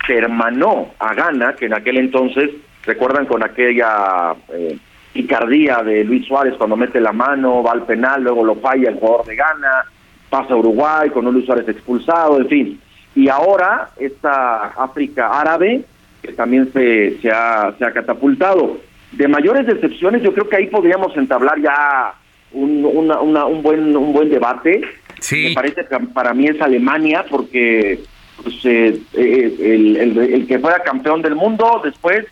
se 0.06 0.18
hermanó 0.18 0.94
a 1.00 1.14
Ghana, 1.14 1.56
que 1.56 1.66
en 1.66 1.74
aquel 1.74 1.98
entonces, 1.98 2.50
recuerdan 2.88 3.26
con 3.26 3.44
aquella 3.44 4.34
eh, 4.54 4.78
picardía 5.14 5.84
de 5.84 6.04
Luis 6.04 6.26
Suárez 6.26 6.56
cuando 6.58 6.76
mete 6.76 7.00
la 7.00 7.12
mano, 7.12 7.62
va 7.62 7.74
al 7.74 7.86
penal, 7.86 8.24
luego 8.24 8.44
lo 8.44 8.56
falla 8.56 8.90
el 8.90 8.96
jugador 8.96 9.26
de 9.26 9.36
Ghana, 9.36 9.86
pasa 10.30 10.54
a 10.54 10.58
Uruguay 10.58 11.10
con 11.10 11.28
un 11.28 11.34
Luis 11.34 11.46
Suárez 11.46 11.68
expulsado, 11.68 12.40
en 12.40 12.48
fin. 12.48 12.82
Y 13.14 13.30
ahora 13.30 13.90
esta 13.98 14.68
África 14.68 15.40
árabe, 15.40 15.84
que 16.22 16.34
también 16.34 16.72
se, 16.72 17.20
se, 17.22 17.30
ha, 17.30 17.74
se 17.78 17.86
ha 17.86 17.92
catapultado. 17.92 18.78
De 19.12 19.28
mayores 19.28 19.66
decepciones, 19.66 20.22
yo 20.22 20.34
creo 20.34 20.48
que 20.48 20.56
ahí 20.58 20.68
podríamos 20.68 21.16
entablar 21.18 21.60
ya 21.62 22.14
un, 22.52 22.86
un, 22.86 23.64
buen, 23.64 23.96
un 23.96 24.14
buen 24.14 24.30
debate. 24.30 24.82
Sí. 25.20 25.48
Me 25.50 25.56
parece 25.56 25.86
que 25.86 26.00
para 26.14 26.34
mí 26.34 26.46
es 26.46 26.62
Alemania, 26.62 27.26
porque 27.30 28.02
pues, 28.44 28.64
eh, 28.66 29.00
eh, 29.14 29.56
el, 29.60 29.98
el, 29.98 30.18
el, 30.18 30.48
que 30.48 30.60
fuera 30.60 30.80
campeón 30.80 31.22
del 31.22 31.36
mundo, 31.36 31.82
después, 31.84 32.26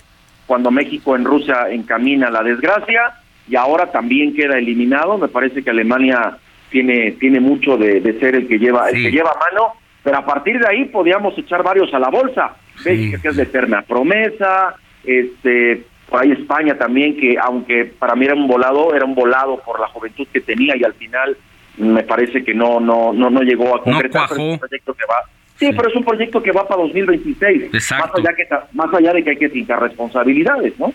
cuando 0.45 0.71
México 0.71 1.15
en 1.15 1.25
Rusia 1.25 1.67
encamina 1.69 2.29
la 2.29 2.43
desgracia, 2.43 3.13
y 3.47 3.55
ahora 3.55 3.91
también 3.91 4.33
queda 4.33 4.57
eliminado, 4.57 5.17
me 5.17 5.27
parece 5.27 5.63
que 5.63 5.69
Alemania 5.69 6.37
tiene, 6.69 7.11
tiene 7.13 7.39
mucho 7.39 7.77
de, 7.77 8.01
ser 8.19 8.35
el 8.35 8.47
que 8.47 8.57
lleva, 8.57 8.89
el 8.89 9.03
que 9.03 9.11
lleva 9.11 9.31
mano, 9.51 9.73
pero 10.03 10.17
a 10.17 10.25
partir 10.25 10.59
de 10.59 10.67
ahí 10.67 10.85
podíamos 10.85 11.37
echar 11.37 11.63
varios 11.63 11.93
a 11.93 11.99
la 11.99 12.09
bolsa. 12.09 12.55
México 12.83 13.19
que 13.21 13.29
es 13.29 13.35
de 13.37 13.43
eterna 13.43 13.83
promesa, 13.83 14.75
este 15.03 15.83
por 16.09 16.21
ahí 16.21 16.31
España 16.31 16.77
también, 16.77 17.17
que 17.17 17.35
aunque 17.41 17.85
para 17.85 18.15
mí 18.15 18.25
era 18.25 18.35
un 18.35 18.47
volado, 18.47 18.93
era 18.93 19.05
un 19.05 19.15
volado 19.15 19.59
por 19.61 19.79
la 19.79 19.87
juventud 19.87 20.27
que 20.31 20.41
tenía 20.41 20.75
y 20.77 20.83
al 20.83 20.93
final 20.93 21.35
me 21.77 22.03
parece 22.03 22.43
que 22.43 22.53
no 22.53 22.79
no 22.79 23.11
no 23.11 23.29
no 23.29 23.41
llegó 23.41 23.75
a 23.75 23.81
concretar 23.81 24.31
un 24.37 24.59
proyecto 24.59 24.93
que 24.93 25.05
va 25.09 25.23
sí, 25.59 25.69
pero 25.75 25.89
es 25.89 25.95
un 25.95 26.03
proyecto 26.03 26.41
que 26.41 26.51
va 26.51 26.67
para 26.67 26.81
2026 26.83 27.71
más 27.73 28.11
allá 28.15 28.33
que 28.35 28.47
más 28.73 28.93
allá 28.93 29.13
de 29.13 29.23
que 29.23 29.29
hay 29.31 29.37
que 29.37 29.49
fincar 29.49 29.81
responsabilidades 29.81 30.77
no 30.79 30.93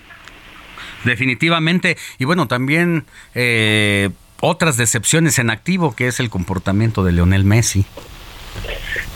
definitivamente 1.04 1.96
y 2.18 2.24
bueno 2.24 2.46
también 2.46 3.04
eh, 3.34 4.10
otras 4.40 4.76
decepciones 4.76 5.38
en 5.38 5.50
activo 5.50 5.94
que 5.94 6.06
es 6.06 6.20
el 6.20 6.30
comportamiento 6.30 7.04
de 7.04 7.12
Leonel 7.12 7.44
Messi 7.44 7.84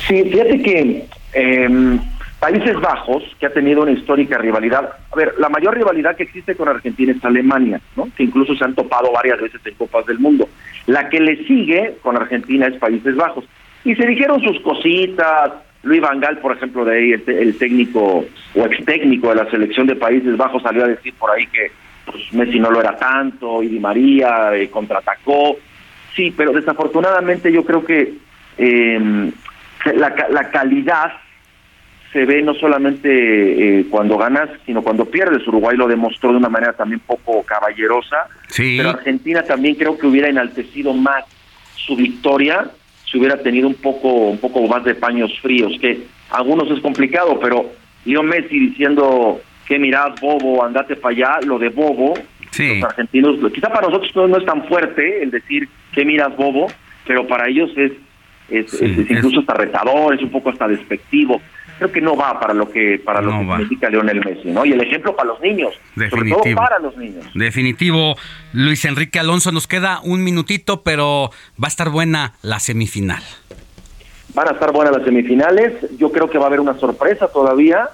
sí 0.07 0.25
fíjate 0.25 0.63
que 0.63 1.07
eh, 1.35 1.99
Países 2.45 2.79
Bajos, 2.79 3.23
que 3.41 3.47
ha 3.47 3.53
tenido 3.55 3.81
una 3.81 3.93
histórica 3.93 4.37
rivalidad. 4.37 4.97
A 5.11 5.17
ver, 5.17 5.33
la 5.39 5.49
mayor 5.49 5.75
rivalidad 5.75 6.15
que 6.15 6.25
existe 6.25 6.55
con 6.55 6.69
Argentina 6.69 7.11
es 7.11 7.25
Alemania, 7.25 7.81
¿no? 7.97 8.07
Que 8.15 8.25
incluso 8.25 8.55
se 8.55 8.63
han 8.63 8.75
topado 8.75 9.11
varias 9.13 9.41
veces 9.41 9.63
en 9.65 9.73
Copas 9.77 10.05
del 10.05 10.19
Mundo. 10.19 10.47
La 10.87 11.09
que 11.09 11.21
le 11.21 11.47
sigue 11.47 11.97
con 12.03 12.17
Argentina 12.17 12.67
es 12.67 12.75
Países 12.75 13.17
Bajos. 13.17 13.47
Y 13.85 13.95
se 13.95 14.07
dijeron 14.07 14.41
sus 14.43 14.61
cositas. 14.61 15.53
Luis 15.83 16.01
Van 16.01 16.19
Gaal, 16.19 16.39
por 16.39 16.57
ejemplo, 16.57 16.85
de 16.85 16.97
ahí, 16.97 17.13
el, 17.13 17.59
técnico 17.59 18.25
o 18.55 18.65
ex 18.65 18.85
técnico 18.87 19.29
de 19.29 19.35
la 19.35 19.51
selección 19.51 19.87
de 19.87 19.97
Países 19.97 20.37
Bajos 20.37 20.63
salió 20.63 20.85
a 20.85 20.89
decir 20.89 21.13
por 21.15 21.31
ahí 21.31 21.47
que 21.47 21.71
pues, 22.07 22.33
Messi 22.33 22.59
no 22.59 22.71
lo 22.71 22.81
era 22.81 22.97
tanto 22.97 23.63
y 23.63 23.69
Di 23.69 23.79
María 23.79 24.55
eh, 24.55 24.71
contraatacó. 24.71 25.59
Sí, 26.17 26.33
pero 26.35 26.53
desafortunadamente 26.53 27.53
yo 27.53 27.65
creo 27.65 27.85
que 27.85 28.15
eh, 28.57 29.31
la, 29.95 30.15
la 30.31 30.51
calidad 30.51 31.13
se 32.15 32.25
ve 32.25 32.41
no 32.43 32.55
solamente 32.55 33.81
eh, 33.81 33.87
cuando 33.91 34.17
ganas, 34.17 34.49
sino 34.65 34.83
cuando 34.83 35.05
pierdes. 35.05 35.47
Uruguay 35.49 35.77
lo 35.77 35.89
demostró 35.89 36.31
de 36.31 36.39
una 36.39 36.49
manera 36.49 36.73
también 36.73 37.01
poco 37.01 37.43
caballerosa, 37.43 38.29
pero 38.57 38.91
Argentina 38.91 39.43
también 39.43 39.75
creo 39.75 39.99
que 39.99 40.07
hubiera 40.07 40.29
enaltecido 40.29 40.95
más 40.95 41.25
su 41.75 41.97
victoria 41.97 42.71
si 43.15 43.21
hubiera 43.21 43.41
tenido 43.41 43.69
un 43.69 43.75
poco 43.75 44.09
un 44.09 44.39
poco 44.39 44.67
más 44.67 44.83
de 44.83 44.97
paños 44.97 45.31
fríos, 45.41 45.73
que 45.81 46.03
algunos 46.31 46.69
es 46.69 46.81
complicado, 46.81 47.39
pero 47.39 47.71
Leo 48.05 48.25
Messi 48.25 48.59
diciendo 48.59 49.41
que 49.69 49.79
mirad 49.79 50.17
bobo, 50.21 50.65
andate 50.65 50.97
para 50.97 51.15
allá, 51.15 51.47
lo 51.47 51.57
de 51.61 51.69
bobo, 51.69 52.15
los 52.59 52.83
argentinos, 52.83 53.37
quizá 53.53 53.69
para 53.69 53.87
nosotros 53.87 54.29
no 54.29 54.37
es 54.37 54.45
tan 54.45 54.67
fuerte 54.67 55.23
el 55.23 55.31
decir 55.31 55.69
que 55.93 56.05
miras 56.05 56.37
bobo, 56.37 56.67
pero 57.07 57.25
para 57.29 57.49
ellos 57.49 57.71
es 57.77 57.93
es, 58.49 58.83
incluso 58.83 59.41
hasta 59.41 59.55
retador, 59.55 60.13
es 60.15 60.23
un 60.23 60.31
poco 60.31 60.51
hasta 60.51 60.67
despectivo 60.67 61.41
creo 61.79 61.93
que 61.93 62.01
no 62.01 62.17
va 62.17 62.39
para 62.39 62.55
lo 62.55 62.71
que 62.71 63.01
para 63.05 63.21
lo 63.21 63.31
que 63.33 63.47
significa 63.47 63.91
Lionel 63.91 64.25
Messi, 64.25 64.51
¿no? 64.51 64.65
Y 64.65 64.73
el 64.73 64.81
ejemplo 64.81 65.15
para 65.17 65.29
los 65.29 65.41
niños, 65.41 65.73
Definitivo. 65.97 66.39
sobre 66.39 66.55
todo 66.55 66.65
para 66.65 66.79
los 66.79 66.97
niños. 66.97 67.25
Definitivo, 67.35 68.17
Luis 68.53 68.85
Enrique 68.85 69.19
Alonso, 69.19 69.53
nos 69.53 69.67
queda 69.67 70.01
un 70.03 70.23
minutito, 70.23 70.83
pero 70.83 71.31
va 71.63 71.67
a 71.67 71.69
estar 71.69 71.91
buena 71.91 72.35
la 72.43 72.61
semifinal. 72.61 73.23
Van 74.35 74.49
a 74.49 74.53
estar 74.53 74.73
buenas 74.73 74.97
las 74.97 75.05
semifinales, 75.05 75.73
yo 75.97 76.11
creo 76.11 76.29
que 76.29 76.39
va 76.39 76.45
a 76.45 76.49
haber 76.49 76.61
una 76.61 76.75
sorpresa 76.75 77.29
todavía, 77.29 77.89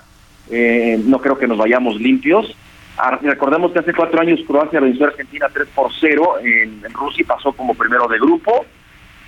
eh, 0.50 0.98
no 1.04 1.20
creo 1.20 1.38
que 1.38 1.46
nos 1.46 1.58
vayamos 1.58 2.00
limpios. 2.00 2.54
Ah, 2.96 3.18
recordemos 3.22 3.72
que 3.72 3.78
hace 3.78 3.94
cuatro 3.94 4.20
años 4.20 4.40
Croacia 4.46 4.80
venció 4.80 5.06
a 5.06 5.08
Argentina 5.08 5.46
3 5.52 5.68
por 5.74 5.90
0 6.00 6.38
en, 6.42 6.84
en 6.84 6.92
Rusia 6.92 7.22
y 7.22 7.24
pasó 7.24 7.52
como 7.52 7.74
primero 7.74 8.08
de 8.08 8.18
grupo. 8.18 8.66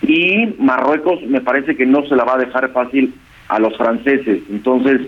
Y 0.03 0.55
Marruecos 0.59 1.23
me 1.23 1.41
parece 1.41 1.77
que 1.77 1.87
no 1.87 2.05
se 2.07 2.17
la 2.17 2.25
va 2.25 2.35
a 2.35 2.39
dejar 2.39 2.71
fácil 2.73 3.15
a 3.53 3.59
los 3.59 3.77
franceses. 3.77 4.43
Entonces, 4.51 5.01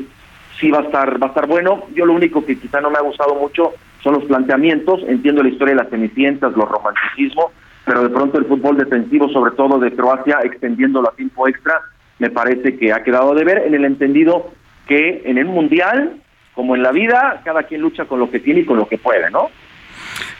sí 0.58 0.70
va 0.70 0.80
a 0.80 0.82
estar 0.82 1.22
va 1.22 1.26
a 1.26 1.28
estar 1.30 1.46
bueno. 1.46 1.84
Yo 1.94 2.06
lo 2.06 2.12
único 2.12 2.44
que 2.44 2.58
quizá 2.58 2.80
no 2.80 2.90
me 2.90 2.98
ha 2.98 3.02
gustado 3.02 3.34
mucho 3.34 3.72
son 4.02 4.14
los 4.14 4.24
planteamientos. 4.24 5.02
Entiendo 5.08 5.42
la 5.42 5.48
historia 5.48 5.74
de 5.74 5.82
las 5.82 5.90
cenicientas, 5.90 6.56
los 6.56 6.68
romanticismos, 6.68 7.46
pero 7.84 8.02
de 8.02 8.10
pronto 8.10 8.38
el 8.38 8.44
fútbol 8.44 8.76
defensivo, 8.76 9.28
sobre 9.30 9.52
todo 9.52 9.78
de 9.78 9.92
Croacia, 9.92 10.38
extendiéndolo 10.42 11.08
a 11.08 11.16
tiempo 11.16 11.48
extra, 11.48 11.80
me 12.18 12.30
parece 12.30 12.76
que 12.76 12.92
ha 12.92 13.02
quedado 13.02 13.34
de 13.34 13.44
ver 13.44 13.58
en 13.66 13.74
el 13.74 13.84
entendido 13.84 14.52
que 14.86 15.22
en 15.24 15.38
el 15.38 15.46
mundial, 15.46 16.20
como 16.54 16.76
en 16.76 16.82
la 16.82 16.92
vida, 16.92 17.40
cada 17.44 17.62
quien 17.64 17.80
lucha 17.80 18.04
con 18.04 18.20
lo 18.20 18.30
que 18.30 18.40
tiene 18.40 18.60
y 18.60 18.64
con 18.64 18.76
lo 18.76 18.86
que 18.86 18.98
puede, 18.98 19.30
¿no? 19.30 19.48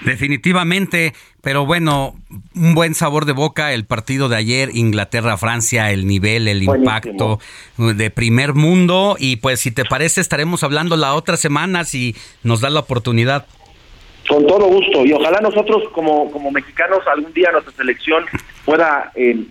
Definitivamente, 0.02 1.12
pero 1.42 1.66
bueno, 1.66 2.14
un 2.54 2.74
buen 2.74 2.94
sabor 2.94 3.24
de 3.24 3.32
boca 3.32 3.72
el 3.72 3.84
partido 3.84 4.28
de 4.28 4.36
ayer, 4.36 4.70
Inglaterra-Francia, 4.74 5.90
el 5.92 6.06
nivel, 6.06 6.48
el 6.48 6.62
impacto 6.62 7.38
de 7.76 8.10
primer 8.10 8.54
mundo. 8.54 9.16
Y 9.18 9.36
pues 9.36 9.60
si 9.60 9.70
te 9.70 9.84
parece, 9.84 10.20
estaremos 10.20 10.62
hablando 10.62 10.96
la 10.96 11.14
otra 11.14 11.36
semana 11.36 11.84
si 11.84 12.14
nos 12.42 12.60
da 12.60 12.70
la 12.70 12.80
oportunidad. 12.80 13.46
Con 14.28 14.46
todo 14.46 14.66
gusto, 14.66 15.04
y 15.04 15.12
ojalá 15.12 15.40
nosotros 15.40 15.82
como, 15.92 16.30
como 16.30 16.50
mexicanos 16.50 17.00
algún 17.06 17.32
día 17.34 17.52
nuestra 17.52 17.74
selección 17.74 18.24
pueda 18.64 19.12
eh, 19.14 19.44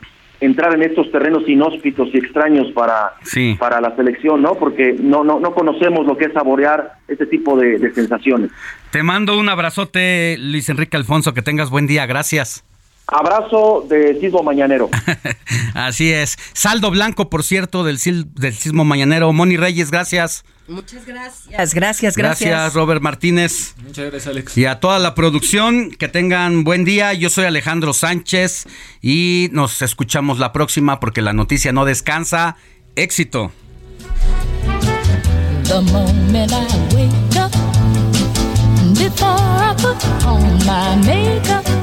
entrar 0.43 0.73
en 0.73 0.83
estos 0.83 1.11
terrenos 1.11 1.47
inhóspitos 1.47 2.09
y 2.13 2.17
extraños 2.17 2.71
para, 2.73 3.13
para 3.57 3.79
la 3.79 3.95
selección, 3.95 4.41
¿no? 4.41 4.55
Porque 4.55 4.95
no, 4.99 5.23
no, 5.23 5.39
no 5.39 5.53
conocemos 5.53 6.05
lo 6.05 6.17
que 6.17 6.25
es 6.25 6.33
saborear 6.33 6.93
este 7.07 7.25
tipo 7.25 7.57
de, 7.57 7.79
de 7.79 7.93
sensaciones. 7.93 8.51
Te 8.91 9.03
mando 9.03 9.37
un 9.37 9.49
abrazote, 9.49 10.37
Luis 10.39 10.69
Enrique 10.69 10.97
Alfonso, 10.97 11.33
que 11.33 11.41
tengas 11.41 11.69
buen 11.69 11.87
día, 11.87 12.05
gracias. 12.05 12.65
Abrazo 13.07 13.85
de 13.87 14.19
Sismo 14.19 14.43
Mañanero. 14.43 14.89
Así 15.73 16.11
es. 16.11 16.37
Saldo 16.53 16.89
blanco, 16.91 17.29
por 17.29 17.43
cierto, 17.43 17.83
del, 17.83 17.97
del 18.33 18.53
Sismo 18.53 18.85
Mañanero. 18.85 19.31
Moni 19.33 19.57
Reyes, 19.57 19.91
gracias. 19.91 20.45
Muchas 20.67 21.05
gracias. 21.05 21.73
Gracias, 21.73 22.15
gracias. 22.15 22.15
Gracias, 22.15 22.73
Robert 22.73 23.01
Martínez. 23.01 23.75
Muchas 23.83 24.05
gracias, 24.05 24.27
Alex. 24.27 24.57
Y 24.57 24.65
a 24.65 24.79
toda 24.79 24.99
la 24.99 25.13
producción, 25.13 25.91
que 25.91 26.07
tengan 26.07 26.63
buen 26.63 26.85
día. 26.85 27.13
Yo 27.13 27.29
soy 27.29 27.45
Alejandro 27.45 27.93
Sánchez 27.93 28.65
y 29.01 29.49
nos 29.51 29.81
escuchamos 29.81 30.39
la 30.39 30.53
próxima 30.53 30.99
porque 30.99 31.21
la 31.21 31.33
noticia 31.33 31.73
no 31.73 31.83
descansa. 31.83 32.55
Éxito. 32.95 33.51
the 35.73 35.81
moment 35.91 36.51
I 36.53 36.65
wake 36.93 37.35
up. 37.37 37.51
Before 38.93 39.27
I 39.27 39.73
put 39.77 40.25
on 40.25 40.65
my 40.65 40.95
makeup. 41.03 41.82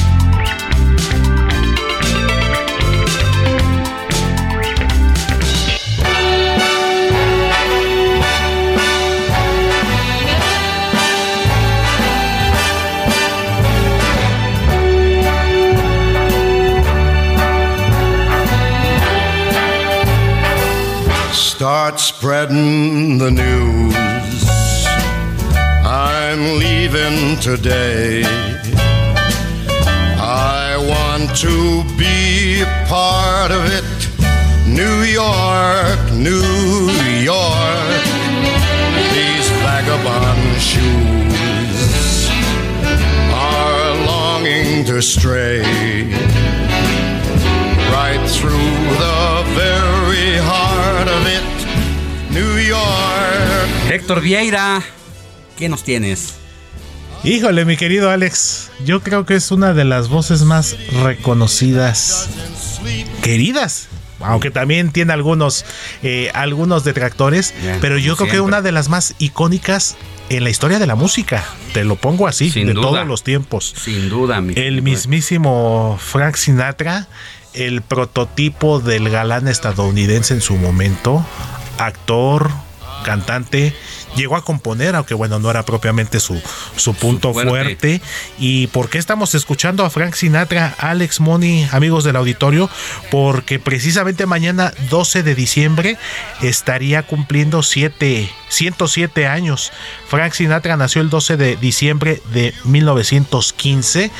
Start 21.61 21.99
spreading 21.99 23.19
the 23.19 23.29
news. 23.29 23.93
I'm 25.85 26.57
leaving 26.57 27.39
today. 27.39 28.23
I 30.17 30.75
want 30.89 31.37
to 31.37 31.83
be 31.99 32.63
part 32.87 33.51
of 33.51 33.61
it. 33.77 33.85
New 34.67 35.03
York, 35.03 36.01
New 36.13 36.89
York. 37.21 38.01
These 39.13 39.47
vagabond 39.61 40.59
shoes 40.59 42.27
are 43.35 44.05
longing 44.07 44.83
to 44.85 44.99
stray 44.99 45.61
right 47.93 48.23
through 48.27 48.73
the 48.97 49.43
very 49.53 49.90
of 51.11 51.27
it. 51.27 52.31
New 52.33 52.57
York. 52.59 53.91
Héctor 53.91 54.21
Vieira, 54.21 54.81
¿qué 55.57 55.67
nos 55.69 55.83
tienes? 55.83 56.35
Híjole, 57.23 57.65
mi 57.65 57.77
querido 57.77 58.09
Alex, 58.09 58.71
yo 58.85 59.01
creo 59.01 59.25
que 59.25 59.35
es 59.35 59.51
una 59.51 59.73
de 59.73 59.83
las 59.85 60.07
voces 60.09 60.41
más 60.43 60.75
reconocidas, 61.03 62.29
queridas. 63.21 63.87
Aunque 64.23 64.51
también 64.51 64.91
tiene 64.91 65.13
algunos, 65.13 65.65
eh, 66.03 66.29
algunos 66.35 66.83
detractores, 66.83 67.55
Bien, 67.59 67.79
pero 67.81 67.97
yo 67.97 68.15
creo 68.15 68.27
que 68.27 68.31
siempre. 68.33 68.41
una 68.41 68.61
de 68.61 68.71
las 68.71 68.87
más 68.87 69.15
icónicas 69.17 69.97
en 70.29 70.43
la 70.43 70.51
historia 70.51 70.77
de 70.77 70.85
la 70.85 70.93
música. 70.93 71.43
Te 71.73 71.83
lo 71.83 71.95
pongo 71.95 72.27
así, 72.27 72.51
Sin 72.51 72.67
de 72.67 72.73
duda. 72.73 72.87
todos 72.87 73.07
los 73.07 73.23
tiempos. 73.23 73.73
Sin 73.83 74.09
duda, 74.09 74.39
mi 74.39 74.53
El 74.55 74.83
mismísimo 74.83 75.99
Frank 75.99 76.35
Sinatra, 76.35 77.07
el 77.53 77.81
prototipo 77.81 78.79
del 78.79 79.09
galán 79.09 79.47
estadounidense 79.47 80.33
en 80.33 80.41
su 80.41 80.55
momento, 80.57 81.25
actor, 81.77 82.51
cantante, 83.03 83.73
llegó 84.15 84.35
a 84.35 84.43
componer, 84.43 84.95
aunque 84.95 85.13
bueno, 85.13 85.39
no 85.39 85.49
era 85.49 85.63
propiamente 85.63 86.19
su, 86.19 86.41
su 86.75 86.93
punto 86.93 87.33
fuerte. 87.33 87.49
fuerte. 87.49 88.01
¿Y 88.37 88.67
por 88.67 88.89
qué 88.89 88.97
estamos 88.97 89.35
escuchando 89.35 89.85
a 89.85 89.89
Frank 89.89 90.13
Sinatra, 90.13 90.75
Alex 90.77 91.19
Money, 91.19 91.67
amigos 91.71 92.03
del 92.03 92.15
auditorio? 92.15 92.69
Porque 93.09 93.59
precisamente 93.59 94.25
mañana, 94.25 94.73
12 94.89 95.23
de 95.23 95.35
diciembre, 95.35 95.97
estaría 96.41 97.03
cumpliendo 97.03 97.63
siete, 97.63 98.29
107 98.51 99.27
años. 99.27 99.71
Frank 100.07 100.33
Sinatra 100.33 100.77
nació 100.77 101.01
el 101.01 101.09
12 101.09 101.37
de 101.37 101.55
diciembre 101.55 102.21
de 102.33 102.53
1915 102.65 104.11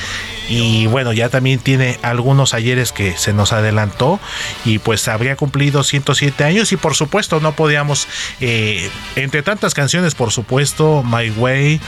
y 0.48 0.86
bueno, 0.86 1.12
ya 1.12 1.28
también 1.28 1.58
tiene 1.58 1.98
algunos 2.02 2.54
ayeres 2.54 2.92
que 2.92 3.16
se 3.16 3.32
nos 3.32 3.52
adelantó 3.52 4.18
y 4.64 4.78
pues 4.78 5.06
habría 5.06 5.36
cumplido 5.36 5.84
107 5.84 6.44
años 6.44 6.72
y 6.72 6.76
por 6.76 6.94
supuesto 6.94 7.40
no 7.40 7.52
podíamos, 7.52 8.08
eh, 8.40 8.90
entre 9.16 9.42
tantas 9.42 9.74
canciones 9.74 10.14
por 10.14 10.32
supuesto, 10.32 11.02
My 11.04 11.30
Way 11.30 11.80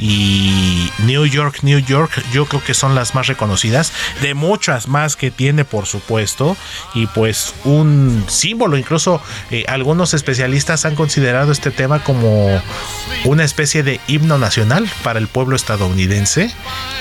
y 0.00 0.90
New 1.00 1.26
York, 1.26 1.58
New 1.62 1.78
York, 1.78 2.24
yo 2.32 2.46
creo 2.46 2.64
que 2.64 2.74
son 2.74 2.94
las 2.94 3.14
más 3.14 3.26
reconocidas, 3.26 3.92
de 4.22 4.34
muchas 4.34 4.88
más 4.88 5.14
que 5.14 5.30
tiene 5.30 5.64
por 5.64 5.86
supuesto 5.86 6.56
y 6.94 7.06
pues 7.08 7.54
un 7.64 8.24
símbolo, 8.26 8.78
incluso 8.78 9.20
eh, 9.50 9.64
algunos 9.68 10.14
especialistas 10.14 10.84
han 10.86 10.94
considerado 10.94 11.52
este 11.52 11.70
tema 11.70 12.02
como 12.02 12.62
una 13.24 13.44
especie 13.44 13.82
de 13.82 14.00
himno 14.08 14.38
nacional 14.38 14.90
para 15.02 15.18
el 15.18 15.28
pueblo 15.28 15.54
estadounidense 15.54 16.50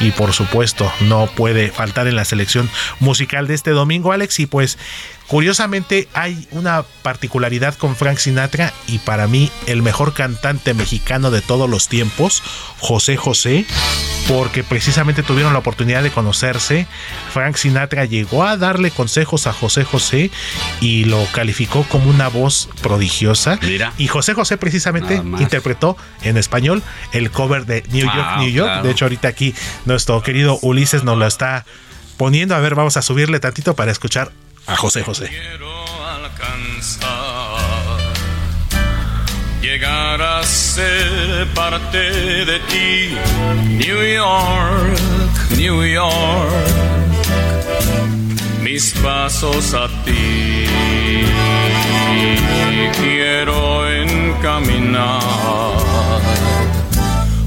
y 0.02 0.12
por 0.12 0.34
supuesto 0.34 0.92
no 1.02 1.28
puede 1.28 1.72
faltar 1.72 2.08
en 2.08 2.16
la 2.16 2.26
selección 2.26 2.70
musical 3.00 3.48
de 3.48 3.54
este 3.54 3.72
domingo 3.72 4.12
Alex 4.12 4.40
y 4.40 4.46
pues 4.46 4.78
Curiosamente 5.30 6.08
hay 6.16 6.48
una 6.50 6.84
particularidad 7.04 7.76
con 7.76 7.96
Frank 7.96 8.18
Sinatra 8.18 8.74
y 8.88 8.98
para 8.98 9.28
mí 9.28 9.52
el 9.68 9.84
mejor 9.84 10.14
cantante 10.16 10.74
mexicano 10.74 11.30
de 11.30 11.42
todos 11.42 11.70
los 11.70 11.88
tiempos, 11.88 12.42
José 12.80 13.16
José, 13.16 13.64
porque 14.28 14.64
precisamente 14.64 15.22
tuvieron 15.22 15.54
la 15.54 15.60
oportunidad 15.60 16.02
de 16.02 16.10
conocerse. 16.10 16.88
Frank 17.32 17.58
Sinatra 17.58 18.06
llegó 18.06 18.44
a 18.44 18.58
darle 18.58 18.90
consejos 18.90 19.46
a 19.46 19.54
José 19.54 19.84
José 19.84 20.32
y 20.82 21.04
lo 21.06 21.24
calificó 21.32 21.84
como 21.84 22.10
una 22.10 22.28
voz 22.28 22.68
prodigiosa. 22.82 23.60
Mira. 23.62 23.94
Y 24.00 24.08
José 24.08 24.34
José 24.34 24.58
precisamente 24.58 25.16
interpretó 25.38 25.96
en 26.24 26.38
español 26.38 26.82
el 27.14 27.30
cover 27.30 27.68
de 27.68 27.84
New 27.92 28.06
York, 28.06 28.18
Ah, 28.20 28.38
New 28.40 28.50
York. 28.50 28.68
claro. 28.68 28.84
De 28.84 28.92
hecho, 28.92 29.06
ahorita 29.06 29.28
aquí 29.28 29.54
nuestro 29.86 30.24
querido 30.24 30.58
Ulises 30.64 31.04
nos 31.04 31.20
lo 31.20 31.28
está 31.28 31.66
poniendo. 32.18 32.56
A 32.56 32.60
ver, 32.60 32.74
vamos 32.74 32.98
a 32.98 33.04
subirle 33.04 33.40
tantito 33.40 33.76
para 33.76 33.92
escuchar 33.92 34.32
a 34.70 34.76
José 34.76 35.04
José. 35.04 35.30
Llegar 39.62 40.22
a 40.22 40.44
ser 40.44 41.48
parte 41.54 41.98
de 42.46 42.60
ti, 42.70 43.18
New 43.66 44.02
York, 44.02 45.00
New 45.58 45.84
York, 45.84 46.52
mis 48.62 48.94
pasos 49.04 49.74
a 49.74 49.88
ti. 50.06 50.66
Quiero 53.02 53.88
encaminar 53.90 55.20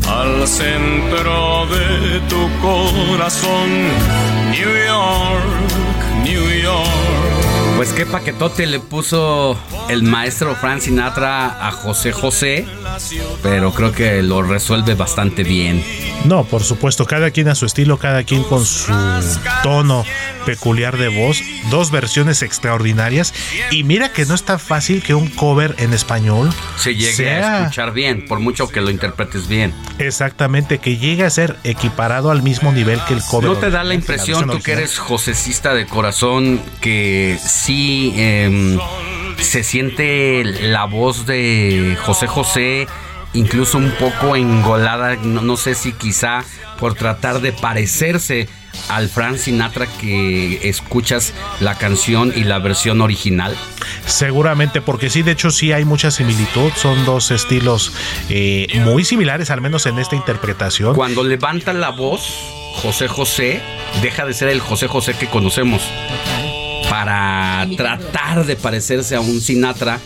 al 0.08 0.46
centro 0.46 1.66
de 1.66 2.20
tu 2.28 2.48
corazón, 2.60 3.68
New 4.50 4.72
York, 4.86 6.11
New 6.24 6.46
York. 6.50 7.21
Pues 7.76 7.92
qué 7.94 8.06
paquetote 8.06 8.66
le 8.66 8.78
puso 8.78 9.58
el 9.88 10.02
maestro 10.04 10.54
Frank 10.54 10.80
Sinatra 10.80 11.66
a 11.66 11.72
José 11.72 12.12
José, 12.12 12.66
pero 13.42 13.72
creo 13.72 13.92
que 13.92 14.22
lo 14.22 14.42
resuelve 14.42 14.94
bastante 14.94 15.42
bien. 15.42 15.82
No, 16.24 16.44
por 16.44 16.62
supuesto, 16.62 17.04
cada 17.06 17.32
quien 17.32 17.48
a 17.48 17.56
su 17.56 17.66
estilo, 17.66 17.98
cada 17.98 18.22
quien 18.22 18.44
con 18.44 18.64
su 18.64 18.92
tono 19.64 20.04
peculiar 20.46 20.96
de 20.96 21.08
voz, 21.08 21.42
dos 21.70 21.90
versiones 21.90 22.42
extraordinarias 22.42 23.34
y 23.70 23.82
mira 23.84 24.12
que 24.12 24.24
no 24.26 24.34
es 24.34 24.44
tan 24.44 24.60
fácil 24.60 25.02
que 25.02 25.14
un 25.14 25.28
cover 25.28 25.74
en 25.78 25.92
español 25.92 26.50
Se 26.76 26.94
llegue 26.94 27.30
a 27.30 27.60
escuchar 27.60 27.92
bien, 27.92 28.26
por 28.26 28.38
mucho 28.40 28.68
que 28.68 28.80
lo 28.80 28.90
interpretes 28.90 29.48
bien. 29.48 29.74
exactamente 29.98 30.78
que 30.78 30.96
llegue 30.96 31.24
a 31.24 31.30
ser 31.30 31.56
equiparado 31.64 32.30
al 32.30 32.42
mismo 32.42 32.72
nivel 32.72 33.00
que 33.06 33.14
el 33.14 33.22
cover. 33.22 33.50
¿No 33.50 33.56
te 33.56 33.70
da 33.70 33.82
la 33.84 33.94
impresión, 33.94 34.48
tú 34.48 34.60
que 34.60 34.72
eres 34.72 34.98
josecista 34.98 35.74
de 35.74 35.86
corazón, 35.86 36.60
que 36.80 37.38
sí 37.62 38.12
em, 38.16 38.78
se 39.38 39.62
siente 39.62 40.42
la 40.44 40.84
voz 40.84 41.26
de 41.26 41.96
José 42.02 42.26
José 42.26 42.86
incluso 43.34 43.78
un 43.78 43.92
poco 43.92 44.36
engolada, 44.36 45.16
no, 45.16 45.40
no 45.42 45.56
sé 45.56 45.74
si 45.74 45.92
quizá 45.92 46.44
por 46.80 46.94
tratar 46.94 47.40
de 47.40 47.52
parecerse 47.52 48.48
al 48.88 49.08
Frank 49.08 49.36
Sinatra 49.36 49.86
que 50.00 50.68
escuchas 50.68 51.32
la 51.60 51.76
canción 51.76 52.32
y 52.34 52.44
la 52.44 52.58
versión 52.58 53.00
original? 53.00 53.56
Seguramente, 54.06 54.80
porque 54.80 55.08
sí, 55.08 55.22
de 55.22 55.32
hecho 55.32 55.50
sí 55.50 55.72
hay 55.72 55.84
mucha 55.84 56.10
similitud, 56.10 56.72
son 56.74 57.04
dos 57.04 57.30
estilos 57.30 57.92
eh, 58.28 58.66
muy 58.84 59.04
similares, 59.04 59.50
al 59.50 59.60
menos 59.60 59.86
en 59.86 59.98
esta 59.98 60.16
interpretación. 60.16 60.94
Cuando 60.94 61.22
levanta 61.22 61.72
la 61.72 61.90
voz, 61.90 62.22
José 62.82 63.06
José 63.06 63.62
deja 64.02 64.26
de 64.26 64.34
ser 64.34 64.48
el 64.48 64.60
José 64.60 64.88
José 64.88 65.14
que 65.14 65.28
conocemos 65.28 65.82
para 66.92 67.66
tratar 67.74 68.44
de 68.44 68.54
parecerse 68.54 69.16
a 69.16 69.20
un 69.22 69.40
Sinatra 69.40 69.98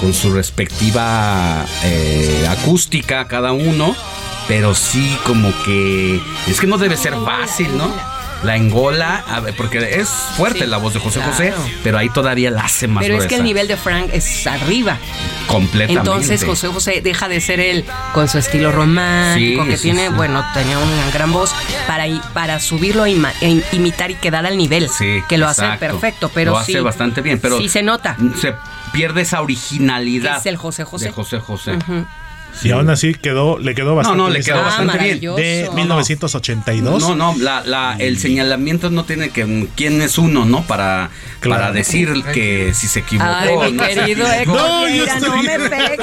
con 0.00 0.14
su 0.14 0.32
respectiva 0.32 1.66
eh, 1.84 2.46
acústica 2.48 3.28
cada 3.28 3.52
uno, 3.52 3.94
pero 4.48 4.74
sí 4.74 5.14
como 5.26 5.52
que 5.66 6.18
es 6.46 6.58
que 6.58 6.66
no 6.66 6.78
debe 6.78 6.96
ser 6.96 7.12
fácil, 7.22 7.68
¿no? 7.76 7.92
La 8.42 8.56
engola, 8.56 9.24
a 9.28 9.40
ver, 9.40 9.54
porque 9.56 9.78
es 9.98 10.08
fuerte 10.08 10.60
Sí, 10.60 10.66
la 10.66 10.76
voz 10.76 10.94
de 10.94 11.00
José 11.00 11.20
José, 11.22 11.52
pero 11.82 11.98
ahí 11.98 12.08
todavía 12.10 12.50
la 12.50 12.62
hace 12.62 12.86
más 12.86 13.02
Pero 13.02 13.16
es 13.16 13.26
que 13.26 13.36
el 13.36 13.44
nivel 13.44 13.66
de 13.66 13.76
Frank 13.76 14.10
es 14.12 14.46
arriba. 14.46 14.98
completamente. 15.46 15.94
Entonces 15.94 16.44
José 16.44 16.68
José 16.68 17.00
deja 17.02 17.28
de 17.28 17.40
ser 17.40 17.60
él 17.60 17.84
con 18.12 18.28
su 18.28 18.38
estilo 18.38 18.72
romántico 18.72 19.64
Sí, 19.64 19.70
que 19.70 19.76
sí, 19.76 19.82
tiene, 19.84 20.10
bueno, 20.10 20.44
tenía 20.54 20.78
una 20.78 21.10
gran 21.12 21.32
voz 21.32 21.54
para, 21.86 22.04
para 22.34 22.60
subirlo 22.60 23.06
e 23.06 23.16
imitar 23.72 24.10
y 24.10 24.14
quedar 24.14 24.46
al 24.46 24.56
nivel. 24.56 24.88
Sí, 24.90 25.22
que 25.28 25.38
lo 25.38 25.48
hace 25.48 25.66
perfecto, 25.78 26.30
pero 26.32 26.52
lo 26.52 26.58
hace 26.58 26.72
sí, 26.72 26.78
bastante 26.78 27.22
bien, 27.22 27.40
pero 27.40 27.58
sí 27.58 27.68
se 27.68 27.82
nota. 27.82 28.16
Se 28.40 28.54
pierde 28.92 29.22
esa 29.22 29.40
originalidad. 29.40 30.38
Es 30.38 30.46
el 30.46 30.56
José 30.56 30.84
José. 30.84 31.06
De 31.06 31.12
José 31.12 31.38
José. 31.40 31.78
Y 32.62 32.70
aún 32.70 32.88
así 32.90 33.14
quedó, 33.14 33.58
le 33.58 33.74
quedó 33.74 33.94
bastante. 33.94 34.18
no, 34.18 34.30
le 34.30 34.38
esa 34.40 34.52
quedó 34.52 34.62
versión 34.64 34.86
bastante 34.86 35.04
bien. 35.04 35.20
De 35.20 35.28
Maravilloso. 35.68 35.72
1982. 35.74 37.00
No, 37.02 37.14
no, 37.14 37.34
la, 37.38 37.62
la- 37.64 37.96
el 37.98 38.18
señalamiento 38.18 38.90
no 38.90 39.04
tiene 39.04 39.30
que 39.30 39.68
quién 39.76 40.00
es 40.02 40.18
uno, 40.18 40.44
¿no? 40.44 40.62
Para, 40.66 41.10
Claro. 41.40 41.60
para 41.62 41.72
decir 41.72 42.24
que 42.32 42.72
si 42.74 42.88
se 42.88 43.00
equivocó. 43.00 43.30
Ay, 43.30 43.72
mi 43.72 43.76
¿no? 43.76 43.82
querido 43.84 44.26
Héctor, 44.32 44.56
No, 44.56 44.88
yo 44.88 44.92
mira, 45.02 45.14
estoy 45.14 45.28
no 45.30 45.42
me 45.42 45.58
pegues. 45.68 45.98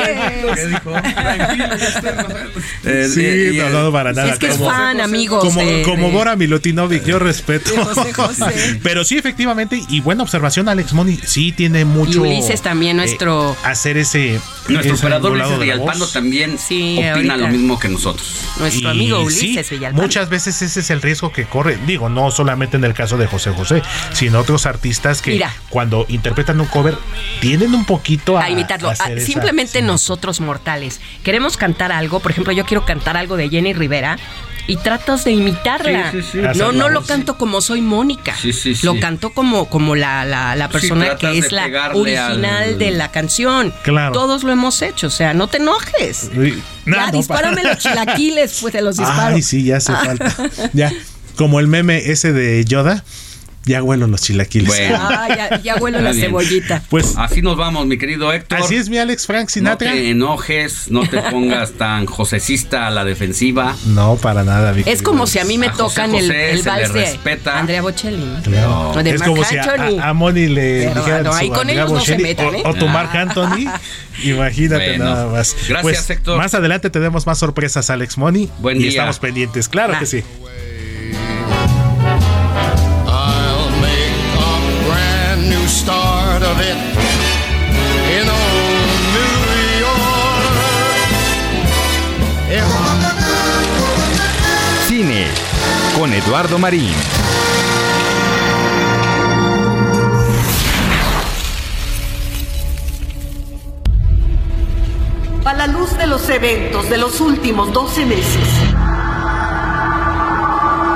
Eh, 2.86 3.08
Sí, 3.14 3.22
eh, 3.26 3.52
y 3.54 3.58
no, 3.58 3.70
no, 3.70 3.92
para 3.92 4.14
nada. 4.14 4.34
Es 4.34 4.40
que 4.40 4.48
es 4.48 4.58
fan, 4.58 5.02
amigos. 5.02 5.44
como, 5.44 5.60
de- 5.60 5.82
como 5.84 6.08
de- 6.08 6.14
Bora 6.14 6.36
Milutinovic, 6.36 7.04
yo 7.06 7.20
respeto. 7.20 7.72
de 7.72 7.78
José 7.84 8.14
José. 8.14 8.80
Pero 8.84 9.04
sí, 9.04 9.18
efectivamente, 9.18 9.82
y 9.90 10.00
buena 10.02 10.24
observación, 10.24 10.70
Alex 10.70 10.94
Moni, 10.94 11.18
sí 11.26 11.52
tiene 11.52 11.82
Y 11.82 11.86
mucho. 11.86 12.22
Ulises 12.22 12.62
también, 12.62 12.98
nuestro. 12.98 13.54
eh, 13.54 13.56
hacer 13.66 13.98
ese. 13.98 14.40
Nuestro 14.70 14.94
ese 14.96 15.06
operador 15.06 15.32
engolado 15.32 15.50
Luis 15.58 15.60
de 15.60 15.66
la 15.68 15.74
Villalpando 15.74 16.06
voz. 16.06 16.14
También 16.44 16.60
Sí, 16.60 16.98
opina 16.98 17.14
ahorita. 17.14 17.38
lo 17.38 17.48
mismo 17.48 17.80
que 17.80 17.90
nosotros. 17.90 18.36
nuestro 18.60 18.90
Y 18.90 18.92
amigo 18.92 19.30
sí, 19.30 19.46
Ulises 19.48 19.70
Villalpando. 19.70 20.02
Muchas 20.02 20.30
veces 20.30 20.62
ese 20.62 20.80
es 20.82 20.90
el 20.90 21.02
riesgo 21.02 21.32
que 21.32 21.46
corre. 21.46 21.78
Digo, 21.88 22.10
no 22.10 22.32
solamente 22.32 22.78
en 22.78 22.84
el 22.84 22.94
caso 22.94 23.18
de 23.18 23.28
José 23.28 23.52
José, 23.52 23.82
sino 24.14 24.40
otros 24.40 24.66
artistas 24.66 25.22
que 25.22 25.32
Mira. 25.32 25.52
cuando 25.70 26.06
interpretan 26.10 26.60
un 26.60 26.68
cover 26.68 26.98
tienden 27.40 27.74
un 27.74 27.86
poquito 27.86 28.38
a, 28.38 28.44
a 28.46 28.50
imitarlo. 28.50 28.90
a 28.90 28.94
hacer 28.94 29.18
esa- 29.18 29.26
Simplemente 29.28 29.80
sí. 29.80 29.86
nosotros 29.86 30.40
mortales 30.42 31.00
queremos 31.24 31.58
cantar 31.58 31.92
algo. 31.92 32.20
Por 32.20 32.32
ejemplo, 32.32 32.54
yo 32.54 32.66
quiero 32.66 32.86
cantar 32.86 33.18
algo 33.18 33.38
de 33.38 33.50
Jenny 33.50 33.74
Rivera. 33.74 34.18
Y 34.66 34.78
tratas 34.78 35.26
de 35.26 35.32
imitarla. 35.32 36.10
Sí, 36.14 36.22
sí, 36.22 36.40
sí. 36.54 36.58
No, 36.58 36.72
no 36.72 36.88
lo 36.88 37.04
canto 37.04 37.38
como 37.38 37.60
soy 37.60 37.82
Mónica. 37.82 38.34
Sí, 38.34 38.54
sí, 38.54 38.76
sí. 38.76 38.86
Lo 38.86 38.98
canto 38.98 39.32
como, 39.32 39.66
como 39.70 39.94
la, 39.94 40.24
la, 40.24 40.56
la 40.56 40.70
persona 40.70 41.18
que 41.18 41.38
es 41.38 41.52
la 41.52 41.66
original 41.94 42.64
al- 42.64 42.78
de 42.78 42.92
la 42.92 43.12
canción. 43.12 43.74
Claro. 43.84 44.14
Todos 44.14 44.44
lo 44.44 44.54
hemos 44.54 44.82
hecho. 44.82 45.08
O 45.08 45.10
sea, 45.10 45.34
no 45.34 45.48
te 45.48 45.58
enojes. 45.58 46.32
No, 46.34 46.96
ya, 46.96 47.12
no, 47.12 47.18
dispárame 47.18 47.64
los 47.64 47.78
chilaquiles, 47.78 48.58
pues 48.62 48.74
te 48.74 48.82
los 48.82 48.98
disparo. 48.98 49.36
Ay, 49.36 49.42
sí, 49.42 49.64
ya 49.64 49.78
hace 49.78 49.94
falta. 50.06 50.36
Ya, 50.74 50.92
como 51.36 51.60
el 51.60 51.68
meme 51.68 52.12
ese 52.12 52.34
de 52.34 52.64
Yoda, 52.66 53.04
ya 53.66 53.82
huelo 53.84 54.08
los 54.08 54.22
chilaquiles. 54.22 54.68
Bueno. 54.68 54.98
Ah, 55.00 55.28
ya, 55.30 55.62
ya 55.62 55.76
huelo 55.78 56.00
la 56.02 56.12
bien. 56.12 56.26
cebollita. 56.26 56.82
Pues 56.90 57.14
Así 57.18 57.42
nos 57.42 57.56
vamos, 57.58 57.86
mi 57.88 57.98
querido 57.98 58.32
Héctor. 58.34 58.60
así 58.60 58.76
es 58.76 58.90
mi 58.90 58.98
Alex 58.98 59.26
Frank 59.28 59.46
No 59.46 59.50
Sinatra. 59.50 59.92
te 59.92 60.10
enojes, 60.10 60.90
no 60.92 61.08
te 61.08 61.22
pongas 61.22 61.72
tan 61.74 62.06
josecista 62.06 62.88
a 62.88 62.92
la 62.92 63.04
defensiva. 63.06 63.76
No, 63.88 64.16
para 64.18 64.44
nada, 64.44 64.72
mi 64.74 64.80
Es 64.82 64.86
querido 64.86 65.04
como 65.04 65.28
si 65.28 65.40
a 65.40 65.46
mí 65.46 65.58
me 65.58 65.68
A 65.68 65.72
José 65.74 65.84
tocan 65.84 66.16
el, 66.16 66.26
José 66.28 66.52
el 66.52 66.58
se 66.60 66.64
le 66.66 66.70
vals 66.72 66.94
de 66.94 67.02
respeta. 67.02 67.60
Andrea 67.60 67.82
Bocelli. 67.82 68.42
Claro. 68.44 68.90
O 68.92 69.04
de 69.04 69.10
es 69.12 69.20
Marc 69.20 69.30
como 69.32 69.44
si 69.44 69.58
a, 69.58 69.64
Anthony. 69.64 70.00
a- 70.00 70.10
a 70.10 70.14
Moni 70.14 70.48
le 70.48 70.88
dijeran 70.94 71.24
no, 71.24 71.32
su 71.32 71.38
ahí 71.38 71.50
con 71.50 71.60
Andrea 71.60 71.76
ellos 71.84 71.92
no 71.92 72.00
se 72.02 72.18
metan, 72.18 72.48
o, 72.48 72.54
¿eh? 72.54 72.64
o 72.66 72.74
tu 72.74 72.88
Marc 72.88 73.16
Anthony. 73.16 73.66
Imagínate 74.24 74.90
Bueno. 74.90 75.06
nada 75.06 75.28
más. 75.28 75.56
Gracias, 75.68 75.82
Pues, 75.82 76.10
Héctor. 76.10 76.38
Más 76.38 76.54
adelante 76.54 76.90
tenemos 76.90 77.26
más 77.26 77.38
sorpresas, 77.40 77.90
Alex 77.90 78.18
Moni. 78.18 78.50
Buen 78.60 78.78
y 78.78 78.82
día. 78.82 78.90
estamos 78.90 79.20
pendientes, 79.20 79.68
claro 79.68 79.94
Ah. 79.96 80.00
que 80.00 80.06
sí. 80.06 80.24
Start 86.44 86.58
of 86.58 86.60
it 86.62 86.78
in 88.18 88.30
old 88.30 88.92
New 89.16 89.36
York. 89.80 90.44
Cine 94.88 95.28
con 95.98 96.14
Eduardo 96.14 96.58
Marín. 96.60 96.94
A 105.46 105.54
la 105.54 105.68
luz 105.68 105.98
de 105.98 106.08
los 106.08 106.28
eventos 106.30 106.90
de 106.90 106.98
los 106.98 107.22
últimos 107.22 107.72
12 107.72 108.06
meses, 108.06 108.48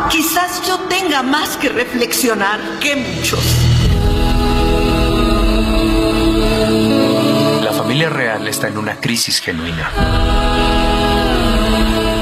quizás 0.10 0.66
yo 0.68 0.80
tenga 0.90 1.22
más 1.22 1.58
que 1.58 1.70
reflexionar 1.70 2.60
que 2.80 2.96
muchos. 2.96 3.67
Familia 7.98 8.16
real 8.16 8.48
está 8.48 8.68
en 8.68 8.78
una 8.78 9.00
crisis 9.00 9.42
genuina. 9.42 9.90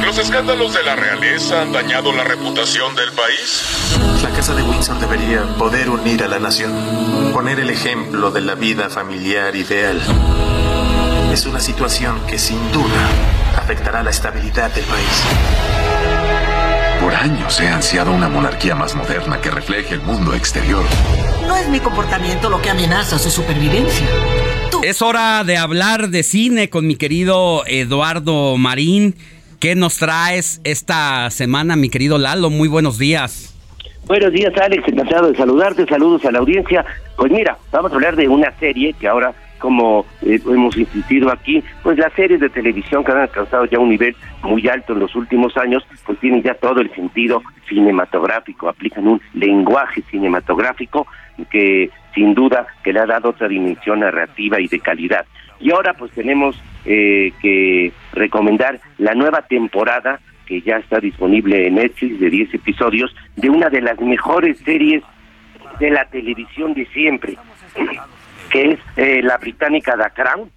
¿Los 0.06 0.18
escándalos 0.18 0.74
de 0.74 0.84
la 0.84 0.96
realeza 0.96 1.64
han 1.64 1.74
dañado 1.74 2.14
la 2.14 2.24
reputación 2.24 2.96
del 2.96 3.12
país? 3.12 3.92
La 4.24 4.30
casa 4.30 4.56
de 4.56 4.64
Windsor 4.64 4.98
debería 5.00 5.44
poder 5.58 5.90
unir 5.90 6.24
a 6.24 6.30
la 6.30 6.40
nación, 6.40 6.72
poner 7.34 7.60
el 7.60 7.70
ejemplo 7.72 8.32
de 8.32 8.40
la 8.40 8.56
vida 8.56 8.90
familiar 8.90 9.54
ideal. 9.54 10.02
Es 11.34 11.46
una 11.46 11.60
situación 11.60 12.26
que 12.26 12.40
sin 12.40 12.72
duda 12.72 13.10
afectará 13.58 14.02
la 14.02 14.12
estabilidad 14.12 14.74
del 14.74 14.86
país. 14.86 15.24
Por 17.02 17.14
años 17.16 17.60
he 17.60 17.68
ansiado 17.68 18.14
una 18.14 18.30
monarquía 18.30 18.76
más 18.76 18.96
moderna 18.96 19.42
que 19.42 19.52
refleje 19.52 19.94
el 19.94 20.02
mundo 20.02 20.34
exterior. 20.36 20.86
No 21.46 21.58
es 21.58 21.68
mi 21.68 21.82
comportamiento 21.82 22.50
lo 22.50 22.62
que 22.62 22.70
amenaza 22.70 23.20
su 23.20 23.30
supervivencia. 23.30 24.08
Es 24.84 25.02
hora 25.02 25.44
de 25.44 25.58
hablar 25.58 26.10
de 26.10 26.24
cine 26.24 26.70
con 26.70 26.86
mi 26.86 26.96
querido 26.96 27.64
Eduardo 27.66 28.58
Marín. 28.58 29.16
¿Qué 29.60 29.76
nos 29.76 29.98
traes 29.98 30.62
esta 30.64 31.30
semana, 31.32 31.76
mi 31.76 31.90
querido 31.90 32.18
Lalo? 32.18 32.50
Muy 32.50 32.68
buenos 32.68 33.00
días. 33.00 33.56
Buenos 34.06 34.32
días, 34.32 34.54
Alex. 34.58 34.88
Encantado 34.88 35.32
de 35.32 35.38
saludarte. 35.38 35.86
Saludos 35.88 36.24
a 36.26 36.32
la 36.32 36.40
audiencia. 36.40 36.86
Pues 37.18 37.32
mira, 37.32 37.58
vamos 37.72 37.92
a 37.92 37.96
hablar 37.96 38.16
de 38.16 38.28
una 38.28 38.52
serie 38.60 38.94
que 38.94 39.08
ahora, 39.08 39.34
como 39.58 40.06
eh, 40.22 40.40
hemos 40.46 40.78
insistido 40.78 41.32
aquí, 41.32 41.64
pues 41.82 41.98
las 41.98 42.14
series 42.14 42.40
de 42.40 42.50
televisión 42.50 43.04
que 43.04 43.12
han 43.12 43.22
alcanzado 43.22 43.66
ya 43.66 43.80
un 43.80 43.90
nivel 43.90 44.16
muy 44.44 44.68
alto 44.68 44.94
en 44.94 45.00
los 45.00 45.16
últimos 45.16 45.58
años, 45.58 45.84
pues 46.06 46.20
tienen 46.20 46.44
ya 46.44 46.54
todo 46.54 46.82
el 46.82 46.94
sentido 46.94 47.42
cinematográfico, 47.68 48.70
aplican 48.70 49.08
un 49.08 49.22
lenguaje 49.34 50.04
cinematográfico 50.12 51.08
que 51.50 51.90
sin 52.16 52.34
duda 52.34 52.66
que 52.84 52.94
le 52.94 53.02
ha 53.02 53.06
dado 53.06 53.30
otra 53.30 53.48
dimensión 53.48 54.00
narrativa 54.00 54.60
y 54.60 54.68
de 54.68 54.80
calidad. 54.80 55.26
Y 55.60 55.72
ahora 55.72 55.94
pues 55.94 56.12
tenemos 56.12 56.60
eh, 56.86 57.32
que 57.42 57.92
recomendar 58.14 58.80
la 58.98 59.14
nueva 59.14 59.44
temporada 59.44 60.20
que 60.46 60.62
ya 60.62 60.78
está 60.78 61.00
disponible 61.00 61.68
en 61.68 61.76
Netflix 61.76 62.20
de 62.20 62.30
10 62.30 62.54
episodios 62.54 63.16
de 63.36 63.50
una 63.50 63.70
de 63.70 63.82
las 63.82 64.00
mejores 64.00 64.58
series 64.60 65.04
de 65.80 65.90
la 65.90 66.06
televisión 66.06 66.74
de 66.74 66.86
siempre, 66.88 67.38
que 68.50 68.72
es 68.72 68.80
eh, 68.96 69.22
la 69.22 69.38
británica 69.38 69.96
The 69.98 70.22
Crown, 70.22 70.50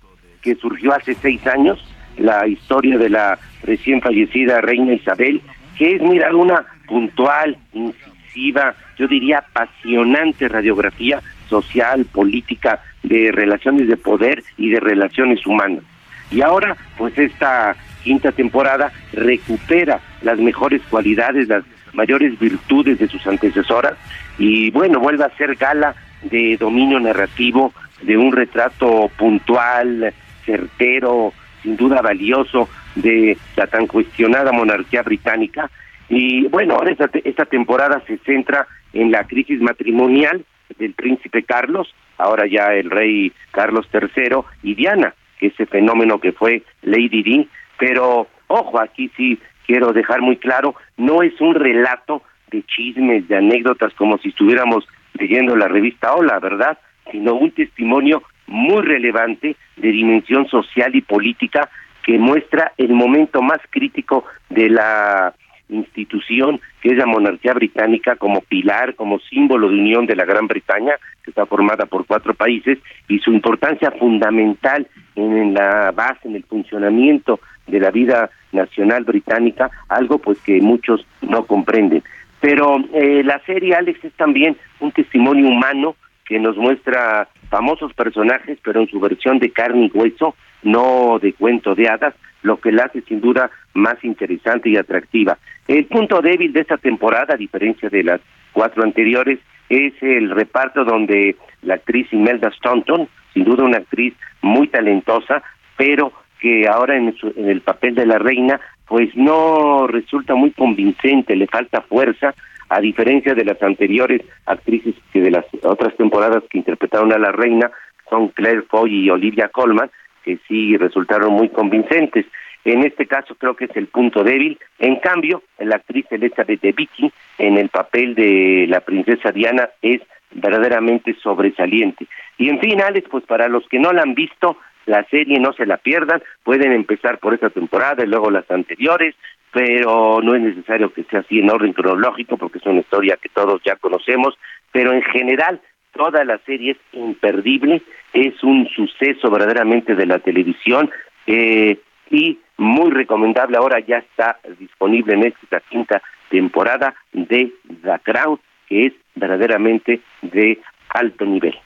que 0.43 0.55
surgió 0.55 0.95
hace 0.95 1.15
seis 1.15 1.45
años, 1.47 1.83
la 2.17 2.47
historia 2.47 2.99
de 2.99 3.09
la 3.09 3.39
recién 3.63 4.01
fallecida 4.01 4.61
reina 4.61 4.93
Isabel, 4.93 5.41
que 5.77 5.97
es, 5.97 6.03
mira, 6.03 6.35
una 6.35 6.65
puntual, 6.87 7.57
incisiva, 7.73 8.75
yo 8.97 9.09
diría 9.09 9.39
apasionante 9.39 10.49
radiografía 10.49 11.21
social, 11.49 12.05
política, 12.05 12.81
de 13.03 13.31
relaciones 13.33 13.89
de 13.89 13.97
poder 13.97 14.43
y 14.57 14.71
de 14.71 14.81
relaciones 14.81 15.47
humanas. 15.47 15.83
Y 16.31 16.43
ahora, 16.43 16.77
pues 16.97 17.17
esta 17.19 17.75
quinta 18.03 18.33
temporada 18.33 18.93
recupera 19.13 20.01
las 20.23 20.39
mejores 20.39 20.83
cualidades, 20.91 21.49
las 21.49 21.65
mayores 21.93 22.39
virtudes 22.39 22.99
de 22.99 23.09
sus 23.09 23.27
antecesoras 23.27 23.95
y 24.39 24.71
bueno, 24.71 25.01
vuelve 25.01 25.25
a 25.25 25.37
ser 25.37 25.57
gala 25.57 25.95
de 26.23 26.57
dominio 26.59 27.01
narrativo, 27.01 27.73
de 28.03 28.17
un 28.17 28.33
retrato 28.33 29.11
puntual, 29.17 30.13
certero, 30.45 31.33
sin 31.63 31.77
duda 31.77 32.01
valioso 32.01 32.69
de 32.95 33.37
la 33.57 33.67
tan 33.67 33.87
cuestionada 33.87 34.53
monarquía 34.53 35.03
británica 35.03 35.71
Y 36.09 36.47
bueno, 36.49 36.75
ahora 36.75 36.93
esta, 36.93 37.11
esta 37.25 37.45
temporada 37.45 38.03
se 38.07 38.19
centra 38.19 38.67
en 38.93 39.11
la 39.11 39.25
crisis 39.25 39.61
matrimonial 39.61 40.45
del 40.79 40.95
príncipe 40.95 41.43
Carlos, 41.43 41.95
ahora 42.19 42.47
ya 42.47 42.75
el 42.75 42.91
rey 42.91 43.33
Carlos 43.51 43.87
III 43.93 44.41
y 44.63 44.75
Diana, 44.75 45.15
ese 45.41 45.67
fenómeno 45.67 46.21
que 46.21 46.33
fue 46.33 46.63
Lady 46.83 47.23
Di, 47.23 47.49
pero 47.79 48.27
ojo, 48.49 48.81
aquí 48.81 49.11
sí 49.17 49.39
quiero 49.67 49.93
dejar 49.93 50.21
muy 50.21 50.37
claro, 50.37 50.75
no 50.97 51.23
es 51.23 51.41
un 51.41 51.55
relato 51.55 52.23
de 52.51 52.63
chismes, 52.65 53.29
de 53.29 53.37
anécdotas 53.37 53.93
como 53.95 54.19
si 54.19 54.31
estuviéramos 54.31 54.87
leyendo 55.15 55.57
la 55.57 55.69
revista 55.69 56.15
Hola, 56.15 56.39
¿verdad? 56.39 56.79
Sino 57.11 57.35
un 57.35 57.51
testimonio 57.51 58.23
muy 58.47 58.83
relevante 58.83 59.57
de 59.77 59.93
dimensión 59.93 60.49
social 60.49 60.95
y 60.95 61.03
política 61.03 61.69
que 62.03 62.19
muestra 62.19 62.73
el 62.79 62.95
momento 62.95 63.43
más 63.43 63.59
crítico 63.71 64.25
de 64.49 64.71
la 64.71 65.35
institución 65.69 66.61
que 66.81 66.91
es 66.91 66.97
la 66.97 67.07
monarquía 67.07 67.53
británica 67.55 68.17
como 68.17 68.41
pilar, 68.41 68.95
como 68.95 69.19
símbolo 69.21 69.69
de 69.69 69.75
unión 69.75 70.07
de 70.07 70.17
la 70.17 70.25
Gran 70.25 70.47
Bretaña, 70.47 70.95
que 71.23 71.31
está 71.31 71.47
formada 71.47 71.87
por 71.87 72.07
cuatro 72.07 72.35
países, 72.35 72.79
y 73.09 73.19
su 73.19 73.33
importancia 73.33 73.91
fundamental 73.93 74.87
en 75.17 75.55
la 75.55 75.91
base, 75.93 76.29
en 76.29 76.37
el 76.37 76.45
funcionamiento 76.45 77.41
de 77.67 77.81
la 77.81 77.91
vida 77.91 78.31
nacional 78.53 79.05
británica, 79.05 79.71
algo 79.89 80.19
pues 80.19 80.39
que 80.41 80.61
muchos 80.61 81.05
no 81.23 81.45
comprenden. 81.45 82.03
Pero 82.41 82.77
eh, 82.95 83.23
la 83.25 83.41
serie, 83.41 83.75
Alex, 83.75 84.05
es 84.05 84.13
también 84.15 84.57
un 84.81 84.93
testimonio 84.93 85.49
humano 85.49 85.97
que 86.29 86.39
nos 86.39 86.57
muestra 86.57 87.29
famosos 87.49 87.95
personajes, 87.95 88.59
pero 88.63 88.81
en 88.81 88.89
su 88.89 89.01
versión 89.01 89.39
de 89.39 89.51
carne 89.51 89.91
y 89.93 89.99
hueso, 89.99 90.35
no 90.63 91.19
de 91.21 91.33
cuento 91.33 91.75
de 91.75 91.89
hadas, 91.89 92.15
lo 92.43 92.61
que 92.61 92.71
la 92.71 92.85
hace 92.85 93.01
sin 93.03 93.21
duda 93.21 93.51
más 93.75 94.03
interesante 94.05 94.69
y 94.69 94.77
atractiva. 94.77 95.39
El 95.67 95.87
punto 95.87 96.21
débil 96.21 96.53
de 96.53 96.61
esta 96.61 96.77
temporada, 96.77 97.35
a 97.35 97.39
diferencia 97.39 97.89
de 97.89 98.05
las 98.05 98.21
cuatro 98.53 98.83
anteriores, 98.83 99.39
es 99.71 99.95
el 100.03 100.31
reparto 100.31 100.85
donde 100.85 101.37
la 101.63 101.75
actriz 101.75 102.13
Imelda 102.13 102.51
Staunton, 102.51 103.09
sin 103.33 103.45
duda 103.45 103.65
una 103.65 103.79
actriz 103.79 104.15
muy 104.43 104.69
talentosa, 104.69 105.43
pero 105.77 106.13
que 106.41 106.69
ahora 106.69 106.97
en, 106.97 107.15
en 107.37 107.49
el 107.49 107.63
papel 107.63 107.95
de 107.95 108.07
la 108.07 108.19
reina, 108.19 108.61
pues 108.87 109.15
no 109.17 109.87
resulta 109.87 110.35
muy 110.35 110.51
convincente, 110.51 111.37
le 111.37 111.47
falta 111.47 111.81
fuerza, 111.81 112.35
a 112.69 112.81
diferencia 112.81 113.35
de 113.35 113.45
las 113.45 113.63
anteriores 113.63 114.23
actrices 114.47 114.95
que 115.13 115.21
de 115.21 115.31
las 115.31 115.45
otras 115.63 115.97
temporadas 115.97 116.45
que 116.51 116.59
interpretaron 116.59 117.13
a 117.13 117.19
la 117.19 117.33
reina, 117.33 117.71
son 118.11 118.29
Claire 118.29 118.63
Foy 118.63 119.05
y 119.05 119.11
Olivia 119.11 119.49
Colman, 119.49 119.91
que 120.25 120.39
sí 120.49 120.77
resultaron 120.77 121.33
muy 121.33 121.49
convincentes. 121.49 122.27
En 122.65 122.85
este 122.85 123.07
caso 123.07 123.35
creo 123.35 123.55
que 123.55 123.67
es 123.67 123.77
el 123.77 123.87
punto 123.87 124.23
débil. 124.23 124.59
En 124.79 124.97
cambio, 124.97 125.43
la 125.59 125.77
actriz 125.77 126.07
Elizabeth 126.11 126.61
de 126.61 126.73
Vicky 126.73 127.13
en 127.39 127.57
el 127.57 127.69
papel 127.69 128.15
de 128.15 128.67
la 128.69 128.81
princesa 128.81 129.31
Diana 129.31 129.69
es 129.81 130.03
verdaderamente 130.31 131.15
sobresaliente. 131.23 132.07
Y 132.37 132.51
en 132.51 132.61
fin, 132.61 132.83
Alex, 132.83 133.09
pues 133.11 133.25
para 133.25 133.49
los 133.49 133.67
que 133.69 133.79
no 133.79 133.93
la 133.93 134.03
han 134.03 134.15
visto, 134.15 134.59
la 134.87 135.05
serie 135.05 135.39
no 135.39 135.53
se 135.53 135.67
la 135.67 135.77
pierdan, 135.77 136.23
pueden 136.43 136.73
empezar 136.73 137.19
por 137.19 137.35
esta 137.35 137.51
temporada 137.51 138.05
y 138.05 138.07
luego 138.07 138.31
las 138.31 138.51
anteriores, 138.51 139.15
pero 139.53 140.21
no 140.23 140.35
es 140.35 140.43
necesario 140.43 140.93
que 140.93 141.05
sea 141.05 141.21
así 141.21 141.39
en 141.39 141.51
orden 141.51 141.73
cronológico 141.73 142.37
porque 142.37 142.59
es 142.59 142.67
una 142.67 142.81
historia 142.81 143.19
que 143.21 143.29
todos 143.29 143.61
ya 143.65 143.77
conocemos, 143.77 144.35
pero 144.73 144.93
en 144.93 145.03
general 145.03 145.61
toda 145.93 146.25
la 146.25 146.39
serie 146.47 146.73
es 146.73 146.79
imperdible, 146.93 147.83
es 148.13 148.43
un 148.43 148.69
suceso 148.69 149.31
verdaderamente 149.31 149.95
de 149.95 150.07
la 150.07 150.19
televisión 150.19 150.91
eh, 151.27 151.79
y 152.11 152.39
muy 152.57 152.91
recomendable. 152.91 153.57
Ahora 153.57 153.81
ya 153.81 153.99
está 153.99 154.39
disponible 154.59 155.15
en 155.15 155.25
esta 155.25 155.61
quinta 155.61 156.03
temporada 156.31 156.95
de 157.13 157.53
The 157.83 157.99
Crown, 158.03 158.39
que 158.69 158.87
es 158.87 158.93
verdaderamente 159.15 160.01
de 160.23 160.59
alto 160.91 161.25
nivel. 161.25 161.57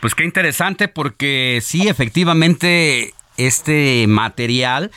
Pues 0.00 0.14
qué 0.14 0.24
interesante 0.24 0.88
porque 0.88 1.58
sí, 1.60 1.88
efectivamente, 1.88 3.12
este 3.36 4.06
material 4.08 4.90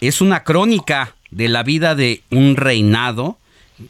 es 0.00 0.20
una 0.20 0.42
crónica 0.42 1.14
de 1.30 1.48
la 1.48 1.62
vida 1.62 1.94
de 1.94 2.22
un 2.30 2.56
reinado 2.56 3.38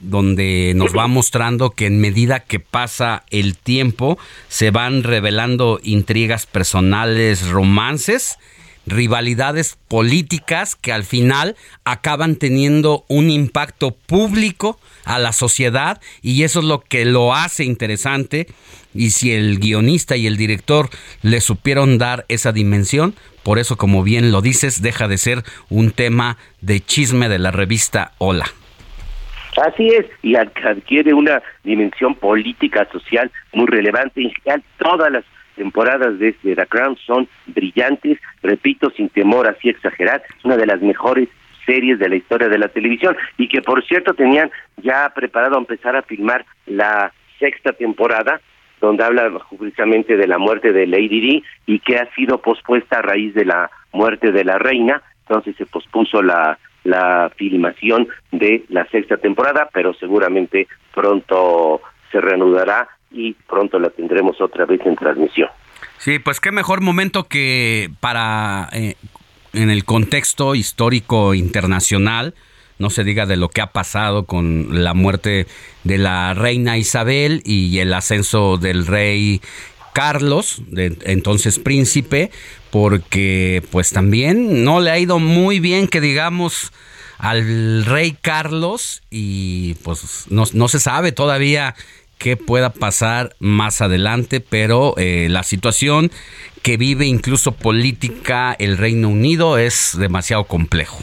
donde 0.01 0.73
nos 0.77 0.97
va 0.97 1.07
mostrando 1.07 1.71
que 1.71 1.87
en 1.87 2.01
medida 2.01 2.41
que 2.41 2.61
pasa 2.61 3.25
el 3.31 3.57
tiempo 3.57 4.19
se 4.49 4.71
van 4.71 5.03
revelando 5.03 5.81
intrigas 5.83 6.47
personales, 6.47 7.49
romances, 7.49 8.37
rivalidades 8.87 9.77
políticas 9.89 10.75
que 10.75 10.93
al 10.93 11.05
final 11.05 11.57
acaban 11.85 12.37
teniendo 12.37 13.05
un 13.09 13.31
impacto 13.31 13.93
público 13.93 14.79
a 15.05 15.19
la 15.19 15.33
sociedad 15.33 16.01
y 16.23 16.43
eso 16.43 16.61
es 16.61 16.65
lo 16.65 16.81
que 16.81 17.05
lo 17.05 17.35
hace 17.35 17.65
interesante 17.65 18.47
y 18.99 19.11
si 19.11 19.33
el 19.33 19.61
guionista 19.61 20.17
y 20.17 20.27
el 20.27 20.37
director 20.37 20.89
le 21.23 21.41
supieron 21.41 21.99
dar 21.99 22.25
esa 22.29 22.51
dimensión, 22.51 23.15
por 23.45 23.61
eso 23.61 23.77
como 23.77 24.03
bien 24.03 24.33
lo 24.33 24.43
dices, 24.43 24.83
deja 24.83 25.07
de 25.07 25.19
ser 25.19 25.45
un 25.71 25.93
tema 25.93 26.37
de 26.61 26.81
chisme 26.81 27.29
de 27.29 27.39
la 27.39 27.53
revista 27.53 28.11
Hola. 28.19 28.47
Así 29.65 29.87
es, 29.89 30.07
y 30.23 30.35
adquiere 30.35 31.15
una 31.15 31.43
dimensión 31.63 32.17
política, 32.17 32.89
social 32.91 33.31
muy 33.53 33.67
relevante. 33.67 34.21
En 34.21 34.33
general, 34.33 34.65
todas 34.79 35.13
las 35.13 35.25
temporadas 35.55 36.19
de 36.19 36.33
The 36.33 36.67
Crown 36.67 36.97
son 37.07 37.29
brillantes, 37.47 38.19
repito, 38.43 38.91
sin 38.91 39.09
temor 39.11 39.49
así 39.49 39.69
exagerar, 39.69 40.23
una 40.43 40.57
de 40.57 40.67
las 40.67 40.81
mejores 40.83 41.29
series 41.65 42.01
de 42.01 42.09
la 42.09 42.17
historia 42.17 42.49
de 42.49 42.59
la 42.59 42.69
televisión 42.69 43.17
y 43.37 43.47
que 43.49 43.61
por 43.61 43.85
cierto 43.85 44.15
tenían 44.15 44.51
ya 44.79 45.13
preparado 45.15 45.59
empezar 45.59 45.95
a 45.95 46.03
filmar 46.03 46.47
la 46.67 47.13
sexta 47.39 47.73
temporada 47.73 48.41
donde 48.81 49.05
habla 49.05 49.31
precisamente 49.59 50.17
de 50.17 50.27
la 50.27 50.39
muerte 50.39 50.73
de 50.73 50.87
Lady 50.87 51.21
Di 51.21 51.45
y 51.67 51.81
que 51.81 51.97
ha 51.97 52.13
sido 52.15 52.41
pospuesta 52.41 52.99
a 52.99 53.03
raíz 53.03 53.35
de 53.35 53.45
la 53.45 53.71
muerte 53.93 54.33
de 54.33 54.45
la 54.45 54.59
reina, 54.59 55.03
entonces 55.27 55.57
se 55.57 55.67
pospuso 55.67 56.23
la 56.23 56.59
la 56.85 57.31
filmación 57.37 58.09
de 58.33 58.65
la 58.69 58.87
sexta 58.89 59.17
temporada, 59.19 59.69
pero 59.73 59.93
seguramente 59.95 60.67
pronto 60.95 61.83
se 62.11 62.21
reanudará 62.21 62.89
y 63.11 63.35
pronto 63.35 63.79
la 63.79 63.91
tendremos 63.91 64.41
otra 64.41 64.65
vez 64.65 64.81
en 64.85 64.97
transmisión. 64.97 65.49
Sí, 65.99 66.19
pues 66.19 66.41
qué 66.41 66.51
mejor 66.51 66.81
momento 66.81 67.25
que 67.25 67.91
para 68.01 68.69
eh, 68.73 68.95
en 69.53 69.71
el 69.71 69.85
contexto 69.85 70.55
histórico 70.55 71.35
internacional, 71.35 72.35
no 72.79 72.91
se 72.91 73.05
diga 73.05 73.27
de 73.27 73.37
lo 73.37 73.49
que 73.49 73.61
ha 73.61 73.73
pasado 73.73 74.25
con 74.25 74.83
la 74.83 74.95
muerte 74.95 75.47
de 75.85 75.99
la 75.99 76.35
reina 76.35 76.79
Isabel 76.79 77.43
y 77.45 77.79
el 77.79 77.93
ascenso 77.93 78.57
del 78.57 78.87
rey 78.87 79.41
Carlos, 79.93 80.63
entonces 80.77 81.59
príncipe, 81.59 82.31
porque 82.71 83.63
pues 83.73 83.91
también 83.91 84.63
no 84.65 84.81
le 84.81 84.91
ha 84.91 84.99
ido 84.99 85.19
muy 85.19 85.59
bien 85.59 85.89
que 85.89 86.01
digamos 86.01 86.73
al 87.19 87.85
rey 87.85 88.17
Carlos 88.21 89.03
y 89.11 89.75
pues 89.83 90.27
no, 90.31 90.45
no 90.53 90.69
se 90.69 90.79
sabe 90.79 91.11
todavía 91.11 91.75
qué 92.19 92.37
pueda 92.37 92.73
pasar 92.73 93.35
más 93.39 93.81
adelante, 93.81 94.41
pero 94.41 94.95
eh, 94.99 95.29
la 95.31 95.43
situación 95.43 96.11
que 96.63 96.77
vive 96.77 97.07
incluso 97.07 97.53
política 97.53 98.55
el 98.59 98.77
Reino 98.77 99.09
Unido 99.09 99.59
es 99.59 99.97
demasiado 99.99 100.45
complejo. 100.45 101.03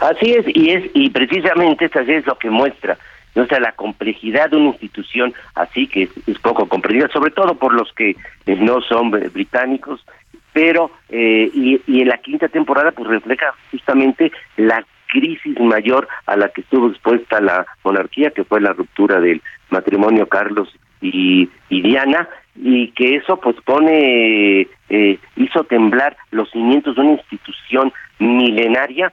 Así 0.00 0.32
es, 0.32 0.46
y 0.48 0.70
es 0.70 0.84
y 0.94 1.10
precisamente 1.10 1.86
esto 1.86 2.00
es 2.00 2.26
lo 2.26 2.36
que 2.36 2.50
muestra 2.50 2.96
o 3.40 3.46
sea, 3.46 3.60
la 3.60 3.72
complejidad 3.72 4.50
de 4.50 4.56
una 4.56 4.68
institución 4.68 5.34
así 5.54 5.86
que 5.86 6.08
es, 6.26 6.38
poco 6.38 6.66
comprendida, 6.66 7.08
sobre 7.08 7.30
todo 7.30 7.54
por 7.54 7.74
los 7.74 7.92
que 7.92 8.10
eh, 8.46 8.56
no 8.56 8.80
son 8.80 9.10
británicos, 9.10 10.04
pero 10.52 10.90
eh, 11.10 11.50
y, 11.52 11.80
y 11.86 12.02
en 12.02 12.08
la 12.08 12.18
quinta 12.18 12.48
temporada 12.48 12.92
pues 12.92 13.08
refleja 13.08 13.52
justamente 13.70 14.32
la 14.56 14.84
crisis 15.08 15.58
mayor 15.60 16.08
a 16.26 16.36
la 16.36 16.48
que 16.48 16.62
estuvo 16.62 16.88
expuesta 16.88 17.40
la 17.40 17.66
monarquía, 17.84 18.30
que 18.30 18.44
fue 18.44 18.60
la 18.60 18.72
ruptura 18.72 19.20
del 19.20 19.42
matrimonio 19.70 20.26
Carlos 20.28 20.68
y, 21.00 21.48
y 21.68 21.82
Diana, 21.82 22.28
y 22.56 22.88
que 22.92 23.16
eso 23.16 23.38
pues 23.38 23.56
pone, 23.64 24.66
eh, 24.88 25.18
hizo 25.36 25.64
temblar 25.64 26.16
los 26.30 26.50
cimientos 26.50 26.96
de 26.96 27.02
una 27.02 27.12
institución 27.12 27.92
milenaria 28.18 29.12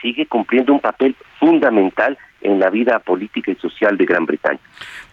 sigue 0.00 0.26
cumpliendo 0.26 0.72
un 0.72 0.80
papel 0.80 1.16
fundamental 1.38 2.18
en 2.40 2.60
la 2.60 2.70
vida 2.70 2.98
política 3.00 3.50
y 3.50 3.56
social 3.56 3.96
de 3.96 4.04
Gran 4.04 4.26
Bretaña. 4.26 4.60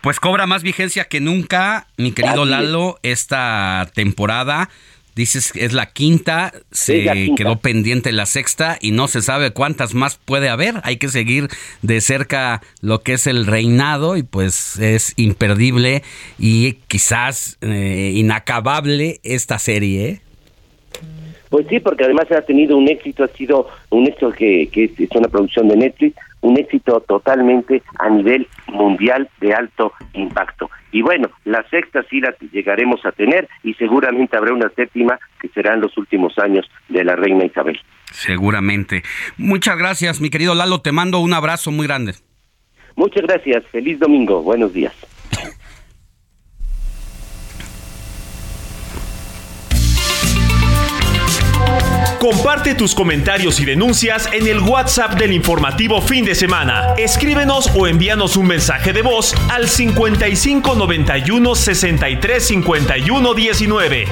Pues 0.02 0.20
cobra 0.20 0.46
más 0.46 0.64
vigencia 0.64 1.06
que 1.06 1.20
nunca, 1.20 1.88
mi 1.98 2.12
querido 2.12 2.46
Lalo, 2.46 3.00
esta 3.02 3.90
temporada. 3.94 4.70
Dices 5.16 5.54
que 5.54 5.64
es 5.64 5.72
la 5.72 5.86
quinta, 5.86 6.52
se 6.72 7.34
quedó 7.38 7.56
pendiente 7.56 8.12
la 8.12 8.26
sexta 8.26 8.78
y 8.82 8.92
no 8.92 9.08
se 9.08 9.22
sabe 9.22 9.52
cuántas 9.52 9.94
más 9.94 10.18
puede 10.18 10.50
haber. 10.50 10.82
Hay 10.84 10.98
que 10.98 11.08
seguir 11.08 11.48
de 11.82 12.02
cerca 12.02 12.62
lo 12.82 13.02
que 13.02 13.14
es 13.14 13.26
el 13.26 13.46
reinado 13.46 14.18
y 14.18 14.24
pues 14.24 14.78
es 14.78 15.14
imperdible 15.16 16.04
y 16.38 16.74
quizás 16.90 17.58
eh, 17.62 18.12
inacabable 18.14 19.22
esta 19.24 19.58
serie. 19.58 20.20
Pues 21.50 21.68
sí, 21.68 21.80
porque 21.80 22.04
además 22.04 22.32
ha 22.32 22.42
tenido 22.42 22.78
un 22.78 22.88
éxito, 22.88 23.24
ha 23.24 23.28
sido 23.28 23.68
un 23.90 24.08
éxito 24.08 24.32
que, 24.32 24.68
que 24.72 24.86
es 24.98 25.12
una 25.16 25.28
producción 25.28 25.68
de 25.68 25.78
Netflix, 25.78 26.18
un 26.42 26.58
éxito 26.58 27.00
totalmente 27.02 27.82
a 28.00 28.10
nivel 28.10 28.48
mundial 28.68 29.30
de 29.42 29.54
alto 29.54 29.94
impacto. 30.14 30.70
Y 30.92 31.02
bueno, 31.02 31.30
la 31.44 31.68
sexta 31.70 32.04
sí 32.10 32.22
la 32.22 32.34
llegaremos 32.52 33.06
a 33.06 33.12
tener 33.12 33.50
y 33.64 33.74
seguramente 33.74 34.38
habrá 34.38 34.54
una 34.54 34.70
séptima 34.70 35.20
que 35.40 35.50
serán 35.50 35.82
los 35.82 35.98
últimos 35.98 36.38
años 36.40 36.70
de 36.88 37.04
la 37.04 37.16
reina 37.16 37.46
Isabel. 37.46 37.80
Seguramente. 38.12 39.04
Muchas 39.38 39.78
gracias, 39.78 40.22
mi 40.22 40.30
querido 40.30 40.56
Lalo. 40.56 40.80
Te 40.82 40.92
mando 40.92 41.20
un 41.20 41.34
abrazo 41.34 41.72
muy 41.72 41.88
grande. 41.88 42.14
Muchas 42.96 43.24
gracias. 43.24 43.66
Feliz 43.72 44.00
domingo. 44.00 44.42
Buenos 44.42 44.74
días. 44.74 44.94
Comparte 52.20 52.76
tus 52.76 52.96
comentarios 52.96 53.60
y 53.60 53.66
denuncias 53.66 54.28
en 54.32 54.48
el 54.48 54.60
WhatsApp 54.60 55.14
del 55.14 55.32
informativo 55.32 56.02
fin 56.02 56.26
de 56.26 56.34
semana. 56.34 56.94
Escríbenos 56.98 57.70
o 57.76 57.88
envíanos 57.88 58.36
un 58.38 58.48
mensaje 58.48 58.94
de 58.94 59.02
voz 59.02 59.34
al 59.50 59.68
55 59.68 60.76
91 60.76 61.56
63 61.56 62.48
51 62.48 63.34
19. 63.34 64.06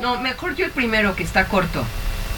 No, 0.00 0.20
mejor 0.20 0.54
yo 0.56 0.66
el 0.66 0.72
primero 0.72 1.16
que 1.16 1.22
está 1.22 1.46
corto. 1.46 1.84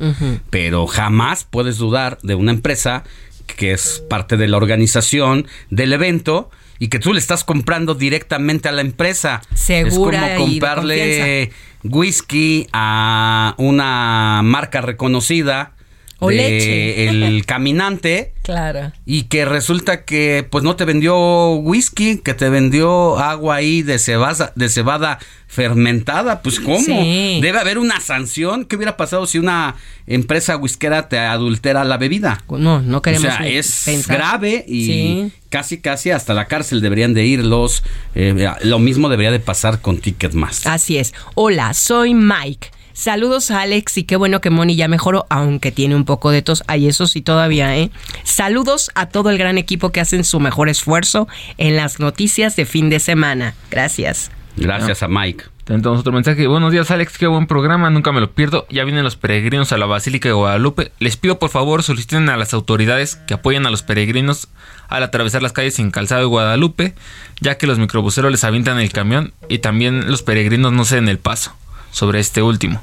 Pero 0.51 0.87
jamás 0.89 1.47
puedes 1.49 1.77
dudar 1.79 2.19
de 2.23 2.35
una 2.35 2.51
empresa 2.51 3.05
que 3.47 3.73
es 3.73 4.03
parte 4.09 4.37
de 4.37 4.49
la 4.49 4.57
organización 4.57 5.47
del 5.71 5.93
evento 5.93 6.51
y 6.81 6.89
que 6.89 6.99
tú 6.99 7.13
le 7.13 7.21
estás 7.21 7.45
comprando 7.45 7.95
directamente 7.95 8.69
a 8.69 8.73
la 8.73 8.81
empresa. 8.81 9.43
Segura 9.55 9.87
es 9.87 10.39
como 10.39 10.49
y 10.49 10.53
comprarle 10.59 11.53
whisky 11.85 12.67
a 12.73 13.55
una 13.59 14.41
marca 14.43 14.81
reconocida 14.81 15.75
O 16.21 16.29
de 16.29 16.37
leche. 16.37 17.09
el 17.09 17.45
caminante 17.47 18.33
Claro. 18.43 18.93
y 19.07 19.25
que 19.25 19.45
resulta 19.45 20.05
que 20.05 20.47
pues 20.51 20.63
no 20.65 20.77
te 20.77 20.85
vendió 20.85 21.51
whisky, 21.55 22.19
que 22.19 22.35
te 22.35 22.49
vendió 22.49 23.19
agua 23.19 23.57
ahí 23.57 23.83
de 23.83 23.99
cebada, 23.99 24.53
de 24.57 24.69
cebada 24.69 25.19
fermentada, 25.47 26.43
pues 26.43 26.59
cómo? 26.61 26.79
Sí. 26.81 27.39
Debe 27.43 27.59
haber 27.59 27.79
una 27.79 28.01
sanción. 28.01 28.65
¿Qué 28.65 28.77
hubiera 28.77 28.97
pasado 28.97 29.27
si 29.27 29.39
una 29.39 29.75
empresa 30.07 30.57
whiskera 30.57 31.09
te 31.09 31.19
adultera 31.19 31.85
la 31.85 31.97
bebida? 31.97 32.43
No, 32.51 32.81
no 32.81 33.03
queremos 33.03 33.29
O 33.29 33.37
sea, 33.37 33.47
es 33.49 33.83
pensar. 33.85 34.17
grave 34.17 34.65
y 34.67 34.87
Sí. 34.87 35.33
casi 35.49 35.79
casi 35.79 36.11
hasta 36.11 36.35
la 36.35 36.47
cárcel 36.47 36.81
deberían 36.81 37.15
de 37.15 37.25
ir 37.27 37.45
los 37.45 37.83
eh, 38.15 38.49
lo 38.63 38.79
mismo 38.79 39.09
debería 39.09 39.33
de 39.33 39.41
pasar 39.41 39.81
con 39.81 39.99
Ticketmaster. 39.99 40.71
Así 40.73 40.99
es. 40.99 41.13
Hola, 41.35 41.75
soy 41.75 42.15
Mike. 42.15 42.69
Saludos 42.93 43.51
a 43.51 43.63
Alex 43.63 43.99
y 43.99 44.05
qué 44.05 44.17
bueno 44.17 44.41
que 44.41 44.51
Moni 44.51 44.77
ya 44.77 44.89
mejoró, 44.89 45.27
aunque 45.31 45.73
tiene 45.73 45.95
un 45.95 46.05
poco 46.05 46.31
de 46.31 46.43
tos. 46.43 46.63
Ay, 46.67 46.89
eso 46.89 47.07
sí 47.07 47.23
todavía, 47.23 47.77
¿eh? 47.77 47.91
Saludos 48.25 48.91
a 48.95 49.07
todo 49.07 49.31
el 49.31 49.39
gran 49.39 49.59
equipo 49.59 49.91
que 49.91 50.01
hacen 50.01 50.25
su 50.25 50.41
mejor 50.41 50.69
esfuerzo 50.69 51.29
en 51.59 51.77
las 51.77 52.01
noticias 52.01 52.57
de 52.57 52.67
fin 52.67 52.91
de 52.91 53.01
semana. 53.01 53.55
Gracias. 53.71 54.31
Gracias 54.57 55.03
a 55.03 55.09
Mike. 55.09 55.45
Tenemos 55.65 56.01
otro 56.01 56.13
mensaje. 56.13 56.49
Buenos 56.49 56.73
días, 56.73 56.91
Alex. 56.91 57.17
Qué 57.17 57.29
buen 57.29 57.47
programa. 57.47 57.91
Nunca 57.91 58.11
me 58.11 58.21
lo 58.21 58.33
pierdo. 58.33 58.67
Ya 58.71 58.83
vienen 58.83 59.05
los 59.05 59.15
peregrinos 59.15 59.71
a 59.71 59.79
la 59.79 59.87
Basílica 59.87 60.29
de 60.29 60.33
Guadalupe. 60.33 60.91
Les 60.99 61.17
pido 61.17 61.39
por 61.39 61.51
favor 61.51 61.85
soliciten 61.85 62.29
a 62.29 62.37
las 62.37 62.55
autoridades 62.55 63.15
que 63.15 63.35
apoyen 63.35 63.67
a 63.67 63.71
los 63.71 63.85
peregrinos 63.85 64.49
al 64.89 65.05
atravesar 65.05 65.43
las 65.43 65.53
calles 65.53 65.75
sin 65.75 65.93
calzado 65.93 66.23
de 66.23 66.27
Guadalupe, 66.27 66.95
ya 67.41 67.57
que 67.57 67.69
los 67.69 67.79
microbuseros 67.79 68.33
les 68.33 68.43
avientan 68.43 68.81
el 68.81 68.93
camión 68.93 69.33
y 69.49 69.59
también 69.59 70.11
los 70.11 70.25
peregrinos 70.25 70.73
no 70.73 70.85
ceden 70.85 71.09
el 71.09 71.19
paso 71.19 71.55
sobre 71.91 72.21
este 72.21 72.43
último. 72.43 72.81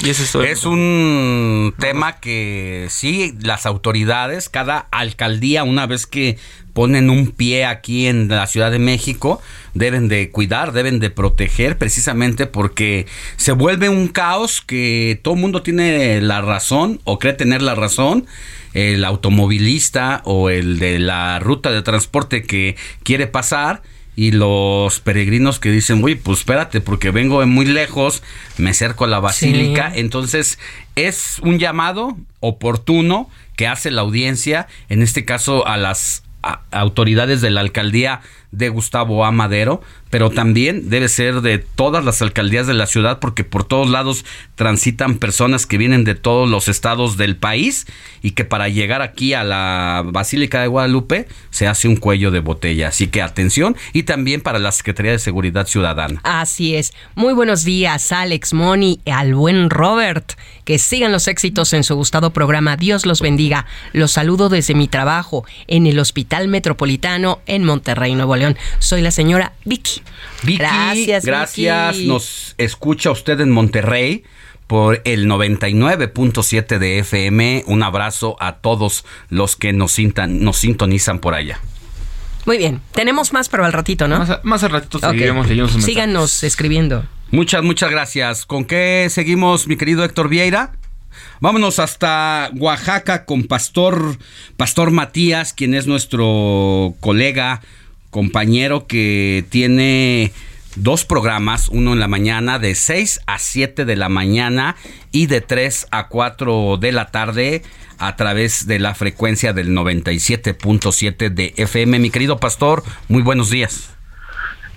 Y 0.00 0.10
eso 0.10 0.22
es 0.22 0.32
todo. 0.32 0.44
Es 0.44 0.64
un 0.64 1.74
tema 1.78 2.20
que 2.20 2.86
sí, 2.88 3.34
las 3.40 3.66
autoridades, 3.66 4.48
cada 4.48 4.86
alcaldía, 4.92 5.64
una 5.64 5.86
vez 5.86 6.06
que 6.06 6.38
ponen 6.72 7.10
un 7.10 7.32
pie 7.32 7.64
aquí 7.64 8.06
en 8.06 8.28
la 8.28 8.46
Ciudad 8.46 8.70
de 8.70 8.78
México, 8.78 9.42
deben 9.74 10.06
de 10.06 10.30
cuidar, 10.30 10.72
deben 10.72 11.00
de 11.00 11.10
proteger, 11.10 11.78
precisamente 11.78 12.46
porque 12.46 13.06
se 13.36 13.50
vuelve 13.50 13.88
un 13.88 14.06
caos 14.06 14.60
que 14.60 15.18
todo 15.22 15.34
el 15.34 15.40
mundo 15.40 15.62
tiene 15.62 16.20
la 16.20 16.42
razón 16.42 17.00
o 17.02 17.18
cree 17.18 17.32
tener 17.32 17.62
la 17.62 17.74
razón. 17.74 18.26
El 18.74 19.04
automovilista 19.04 20.22
o 20.24 20.50
el 20.50 20.78
de 20.78 21.00
la 21.00 21.40
ruta 21.40 21.72
de 21.72 21.82
transporte 21.82 22.44
que 22.44 22.76
quiere 23.02 23.26
pasar 23.26 23.82
y 24.18 24.32
los 24.32 24.98
peregrinos 24.98 25.60
que 25.60 25.70
dicen, 25.70 26.02
uy, 26.02 26.16
pues 26.16 26.40
espérate, 26.40 26.80
porque 26.80 27.12
vengo 27.12 27.38
de 27.38 27.46
muy 27.46 27.64
lejos, 27.64 28.24
me 28.56 28.70
acerco 28.70 29.04
a 29.04 29.06
la 29.06 29.20
basílica. 29.20 29.92
Entonces, 29.94 30.58
es 30.96 31.38
un 31.44 31.60
llamado 31.60 32.16
oportuno 32.40 33.30
que 33.54 33.68
hace 33.68 33.92
la 33.92 34.00
audiencia, 34.00 34.66
en 34.88 35.02
este 35.02 35.24
caso 35.24 35.68
a 35.68 35.76
las 35.76 36.24
autoridades 36.72 37.40
de 37.42 37.50
la 37.50 37.60
alcaldía 37.60 38.20
de 38.50 38.70
Gustavo 38.70 39.24
A. 39.24 39.30
Madero, 39.30 39.82
pero 40.10 40.30
también 40.30 40.88
debe 40.90 41.08
ser 41.08 41.40
de 41.40 41.58
todas 41.58 42.04
las 42.04 42.22
alcaldías 42.22 42.66
de 42.66 42.74
la 42.74 42.86
ciudad 42.86 43.18
porque 43.20 43.44
por 43.44 43.64
todos 43.64 43.90
lados 43.90 44.24
transitan 44.54 45.18
personas 45.18 45.66
que 45.66 45.78
vienen 45.78 46.04
de 46.04 46.14
todos 46.14 46.48
los 46.48 46.68
estados 46.68 47.16
del 47.16 47.36
país 47.36 47.86
y 48.22 48.32
que 48.32 48.44
para 48.44 48.68
llegar 48.68 49.02
aquí 49.02 49.34
a 49.34 49.44
la 49.44 50.02
Basílica 50.06 50.60
de 50.60 50.66
Guadalupe 50.68 51.28
se 51.50 51.66
hace 51.66 51.88
un 51.88 51.96
cuello 51.96 52.30
de 52.30 52.40
botella. 52.40 52.88
Así 52.88 53.08
que 53.08 53.22
atención 53.22 53.76
y 53.92 54.04
también 54.04 54.40
para 54.40 54.58
la 54.58 54.72
Secretaría 54.72 55.12
de 55.12 55.18
Seguridad 55.18 55.66
Ciudadana. 55.66 56.20
Así 56.24 56.74
es. 56.74 56.92
Muy 57.14 57.34
buenos 57.34 57.64
días, 57.64 58.12
Alex, 58.12 58.52
Moni, 58.52 59.00
al 59.06 59.34
buen 59.34 59.70
Robert. 59.70 60.32
Que 60.64 60.78
sigan 60.78 61.12
los 61.12 61.28
éxitos 61.28 61.72
en 61.72 61.82
su 61.82 61.94
gustado 61.94 62.30
programa. 62.32 62.76
Dios 62.76 63.06
los 63.06 63.20
bendiga. 63.20 63.66
Los 63.92 64.12
saludo 64.12 64.48
desde 64.48 64.74
mi 64.74 64.86
trabajo 64.86 65.44
en 65.66 65.86
el 65.86 65.98
Hospital 65.98 66.48
Metropolitano 66.48 67.40
en 67.46 67.64
Monterrey, 67.64 68.14
Nuevo 68.14 68.36
León. 68.36 68.56
Soy 68.78 69.00
la 69.00 69.10
señora 69.10 69.52
Vicky. 69.64 69.97
Vicky, 70.42 70.58
gracias, 70.58 71.24
gracias. 71.24 71.96
Vicky. 71.96 72.08
Nos 72.08 72.54
escucha 72.58 73.10
usted 73.10 73.40
en 73.40 73.50
Monterrey 73.50 74.24
por 74.66 75.00
el 75.04 75.26
99.7 75.26 76.78
de 76.78 76.98
FM. 77.00 77.64
Un 77.66 77.82
abrazo 77.82 78.36
a 78.40 78.56
todos 78.56 79.04
los 79.30 79.56
que 79.56 79.72
nos, 79.72 79.98
sintan- 79.98 80.40
nos 80.40 80.58
sintonizan 80.58 81.18
por 81.18 81.34
allá. 81.34 81.58
Muy 82.46 82.58
bien. 82.58 82.80
Tenemos 82.92 83.32
más, 83.32 83.48
pero 83.48 83.64
al 83.64 83.72
ratito, 83.72 84.08
¿no? 84.08 84.24
Más, 84.42 84.62
al 84.64 84.70
ratito 84.70 84.98
Ok. 84.98 85.04
seguiremos 85.10 85.46
leyendo 85.48 85.68
sus 85.68 85.76
mensajes. 85.76 85.94
Síganos 85.94 86.42
escribiendo. 86.44 87.04
Muchas, 87.30 87.62
muchas 87.62 87.90
gracias. 87.90 88.46
¿Con 88.46 88.64
qué 88.64 89.08
seguimos, 89.10 89.66
mi 89.68 89.76
querido 89.76 90.02
Héctor 90.04 90.28
Vieira? 90.30 90.72
Vámonos 91.40 91.78
hasta 91.78 92.50
Oaxaca 92.56 93.24
con 93.24 93.44
Pastor, 93.44 94.18
Pastor 94.56 94.90
Matías, 94.92 95.52
quien 95.52 95.74
es 95.74 95.86
nuestro 95.86 96.94
colega, 97.00 97.60
compañero 98.10 98.86
que 98.86 99.44
tiene 99.50 100.32
dos 100.76 101.04
programas, 101.04 101.68
uno 101.68 101.92
en 101.92 102.00
la 102.00 102.08
mañana 102.08 102.58
de 102.58 102.74
6 102.74 103.20
a 103.26 103.38
7 103.38 103.84
de 103.84 103.96
la 103.96 104.08
mañana 104.08 104.76
y 105.12 105.26
de 105.26 105.40
3 105.40 105.88
a 105.90 106.08
4 106.08 106.76
de 106.78 106.92
la 106.92 107.06
tarde 107.06 107.62
a 107.98 108.16
través 108.16 108.66
de 108.66 108.78
la 108.78 108.94
frecuencia 108.94 109.52
del 109.52 109.70
97.7 109.70 111.30
de 111.30 111.52
FM. 111.56 111.98
Mi 111.98 112.10
querido 112.10 112.38
Pastor, 112.38 112.82
muy 113.08 113.22
buenos 113.22 113.50
días. 113.50 113.94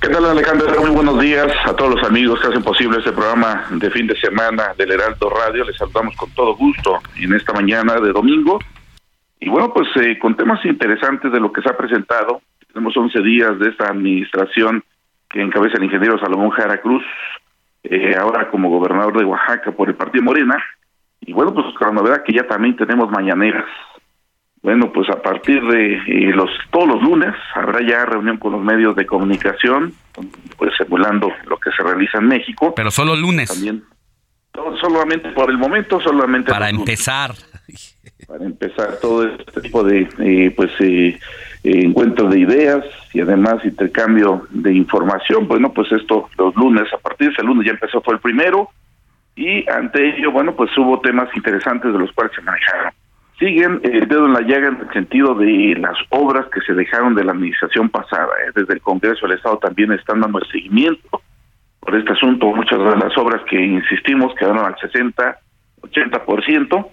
¿Qué 0.02 0.10
tal 0.10 0.26
Alejandro? 0.26 0.82
Muy 0.82 0.90
buenos 0.90 1.20
días 1.20 1.48
a 1.64 1.76
todos 1.76 1.94
los 1.96 2.04
amigos 2.04 2.40
que 2.42 2.48
hacen 2.48 2.64
posible 2.64 2.98
este 2.98 3.12
programa 3.12 3.68
de 3.70 3.92
fin 3.92 4.08
de 4.08 4.20
semana 4.20 4.74
del 4.76 4.92
Heraldo 4.92 5.30
Radio. 5.30 5.64
Les 5.64 5.78
saludamos 5.78 6.16
con 6.16 6.32
todo 6.32 6.56
gusto 6.56 7.00
en 7.18 7.34
esta 7.36 7.54
mañana 7.54 8.00
de 8.00 8.12
domingo. 8.12 8.60
Y 9.40 9.50
bueno, 9.50 9.72
pues 9.72 9.88
eh, 9.98 10.18
con 10.18 10.36
temas 10.36 10.66
interesantes 10.66 11.32
de 11.32 11.40
lo 11.40 11.54
que 11.54 11.62
se 11.62 11.70
ha 11.70 11.78
presentado, 11.78 12.42
tenemos 12.74 12.96
11 12.96 13.22
días 13.22 13.60
de 13.60 13.70
esta 13.70 13.88
administración 13.88 14.84
que 15.30 15.42
encabeza 15.42 15.78
el 15.78 15.86
ingeniero 15.86 16.20
Salomón 16.20 16.52
Jara 16.52 16.82
Cruz, 16.82 17.04
eh, 17.84 18.16
ahora 18.18 18.50
como 18.50 18.70
gobernador 18.70 19.18
de 19.18 19.26
Oaxaca 19.26 19.72
por 19.72 19.90
el 19.90 19.96
Partido 19.96 20.24
Morena. 20.24 20.58
Y 21.22 21.34
bueno, 21.34 21.54
pues 21.54 21.68
la 21.80 21.92
novedad 21.92 22.24
que 22.24 22.34
ya 22.34 22.48
también 22.48 22.76
tenemos 22.76 23.10
mañaneras. 23.10 23.66
Bueno, 24.62 24.92
pues 24.94 25.10
a 25.10 25.22
partir 25.22 25.64
de 25.64 25.96
eh, 25.96 26.34
los 26.36 26.50
todos 26.70 26.88
los 26.88 27.02
lunes 27.02 27.34
habrá 27.56 27.80
ya 27.82 28.06
reunión 28.06 28.38
con 28.38 28.52
los 28.52 28.62
medios 28.62 28.96
de 28.96 29.08
comunicación, 29.08 29.94
pues 30.58 30.72
simulando 30.78 31.32
lo 31.48 31.58
que 31.58 31.72
se 31.72 31.82
realiza 31.82 32.20
en 32.20 32.28
México. 32.28 32.74
Pero 32.76 32.92
solo 32.92 33.16
lunes. 33.16 33.50
También, 33.50 33.84
solamente 34.80 35.30
por 35.32 35.50
el 35.50 35.58
momento, 35.58 36.00
solamente 36.00 36.52
para 36.52 36.70
empezar. 36.70 37.34
Para 38.28 38.46
empezar 38.46 39.00
todo 39.02 39.28
este 39.28 39.62
tipo 39.62 39.84
de 39.84 40.08
eh, 40.20 40.54
pues 40.56 40.72
eh, 40.80 41.20
encuentros 41.64 42.32
de 42.32 42.40
ideas 42.40 42.86
y 43.14 43.22
además 43.22 43.64
intercambio 43.64 44.48
de 44.50 44.74
información. 44.74 45.48
Bueno, 45.48 45.72
pues 45.74 45.92
esto 45.92 46.30
los 46.38 46.56
lunes, 46.56 46.92
a 46.94 46.98
partir 46.98 47.28
de 47.28 47.34
ese 47.34 47.44
lunes 47.44 47.66
ya 47.66 47.72
empezó, 47.72 48.02
fue 48.02 48.16
el 48.16 48.20
primero 48.20 48.70
y 49.36 49.70
ante 49.70 50.18
ello, 50.18 50.32
bueno, 50.32 50.56
pues 50.56 50.76
hubo 50.78 51.00
temas 51.00 51.30
interesantes 51.36 51.94
de 51.94 52.00
los 52.00 52.12
cuales 52.12 52.34
se 52.36 52.42
manejaron 52.42 52.94
siguen 53.42 53.82
el 53.84 54.08
dedo 54.08 54.28
en 54.28 54.34
la 54.34 54.42
llaga 54.42 54.68
en 54.68 54.78
el 54.82 54.94
sentido 54.94 55.34
de 55.34 55.76
las 55.80 55.98
obras 56.10 56.46
que 56.54 56.62
se 56.62 56.74
dejaron 56.74 57.16
de 57.16 57.24
la 57.24 57.32
administración 57.32 57.90
pasada. 57.90 58.30
¿eh? 58.46 58.52
Desde 58.56 58.76
el 58.76 58.82
Congreso 58.82 59.28
del 59.28 59.38
Estado 59.38 59.58
también 59.58 59.92
están 59.92 60.22
dando 60.22 60.38
el 60.38 60.48
seguimiento 60.52 61.22
por 61.80 61.96
este 61.96 62.12
asunto. 62.12 62.54
Muchas 62.54 62.78
de 62.78 62.98
las 62.98 63.18
obras 63.18 63.42
que 63.50 63.60
insistimos 63.60 64.36
quedaron 64.36 64.64
al 64.64 64.78
60, 64.80 65.40
80%, 65.82 66.88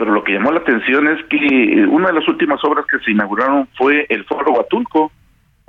pero 0.00 0.14
lo 0.14 0.24
que 0.24 0.32
llamó 0.32 0.50
la 0.50 0.60
atención 0.60 1.06
es 1.08 1.22
que 1.26 1.86
una 1.86 2.06
de 2.06 2.14
las 2.14 2.26
últimas 2.26 2.58
obras 2.64 2.86
que 2.86 2.98
se 3.00 3.10
inauguraron 3.10 3.68
fue 3.76 4.06
el 4.08 4.24
Foro 4.24 4.52
Huatulco, 4.52 5.12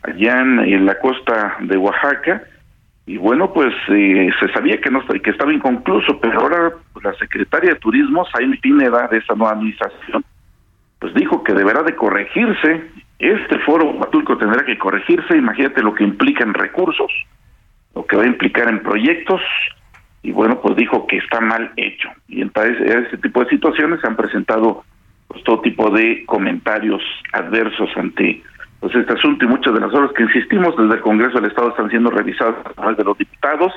allá 0.01 0.39
en 0.39 0.85
la 0.85 0.97
costa 0.99 1.57
de 1.59 1.75
Oaxaca, 1.75 2.41
y 3.05 3.17
bueno, 3.17 3.51
pues 3.51 3.73
eh, 3.89 4.29
se 4.39 4.53
sabía 4.53 4.79
que 4.79 4.89
no 4.89 5.05
que 5.05 5.31
estaba 5.31 5.51
inconcluso, 5.51 6.17
pero 6.21 6.39
ahora 6.39 6.71
la 7.03 7.13
secretaria 7.15 7.71
de 7.73 7.79
Turismo, 7.79 8.25
Saime 8.31 8.55
Pineda, 8.61 9.09
de 9.09 9.17
esta 9.17 9.35
nueva 9.35 9.51
administración, 9.51 10.23
pues 10.97 11.13
dijo 11.13 11.43
que 11.43 11.53
deberá 11.53 11.83
de 11.83 11.93
corregirse. 11.93 12.89
Este 13.19 13.59
foro 13.59 13.91
Huatulco 13.91 14.37
tendrá 14.37 14.63
que 14.63 14.77
corregirse. 14.77 15.35
Imagínate 15.35 15.83
lo 15.83 15.93
que 15.93 16.05
implica 16.05 16.45
en 16.45 16.53
recursos, 16.53 17.11
lo 17.95 18.05
que 18.05 18.15
va 18.15 18.23
a 18.23 18.27
implicar 18.27 18.69
en 18.69 18.81
proyectos. 18.81 19.41
Y 20.23 20.31
bueno, 20.31 20.61
pues 20.61 20.75
dijo 20.75 21.07
que 21.07 21.17
está 21.17 21.41
mal 21.41 21.71
hecho. 21.77 22.09
Y 22.27 22.41
en 22.41 22.51
ese 22.55 23.17
tipo 23.17 23.43
de 23.43 23.49
situaciones 23.49 23.99
se 24.01 24.07
han 24.07 24.15
presentado 24.15 24.83
pues, 25.27 25.43
todo 25.43 25.61
tipo 25.61 25.89
de 25.89 26.25
comentarios 26.25 27.01
adversos 27.33 27.89
ante 27.95 28.43
pues 28.79 28.95
este 28.95 29.13
asunto 29.13 29.45
y 29.45 29.47
muchas 29.47 29.75
de 29.75 29.79
las 29.79 29.93
obras 29.93 30.11
que 30.13 30.23
insistimos 30.23 30.75
desde 30.75 30.95
el 30.95 31.01
Congreso 31.01 31.39
del 31.39 31.51
Estado 31.51 31.69
están 31.69 31.89
siendo 31.91 32.09
revisadas 32.09 32.55
a 32.65 32.73
través 32.73 32.97
de 32.97 33.03
los 33.03 33.17
diputados 33.17 33.71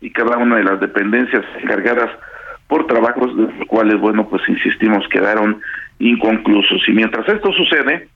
y 0.00 0.10
cada 0.10 0.36
una 0.36 0.56
de 0.56 0.64
las 0.64 0.80
dependencias 0.80 1.44
encargadas 1.62 2.10
por 2.66 2.86
trabajos 2.86 3.36
de 3.36 3.42
los 3.44 3.66
cuales, 3.66 3.98
bueno, 4.00 4.28
pues 4.28 4.42
insistimos, 4.48 5.06
quedaron 5.08 5.60
inconclusos. 6.00 6.82
Y 6.88 6.92
mientras 6.92 7.28
esto 7.28 7.52
sucede, 7.52 8.08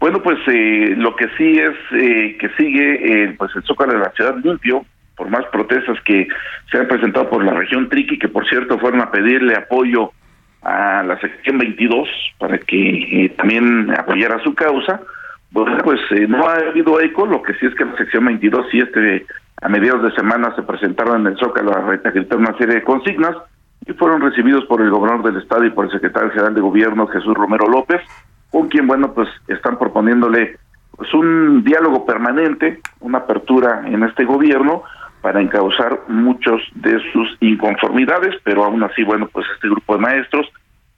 bueno, 0.00 0.22
pues 0.22 0.38
eh, 0.46 0.94
lo 0.96 1.14
que 1.14 1.28
sí 1.36 1.58
es 1.58 1.76
eh, 1.92 2.36
que 2.38 2.48
sigue, 2.56 3.24
eh, 3.24 3.34
pues 3.38 3.54
el 3.54 3.62
Zócalo 3.62 3.92
de 3.92 3.98
la 3.98 4.10
Ciudad 4.12 4.36
limpio, 4.42 4.84
por 5.20 5.28
más 5.28 5.44
protestas 5.52 5.98
que 6.06 6.26
se 6.72 6.78
han 6.78 6.88
presentado 6.88 7.28
por 7.28 7.44
la 7.44 7.52
región 7.52 7.90
Triqui, 7.90 8.18
que 8.18 8.28
por 8.28 8.48
cierto 8.48 8.78
fueron 8.78 9.02
a 9.02 9.10
pedirle 9.10 9.54
apoyo 9.54 10.12
a 10.62 11.02
la 11.02 11.20
sección 11.20 11.58
22 11.58 12.08
para 12.38 12.56
que 12.56 13.30
también 13.36 13.90
apoyara 13.90 14.42
su 14.42 14.54
causa, 14.54 15.02
bueno, 15.50 15.76
pues 15.84 16.00
eh, 16.12 16.26
no 16.26 16.48
ha 16.48 16.54
habido 16.54 16.98
eco, 17.02 17.26
lo 17.26 17.42
que 17.42 17.52
sí 17.52 17.66
es 17.66 17.74
que 17.74 17.84
la 17.84 17.98
sección 17.98 18.24
22 18.24 18.66
sí 18.70 18.78
este 18.78 19.26
a 19.60 19.68
mediados 19.68 20.04
de 20.04 20.12
semana 20.12 20.54
se 20.56 20.62
presentaron 20.62 21.20
en 21.20 21.34
el 21.34 21.38
Zócalo 21.38 21.76
a 21.76 21.82
gritar 21.82 22.38
una 22.38 22.56
serie 22.56 22.76
de 22.76 22.82
consignas 22.82 23.36
y 23.86 23.92
fueron 23.92 24.22
recibidos 24.22 24.64
por 24.64 24.80
el 24.80 24.88
gobernador 24.88 25.30
del 25.30 25.42
estado 25.42 25.66
y 25.66 25.70
por 25.70 25.84
el 25.84 25.90
secretario 25.90 26.30
general 26.30 26.54
de 26.54 26.62
gobierno 26.62 27.08
Jesús 27.08 27.34
Romero 27.34 27.68
López, 27.68 28.00
con 28.50 28.68
quien 28.68 28.86
bueno 28.86 29.12
pues 29.12 29.28
están 29.48 29.78
proponiéndole 29.78 30.56
pues 30.96 31.12
un 31.12 31.62
diálogo 31.62 32.06
permanente, 32.06 32.80
una 33.00 33.18
apertura 33.18 33.82
en 33.84 34.02
este 34.02 34.24
gobierno 34.24 34.82
para 35.20 35.40
encauzar 35.40 36.00
muchos 36.08 36.62
de 36.74 36.98
sus 37.12 37.36
inconformidades, 37.40 38.34
pero 38.44 38.64
aún 38.64 38.82
así 38.82 39.02
bueno 39.04 39.28
pues 39.32 39.46
este 39.54 39.68
grupo 39.68 39.94
de 39.94 40.02
maestros 40.02 40.46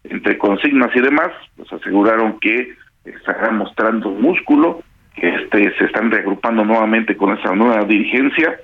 entre 0.04 0.38
consignas 0.38 0.94
y 0.94 1.00
demás 1.00 1.30
pues 1.56 1.72
aseguraron 1.72 2.38
que 2.40 2.76
estarán 3.04 3.58
mostrando 3.58 4.10
músculo, 4.10 4.82
que 5.14 5.28
este, 5.28 5.76
se 5.76 5.84
están 5.84 6.10
reagrupando 6.10 6.64
nuevamente 6.64 7.16
con 7.16 7.36
esa 7.36 7.54
nueva 7.54 7.84
dirigencia, 7.84 8.60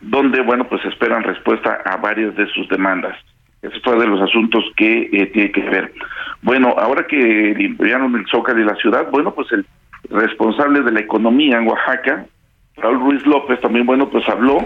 donde, 0.00 0.40
bueno, 0.42 0.66
pues 0.68 0.84
esperan 0.84 1.22
respuesta 1.22 1.80
a 1.84 1.96
varias 1.96 2.34
de 2.36 2.46
sus 2.48 2.68
demandas. 2.68 3.16
Ese 3.62 3.80
fue 3.80 3.98
de 3.98 4.06
los 4.06 4.20
asuntos 4.20 4.64
que 4.76 5.08
eh, 5.12 5.26
tiene 5.26 5.50
que 5.50 5.62
ver. 5.62 5.92
Bueno, 6.42 6.74
ahora 6.78 7.06
que 7.06 7.54
limpiaron 7.56 8.14
el 8.14 8.26
Zócalo 8.26 8.58
de 8.58 8.66
la 8.66 8.76
ciudad, 8.76 9.10
bueno, 9.10 9.34
pues 9.34 9.50
el 9.52 9.64
responsable 10.10 10.82
de 10.82 10.92
la 10.92 11.00
economía 11.00 11.58
en 11.58 11.66
Oaxaca, 11.66 12.26
Raúl 12.76 13.00
Ruiz 13.00 13.26
López, 13.26 13.60
también, 13.60 13.86
bueno, 13.86 14.08
pues 14.08 14.28
habló 14.28 14.58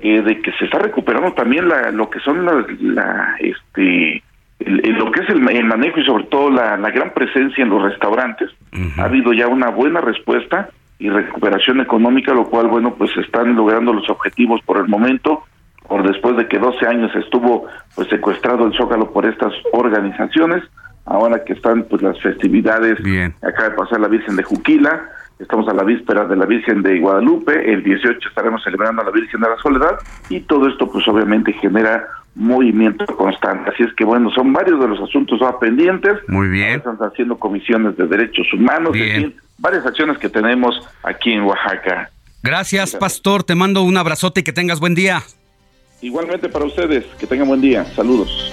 eh, 0.00 0.22
de 0.22 0.40
que 0.42 0.52
se 0.52 0.64
está 0.64 0.78
recuperando 0.78 1.32
también 1.32 1.68
la, 1.68 1.90
lo 1.90 2.10
que 2.10 2.20
son 2.20 2.44
las, 2.44 2.66
la, 2.80 3.36
este, 3.38 4.22
lo 4.58 5.10
que 5.10 5.20
es 5.22 5.28
el, 5.30 5.40
manejo 5.40 6.00
y 6.00 6.04
sobre 6.04 6.24
todo 6.24 6.50
la, 6.50 6.76
gran 6.76 7.12
presencia 7.12 7.62
en 7.62 7.70
los 7.70 7.82
restaurantes, 7.82 8.50
ha 8.98 9.04
habido 9.04 9.32
ya 9.32 9.46
una 9.46 9.68
buena 9.68 10.00
respuesta 10.00 10.68
y 10.98 11.10
recuperación 11.10 11.80
económica, 11.80 12.32
lo 12.32 12.44
cual, 12.44 12.68
bueno, 12.68 12.94
pues 12.94 13.10
están 13.16 13.54
logrando 13.54 13.92
los 13.92 14.08
objetivos 14.08 14.60
por 14.62 14.78
el 14.78 14.88
momento, 14.88 15.44
por 15.86 16.06
después 16.06 16.36
de 16.36 16.48
que 16.48 16.58
12 16.58 16.86
años 16.86 17.14
estuvo 17.14 17.66
pues 17.94 18.08
secuestrado 18.08 18.66
el 18.66 18.72
Zócalo 18.76 19.12
por 19.12 19.26
estas 19.26 19.52
organizaciones, 19.72 20.62
ahora 21.04 21.44
que 21.44 21.52
están 21.52 21.84
pues 21.84 22.02
las 22.02 22.18
festividades, 22.20 22.98
acaba 23.42 23.68
de 23.70 23.76
pasar 23.76 24.00
la 24.00 24.08
Virgen 24.08 24.36
de 24.36 24.42
Juquila, 24.42 25.08
estamos 25.38 25.68
a 25.68 25.74
la 25.74 25.82
víspera 25.82 26.26
de 26.26 26.36
la 26.36 26.46
Virgen 26.46 26.82
de 26.82 27.00
Guadalupe, 27.00 27.72
el 27.72 27.82
18 27.82 28.28
estaremos 28.28 28.62
celebrando 28.62 29.02
a 29.02 29.04
la 29.04 29.10
Virgen 29.10 29.40
de 29.40 29.48
la 29.48 29.56
Soledad 29.56 29.98
y 30.28 30.40
todo 30.40 30.68
esto 30.68 30.90
pues 30.90 31.06
obviamente 31.08 31.52
genera 31.54 32.06
movimiento 32.34 33.06
constante. 33.06 33.70
Así 33.70 33.82
es 33.82 33.92
que 33.94 34.04
bueno, 34.04 34.30
son 34.30 34.52
varios 34.52 34.80
de 34.80 34.88
los 34.88 35.00
asuntos 35.00 35.40
pendientes. 35.60 36.14
Muy 36.28 36.48
bien. 36.48 36.76
Están 36.76 36.96
haciendo 37.00 37.38
comisiones 37.38 37.96
de 37.96 38.06
derechos 38.06 38.46
humanos, 38.52 38.92
bien. 38.92 39.34
varias 39.58 39.86
acciones 39.86 40.18
que 40.18 40.28
tenemos 40.28 40.80
aquí 41.02 41.32
en 41.32 41.42
Oaxaca. 41.42 42.10
Gracias, 42.42 42.94
Pastor. 42.96 43.42
Te 43.44 43.54
mando 43.54 43.82
un 43.82 43.96
abrazote 43.96 44.40
y 44.40 44.42
que 44.42 44.52
tengas 44.52 44.80
buen 44.80 44.94
día. 44.94 45.22
Igualmente 46.02 46.48
para 46.48 46.66
ustedes, 46.66 47.04
que 47.18 47.26
tengan 47.26 47.48
buen 47.48 47.62
día. 47.62 47.84
Saludos. 47.86 48.52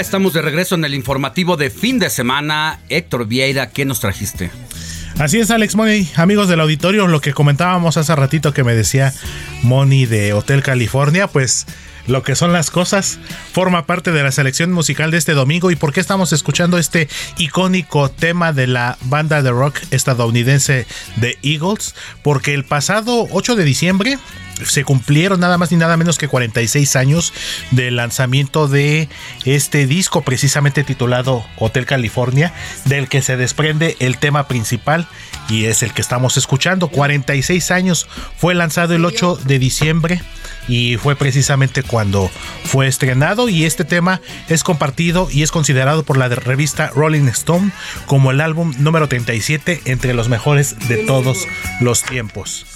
Estamos 0.00 0.34
de 0.34 0.42
regreso 0.42 0.74
en 0.74 0.84
el 0.84 0.94
informativo 0.94 1.56
de 1.56 1.70
fin 1.70 1.98
de 1.98 2.10
semana. 2.10 2.80
Héctor 2.90 3.26
Vieira, 3.26 3.70
¿qué 3.70 3.86
nos 3.86 4.00
trajiste? 4.00 4.50
Así 5.18 5.38
es, 5.38 5.50
Alex 5.50 5.74
Money. 5.74 6.10
Amigos 6.16 6.48
del 6.48 6.60
auditorio, 6.60 7.06
lo 7.06 7.22
que 7.22 7.32
comentábamos 7.32 7.96
hace 7.96 8.14
ratito 8.14 8.52
que 8.52 8.62
me 8.62 8.74
decía 8.74 9.14
Moni 9.62 10.04
de 10.04 10.34
Hotel 10.34 10.62
California, 10.62 11.28
pues 11.28 11.66
lo 12.06 12.22
que 12.22 12.36
son 12.36 12.52
las 12.52 12.70
cosas 12.70 13.18
forma 13.52 13.86
parte 13.86 14.12
de 14.12 14.22
la 14.22 14.32
selección 14.32 14.72
musical 14.72 15.10
de 15.10 15.18
este 15.18 15.34
domingo. 15.34 15.70
¿Y 15.70 15.76
por 15.76 15.92
qué 15.92 16.00
estamos 16.00 16.32
escuchando 16.32 16.78
este 16.78 17.08
icónico 17.38 18.10
tema 18.10 18.52
de 18.52 18.66
la 18.66 18.98
banda 19.02 19.42
de 19.42 19.50
rock 19.50 19.78
estadounidense 19.90 20.86
The 21.20 21.38
Eagles? 21.42 21.94
Porque 22.22 22.54
el 22.54 22.64
pasado 22.64 23.26
8 23.30 23.56
de 23.56 23.64
diciembre 23.64 24.18
se 24.64 24.84
cumplieron 24.84 25.40
nada 25.40 25.58
más 25.58 25.70
ni 25.70 25.76
nada 25.76 25.96
menos 25.96 26.18
que 26.18 26.28
46 26.28 26.96
años 26.96 27.32
del 27.72 27.96
lanzamiento 27.96 28.68
de 28.68 29.08
este 29.44 29.86
disco 29.86 30.22
precisamente 30.22 30.84
titulado 30.84 31.44
Hotel 31.58 31.86
California, 31.86 32.52
del 32.84 33.08
que 33.08 33.22
se 33.22 33.36
desprende 33.36 33.96
el 34.00 34.18
tema 34.18 34.48
principal 34.48 35.08
y 35.48 35.66
es 35.66 35.82
el 35.82 35.92
que 35.92 36.02
estamos 36.02 36.36
escuchando. 36.36 36.88
46 36.88 37.70
años 37.70 38.08
fue 38.36 38.54
lanzado 38.54 38.94
el 38.94 39.04
8 39.04 39.40
de 39.44 39.58
diciembre 39.58 40.22
y 40.68 40.96
fue 40.96 41.16
precisamente 41.16 41.82
cuando 41.82 42.30
fue 42.64 42.86
estrenado 42.86 43.48
y 43.48 43.64
este 43.64 43.84
tema 43.84 44.20
es 44.48 44.64
compartido 44.64 45.28
y 45.30 45.42
es 45.42 45.50
considerado 45.50 46.02
por 46.02 46.16
la 46.16 46.28
revista 46.28 46.90
Rolling 46.94 47.28
Stone 47.28 47.70
como 48.06 48.30
el 48.30 48.40
álbum 48.40 48.74
número 48.78 49.08
37 49.08 49.82
entre 49.84 50.14
los 50.14 50.28
mejores 50.28 50.76
de 50.88 50.98
todos 50.98 51.46
los 51.80 52.02
tiempos. 52.02 52.66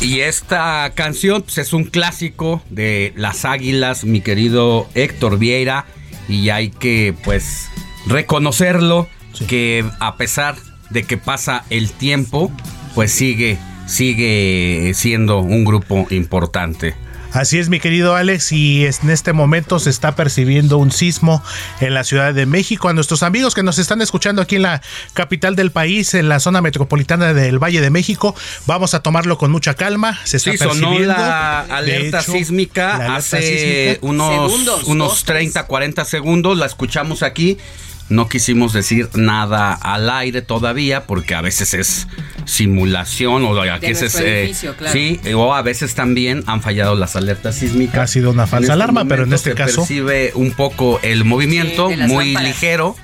Y 0.00 0.20
esta 0.20 0.92
canción 0.94 1.42
pues, 1.42 1.58
es 1.58 1.72
un 1.74 1.84
clásico 1.84 2.62
de 2.70 3.12
las 3.16 3.44
águilas, 3.44 4.04
mi 4.04 4.22
querido 4.22 4.88
Héctor 4.94 5.38
Vieira. 5.38 5.84
Y 6.26 6.48
hay 6.50 6.70
que 6.70 7.14
pues 7.24 7.68
reconocerlo 8.06 9.08
que 9.46 9.84
a 9.98 10.16
pesar 10.16 10.56
de 10.90 11.04
que 11.04 11.16
pasa 11.16 11.64
el 11.70 11.90
tiempo, 11.92 12.50
pues 12.94 13.12
sigue, 13.12 13.58
sigue 13.86 14.92
siendo 14.94 15.38
un 15.38 15.64
grupo 15.64 16.06
importante. 16.10 16.94
Así 17.32 17.60
es, 17.60 17.68
mi 17.68 17.78
querido 17.78 18.16
Alex, 18.16 18.50
y 18.50 18.86
en 18.86 19.08
este 19.08 19.32
momento 19.32 19.78
se 19.78 19.88
está 19.88 20.16
percibiendo 20.16 20.78
un 20.78 20.90
sismo 20.90 21.44
en 21.80 21.94
la 21.94 22.02
Ciudad 22.02 22.34
de 22.34 22.44
México. 22.44 22.88
A 22.88 22.92
nuestros 22.92 23.22
amigos 23.22 23.54
que 23.54 23.62
nos 23.62 23.78
están 23.78 24.02
escuchando 24.02 24.42
aquí 24.42 24.56
en 24.56 24.62
la 24.62 24.82
capital 25.14 25.54
del 25.54 25.70
país, 25.70 26.14
en 26.14 26.28
la 26.28 26.40
zona 26.40 26.60
metropolitana 26.60 27.32
del 27.32 27.60
Valle 27.62 27.80
de 27.80 27.90
México, 27.90 28.34
vamos 28.66 28.94
a 28.94 29.00
tomarlo 29.04 29.38
con 29.38 29.52
mucha 29.52 29.74
calma. 29.74 30.18
Se 30.24 30.38
está 30.38 30.50
Sí, 30.50 30.58
sonó 30.58 30.88
percibiendo. 30.88 31.06
la 31.14 31.64
De 31.68 31.72
alerta 31.74 32.18
hecho, 32.20 32.32
sísmica 32.32 32.82
la 32.88 32.94
alerta 32.96 33.16
hace 33.18 33.42
sísmica. 33.94 34.06
unos, 34.08 34.32
Segundos, 34.50 34.84
unos 34.88 35.08
dos, 35.10 35.24
30, 35.24 35.66
40 35.66 36.04
segundos. 36.04 36.58
La 36.58 36.66
escuchamos 36.66 37.22
aquí. 37.22 37.58
No 38.10 38.28
quisimos 38.28 38.72
decir 38.72 39.08
nada 39.14 39.72
al 39.72 40.10
aire 40.10 40.42
todavía 40.42 41.06
porque 41.06 41.34
a 41.34 41.40
veces 41.40 41.74
es 41.74 42.08
simulación 42.44 43.44
o 43.44 43.60
aquí 43.62 43.86
es, 43.86 44.00
nuestro 44.00 44.26
eh, 44.26 44.42
edificio, 44.42 44.76
claro. 44.76 44.92
sí 44.92 45.20
o 45.34 45.54
a 45.54 45.62
veces 45.62 45.94
también 45.94 46.42
han 46.46 46.60
fallado 46.60 46.94
las 46.96 47.16
alertas 47.16 47.54
sísmicas. 47.54 47.98
Ha 47.98 48.06
sido 48.06 48.30
una 48.30 48.46
falsa 48.46 48.56
En 48.58 48.62
este 48.64 48.72
alarma, 48.72 49.04
pero 49.04 49.24
en 49.24 49.32
este 49.32 49.50
se 49.50 49.56
caso 49.56 49.82
percibe 49.82 50.32
un 50.34 50.50
poco 50.52 50.98
el 51.02 51.24
movimiento 51.24 51.88
Sí, 51.88 51.96
muy 51.96 52.32
lámparas. 52.32 52.48
ligero, 52.48 52.96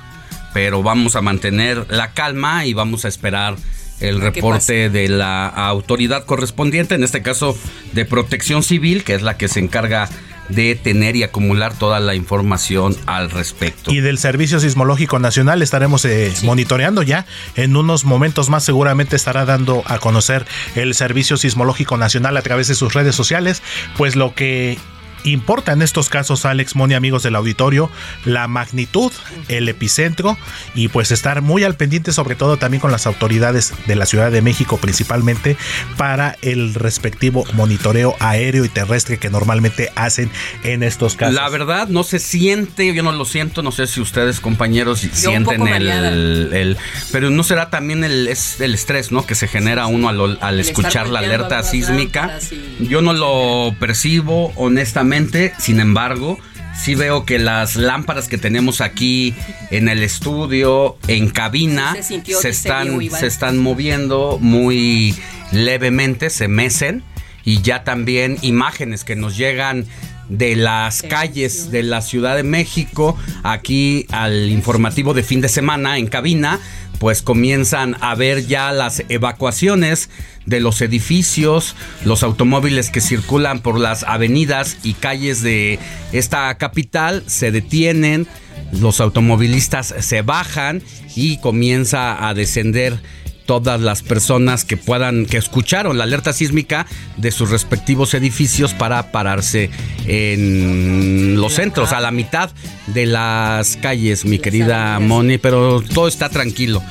pero 0.52 0.82
vamos 0.82 1.16
a 1.16 1.22
mantener 1.22 1.86
la 1.88 2.12
calma 2.12 2.66
y 2.66 2.74
vamos 2.74 3.04
a 3.04 3.08
esperar 3.08 3.56
el 4.00 4.20
A 4.20 4.24
reporte 4.24 4.90
de 4.90 5.08
la 5.08 5.46
autoridad 5.46 6.24
correspondiente, 6.24 6.94
en 6.94 7.04
este 7.04 7.22
caso 7.22 7.56
de 7.92 8.04
Protección 8.04 8.62
Civil, 8.62 9.04
que 9.04 9.14
es 9.14 9.22
la 9.22 9.36
que 9.36 9.48
se 9.48 9.60
encarga 9.60 10.08
de 10.48 10.74
tener 10.74 11.16
y 11.16 11.22
acumular 11.22 11.74
toda 11.74 12.00
la 12.00 12.14
información 12.14 12.96
al 13.06 13.30
respecto. 13.30 13.92
y 13.92 14.00
del 14.00 14.18
Servicio 14.18 14.60
Sismológico 14.60 15.18
Nacional 15.18 15.62
estaremos 15.62 16.04
eh, 16.04 16.32
monitoreando 16.42 17.02
ya. 17.02 17.26
En 17.54 17.76
unos 17.76 18.04
momentos 18.04 18.48
más 18.48 18.64
seguramente 18.64 19.16
estará 19.16 19.44
dando 19.44 19.82
a 19.86 19.98
conocer 19.98 20.46
el 20.74 20.94
Servicio 20.94 21.36
Sismológico 21.36 21.96
Nacional 21.96 22.36
a 22.36 22.42
través 22.42 22.68
de 22.68 22.74
sus 22.74 22.94
redes 22.94 23.14
sociales, 23.14 23.62
pues 23.96 24.16
lo 24.16 24.34
que 24.34 24.78
importa 25.30 25.72
en 25.72 25.82
estos 25.82 26.08
casos, 26.08 26.44
Alex 26.44 26.74
Moni, 26.76 26.94
amigos 26.94 27.22
del 27.22 27.36
auditorio, 27.36 27.90
la 28.24 28.48
magnitud, 28.48 29.12
el 29.48 29.68
epicentro 29.68 30.36
y 30.74 30.88
pues 30.88 31.10
estar 31.10 31.42
muy 31.42 31.64
al 31.64 31.74
pendiente 31.76 32.12
sobre 32.12 32.34
todo 32.36 32.56
también 32.56 32.80
con 32.80 32.90
las 32.92 33.06
autoridades 33.06 33.72
de 33.86 33.96
la 33.96 34.06
Ciudad 34.06 34.30
de 34.30 34.42
México 34.42 34.78
principalmente 34.78 35.56
para 35.96 36.36
el 36.42 36.74
respectivo 36.74 37.44
monitoreo 37.54 38.14
aéreo 38.20 38.64
y 38.64 38.68
terrestre 38.68 39.18
que 39.18 39.30
normalmente 39.30 39.90
hacen 39.96 40.30
en 40.62 40.82
estos 40.82 41.16
casos. 41.16 41.34
La 41.34 41.48
verdad 41.48 41.88
no 41.88 42.04
se 42.04 42.18
siente, 42.18 42.94
yo 42.94 43.02
no 43.02 43.12
lo 43.12 43.24
siento, 43.24 43.62
no 43.62 43.72
sé 43.72 43.86
si 43.86 44.00
ustedes 44.00 44.40
compañeros 44.40 45.00
sienten 45.12 45.66
el, 45.68 46.52
el- 46.52 46.76
pero 47.12 47.30
no 47.30 47.42
será 47.42 47.70
también 47.70 48.04
el, 48.04 48.28
es 48.28 48.60
el 48.60 48.74
estrés, 48.74 49.12
¿no? 49.12 49.26
Que 49.26 49.34
se 49.34 49.48
genera 49.48 49.86
uno 49.86 50.08
al, 50.08 50.60
escuchar 50.60 51.08
la 51.08 51.20
alerta 51.20 51.62
sísmica. 51.62 52.38
Yo 52.80 53.02
no 53.02 53.12
lo 53.12 53.74
percibo 53.78 54.52
honestamente, 54.56 55.15
sin 55.58 55.80
embargo, 55.80 56.38
sí 56.78 56.94
veo 56.94 57.24
que 57.24 57.38
las 57.38 57.76
lámparas 57.76 58.28
que 58.28 58.38
tenemos 58.38 58.80
aquí 58.80 59.34
en 59.70 59.88
el 59.88 60.02
estudio, 60.02 60.98
en 61.08 61.30
cabina, 61.30 61.94
se 61.94 62.02
sintió 62.02 62.40
están, 62.40 62.98
vio, 62.98 63.16
se 63.16 63.26
están 63.26 63.58
moviendo 63.58 64.38
muy 64.40 65.14
levemente, 65.52 66.30
se 66.30 66.48
mecen 66.48 67.02
y 67.44 67.62
ya 67.62 67.84
también 67.84 68.36
imágenes 68.42 69.04
que 69.04 69.16
nos 69.16 69.36
llegan 69.36 69.86
de 70.28 70.56
las 70.56 71.02
calles 71.02 71.70
de 71.70 71.82
la 71.82 72.02
Ciudad 72.02 72.36
de 72.36 72.42
México 72.42 73.16
aquí 73.42 74.06
al 74.10 74.50
informativo 74.50 75.14
de 75.14 75.22
fin 75.22 75.40
de 75.40 75.48
semana 75.48 75.98
en 75.98 76.08
cabina 76.08 76.58
pues 76.98 77.22
comienzan 77.22 77.96
a 78.00 78.14
ver 78.14 78.46
ya 78.46 78.72
las 78.72 79.02
evacuaciones 79.08 80.10
de 80.44 80.60
los 80.60 80.80
edificios, 80.80 81.76
los 82.04 82.22
automóviles 82.22 82.90
que 82.90 83.00
circulan 83.00 83.60
por 83.60 83.78
las 83.78 84.04
avenidas 84.04 84.78
y 84.82 84.94
calles 84.94 85.42
de 85.42 85.78
esta 86.12 86.56
capital 86.56 87.24
se 87.26 87.50
detienen, 87.50 88.26
los 88.72 89.00
automovilistas 89.00 89.94
se 89.98 90.22
bajan 90.22 90.82
y 91.14 91.38
comienza 91.38 92.28
a 92.28 92.34
descender 92.34 93.00
todas 93.46 93.80
las 93.80 94.02
personas 94.02 94.64
que 94.64 94.76
puedan, 94.76 95.24
que 95.26 95.36
escucharon 95.36 95.96
la 95.96 96.04
alerta 96.04 96.32
sísmica 96.32 96.86
de 97.16 97.30
sus 97.30 97.50
respectivos 97.50 98.12
edificios 98.14 98.74
para 98.74 99.12
pararse 99.12 99.70
en 100.06 101.40
los 101.40 101.54
centros, 101.54 101.92
a 101.92 102.00
la 102.00 102.10
mitad 102.10 102.50
de 102.88 103.06
las 103.06 103.76
calles, 103.76 104.24
mi 104.24 104.38
querida 104.38 104.98
Moni, 105.00 105.38
pero 105.38 105.80
todo 105.80 106.08
está 106.08 106.28
tranquilo. 106.28 106.82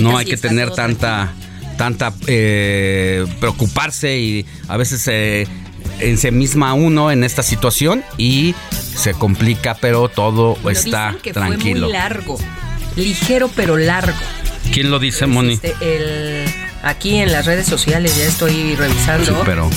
No 0.00 0.18
hay 0.18 0.26
sí 0.26 0.32
que 0.32 0.36
tener 0.36 0.70
tanta 0.70 1.32
tanta 1.78 2.12
eh, 2.26 3.24
preocuparse 3.40 4.18
y 4.18 4.46
a 4.68 4.76
veces 4.76 5.00
se 5.00 5.46
ensemisma 6.00 6.74
uno 6.74 7.10
en 7.10 7.24
esta 7.24 7.42
situación 7.42 8.04
y 8.18 8.54
se 8.70 9.14
complica, 9.14 9.74
pero 9.80 10.08
todo 10.08 10.58
está 10.70 11.08
dicen 11.08 11.22
que 11.22 11.32
tranquilo. 11.32 11.86
Fue 11.86 11.88
muy 11.88 11.92
largo, 11.92 12.38
ligero 12.96 13.48
pero 13.56 13.78
largo. 13.78 14.18
¿Quién 14.72 14.90
lo 14.90 14.98
dice, 14.98 15.26
Moni? 15.26 15.54
Este, 15.54 15.74
el, 15.80 16.44
aquí 16.82 17.16
en 17.16 17.32
las 17.32 17.46
redes 17.46 17.66
sociales 17.66 18.16
ya 18.16 18.24
estoy 18.24 18.74
revisando. 18.76 19.26
Sí, 19.26 19.32
pero 19.44 19.68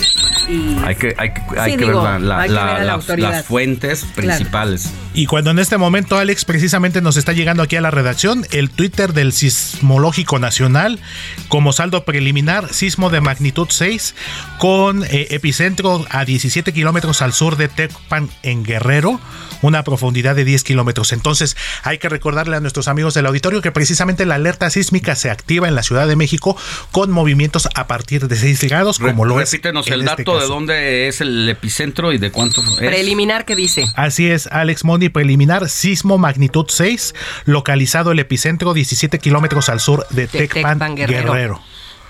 y- 0.47 0.77
hay 0.85 0.95
que, 0.95 1.15
hay 1.17 1.33
que, 1.33 1.41
hay 1.59 1.71
Sí, 1.71 1.77
que 1.77 1.85
digo, 1.85 2.03
ver 2.03 2.21
la- 2.21 2.37
la- 2.37 2.41
hay 2.41 2.47
que 2.49 2.53
ver 2.53 2.61
a 2.61 2.65
la- 2.65 2.83
la 2.83 2.97
las- 2.97 3.19
las 3.19 3.45
fuentes 3.45 4.05
principales. 4.15 4.89
Y 5.15 5.25
cuando 5.25 5.49
en 5.51 5.59
este 5.59 5.77
momento, 5.77 6.17
Alex, 6.17 6.45
precisamente 6.45 7.01
nos 7.01 7.17
está 7.17 7.33
llegando 7.33 7.63
aquí 7.63 7.75
a 7.75 7.81
la 7.81 7.91
redacción 7.91 8.45
el 8.51 8.69
Twitter 8.69 9.13
del 9.13 9.31
Sismológico 9.33 10.37
Nacional 10.39 10.99
como 11.47 11.73
saldo 11.73 12.03
preliminar, 12.05 12.71
sismo 12.73 13.09
de 13.09 13.21
magnitud 13.21 13.67
6 13.69 14.13
con 14.59 15.03
eh, 15.05 15.27
epicentro 15.31 16.05
a 16.09 16.23
17 16.25 16.71
kilómetros 16.73 17.21
al 17.21 17.33
sur 17.33 17.57
de 17.57 17.67
Tecpan 17.67 18.29
en 18.43 18.63
Guerrero, 18.63 19.19
una 19.63 19.83
profundidad 19.83 20.35
de 20.35 20.45
10 20.45 20.63
kilómetros. 20.63 21.11
Entonces 21.11 21.57
hay 21.83 21.97
que 21.97 22.09
recordarle 22.09 22.55
a 22.55 22.59
nuestros 22.59 22.87
amigos 22.87 23.15
del 23.15 23.25
auditorio 23.25 23.61
que 23.61 23.71
precisamente 23.71 24.25
la 24.25 24.35
alerta 24.35 24.69
sísmica 24.69 25.15
se 25.15 25.31
activa 25.31 25.67
en 25.67 25.75
la 25.75 25.83
Ciudad 25.83 26.07
de 26.07 26.15
México 26.15 26.55
con 26.91 27.09
movimientos 27.09 27.67
a 27.73 27.87
partir 27.87 28.27
de 28.27 28.35
6 28.35 28.63
grados, 28.65 28.99
como 28.99 29.25
lo 29.25 29.41
es. 29.41 29.51
Repítenos 29.51 29.87
en 29.87 29.93
el 29.93 30.01
este 30.01 30.23
dato 30.23 30.39
de 30.39 30.45
dónde 30.47 31.07
es 31.07 31.21
el 31.21 31.49
epicentro 31.49 32.13
y 32.13 32.17
de 32.17 32.31
cuánto 32.31 32.61
es. 32.61 32.77
Preliminar 32.77 33.45
que 33.45 33.55
dice. 33.55 33.87
Así 33.95 34.29
es, 34.29 34.47
Alex 34.47 34.83
Moni, 34.83 35.09
preliminar, 35.09 35.69
sismo 35.69 36.17
magnitud 36.17 36.65
6, 36.67 37.15
localizado 37.45 38.11
el 38.11 38.19
epicentro 38.19 38.73
17 38.73 39.19
kilómetros 39.19 39.69
al 39.69 39.79
sur 39.79 40.05
de, 40.09 40.27
Tecpan, 40.27 40.79
Tecpan, 40.79 40.95
Guerrero. 40.95 41.33
Guerrero. 41.33 41.61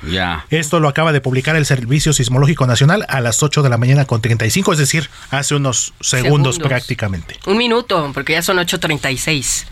Ya. 0.09 0.45
Esto 0.49 0.79
lo 0.79 0.87
acaba 0.87 1.11
de 1.13 1.21
publicar 1.21 1.55
el 1.55 1.65
Servicio 1.65 2.13
Sismológico 2.13 2.67
Nacional 2.67 3.05
a 3.09 3.21
las 3.21 3.41
8 3.43 3.61
de 3.63 3.69
la 3.69 3.77
mañana 3.77 4.05
con 4.05 4.21
35, 4.21 4.73
es 4.73 4.79
decir, 4.79 5.09
hace 5.31 5.55
unos 5.55 5.93
segundos, 6.01 6.55
Segundos. 6.55 6.59
prácticamente. 6.59 7.39
Un 7.45 7.57
minuto, 7.57 8.11
porque 8.13 8.33
ya 8.33 8.41
son 8.41 8.57
8.36. 8.57 9.65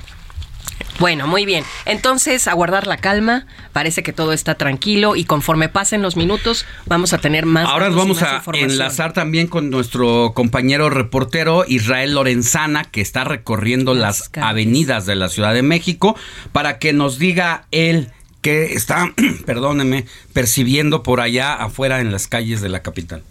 Bueno, 0.99 1.25
muy 1.27 1.45
bien. 1.45 1.63
Entonces, 1.85 2.47
a 2.47 2.53
guardar 2.53 2.85
la 2.85 2.97
calma. 2.97 3.45
Parece 3.73 4.03
que 4.03 4.13
todo 4.13 4.33
está 4.33 4.55
tranquilo 4.55 5.15
y 5.15 5.23
conforme 5.25 5.67
pasen 5.69 6.01
los 6.01 6.15
minutos, 6.15 6.65
vamos 6.85 7.13
a 7.13 7.17
tener 7.17 7.45
más. 7.45 7.67
Ahora 7.67 7.89
vamos 7.89 8.21
más 8.21 8.31
a 8.31 8.35
información. 8.37 8.71
enlazar 8.71 9.13
también 9.13 9.47
con 9.47 9.69
nuestro 9.69 10.33
compañero 10.35 10.89
reportero 10.89 11.65
Israel 11.67 12.13
Lorenzana, 12.13 12.83
que 12.83 13.01
está 13.01 13.23
recorriendo 13.23 13.93
las 13.95 14.29
avenidas 14.41 15.05
de 15.05 15.15
la 15.15 15.29
Ciudad 15.29 15.53
de 15.53 15.63
México, 15.63 16.15
para 16.51 16.77
que 16.77 16.93
nos 16.93 17.17
diga 17.17 17.65
él 17.71 18.11
qué 18.41 18.73
está, 18.73 19.13
perdóneme, 19.45 20.05
percibiendo 20.33 21.03
por 21.03 21.21
allá 21.21 21.53
afuera 21.53 22.01
en 22.01 22.11
las 22.11 22.27
calles 22.27 22.61
de 22.61 22.69
la 22.69 22.81
capital. 22.81 23.23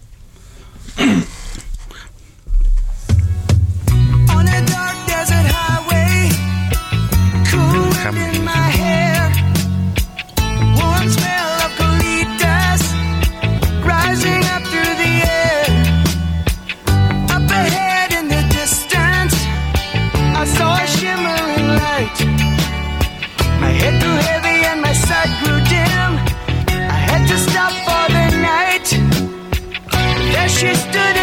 She 30.51 30.75
stood 30.75 31.20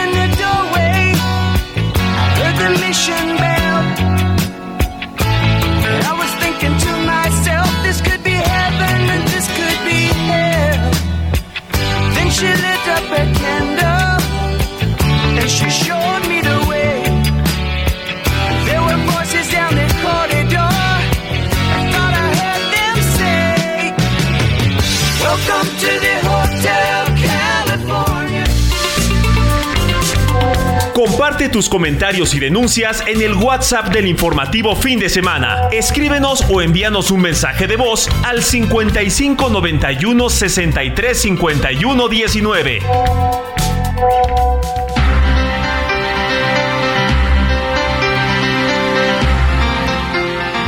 Comparte 31.37 31.53
tus 31.53 31.69
comentarios 31.69 32.33
y 32.33 32.39
denuncias 32.39 33.03
en 33.05 33.21
el 33.21 33.35
WhatsApp 33.35 33.93
del 33.93 34.07
informativo 34.07 34.75
fin 34.75 34.97
de 34.97 35.07
semana. 35.07 35.69
Escríbenos 35.71 36.43
o 36.49 36.63
envíanos 36.63 37.11
un 37.11 37.21
mensaje 37.21 37.67
de 37.67 37.75
voz 37.75 38.09
al 38.23 38.41
55 38.41 39.47
91 39.47 40.29
63 40.31 41.21
51 41.21 42.07
19. 42.07 42.79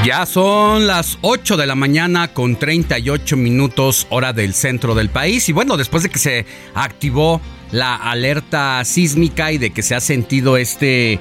Ya 0.05 0.27
son 0.27 0.85
las 0.85 1.17
8 1.21 1.57
de 1.57 1.65
la 1.65 1.73
mañana 1.73 2.27
con 2.27 2.57
38 2.57 3.37
minutos 3.37 4.05
hora 4.11 4.33
del 4.33 4.53
centro 4.53 4.93
del 4.93 5.09
país 5.09 5.49
y 5.49 5.51
bueno, 5.51 5.77
después 5.77 6.03
de 6.03 6.09
que 6.09 6.19
se 6.19 6.45
activó 6.75 7.41
la 7.71 7.95
alerta 7.95 8.83
sísmica 8.85 9.51
y 9.51 9.57
de 9.57 9.71
que 9.71 9.83
se 9.83 9.95
ha 9.95 9.99
sentido 9.99 10.57
este 10.57 11.19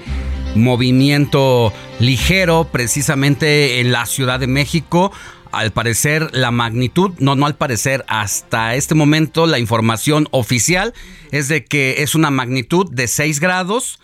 movimiento 0.54 1.72
ligero 2.00 2.68
precisamente 2.70 3.80
en 3.80 3.92
la 3.92 4.06
Ciudad 4.06 4.40
de 4.40 4.46
México, 4.46 5.12
al 5.52 5.72
parecer 5.72 6.30
la 6.32 6.50
magnitud, 6.50 7.12
no, 7.18 7.34
no 7.34 7.46
al 7.46 7.56
parecer, 7.56 8.04
hasta 8.08 8.74
este 8.74 8.94
momento 8.94 9.46
la 9.46 9.58
información 9.58 10.28
oficial 10.30 10.94
es 11.30 11.48
de 11.48 11.64
que 11.64 12.02
es 12.02 12.14
una 12.14 12.30
magnitud 12.30 12.90
de 12.90 13.08
6 13.08 13.40
grados. 13.40 13.98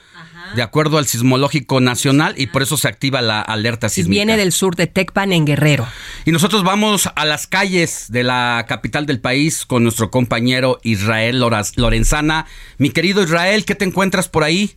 De 0.55 0.63
acuerdo 0.63 0.99
al 0.99 1.07
Sismológico 1.07 1.81
Nacional, 1.81 2.35
y 2.37 2.47
por 2.47 2.63
eso 2.63 2.77
se 2.77 2.89
activa 2.89 3.23
la 3.23 3.41
alerta 3.41 3.89
Y 3.89 3.91
sísmica. 3.91 4.19
viene 4.19 4.37
del 4.37 4.53
sur 4.53 4.77
de 4.77 4.87
Tecpan 4.87 5.33
en 5.33 5.45
Guerrero. 5.45 5.87
Y 6.25 6.31
nosotros 6.33 6.63
vamos 6.63 7.09
a 7.15 7.25
las 7.25 7.47
calles 7.47 8.11
de 8.11 8.23
la 8.23 8.65
capital 8.69 9.07
del 9.07 9.21
país 9.21 9.67
con 9.67 9.83
nuestro 9.83 10.11
compañero 10.11 10.79
Israel 10.83 11.41
Lorenzana. 11.77 12.47
Mi 12.79 12.91
querido 12.91 13.23
Israel, 13.23 13.65
¿qué 13.65 13.75
te 13.75 13.85
encuentras 13.85 14.29
por 14.29 14.45
ahí? 14.45 14.73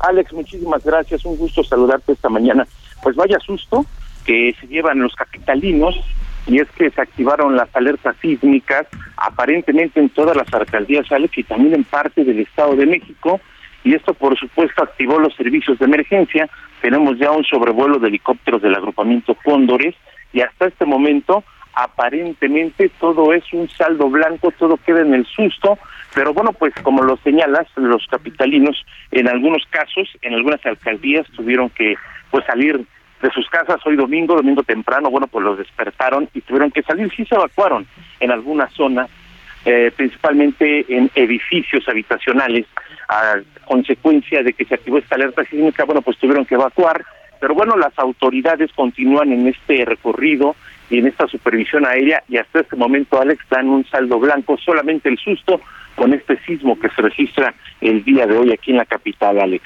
Alex, 0.00 0.32
muchísimas 0.32 0.82
gracias. 0.84 1.24
Un 1.24 1.36
gusto 1.36 1.62
saludarte 1.62 2.12
esta 2.12 2.28
mañana. 2.28 2.66
Pues 3.02 3.16
vaya 3.16 3.38
susto 3.40 3.86
que 4.24 4.54
se 4.60 4.66
llevan 4.66 5.00
los 5.00 5.14
capitalinos 5.14 5.94
y 6.46 6.58
es 6.58 6.68
que 6.76 6.90
se 6.90 7.00
activaron 7.00 7.56
las 7.56 7.74
alertas 7.74 8.16
sísmicas 8.20 8.86
aparentemente 9.16 10.00
en 10.00 10.08
todas 10.10 10.36
las 10.36 10.52
alcaldías, 10.52 11.10
Alex, 11.12 11.38
y 11.38 11.44
también 11.44 11.74
en 11.74 11.84
parte 11.84 12.24
del 12.24 12.40
Estado 12.40 12.74
de 12.76 12.86
México. 12.86 13.40
Y 13.84 13.94
esto, 13.94 14.14
por 14.14 14.38
supuesto, 14.38 14.82
activó 14.82 15.18
los 15.18 15.34
servicios 15.34 15.78
de 15.78 15.86
emergencia. 15.86 16.48
Tenemos 16.80 17.18
ya 17.18 17.30
un 17.30 17.44
sobrevuelo 17.44 17.98
de 17.98 18.08
helicópteros 18.08 18.62
del 18.62 18.74
agrupamiento 18.74 19.36
Cóndores 19.44 19.94
y 20.32 20.40
hasta 20.40 20.66
este 20.66 20.84
momento 20.84 21.44
aparentemente 21.74 22.90
todo 23.00 23.32
es 23.32 23.44
un 23.52 23.68
saldo 23.70 24.08
blanco, 24.08 24.52
todo 24.58 24.76
queda 24.76 25.00
en 25.00 25.14
el 25.14 25.26
susto, 25.26 25.78
pero 26.14 26.34
bueno, 26.34 26.52
pues 26.52 26.74
como 26.82 27.02
lo 27.02 27.16
señalas, 27.18 27.66
los 27.76 28.06
capitalinos 28.08 28.84
en 29.10 29.28
algunos 29.28 29.64
casos, 29.70 30.08
en 30.20 30.34
algunas 30.34 30.64
alcaldías 30.66 31.26
tuvieron 31.34 31.70
que 31.70 31.94
pues 32.30 32.44
salir 32.44 32.84
de 33.22 33.30
sus 33.30 33.48
casas 33.48 33.80
hoy 33.86 33.96
domingo, 33.96 34.34
domingo 34.34 34.62
temprano, 34.62 35.10
bueno, 35.10 35.28
pues 35.28 35.44
los 35.44 35.56
despertaron 35.56 36.28
y 36.34 36.40
tuvieron 36.40 36.70
que 36.70 36.82
salir, 36.82 37.10
sí 37.16 37.24
se 37.24 37.36
evacuaron 37.36 37.86
en 38.20 38.30
algunas 38.32 38.72
zonas, 38.74 39.08
eh, 39.64 39.92
principalmente 39.96 40.84
en 40.88 41.10
edificios 41.14 41.88
habitacionales, 41.88 42.66
a 43.08 43.36
consecuencia 43.66 44.42
de 44.42 44.52
que 44.52 44.64
se 44.64 44.74
activó 44.74 44.98
esta 44.98 45.16
alerta 45.16 45.44
sísmica, 45.44 45.84
bueno, 45.84 46.02
pues 46.02 46.18
tuvieron 46.18 46.44
que 46.44 46.54
evacuar, 46.54 47.04
pero 47.40 47.54
bueno, 47.54 47.76
las 47.76 47.98
autoridades 47.98 48.70
continúan 48.72 49.32
en 49.32 49.48
este 49.48 49.84
recorrido 49.84 50.54
y 50.90 50.98
en 50.98 51.06
esta 51.06 51.26
supervisión 51.26 51.86
aérea 51.86 52.22
y 52.28 52.36
hasta 52.36 52.60
este 52.60 52.76
momento, 52.76 53.20
Alex, 53.20 53.44
dan 53.50 53.68
un 53.68 53.84
saldo 53.86 54.18
blanco, 54.18 54.56
solamente 54.58 55.08
el 55.08 55.18
susto 55.18 55.60
con 55.94 56.12
este 56.14 56.38
sismo 56.44 56.78
que 56.78 56.88
se 56.90 57.02
registra 57.02 57.54
el 57.80 58.04
día 58.04 58.26
de 58.26 58.36
hoy 58.36 58.52
aquí 58.52 58.70
en 58.70 58.78
la 58.78 58.84
capital, 58.84 59.40
Alex. 59.40 59.64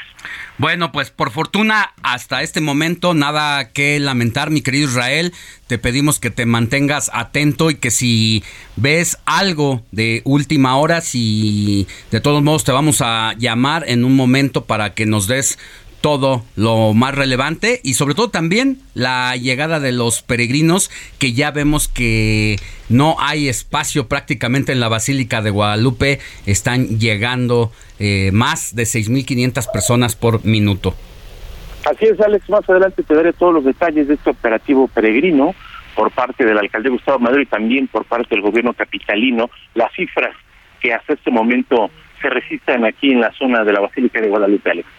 Bueno, 0.58 0.90
pues 0.90 1.10
por 1.10 1.30
fortuna 1.30 1.92
hasta 2.02 2.42
este 2.42 2.60
momento 2.60 3.14
nada 3.14 3.72
que 3.72 3.98
lamentar, 4.00 4.50
mi 4.50 4.62
querido 4.62 4.88
Israel. 4.88 5.32
Te 5.66 5.78
pedimos 5.78 6.18
que 6.18 6.30
te 6.30 6.46
mantengas 6.46 7.10
atento 7.12 7.70
y 7.70 7.76
que 7.76 7.90
si 7.90 8.42
ves 8.76 9.18
algo 9.26 9.82
de 9.92 10.22
última 10.24 10.76
hora, 10.76 11.00
si 11.00 11.86
de 12.10 12.20
todos 12.20 12.42
modos 12.42 12.64
te 12.64 12.72
vamos 12.72 13.02
a 13.02 13.34
llamar 13.38 13.84
en 13.86 14.04
un 14.04 14.16
momento 14.16 14.64
para 14.64 14.94
que 14.94 15.06
nos 15.06 15.26
des 15.26 15.58
todo 16.06 16.44
lo 16.54 16.94
más 16.94 17.16
relevante 17.16 17.80
y 17.82 17.94
sobre 17.94 18.14
todo 18.14 18.30
también 18.30 18.78
la 18.94 19.34
llegada 19.34 19.80
de 19.80 19.90
los 19.90 20.22
peregrinos 20.22 20.88
que 21.18 21.32
ya 21.32 21.50
vemos 21.50 21.88
que 21.88 22.60
no 22.88 23.16
hay 23.18 23.48
espacio 23.48 24.06
prácticamente 24.06 24.70
en 24.70 24.78
la 24.78 24.86
Basílica 24.86 25.42
de 25.42 25.50
Guadalupe, 25.50 26.20
están 26.46 27.00
llegando 27.00 27.72
eh, 27.98 28.30
más 28.32 28.76
de 28.76 28.84
6.500 28.84 29.72
personas 29.72 30.14
por 30.14 30.44
minuto. 30.44 30.94
Así 31.90 32.04
es, 32.04 32.20
Alex, 32.20 32.48
más 32.50 32.70
adelante 32.70 33.02
te 33.02 33.12
daré 33.12 33.32
todos 33.32 33.54
los 33.54 33.64
detalles 33.64 34.06
de 34.06 34.14
este 34.14 34.30
operativo 34.30 34.86
peregrino 34.86 35.56
por 35.96 36.12
parte 36.12 36.44
del 36.44 36.56
alcalde 36.56 36.88
Gustavo 36.88 37.18
Madero 37.18 37.42
y 37.42 37.46
también 37.46 37.88
por 37.88 38.04
parte 38.04 38.32
del 38.32 38.42
gobierno 38.42 38.74
capitalino, 38.74 39.50
las 39.74 39.92
cifras 39.94 40.36
que 40.80 40.94
hasta 40.94 41.14
este 41.14 41.32
momento 41.32 41.90
se 42.22 42.30
registran 42.30 42.84
aquí 42.84 43.10
en 43.10 43.22
la 43.22 43.32
zona 43.32 43.64
de 43.64 43.72
la 43.72 43.80
Basílica 43.80 44.20
de 44.20 44.28
Guadalupe, 44.28 44.70
Alex. 44.70 44.95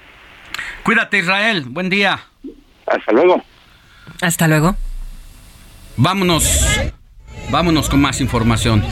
Cuídate 0.88 1.18
Israel, 1.18 1.66
buen 1.68 1.90
día. 1.90 2.18
Hasta 2.86 3.12
luego. 3.12 3.44
Hasta 4.22 4.48
luego. 4.48 4.74
Vámonos, 5.98 6.66
vámonos 7.50 7.90
con 7.90 8.00
más 8.00 8.22
información. 8.22 8.86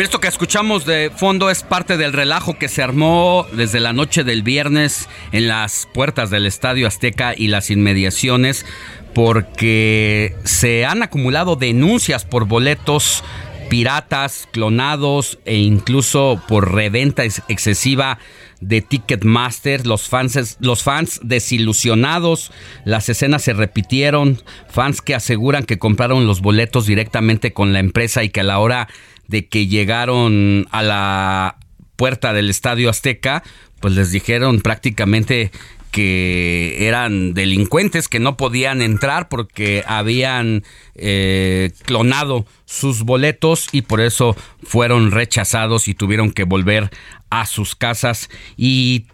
Esto 0.00 0.18
que 0.18 0.28
escuchamos 0.28 0.86
de 0.86 1.10
fondo 1.14 1.50
es 1.50 1.62
parte 1.62 1.98
del 1.98 2.14
relajo 2.14 2.56
que 2.58 2.68
se 2.68 2.82
armó 2.82 3.46
desde 3.52 3.80
la 3.80 3.92
noche 3.92 4.24
del 4.24 4.42
viernes 4.42 5.10
en 5.30 5.46
las 5.46 5.86
puertas 5.92 6.30
del 6.30 6.46
Estadio 6.46 6.86
Azteca 6.86 7.34
y 7.36 7.48
las 7.48 7.70
inmediaciones 7.70 8.64
porque 9.12 10.34
se 10.44 10.86
han 10.86 11.02
acumulado 11.02 11.54
denuncias 11.54 12.24
por 12.24 12.46
boletos 12.46 13.22
piratas, 13.68 14.48
clonados 14.50 15.38
e 15.44 15.56
incluso 15.58 16.42
por 16.48 16.74
reventa 16.74 17.24
excesiva 17.24 18.18
de 18.60 18.80
Ticketmaster, 18.80 19.86
los 19.86 20.08
fans, 20.08 20.56
los 20.60 20.82
fans 20.82 21.20
desilusionados, 21.22 22.52
las 22.86 23.08
escenas 23.10 23.42
se 23.42 23.52
repitieron, 23.52 24.42
fans 24.70 25.02
que 25.02 25.14
aseguran 25.14 25.64
que 25.64 25.78
compraron 25.78 26.26
los 26.26 26.40
boletos 26.40 26.86
directamente 26.86 27.52
con 27.52 27.74
la 27.74 27.80
empresa 27.80 28.24
y 28.24 28.30
que 28.30 28.40
a 28.40 28.44
la 28.44 28.58
hora 28.58 28.88
de 29.30 29.46
que 29.48 29.68
llegaron 29.68 30.66
a 30.72 30.82
la 30.82 31.56
puerta 31.96 32.32
del 32.32 32.50
Estadio 32.50 32.90
Azteca, 32.90 33.42
pues 33.80 33.94
les 33.94 34.10
dijeron 34.10 34.60
prácticamente 34.60 35.50
que 35.90 36.86
eran 36.86 37.34
delincuentes 37.34 38.08
que 38.08 38.20
no 38.20 38.36
podían 38.36 38.82
entrar 38.82 39.28
porque 39.28 39.82
habían 39.86 40.64
eh, 40.94 41.72
clonado 41.84 42.46
sus 42.64 43.02
boletos 43.02 43.68
y 43.72 43.82
por 43.82 44.00
eso 44.00 44.36
fueron 44.62 45.10
rechazados 45.10 45.88
y 45.88 45.94
tuvieron 45.94 46.32
que 46.32 46.44
volver 46.44 46.90
a 47.30 47.46
sus 47.46 47.74
casas. 47.74 48.30
Y 48.56 49.06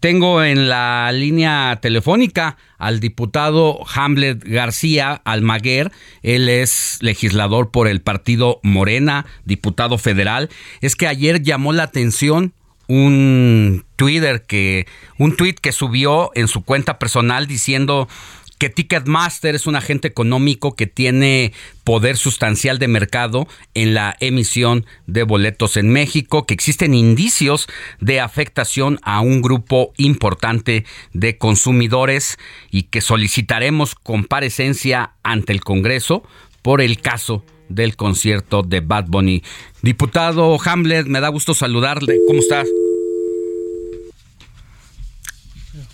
tengo 0.00 0.42
en 0.42 0.68
la 0.68 1.10
línea 1.12 1.78
telefónica 1.80 2.56
al 2.78 3.00
diputado 3.00 3.80
Hamlet 3.94 4.44
García 4.44 5.22
Almaguer. 5.24 5.90
Él 6.22 6.48
es 6.48 6.98
legislador 7.00 7.70
por 7.70 7.88
el 7.88 8.02
partido 8.02 8.60
Morena, 8.62 9.26
diputado 9.44 9.98
federal. 9.98 10.50
Es 10.80 10.96
que 10.96 11.06
ayer 11.06 11.42
llamó 11.42 11.72
la 11.72 11.84
atención 11.84 12.52
un 12.88 13.84
Twitter 13.96 14.44
que 14.46 14.86
un 15.18 15.36
tweet 15.36 15.54
que 15.54 15.72
subió 15.72 16.30
en 16.34 16.48
su 16.48 16.62
cuenta 16.62 16.98
personal 16.98 17.46
diciendo 17.46 18.08
que 18.58 18.70
Ticketmaster 18.70 19.54
es 19.54 19.66
un 19.66 19.76
agente 19.76 20.08
económico 20.08 20.74
que 20.74 20.86
tiene 20.86 21.52
poder 21.84 22.16
sustancial 22.16 22.78
de 22.78 22.88
mercado 22.88 23.46
en 23.74 23.94
la 23.94 24.16
emisión 24.20 24.86
de 25.06 25.22
boletos 25.22 25.76
en 25.76 25.90
México, 25.90 26.46
que 26.46 26.54
existen 26.54 26.94
indicios 26.94 27.68
de 28.00 28.20
afectación 28.20 28.98
a 29.02 29.20
un 29.20 29.42
grupo 29.42 29.92
importante 29.96 30.84
de 31.12 31.38
consumidores 31.38 32.38
y 32.70 32.84
que 32.84 33.00
solicitaremos 33.00 33.94
comparecencia 33.94 35.12
ante 35.22 35.52
el 35.52 35.60
Congreso 35.60 36.22
por 36.62 36.80
el 36.80 37.00
caso 37.00 37.44
del 37.68 37.96
concierto 37.96 38.62
de 38.62 38.80
Bad 38.80 39.06
Bunny. 39.08 39.42
Diputado 39.82 40.56
Hamlet, 40.64 41.06
me 41.06 41.20
da 41.20 41.28
gusto 41.28 41.54
saludarle. 41.54 42.18
¿Cómo 42.26 42.40
estás? 42.40 42.66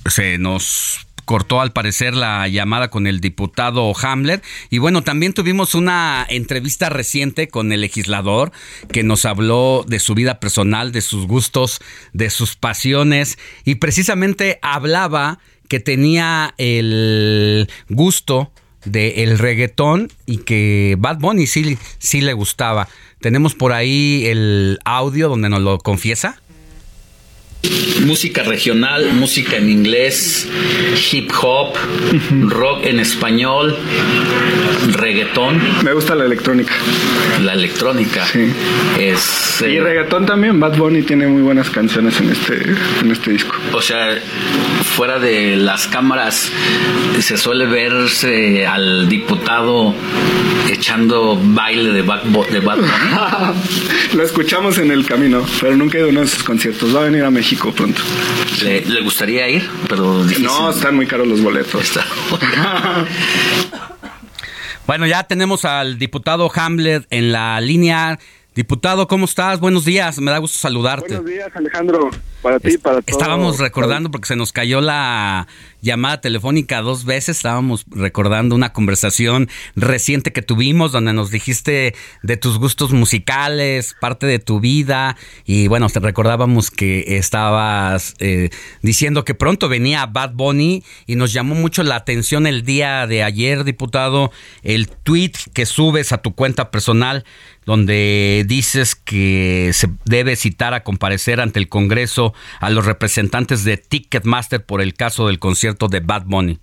Se 0.06 0.38
nos 0.38 1.06
cortó 1.24 1.60
al 1.60 1.72
parecer 1.72 2.14
la 2.14 2.48
llamada 2.48 2.88
con 2.88 3.06
el 3.06 3.20
diputado 3.20 3.92
Hamlet. 4.00 4.42
Y 4.70 4.78
bueno, 4.78 5.02
también 5.02 5.32
tuvimos 5.32 5.74
una 5.74 6.26
entrevista 6.28 6.88
reciente 6.88 7.48
con 7.48 7.72
el 7.72 7.80
legislador 7.80 8.52
que 8.90 9.02
nos 9.02 9.24
habló 9.24 9.84
de 9.86 9.98
su 9.98 10.14
vida 10.14 10.40
personal, 10.40 10.92
de 10.92 11.00
sus 11.00 11.26
gustos, 11.26 11.80
de 12.12 12.30
sus 12.30 12.56
pasiones 12.56 13.38
y 13.64 13.76
precisamente 13.76 14.58
hablaba 14.62 15.38
que 15.68 15.80
tenía 15.80 16.54
el 16.58 17.68
gusto 17.88 18.52
del 18.84 19.38
reggaetón 19.38 20.10
y 20.26 20.38
que 20.38 20.96
Bad 20.98 21.18
Bunny 21.18 21.46
sí, 21.46 21.78
sí 21.98 22.20
le 22.20 22.32
gustaba. 22.32 22.88
Tenemos 23.20 23.54
por 23.54 23.72
ahí 23.72 24.24
el 24.26 24.78
audio 24.84 25.28
donde 25.28 25.48
nos 25.48 25.62
lo 25.62 25.78
confiesa 25.78 26.42
música 28.04 28.42
regional, 28.42 29.12
música 29.14 29.56
en 29.56 29.70
inglés, 29.70 30.48
hip 31.12 31.30
hop, 31.40 31.74
rock 32.48 32.84
en 32.86 32.98
español, 32.98 33.76
reggaetón. 34.92 35.60
Me 35.84 35.92
gusta 35.92 36.14
la 36.14 36.24
electrónica. 36.24 36.72
La 37.42 37.54
electrónica. 37.54 38.26
Sí. 38.26 38.52
Es, 38.98 39.62
y 39.62 39.76
eh, 39.76 39.80
reggaetón 39.80 40.26
también. 40.26 40.58
Bad 40.58 40.76
Bunny 40.76 41.02
tiene 41.02 41.26
muy 41.28 41.42
buenas 41.42 41.70
canciones 41.70 42.18
en 42.20 42.30
este, 42.30 42.74
en 43.00 43.10
este 43.12 43.30
disco. 43.32 43.54
O 43.72 43.80
sea, 43.80 44.18
fuera 44.96 45.18
de 45.20 45.56
las 45.56 45.86
cámaras 45.86 46.50
se 47.20 47.36
suele 47.36 47.66
verse 47.66 48.66
al 48.66 49.08
diputado 49.08 49.94
echando 50.70 51.38
baile 51.40 51.92
de 51.92 52.02
Bad, 52.02 52.22
Bo- 52.26 52.46
de 52.50 52.60
Bad 52.60 52.78
Bunny. 52.78 52.90
Lo 54.14 54.22
escuchamos 54.24 54.78
en 54.78 54.90
el 54.90 55.04
camino, 55.06 55.44
pero 55.60 55.76
nunca 55.76 55.98
he 55.98 56.00
ido 56.00 56.08
a 56.08 56.10
uno 56.10 56.20
de 56.22 56.26
sus 56.26 56.42
conciertos. 56.42 56.94
Va 56.94 57.00
a 57.02 57.04
venir 57.04 57.22
a 57.24 57.30
México 57.30 57.51
pronto. 57.56 58.00
Le, 58.62 58.84
le 58.84 59.00
gustaría 59.02 59.48
ir, 59.48 59.68
pero 59.88 60.22
difícil. 60.24 60.44
No, 60.44 60.70
están 60.70 60.96
muy 60.96 61.06
caros 61.06 61.26
los 61.26 61.42
boletos. 61.42 61.92
Bueno, 64.84 65.06
ya 65.06 65.22
tenemos 65.22 65.64
al 65.64 65.96
diputado 65.96 66.50
Hamlet 66.52 67.06
en 67.10 67.30
la 67.30 67.60
línea. 67.60 68.18
Diputado, 68.54 69.06
¿cómo 69.06 69.26
estás? 69.26 69.60
Buenos 69.60 69.84
días, 69.84 70.18
me 70.18 70.30
da 70.32 70.38
gusto 70.38 70.58
saludarte. 70.58 71.14
Buenos 71.14 71.30
días, 71.30 71.48
Alejandro. 71.54 72.10
Para 72.42 72.58
ti, 72.58 72.76
para 72.76 73.02
todos. 73.02 73.08
Estábamos 73.08 73.58
recordando 73.60 74.10
porque 74.10 74.26
se 74.26 74.36
nos 74.36 74.52
cayó 74.52 74.80
la 74.80 75.46
llamada 75.80 76.20
telefónica 76.20 76.80
dos 76.80 77.04
veces. 77.04 77.36
Estábamos 77.36 77.84
recordando 77.90 78.54
una 78.54 78.72
conversación 78.72 79.48
reciente 79.76 80.32
que 80.32 80.42
tuvimos 80.42 80.92
donde 80.92 81.12
nos 81.12 81.30
dijiste 81.30 81.94
de 82.22 82.36
tus 82.36 82.58
gustos 82.58 82.92
musicales, 82.92 83.94
parte 84.00 84.26
de 84.26 84.38
tu 84.38 84.60
vida. 84.60 85.16
Y 85.44 85.68
bueno, 85.68 85.88
te 85.88 86.00
recordábamos 86.00 86.70
que 86.70 87.16
estabas 87.18 88.14
eh, 88.18 88.50
diciendo 88.82 89.24
que 89.24 89.34
pronto 89.34 89.68
venía 89.68 90.06
Bad 90.06 90.32
Bunny 90.32 90.82
y 91.06 91.16
nos 91.16 91.32
llamó 91.32 91.54
mucho 91.54 91.82
la 91.82 91.96
atención 91.96 92.46
el 92.46 92.64
día 92.64 93.06
de 93.06 93.22
ayer, 93.22 93.64
diputado, 93.64 94.32
el 94.62 94.88
tweet 94.88 95.32
que 95.52 95.66
subes 95.66 96.12
a 96.12 96.18
tu 96.18 96.34
cuenta 96.34 96.70
personal 96.70 97.24
donde 97.64 98.44
dices 98.46 98.96
que 98.96 99.70
se 99.72 99.88
debe 100.04 100.36
citar 100.36 100.74
a 100.74 100.82
comparecer 100.82 101.40
ante 101.40 101.60
el 101.60 101.68
Congreso 101.68 102.31
a 102.60 102.70
los 102.70 102.86
representantes 102.86 103.64
de 103.64 103.76
Ticketmaster 103.76 104.64
por 104.64 104.80
el 104.80 104.94
caso 104.94 105.26
del 105.26 105.38
concierto 105.38 105.88
de 105.88 106.00
Bad 106.00 106.24
Bunny. 106.26 106.58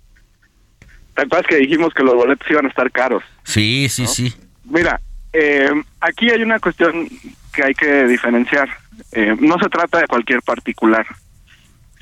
¿Te 1.14 1.22
acuerdas 1.22 1.46
que 1.48 1.56
dijimos 1.56 1.92
que 1.94 2.02
los 2.02 2.14
boletos 2.14 2.50
iban 2.50 2.66
a 2.66 2.68
estar 2.68 2.90
caros? 2.90 3.22
Sí, 3.44 3.88
sí, 3.88 4.06
sí. 4.06 4.34
Mira, 4.64 5.00
eh, 5.32 5.70
aquí 6.00 6.30
hay 6.30 6.42
una 6.42 6.58
cuestión 6.58 7.08
que 7.52 7.64
hay 7.64 7.74
que 7.74 8.06
diferenciar. 8.06 8.68
Eh, 9.12 9.36
no 9.40 9.58
se 9.58 9.68
trata 9.68 9.98
de 9.98 10.06
cualquier 10.06 10.42
particular, 10.42 11.06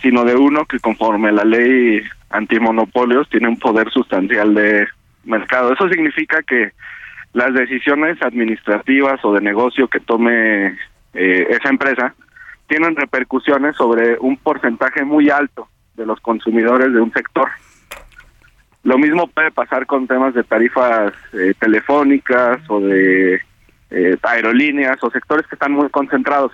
sino 0.03 0.25
de 0.25 0.37
uno 0.37 0.67
que 0.67 0.79
conforme 0.79 1.33
la 1.33 1.45
ley 1.45 2.03
antimonopolios 2.31 3.29
tiene 3.29 3.49
un 3.49 3.59
poder 3.59 3.91
sustancial 3.91 4.55
de 4.55 4.87
mercado. 5.25 5.73
Eso 5.73 5.89
significa 5.89 6.43
que 6.43 6.73
las 7.33 7.53
decisiones 7.55 8.21
administrativas 8.23 9.25
o 9.25 9.33
de 9.33 9.41
negocio 9.41 9.89
que 9.89 10.01
tome 10.01 10.77
eh, 11.15 11.47
esa 11.51 11.69
empresa 11.69 12.15
tienen 12.69 12.95
repercusiones 12.95 13.77
sobre 13.77 14.19
un 14.19 14.37
porcentaje 14.37 15.05
muy 15.05 15.31
alto 15.31 15.69
de 15.97 16.07
los 16.07 16.21
consumidores 16.21 16.93
de 16.93 17.01
un 17.01 17.13
sector. 17.13 17.49
Lo 18.85 18.99
mismo 18.99 19.27
puede 19.27 19.51
pasar 19.51 19.87
con 19.87 20.07
temas 20.07 20.35
de 20.35 20.45
tarifas 20.45 21.13
eh, 21.33 21.55
telefónicas 21.59 22.59
o 22.69 22.81
de 22.81 23.41
eh, 23.91 24.17
aerolíneas 24.23 25.03
o 25.03 25.11
sectores 25.11 25.47
que 25.47 25.57
están 25.57 25.73
muy 25.73 25.89
concentrados. 25.89 26.53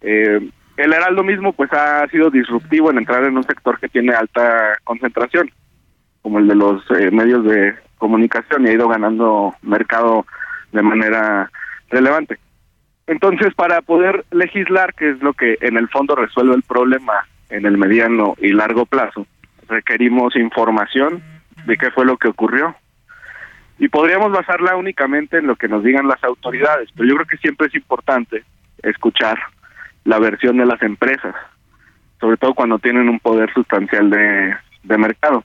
Eh, 0.00 0.50
el 0.76 0.92
Heraldo 0.92 1.22
mismo 1.22 1.52
pues 1.52 1.72
ha 1.72 2.06
sido 2.08 2.30
disruptivo 2.30 2.90
en 2.90 2.98
entrar 2.98 3.24
en 3.24 3.36
un 3.36 3.44
sector 3.44 3.78
que 3.80 3.88
tiene 3.88 4.12
alta 4.12 4.76
concentración. 4.84 5.50
como 6.22 6.38
el 6.40 6.48
de 6.48 6.56
los 6.56 6.82
eh, 6.90 7.10
medios 7.12 7.44
de 7.44 7.74
comunicación 7.98 8.66
y 8.66 8.70
ha 8.70 8.72
ido 8.72 8.88
ganando 8.88 9.54
mercado 9.62 10.26
de 10.72 10.82
manera 10.82 11.50
relevante. 11.88 12.38
Entonces, 13.06 13.54
para 13.54 13.82
poder 13.82 14.24
legislar, 14.32 14.94
que 14.94 15.10
es 15.10 15.22
lo 15.22 15.32
que 15.32 15.58
en 15.60 15.76
el 15.76 15.88
fondo 15.88 16.16
resuelve 16.16 16.54
el 16.54 16.62
problema 16.62 17.26
en 17.50 17.64
el 17.64 17.78
mediano 17.78 18.34
y 18.38 18.52
largo 18.52 18.84
plazo, 18.84 19.26
requerimos 19.68 20.34
información 20.34 21.22
de 21.66 21.76
qué 21.76 21.90
fue 21.90 22.04
lo 22.04 22.16
que 22.16 22.28
ocurrió. 22.28 22.74
Y 23.78 23.88
podríamos 23.88 24.32
basarla 24.32 24.74
únicamente 24.74 25.38
en 25.38 25.46
lo 25.46 25.56
que 25.56 25.68
nos 25.68 25.84
digan 25.84 26.08
las 26.08 26.22
autoridades, 26.24 26.88
pero 26.96 27.08
yo 27.08 27.14
creo 27.16 27.26
que 27.26 27.36
siempre 27.36 27.68
es 27.68 27.74
importante 27.74 28.42
escuchar 28.82 29.38
la 30.04 30.18
versión 30.18 30.56
de 30.56 30.66
las 30.66 30.82
empresas, 30.82 31.34
sobre 32.18 32.38
todo 32.38 32.54
cuando 32.54 32.78
tienen 32.78 33.08
un 33.08 33.20
poder 33.20 33.52
sustancial 33.52 34.10
de, 34.10 34.56
de 34.82 34.98
mercado. 34.98 35.44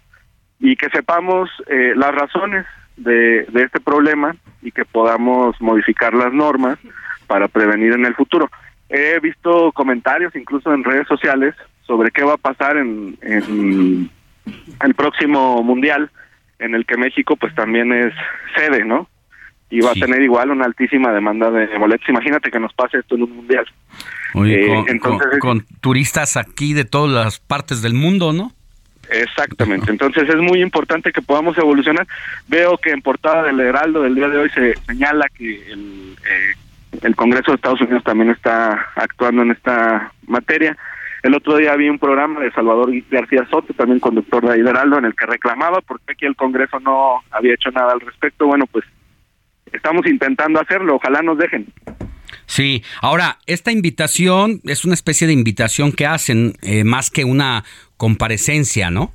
Y 0.59 0.75
que 0.75 0.89
sepamos 0.89 1.49
eh, 1.67 1.93
las 1.95 2.13
razones 2.13 2.65
de, 2.95 3.43
de 3.45 3.63
este 3.63 3.79
problema 3.79 4.35
y 4.61 4.71
que 4.71 4.85
podamos 4.85 5.59
modificar 5.59 6.13
las 6.13 6.31
normas 6.31 6.77
para 7.31 7.47
prevenir 7.47 7.93
en 7.93 8.05
el 8.05 8.13
futuro. 8.13 8.49
He 8.89 9.17
visto 9.21 9.71
comentarios 9.71 10.35
incluso 10.35 10.73
en 10.73 10.83
redes 10.83 11.07
sociales 11.07 11.55
sobre 11.87 12.11
qué 12.11 12.23
va 12.25 12.33
a 12.33 12.37
pasar 12.49 12.75
en, 12.75 13.17
en 13.21 14.09
el 14.83 14.93
próximo 14.95 15.63
mundial 15.63 16.09
en 16.59 16.75
el 16.75 16.85
que 16.85 16.97
México 16.97 17.37
pues 17.37 17.55
también 17.55 17.93
es 17.93 18.13
sede, 18.53 18.83
¿no? 18.83 19.07
Y 19.69 19.79
va 19.79 19.93
Sí. 19.93 20.01
a 20.01 20.05
tener 20.05 20.21
igual 20.21 20.51
una 20.51 20.65
altísima 20.65 21.13
demanda 21.13 21.49
de 21.51 21.67
boletos. 21.77 22.09
Imagínate 22.09 22.51
que 22.51 22.59
nos 22.59 22.73
pase 22.73 22.97
esto 22.97 23.15
en 23.15 23.23
un 23.23 23.33
mundial. 23.37 23.65
Oye, 24.33 24.65
Eh, 24.65 24.67
con, 24.67 24.89
entonces- 24.89 25.39
con- 25.39 25.59
con 25.59 25.65
turistas 25.79 26.35
aquí 26.35 26.73
de 26.73 26.83
todas 26.83 27.11
las 27.25 27.39
partes 27.39 27.81
del 27.81 27.93
mundo, 27.93 28.33
¿no? 28.33 28.51
Exactamente, 29.09 29.89
entonces 29.89 30.27
es 30.27 30.37
muy 30.37 30.61
importante 30.61 31.11
que 31.13 31.21
podamos 31.21 31.57
evolucionar. 31.57 32.05
Veo 32.49 32.77
que 32.77 32.91
en 32.91 33.01
portada 33.01 33.43
del 33.43 33.59
Heraldo 33.61 34.01
del 34.03 34.15
día 34.15 34.27
de 34.27 34.37
hoy 34.37 34.49
se 34.49 34.73
señala 34.85 35.25
que 35.37 35.71
el, 35.71 36.15
eh, 36.29 36.53
el 37.01 37.15
Congreso 37.15 37.51
de 37.51 37.55
Estados 37.55 37.81
Unidos 37.81 38.03
también 38.03 38.29
está 38.29 38.87
actuando 38.95 39.41
en 39.41 39.51
esta 39.51 40.11
materia. 40.27 40.77
El 41.23 41.35
otro 41.35 41.57
día 41.57 41.75
vi 41.75 41.87
un 41.87 41.99
programa 41.99 42.39
de 42.39 42.51
Salvador 42.51 42.91
García 43.09 43.47
Soto, 43.49 43.73
también 43.73 43.99
conductor 43.99 44.45
de 44.47 44.59
Heraldo, 44.59 44.97
en 44.97 45.05
el 45.05 45.15
que 45.15 45.25
reclamaba 45.25 45.81
porque 45.81 46.13
aquí 46.13 46.25
el 46.25 46.35
Congreso 46.35 46.79
no 46.79 47.21
había 47.29 47.53
hecho 47.53 47.69
nada 47.71 47.93
al 47.93 47.99
respecto. 47.99 48.47
Bueno, 48.47 48.65
pues 48.67 48.85
estamos 49.71 50.05
intentando 50.07 50.59
hacerlo, 50.59 50.95
ojalá 50.95 51.21
nos 51.21 51.37
dejen. 51.37 51.67
Sí, 52.45 52.83
ahora, 53.01 53.37
esta 53.45 53.71
invitación 53.71 54.61
es 54.65 54.83
una 54.83 54.93
especie 54.93 55.27
de 55.27 55.33
invitación 55.33 55.91
que 55.91 56.05
hacen 56.05 56.53
eh, 56.61 56.83
más 56.83 57.09
que 57.09 57.23
una 57.23 57.63
comparecencia, 57.97 58.89
¿no? 58.89 59.13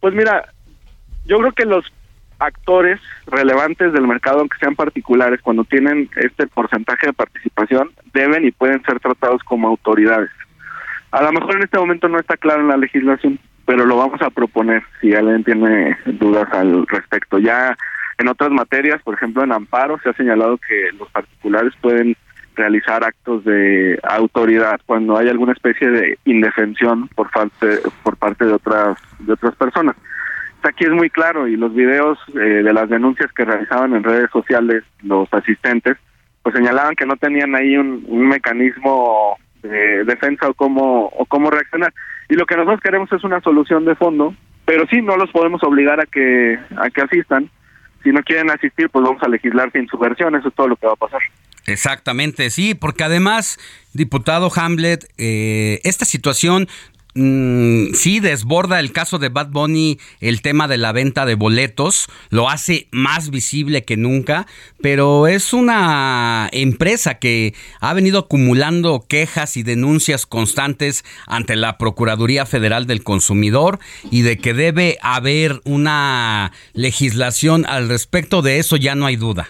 Pues 0.00 0.14
mira, 0.14 0.52
yo 1.24 1.38
creo 1.38 1.52
que 1.52 1.64
los 1.64 1.84
actores 2.38 3.00
relevantes 3.26 3.92
del 3.92 4.06
mercado, 4.06 4.40
aunque 4.40 4.58
sean 4.58 4.74
particulares, 4.76 5.40
cuando 5.42 5.64
tienen 5.64 6.08
este 6.16 6.46
porcentaje 6.46 7.08
de 7.08 7.12
participación, 7.12 7.90
deben 8.12 8.44
y 8.44 8.52
pueden 8.52 8.82
ser 8.84 9.00
tratados 9.00 9.42
como 9.44 9.68
autoridades. 9.68 10.30
A 11.10 11.22
lo 11.22 11.32
mejor 11.32 11.56
en 11.56 11.62
este 11.62 11.78
momento 11.78 12.08
no 12.08 12.18
está 12.18 12.36
claro 12.36 12.62
en 12.62 12.68
la 12.68 12.76
legislación, 12.76 13.38
pero 13.66 13.86
lo 13.86 13.96
vamos 13.96 14.20
a 14.20 14.30
proponer 14.30 14.82
si 15.00 15.14
alguien 15.14 15.44
tiene 15.44 15.96
dudas 16.06 16.52
al 16.52 16.86
respecto. 16.86 17.38
Ya 17.38 17.76
en 18.18 18.28
otras 18.28 18.50
materias, 18.50 19.00
por 19.02 19.14
ejemplo 19.14 19.42
en 19.44 19.52
amparo, 19.52 19.98
se 20.02 20.10
ha 20.10 20.14
señalado 20.14 20.58
que 20.58 20.90
los 20.98 21.08
particulares 21.10 21.72
pueden 21.80 22.16
realizar 22.56 23.02
actos 23.04 23.44
de 23.44 23.98
autoridad 24.04 24.80
cuando 24.86 25.16
hay 25.16 25.28
alguna 25.28 25.52
especie 25.52 25.90
de 25.90 26.18
indefensión 26.24 27.08
por 27.08 27.30
parte 27.30 27.80
por 28.02 28.16
parte 28.16 28.44
de 28.44 28.52
otras 28.52 28.98
de 29.18 29.32
otras 29.32 29.54
personas. 29.56 29.96
Aquí 30.64 30.84
es 30.84 30.90
muy 30.90 31.10
claro 31.10 31.46
y 31.46 31.56
los 31.56 31.74
videos 31.74 32.18
eh, 32.34 32.62
de 32.62 32.72
las 32.72 32.88
denuncias 32.88 33.30
que 33.32 33.44
realizaban 33.44 33.94
en 33.94 34.02
redes 34.02 34.30
sociales 34.32 34.82
los 35.02 35.32
asistentes 35.32 35.96
pues 36.42 36.54
señalaban 36.54 36.94
que 36.94 37.06
no 37.06 37.16
tenían 37.16 37.54
ahí 37.54 37.76
un, 37.76 38.28
mecanismo 38.28 39.38
de 39.62 40.04
defensa 40.04 40.48
o 40.48 40.54
cómo 40.54 41.06
o 41.06 41.24
cómo 41.26 41.50
reaccionar. 41.50 41.92
Y 42.28 42.34
lo 42.34 42.44
que 42.46 42.56
nosotros 42.56 42.80
queremos 42.82 43.10
es 43.12 43.24
una 43.24 43.40
solución 43.40 43.84
de 43.84 43.94
fondo 43.94 44.34
pero 44.66 44.86
sí 44.88 45.02
no 45.02 45.16
los 45.16 45.30
podemos 45.30 45.62
obligar 45.62 46.00
a 46.00 46.06
que 46.06 46.58
a 46.76 46.88
que 46.90 47.02
asistan. 47.02 47.50
Si 48.02 48.10
no 48.10 48.22
quieren 48.22 48.50
asistir 48.50 48.88
pues 48.90 49.04
vamos 49.04 49.22
a 49.22 49.28
legislar 49.28 49.70
sin 49.72 49.86
su 49.88 49.98
versión 49.98 50.34
eso 50.34 50.48
es 50.48 50.54
todo 50.54 50.68
lo 50.68 50.76
que 50.76 50.86
va 50.86 50.94
a 50.94 50.96
pasar. 50.96 51.20
Exactamente, 51.66 52.50
sí, 52.50 52.74
porque 52.74 53.04
además, 53.04 53.58
diputado 53.94 54.50
Hamlet, 54.54 55.06
eh, 55.16 55.80
esta 55.84 56.04
situación 56.04 56.68
mm, 57.14 57.94
sí 57.94 58.20
desborda 58.20 58.80
el 58.80 58.92
caso 58.92 59.18
de 59.18 59.28
Bad 59.28 59.48
Bunny, 59.48 59.98
el 60.20 60.42
tema 60.42 60.68
de 60.68 60.78
la 60.78 60.92
venta 60.92 61.26
de 61.26 61.34
boletos, 61.34 62.08
lo 62.30 62.48
hace 62.48 62.88
más 62.90 63.30
visible 63.30 63.84
que 63.84 63.96
nunca, 63.96 64.46
pero 64.80 65.26
es 65.26 65.52
una 65.52 66.48
empresa 66.52 67.14
que 67.18 67.54
ha 67.80 67.94
venido 67.94 68.20
acumulando 68.20 69.04
quejas 69.08 69.56
y 69.56 69.62
denuncias 69.62 70.26
constantes 70.26 71.04
ante 71.26 71.56
la 71.56 71.78
Procuraduría 71.78 72.46
Federal 72.46 72.86
del 72.86 73.02
Consumidor 73.02 73.78
y 74.10 74.22
de 74.22 74.38
que 74.38 74.54
debe 74.54 74.98
haber 75.02 75.60
una 75.64 76.52
legislación 76.72 77.66
al 77.66 77.88
respecto 77.88 78.42
de 78.42 78.58
eso 78.58 78.76
ya 78.76 78.94
no 78.94 79.06
hay 79.06 79.16
duda. 79.16 79.48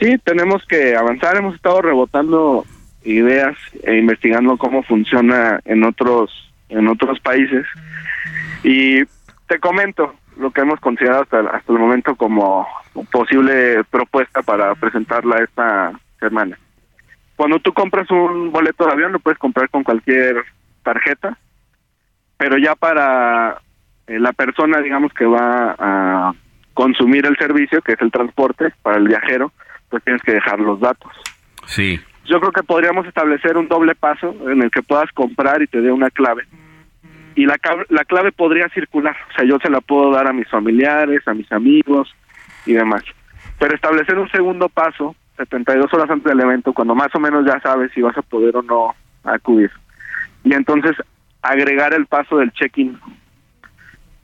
Sí, 0.00 0.16
tenemos 0.24 0.62
que 0.66 0.96
avanzar. 0.96 1.36
Hemos 1.36 1.54
estado 1.54 1.82
rebotando 1.82 2.64
ideas 3.02 3.56
e 3.82 3.96
investigando 3.96 4.56
cómo 4.56 4.82
funciona 4.82 5.60
en 5.64 5.84
otros 5.84 6.30
en 6.68 6.86
otros 6.88 7.18
países. 7.20 7.66
Y 8.62 9.04
te 9.48 9.58
comento 9.58 10.14
lo 10.36 10.50
que 10.50 10.60
hemos 10.60 10.80
considerado 10.80 11.22
hasta, 11.22 11.40
hasta 11.40 11.72
el 11.72 11.78
momento 11.78 12.14
como 12.14 12.66
posible 13.10 13.84
propuesta 13.84 14.42
para 14.42 14.74
presentarla 14.74 15.42
esta 15.42 15.92
semana. 16.18 16.58
Cuando 17.36 17.58
tú 17.58 17.72
compras 17.72 18.10
un 18.10 18.52
boleto 18.52 18.86
de 18.86 18.92
avión 18.92 19.12
lo 19.12 19.18
puedes 19.18 19.38
comprar 19.38 19.68
con 19.70 19.82
cualquier 19.82 20.36
tarjeta, 20.82 21.36
pero 22.36 22.56
ya 22.58 22.74
para 22.74 23.60
eh, 24.06 24.18
la 24.18 24.32
persona, 24.32 24.80
digamos, 24.80 25.12
que 25.12 25.24
va 25.24 25.74
a 25.78 26.34
consumir 26.74 27.26
el 27.26 27.36
servicio, 27.36 27.82
que 27.82 27.92
es 27.92 28.00
el 28.00 28.10
transporte 28.10 28.72
para 28.82 28.98
el 28.98 29.08
viajero, 29.08 29.52
pues 29.88 30.02
tienes 30.04 30.22
que 30.22 30.32
dejar 30.32 30.58
los 30.60 30.80
datos. 30.80 31.12
Sí. 31.66 32.00
Yo 32.30 32.38
creo 32.38 32.52
que 32.52 32.62
podríamos 32.62 33.04
establecer 33.08 33.56
un 33.56 33.66
doble 33.66 33.96
paso 33.96 34.36
en 34.48 34.62
el 34.62 34.70
que 34.70 34.82
puedas 34.82 35.10
comprar 35.12 35.62
y 35.62 35.66
te 35.66 35.80
dé 35.80 35.90
una 35.90 36.10
clave. 36.10 36.44
Y 37.34 37.44
la, 37.44 37.58
la 37.88 38.04
clave 38.04 38.30
podría 38.30 38.68
circular. 38.68 39.16
O 39.30 39.34
sea, 39.34 39.44
yo 39.44 39.58
se 39.60 39.68
la 39.68 39.80
puedo 39.80 40.12
dar 40.12 40.28
a 40.28 40.32
mis 40.32 40.48
familiares, 40.48 41.26
a 41.26 41.34
mis 41.34 41.50
amigos 41.50 42.14
y 42.66 42.74
demás. 42.74 43.02
Pero 43.58 43.74
establecer 43.74 44.16
un 44.16 44.30
segundo 44.30 44.68
paso, 44.68 45.16
72 45.38 45.92
horas 45.92 46.08
antes 46.08 46.30
del 46.30 46.38
evento, 46.40 46.72
cuando 46.72 46.94
más 46.94 47.12
o 47.16 47.18
menos 47.18 47.44
ya 47.44 47.60
sabes 47.60 47.90
si 47.92 48.00
vas 48.00 48.16
a 48.16 48.22
poder 48.22 48.56
o 48.56 48.62
no 48.62 48.94
acudir. 49.24 49.72
Y 50.44 50.54
entonces 50.54 50.94
agregar 51.42 51.94
el 51.94 52.06
paso 52.06 52.36
del 52.36 52.52
check-in. 52.52 52.96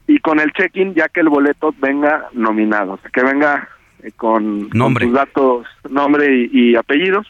Y 0.06 0.20
con 0.20 0.38
el 0.38 0.52
check-in, 0.52 0.94
ya 0.94 1.08
que 1.08 1.20
el 1.20 1.28
boleto 1.28 1.74
venga 1.78 2.28
nominado, 2.34 2.92
o 2.92 2.98
sea, 2.98 3.10
que 3.10 3.24
venga 3.24 3.68
eh, 4.04 4.12
con, 4.14 4.68
con 4.68 4.78
Nombre. 4.78 5.06
tus 5.06 5.14
datos, 5.14 5.66
nombre 5.90 6.32
y, 6.32 6.70
y 6.70 6.76
apellidos, 6.76 7.26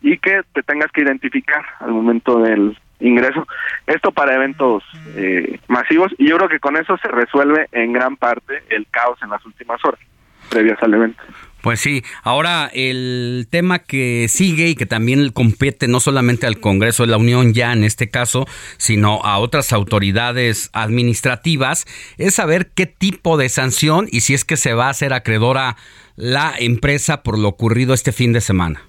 y 0.00 0.18
que 0.18 0.42
te 0.52 0.62
tengas 0.62 0.90
que 0.92 1.02
identificar 1.02 1.64
al 1.80 1.90
momento 1.90 2.40
del 2.40 2.76
ingreso. 3.00 3.46
Esto 3.86 4.12
para 4.12 4.34
eventos 4.34 4.82
eh, 5.16 5.60
masivos, 5.68 6.12
y 6.18 6.28
yo 6.28 6.36
creo 6.36 6.48
que 6.48 6.60
con 6.60 6.76
eso 6.76 6.96
se 6.98 7.08
resuelve 7.08 7.66
en 7.72 7.92
gran 7.92 8.16
parte 8.16 8.62
el 8.70 8.86
caos 8.90 9.18
en 9.22 9.30
las 9.30 9.44
últimas 9.44 9.84
horas 9.84 10.00
previas 10.48 10.82
al 10.82 10.94
evento. 10.94 11.22
Pues 11.60 11.80
sí, 11.80 12.04
ahora 12.22 12.70
el 12.72 13.48
tema 13.50 13.80
que 13.80 14.26
sigue 14.28 14.68
y 14.68 14.74
que 14.76 14.86
también 14.86 15.30
compete 15.30 15.88
no 15.88 15.98
solamente 15.98 16.46
al 16.46 16.60
Congreso 16.60 17.02
de 17.02 17.10
la 17.10 17.16
Unión 17.16 17.52
ya 17.52 17.72
en 17.72 17.82
este 17.82 18.08
caso, 18.08 18.46
sino 18.76 19.24
a 19.24 19.38
otras 19.38 19.72
autoridades 19.72 20.70
administrativas, 20.72 21.84
es 22.16 22.36
saber 22.36 22.70
qué 22.74 22.86
tipo 22.86 23.36
de 23.36 23.48
sanción 23.48 24.06
y 24.10 24.20
si 24.20 24.34
es 24.34 24.44
que 24.44 24.56
se 24.56 24.72
va 24.72 24.86
a 24.86 24.90
hacer 24.90 25.12
acreedora 25.12 25.76
la 26.14 26.54
empresa 26.58 27.22
por 27.22 27.38
lo 27.38 27.48
ocurrido 27.48 27.92
este 27.92 28.12
fin 28.12 28.32
de 28.32 28.40
semana. 28.40 28.87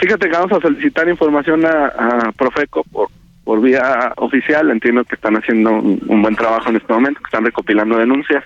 Fíjate 0.00 0.30
que 0.30 0.36
vamos 0.36 0.52
a 0.52 0.60
solicitar 0.60 1.06
información 1.08 1.64
a, 1.66 2.32
Profeco 2.32 2.82
por, 2.84 3.08
por 3.44 3.60
vía 3.60 4.14
oficial. 4.16 4.70
Entiendo 4.70 5.04
que 5.04 5.14
están 5.14 5.36
haciendo 5.36 5.72
un, 5.72 6.00
un 6.06 6.22
buen 6.22 6.34
trabajo 6.36 6.70
en 6.70 6.76
este 6.76 6.92
momento, 6.92 7.20
que 7.20 7.26
están 7.26 7.44
recopilando 7.44 7.98
denuncias. 7.98 8.42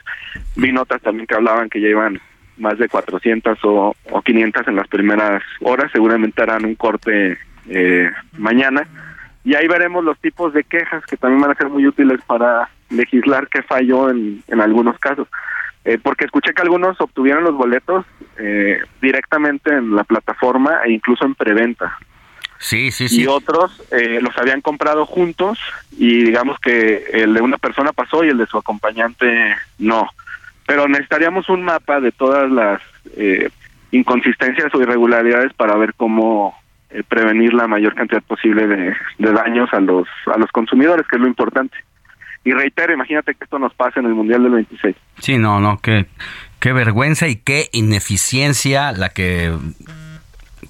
Vi 0.56 0.72
notas 0.72 1.00
también 1.00 1.28
que 1.28 1.36
hablaban 1.36 1.70
que 1.70 1.80
ya 1.80 1.88
iban 1.88 2.20
más 2.56 2.76
de 2.78 2.88
400 2.88 3.58
o, 3.64 3.94
o 4.10 4.22
500 4.22 4.66
en 4.66 4.76
las 4.76 4.88
primeras 4.88 5.42
horas. 5.60 5.92
Seguramente 5.92 6.42
harán 6.42 6.64
un 6.64 6.74
corte 6.74 7.38
eh, 7.68 8.10
mañana. 8.36 8.88
Y 9.44 9.54
ahí 9.54 9.68
veremos 9.68 10.02
los 10.02 10.18
tipos 10.18 10.52
de 10.54 10.64
quejas 10.64 11.04
que 11.06 11.16
también 11.16 11.40
van 11.40 11.52
a 11.52 11.56
ser 11.56 11.68
muy 11.68 11.86
útiles 11.86 12.20
para 12.26 12.68
legislar 12.90 13.46
qué 13.48 13.62
falló 13.62 14.10
en, 14.10 14.42
en 14.48 14.60
algunos 14.60 14.98
casos. 14.98 15.28
Eh, 15.84 15.98
porque 16.02 16.24
escuché 16.24 16.54
que 16.54 16.62
algunos 16.62 16.98
obtuvieron 17.00 17.44
los 17.44 17.54
boletos 17.54 18.06
eh, 18.38 18.78
directamente 19.02 19.70
en 19.70 19.94
la 19.94 20.04
plataforma 20.04 20.80
e 20.84 20.92
incluso 20.92 21.24
en 21.24 21.34
preventa. 21.34 21.98
Sí, 22.58 22.90
sí, 22.90 23.08
sí. 23.08 23.22
Y 23.22 23.26
otros 23.26 23.82
eh, 23.90 24.20
los 24.22 24.36
habían 24.38 24.62
comprado 24.62 25.04
juntos 25.04 25.58
y 25.98 26.24
digamos 26.24 26.58
que 26.58 27.04
el 27.12 27.34
de 27.34 27.42
una 27.42 27.58
persona 27.58 27.92
pasó 27.92 28.24
y 28.24 28.28
el 28.28 28.38
de 28.38 28.46
su 28.46 28.56
acompañante 28.56 29.54
no. 29.78 30.08
Pero 30.66 30.88
necesitaríamos 30.88 31.50
un 31.50 31.62
mapa 31.62 32.00
de 32.00 32.10
todas 32.12 32.50
las 32.50 32.80
eh, 33.16 33.50
inconsistencias 33.90 34.74
o 34.74 34.80
irregularidades 34.80 35.52
para 35.52 35.76
ver 35.76 35.92
cómo 35.94 36.58
eh, 36.88 37.02
prevenir 37.06 37.52
la 37.52 37.66
mayor 37.66 37.94
cantidad 37.94 38.22
posible 38.22 38.66
de, 38.66 38.94
de 39.18 39.32
daños 39.32 39.68
a 39.74 39.80
los 39.80 40.08
a 40.34 40.38
los 40.38 40.50
consumidores, 40.50 41.06
que 41.06 41.16
es 41.16 41.22
lo 41.22 41.28
importante. 41.28 41.76
Y 42.44 42.52
reitero, 42.52 42.92
imagínate 42.92 43.34
que 43.34 43.44
esto 43.44 43.58
nos 43.58 43.74
pase 43.74 44.00
en 44.00 44.06
el 44.06 44.14
Mundial 44.14 44.42
del 44.42 44.52
26. 44.52 44.94
Sí, 45.18 45.38
no, 45.38 45.60
no, 45.60 45.78
qué, 45.80 46.06
qué 46.60 46.72
vergüenza 46.72 47.26
y 47.26 47.36
qué 47.36 47.68
ineficiencia 47.72 48.92
la 48.92 49.08
que 49.08 49.50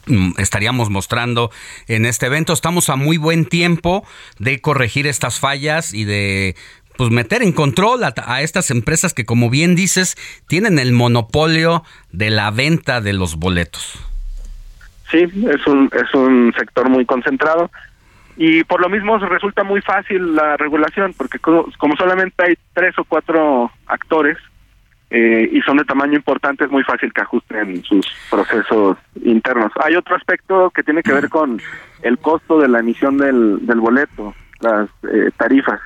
mm, 0.06 0.32
estaríamos 0.38 0.90
mostrando 0.90 1.50
en 1.88 2.06
este 2.06 2.26
evento. 2.26 2.52
Estamos 2.52 2.88
a 2.90 2.96
muy 2.96 3.16
buen 3.16 3.44
tiempo 3.44 4.06
de 4.38 4.60
corregir 4.60 5.08
estas 5.08 5.40
fallas 5.40 5.92
y 5.92 6.04
de 6.04 6.54
pues 6.96 7.10
meter 7.10 7.42
en 7.42 7.50
control 7.50 8.04
a, 8.04 8.14
a 8.24 8.42
estas 8.42 8.70
empresas 8.70 9.12
que 9.14 9.24
como 9.24 9.50
bien 9.50 9.74
dices 9.74 10.16
tienen 10.46 10.78
el 10.78 10.92
monopolio 10.92 11.82
de 12.12 12.30
la 12.30 12.52
venta 12.52 13.00
de 13.00 13.14
los 13.14 13.34
boletos. 13.34 13.98
Sí, 15.10 15.18
es 15.22 15.66
un, 15.66 15.90
es 15.92 16.14
un 16.14 16.52
sector 16.56 16.88
muy 16.88 17.04
concentrado 17.04 17.70
y 18.36 18.64
por 18.64 18.80
lo 18.80 18.88
mismo 18.88 19.16
resulta 19.18 19.62
muy 19.64 19.80
fácil 19.80 20.34
la 20.34 20.56
regulación 20.56 21.14
porque 21.16 21.38
co- 21.38 21.68
como 21.78 21.96
solamente 21.96 22.34
hay 22.44 22.54
tres 22.72 22.98
o 22.98 23.04
cuatro 23.04 23.70
actores 23.86 24.36
eh, 25.10 25.48
y 25.52 25.60
son 25.60 25.76
de 25.76 25.84
tamaño 25.84 26.14
importante 26.14 26.64
es 26.64 26.70
muy 26.70 26.82
fácil 26.82 27.12
que 27.12 27.20
ajusten 27.20 27.84
sus 27.84 28.04
procesos 28.30 28.96
internos. 29.22 29.70
Hay 29.84 29.94
otro 29.94 30.16
aspecto 30.16 30.70
que 30.70 30.82
tiene 30.82 31.02
que 31.02 31.12
ver 31.12 31.28
con 31.28 31.60
el 32.02 32.18
costo 32.18 32.58
de 32.58 32.68
la 32.68 32.80
emisión 32.80 33.18
del, 33.18 33.64
del 33.64 33.78
boleto, 33.80 34.34
las 34.60 34.88
eh, 35.04 35.30
tarifas. 35.36 35.80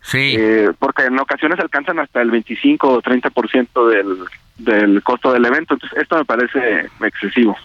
Sí. 0.00 0.34
Eh, 0.36 0.70
porque 0.80 1.04
en 1.04 1.16
ocasiones 1.20 1.60
alcanzan 1.60 2.00
hasta 2.00 2.20
el 2.22 2.32
25 2.32 2.88
o 2.88 3.00
30% 3.02 3.88
del, 3.88 4.16
del 4.58 5.02
costo 5.02 5.32
del 5.32 5.44
evento. 5.44 5.74
Entonces, 5.74 5.98
esto 6.00 6.16
me 6.16 6.24
parece 6.24 6.88
excesivo. 7.04 7.56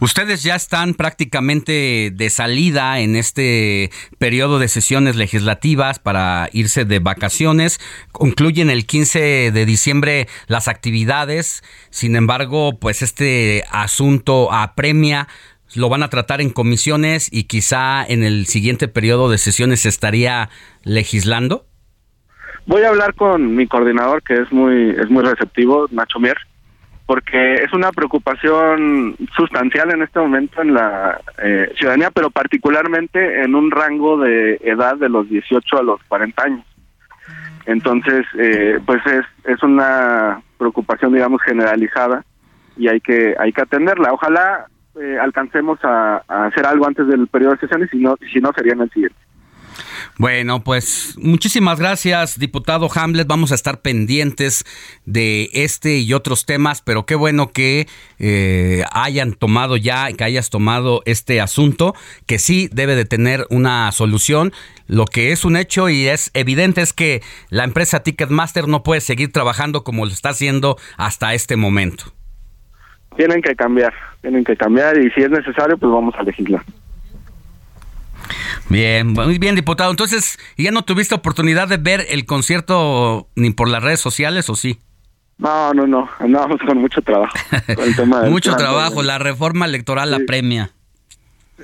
Ustedes 0.00 0.42
ya 0.42 0.54
están 0.54 0.94
prácticamente 0.94 2.10
de 2.14 2.30
salida 2.30 3.00
en 3.00 3.16
este 3.16 3.90
periodo 4.18 4.58
de 4.58 4.68
sesiones 4.68 5.16
legislativas 5.16 5.98
para 5.98 6.48
irse 6.52 6.84
de 6.84 6.98
vacaciones. 6.98 7.80
Concluyen 8.12 8.70
el 8.70 8.86
15 8.86 9.50
de 9.52 9.66
diciembre 9.66 10.26
las 10.46 10.68
actividades. 10.68 11.62
Sin 11.90 12.16
embargo, 12.16 12.78
pues 12.78 13.02
este 13.02 13.64
asunto 13.70 14.52
apremia. 14.52 15.28
Lo 15.74 15.88
van 15.88 16.02
a 16.02 16.10
tratar 16.10 16.40
en 16.40 16.50
comisiones 16.50 17.28
y 17.30 17.44
quizá 17.44 18.04
en 18.04 18.24
el 18.24 18.46
siguiente 18.46 18.88
periodo 18.88 19.30
de 19.30 19.38
sesiones 19.38 19.80
se 19.80 19.88
estaría 19.88 20.50
legislando. 20.82 21.69
Voy 22.66 22.82
a 22.82 22.88
hablar 22.88 23.14
con 23.14 23.54
mi 23.56 23.66
coordinador, 23.66 24.22
que 24.22 24.34
es 24.34 24.52
muy 24.52 24.90
es 24.90 25.10
muy 25.10 25.24
receptivo, 25.24 25.86
Nacho 25.90 26.20
Mier, 26.20 26.36
porque 27.06 27.54
es 27.54 27.72
una 27.72 27.90
preocupación 27.90 29.16
sustancial 29.34 29.92
en 29.92 30.02
este 30.02 30.20
momento 30.20 30.62
en 30.62 30.74
la 30.74 31.20
eh, 31.42 31.72
ciudadanía, 31.76 32.10
pero 32.10 32.30
particularmente 32.30 33.42
en 33.42 33.54
un 33.54 33.70
rango 33.70 34.18
de 34.18 34.60
edad 34.62 34.96
de 34.96 35.08
los 35.08 35.28
18 35.28 35.78
a 35.78 35.82
los 35.82 36.00
40 36.04 36.42
años. 36.42 36.64
Entonces, 37.66 38.26
eh, 38.38 38.78
pues 38.86 39.04
es, 39.06 39.24
es 39.44 39.62
una 39.62 40.40
preocupación, 40.58 41.12
digamos, 41.12 41.42
generalizada 41.42 42.24
y 42.76 42.88
hay 42.88 43.00
que 43.00 43.34
hay 43.38 43.52
que 43.52 43.62
atenderla. 43.62 44.12
Ojalá 44.12 44.66
eh, 45.00 45.18
alcancemos 45.20 45.78
a, 45.82 46.22
a 46.28 46.46
hacer 46.46 46.66
algo 46.66 46.86
antes 46.86 47.06
del 47.06 47.26
periodo 47.26 47.52
de 47.52 47.60
sesiones 47.60 47.92
y 47.92 47.98
no, 47.98 48.16
si 48.32 48.40
no 48.40 48.52
sería 48.52 48.74
en 48.74 48.82
el 48.82 48.90
siguiente. 48.90 49.18
Bueno, 50.18 50.62
pues 50.62 51.16
muchísimas 51.18 51.78
gracias, 51.78 52.38
diputado 52.38 52.88
Hamlet. 52.94 53.26
Vamos 53.26 53.52
a 53.52 53.54
estar 53.54 53.80
pendientes 53.80 54.64
de 55.04 55.50
este 55.52 55.98
y 55.98 56.12
otros 56.12 56.46
temas, 56.46 56.82
pero 56.82 57.06
qué 57.06 57.14
bueno 57.14 57.50
que 57.52 57.86
eh, 58.18 58.84
hayan 58.92 59.32
tomado 59.32 59.76
ya, 59.76 60.12
que 60.12 60.24
hayas 60.24 60.50
tomado 60.50 61.02
este 61.06 61.40
asunto, 61.40 61.94
que 62.26 62.38
sí 62.38 62.68
debe 62.72 62.94
de 62.94 63.04
tener 63.04 63.46
una 63.50 63.90
solución. 63.92 64.52
Lo 64.86 65.04
que 65.04 65.32
es 65.32 65.44
un 65.44 65.56
hecho 65.56 65.88
y 65.88 66.08
es 66.08 66.30
evidente 66.34 66.80
es 66.80 66.92
que 66.92 67.22
la 67.48 67.64
empresa 67.64 68.02
Ticketmaster 68.02 68.68
no 68.68 68.82
puede 68.82 69.00
seguir 69.00 69.32
trabajando 69.32 69.84
como 69.84 70.04
lo 70.04 70.12
está 70.12 70.30
haciendo 70.30 70.76
hasta 70.96 71.34
este 71.34 71.56
momento. 71.56 72.04
Tienen 73.16 73.42
que 73.42 73.54
cambiar, 73.54 73.92
tienen 74.20 74.44
que 74.44 74.56
cambiar 74.56 74.96
y 74.98 75.10
si 75.10 75.22
es 75.22 75.30
necesario, 75.30 75.76
pues 75.78 75.92
vamos 75.92 76.14
a 76.18 76.22
legislar. 76.22 76.62
Bien, 78.68 79.08
muy 79.08 79.38
bien, 79.38 79.54
diputado. 79.54 79.90
Entonces, 79.90 80.38
¿ya 80.56 80.70
no 80.70 80.82
tuviste 80.82 81.14
oportunidad 81.14 81.68
de 81.68 81.76
ver 81.76 82.06
el 82.10 82.26
concierto 82.26 83.28
ni 83.36 83.50
por 83.50 83.68
las 83.68 83.82
redes 83.82 84.00
sociales 84.00 84.48
o 84.50 84.56
sí? 84.56 84.78
No, 85.38 85.72
no, 85.72 85.86
no, 85.86 86.08
andábamos 86.18 86.60
con 86.66 86.78
mucho 86.78 87.00
trabajo. 87.00 87.36
con 87.74 87.84
el 87.84 87.96
tema 87.96 88.20
del 88.20 88.30
Mucho 88.30 88.50
plan 88.50 88.58
trabajo, 88.58 89.02
la 89.02 89.18
reforma 89.18 89.64
electoral 89.64 90.10
la 90.10 90.20
premia. 90.26 90.70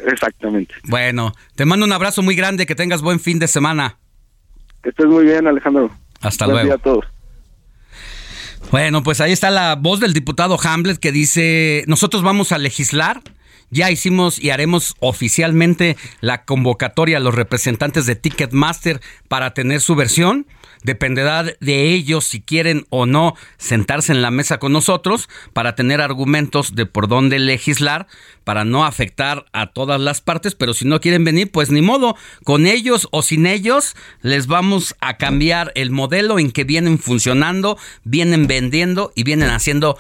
Exactamente. 0.07 0.75
Bueno, 0.85 1.33
te 1.55 1.65
mando 1.65 1.87
un 1.87 1.93
abrazo 1.93 2.23
muy 2.23 2.35
grande, 2.35 2.67
que 2.67 2.75
tengas 2.75 3.03
buen 3.03 3.21
fin 3.21 3.39
de 3.39 3.49
semana. 3.49 3.97
Que 4.83 4.91
estés 4.91 5.07
muy 5.07 5.25
bien, 5.25 5.47
Alejandro. 5.47 5.91
Hasta 6.21 6.47
Buen 6.47 6.67
luego. 6.67 6.67
día 6.69 6.75
a 6.75 6.79
todos. 6.79 7.05
Bueno, 8.71 9.03
pues 9.03 9.21
ahí 9.21 9.33
está 9.33 9.51
la 9.51 9.77
voz 9.77 10.01
del 10.01 10.13
diputado 10.13 10.57
Hamlet 10.63 10.99
que 10.99 11.13
dice, 11.13 11.85
nosotros 11.87 12.23
vamos 12.23 12.53
a 12.53 12.59
legislar, 12.59 13.21
ya 13.71 13.91
hicimos 13.91 14.39
y 14.39 14.51
haremos 14.51 14.95
oficialmente 15.01 15.97
la 16.21 16.45
convocatoria 16.45 17.17
a 17.17 17.21
los 17.21 17.35
representantes 17.35 18.07
de 18.07 18.17
Ticketmaster 18.17 19.01
para 19.29 19.55
tener 19.55 19.81
su 19.81 19.95
versión. 19.95 20.47
Dependerá 20.83 21.43
de 21.43 21.93
ellos 21.93 22.25
si 22.27 22.41
quieren 22.41 22.87
o 22.91 23.07
no 23.07 23.35
sentarse 23.57 24.13
en 24.13 24.23
la 24.23 24.31
mesa 24.31 24.59
con 24.59 24.73
nosotros 24.73 25.29
para 25.53 25.75
tener 25.75 26.01
argumentos 26.01 26.75
de 26.77 26.87
por 26.87 27.09
dónde 27.09 27.39
legislar 27.41 28.07
para 28.45 28.65
no 28.65 28.85
afectar 28.85 29.47
a 29.53 29.73
todas 29.73 30.01
las 30.01 30.21
partes, 30.21 30.55
pero 30.55 30.75
si 30.75 30.85
no 30.85 31.01
quieren 31.01 31.25
venir, 31.25 31.51
pues 31.51 31.71
ni 31.71 31.83
modo, 31.83 32.17
con 32.45 32.67
ellos 32.67 33.09
o 33.11 33.23
sin 33.23 33.47
ellos 33.47 33.97
les 34.23 34.47
vamos 34.47 34.95
a 35.01 35.17
cambiar 35.17 35.73
el 35.75 35.91
modelo 35.91 36.39
en 36.39 36.53
que 36.53 36.63
vienen 36.63 37.01
funcionando, 37.01 37.77
vienen 38.05 38.47
vendiendo 38.47 39.13
y 39.17 39.25
vienen 39.25 39.51
haciendo 39.51 39.99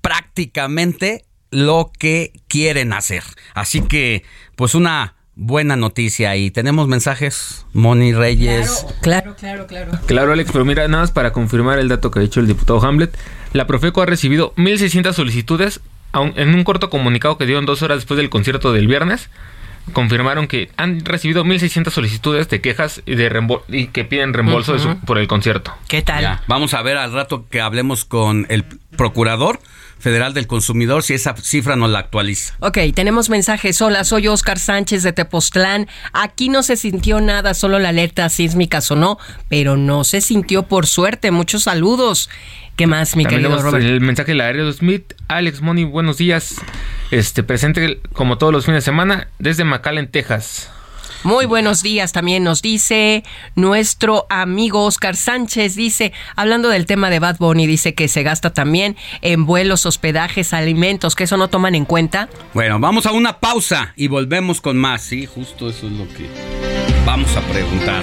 prácticamente 0.00 1.26
lo 1.52 1.92
que 1.96 2.32
quieren 2.48 2.92
hacer. 2.92 3.22
Así 3.54 3.82
que, 3.82 4.24
pues 4.56 4.74
una 4.74 5.14
buena 5.34 5.76
noticia 5.76 6.36
y 6.36 6.50
tenemos 6.50 6.88
mensajes, 6.88 7.64
Moni 7.72 8.12
Reyes. 8.12 8.84
Claro, 9.00 9.34
claro, 9.36 9.66
claro. 9.66 9.92
Claro, 10.06 10.32
Alex, 10.32 10.50
pero 10.52 10.64
mira, 10.64 10.86
nada 10.88 11.04
más 11.04 11.10
para 11.12 11.32
confirmar 11.32 11.78
el 11.78 11.88
dato 11.88 12.10
que 12.10 12.18
ha 12.18 12.22
dicho 12.22 12.40
el 12.40 12.46
diputado 12.46 12.84
Hamlet, 12.84 13.16
la 13.52 13.66
Profeco 13.66 14.02
ha 14.02 14.06
recibido 14.06 14.52
1.600 14.56 15.12
solicitudes 15.14 15.80
en 16.14 16.54
un 16.54 16.64
corto 16.64 16.90
comunicado 16.90 17.38
que 17.38 17.46
dieron 17.46 17.64
dos 17.64 17.82
horas 17.82 17.98
después 17.98 18.16
del 18.18 18.28
concierto 18.28 18.72
del 18.72 18.86
viernes. 18.88 19.30
Confirmaron 19.94 20.46
que 20.46 20.70
han 20.76 21.04
recibido 21.04 21.44
1.600 21.44 21.90
solicitudes 21.90 22.48
de 22.48 22.60
quejas 22.60 23.02
y, 23.04 23.16
de 23.16 23.58
y 23.68 23.86
que 23.88 24.04
piden 24.04 24.32
reembolso 24.32 24.74
de 24.74 24.78
su- 24.78 24.96
por 25.00 25.18
el 25.18 25.26
concierto. 25.26 25.74
¿Qué 25.88 26.02
tal? 26.02 26.22
Ya, 26.22 26.42
vamos 26.46 26.72
a 26.74 26.82
ver 26.82 26.96
al 26.98 27.12
rato 27.12 27.46
que 27.50 27.60
hablemos 27.60 28.04
con 28.04 28.46
el 28.48 28.64
procurador 28.96 29.58
federal 30.02 30.34
del 30.34 30.46
consumidor 30.46 31.02
si 31.02 31.14
esa 31.14 31.34
cifra 31.36 31.76
nos 31.76 31.90
la 31.90 32.00
actualiza. 32.00 32.54
Ok, 32.60 32.78
tenemos 32.94 33.30
mensajes. 33.30 33.80
Hola, 33.80 34.04
soy 34.04 34.28
Oscar 34.28 34.58
Sánchez 34.58 35.02
de 35.04 35.12
Tepoztlán. 35.12 35.88
Aquí 36.12 36.48
no 36.48 36.62
se 36.62 36.76
sintió 36.76 37.20
nada, 37.20 37.54
solo 37.54 37.78
la 37.78 37.90
alerta 37.90 38.28
sísmica 38.28 38.80
sonó, 38.80 39.18
pero 39.48 39.76
no 39.76 40.04
se 40.04 40.20
sintió 40.20 40.64
por 40.64 40.86
suerte. 40.86 41.30
Muchos 41.30 41.62
saludos. 41.62 42.28
¿Qué 42.76 42.86
más, 42.86 43.16
mi 43.16 43.24
También 43.24 43.42
querido 43.42 43.62
Robert? 43.62 43.84
el 43.84 44.00
mensaje 44.00 44.32
de 44.32 44.38
la 44.38 44.72
Smith. 44.72 45.14
Alex 45.28 45.60
Moni, 45.60 45.84
buenos 45.84 46.18
días. 46.18 46.56
Este 47.10 47.42
presente 47.42 48.00
como 48.12 48.38
todos 48.38 48.52
los 48.52 48.64
fines 48.64 48.82
de 48.82 48.84
semana 48.84 49.28
desde 49.38 49.64
McAllen, 49.64 50.08
Texas. 50.08 50.70
Muy 51.24 51.46
buenos 51.46 51.84
días 51.84 52.10
también 52.10 52.42
nos 52.42 52.62
dice 52.62 53.22
nuestro 53.54 54.26
amigo 54.28 54.84
Oscar 54.84 55.14
Sánchez, 55.14 55.76
dice, 55.76 56.12
hablando 56.34 56.68
del 56.68 56.84
tema 56.84 57.10
de 57.10 57.20
Bad 57.20 57.36
Bunny, 57.38 57.68
dice 57.68 57.94
que 57.94 58.08
se 58.08 58.24
gasta 58.24 58.52
también 58.52 58.96
en 59.20 59.46
vuelos, 59.46 59.86
hospedajes, 59.86 60.52
alimentos, 60.52 61.14
que 61.14 61.24
eso 61.24 61.36
no 61.36 61.46
toman 61.46 61.76
en 61.76 61.84
cuenta. 61.84 62.28
Bueno, 62.54 62.80
vamos 62.80 63.06
a 63.06 63.12
una 63.12 63.38
pausa 63.38 63.92
y 63.94 64.08
volvemos 64.08 64.60
con 64.60 64.76
más. 64.76 65.02
Sí, 65.02 65.26
justo 65.26 65.70
eso 65.70 65.86
es 65.86 65.92
lo 65.92 66.08
que 66.08 66.28
vamos 67.06 67.36
a 67.36 67.40
preguntar. 67.42 68.02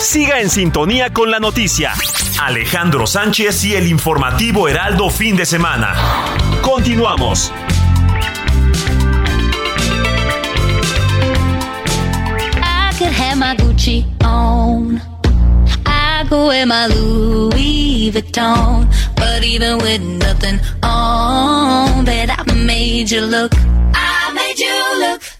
Siga 0.00 0.40
en 0.40 0.48
sintonía 0.48 1.12
con 1.12 1.30
la 1.30 1.38
noticia. 1.38 1.92
Alejandro 2.40 3.06
Sánchez 3.06 3.64
y 3.64 3.74
el 3.74 3.86
informativo 3.86 4.66
Heraldo 4.66 5.10
fin 5.10 5.36
de 5.36 5.44
semana. 5.44 5.94
Continuamos. 6.62 7.52
I 12.62 12.92
could 12.98 13.12
have 13.12 13.36
my 13.36 13.54
Gucci 13.56 14.06
on. 14.24 15.00
I 15.84 16.24
go 16.30 16.46
wear 16.48 16.64
my 16.66 16.86
Louis 16.86 18.10
Vuitton. 18.10 18.88
But 19.16 19.44
even 19.44 19.78
with 19.78 20.00
nothing 20.00 20.60
on, 20.82 22.06
bet 22.06 22.30
I 22.30 22.42
made 22.54 23.10
you 23.10 23.20
look. 23.20 23.52
I 23.94 24.32
made 24.32 24.58
you 24.58 25.08
look. 25.08 25.39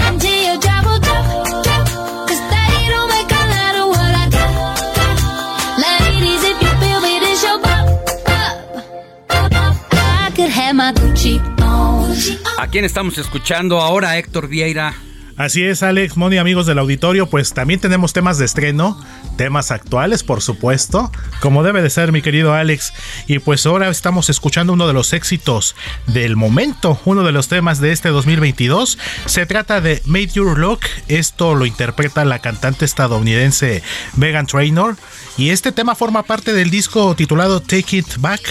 ¿A 12.57 12.67
quién 12.67 12.85
estamos 12.85 13.17
escuchando 13.17 13.79
ahora, 13.79 14.17
Héctor 14.17 14.47
Vieira? 14.47 14.93
Así 15.37 15.63
es, 15.63 15.81
Alex, 15.81 16.17
Moni, 16.17 16.37
amigos 16.37 16.65
del 16.65 16.77
auditorio, 16.77 17.27
pues 17.27 17.53
también 17.53 17.79
tenemos 17.79 18.13
temas 18.13 18.37
de 18.37 18.45
estreno, 18.45 18.99
temas 19.37 19.71
actuales, 19.71 20.23
por 20.23 20.41
supuesto, 20.41 21.11
como 21.39 21.63
debe 21.63 21.81
de 21.81 21.89
ser, 21.89 22.11
mi 22.11 22.21
querido 22.21 22.53
Alex. 22.53 22.93
Y 23.27 23.39
pues 23.39 23.65
ahora 23.65 23.89
estamos 23.89 24.29
escuchando 24.29 24.73
uno 24.73 24.87
de 24.87 24.93
los 24.93 25.13
éxitos 25.13 25.75
del 26.07 26.35
momento, 26.35 26.99
uno 27.05 27.23
de 27.23 27.31
los 27.31 27.47
temas 27.47 27.79
de 27.79 27.91
este 27.91 28.09
2022. 28.09 28.97
Se 29.25 29.45
trata 29.45 29.81
de 29.81 30.01
Made 30.05 30.27
Your 30.27 30.59
Look. 30.59 30.81
Esto 31.07 31.55
lo 31.55 31.65
interpreta 31.65 32.25
la 32.25 32.39
cantante 32.39 32.85
estadounidense 32.85 33.81
Megan 34.15 34.47
Trainor. 34.47 34.97
Y 35.37 35.49
este 35.49 35.71
tema 35.71 35.95
forma 35.95 36.23
parte 36.23 36.53
del 36.53 36.69
disco 36.69 37.15
titulado 37.15 37.61
Take 37.61 37.97
It 37.97 38.17
Back 38.17 38.41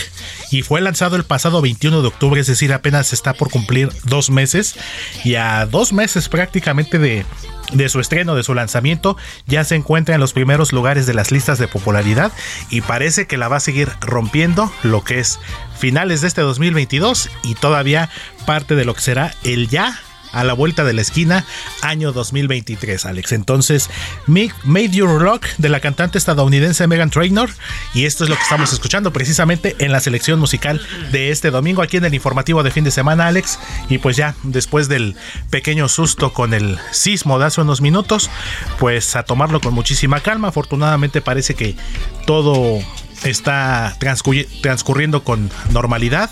y 0.51 0.63
fue 0.63 0.81
lanzado 0.81 1.17
el 1.17 1.25
pasado 1.25 1.61
21 1.61 2.03
de 2.03 2.09
octubre, 2.09 2.41
es 2.41 2.47
decir, 2.47 2.73
apenas 2.73 3.13
está 3.13 3.35
por 3.35 3.51
cumplir 3.51 3.91
dos 4.05 4.31
meses 4.31 4.75
y 5.23 5.37
a 5.37 5.67
dos 5.67 5.93
meses 5.93 6.29
prácticamente 6.29 6.70
de, 6.99 7.25
de 7.73 7.89
su 7.89 8.01
estreno, 8.01 8.35
de 8.35 8.43
su 8.43 8.55
lanzamiento, 8.55 9.17
ya 9.47 9.65
se 9.65 9.75
encuentra 9.75 10.15
en 10.15 10.21
los 10.21 10.33
primeros 10.33 10.73
lugares 10.73 11.07
de 11.07 11.15
las 11.15 11.31
listas 11.31 11.59
de 11.59 11.69
popularidad 11.69 12.33
y 12.71 12.81
parece 12.81 13.27
que 13.27 13.37
la 13.37 13.49
va 13.49 13.57
a 13.57 13.61
seguir 13.61 13.89
rompiendo 14.01 14.73
lo 14.83 15.03
que 15.05 15.19
es 15.19 15.39
finales 15.79 16.21
de 16.21 16.29
este 16.29 16.41
2022 16.43 17.31
y 17.43 17.55
todavía 17.55 18.11
parte 18.47 18.75
de 18.75 18.85
lo 18.85 18.95
que 18.95 19.01
será 19.01 19.35
el 19.45 19.69
ya 19.69 19.99
a 20.33 20.45
la 20.45 20.53
vuelta 20.53 20.85
de 20.85 20.93
la 20.93 21.01
esquina, 21.01 21.45
año 21.83 22.13
2023, 22.13 23.07
Alex. 23.07 23.33
Entonces, 23.33 23.91
Made 24.27 24.91
Your 24.91 25.21
Rock 25.21 25.47
de 25.59 25.69
la 25.69 25.81
cantante 25.81 26.19
estadounidense 26.19 26.87
Megan 26.87 27.11
Trainor. 27.11 27.51
Y 27.95 28.05
esto 28.05 28.25
es 28.25 28.31
lo 28.31 28.37
que 28.37 28.43
estamos 28.43 28.73
escuchando 28.73 29.13
precisamente 29.13 29.77
en 29.79 29.93
la 29.93 30.01
selección 30.01 30.39
musical 30.39 30.81
de 31.13 31.31
este 31.31 31.51
domingo, 31.51 31.83
aquí 31.83 31.97
en 31.97 32.05
el 32.05 32.15
informativo 32.15 32.63
de 32.63 32.71
fin 32.71 32.85
de 32.85 32.91
semana, 32.91 33.27
Alex. 33.27 33.59
Y 33.89 33.99
pues 33.99 34.17
ya, 34.17 34.35
después 34.43 34.89
del 34.89 35.17
pequeño 35.51 35.89
susto 35.89 36.33
con 36.33 36.55
el 36.55 36.79
sismo 36.93 37.39
de 37.39 37.47
hace 37.47 37.61
unos 37.61 37.81
minutos, 37.81 38.31
pues 38.79 39.17
a 39.17 39.23
tomarlo 39.23 39.61
con 39.61 39.75
muchísima 39.75 40.21
calma. 40.21 40.49
Afortunadamente 40.49 41.21
parece 41.21 41.55
que 41.55 41.77
todo 42.27 42.81
está 43.25 43.97
transcurriendo 43.99 45.25
con 45.25 45.51
normalidad. 45.71 46.31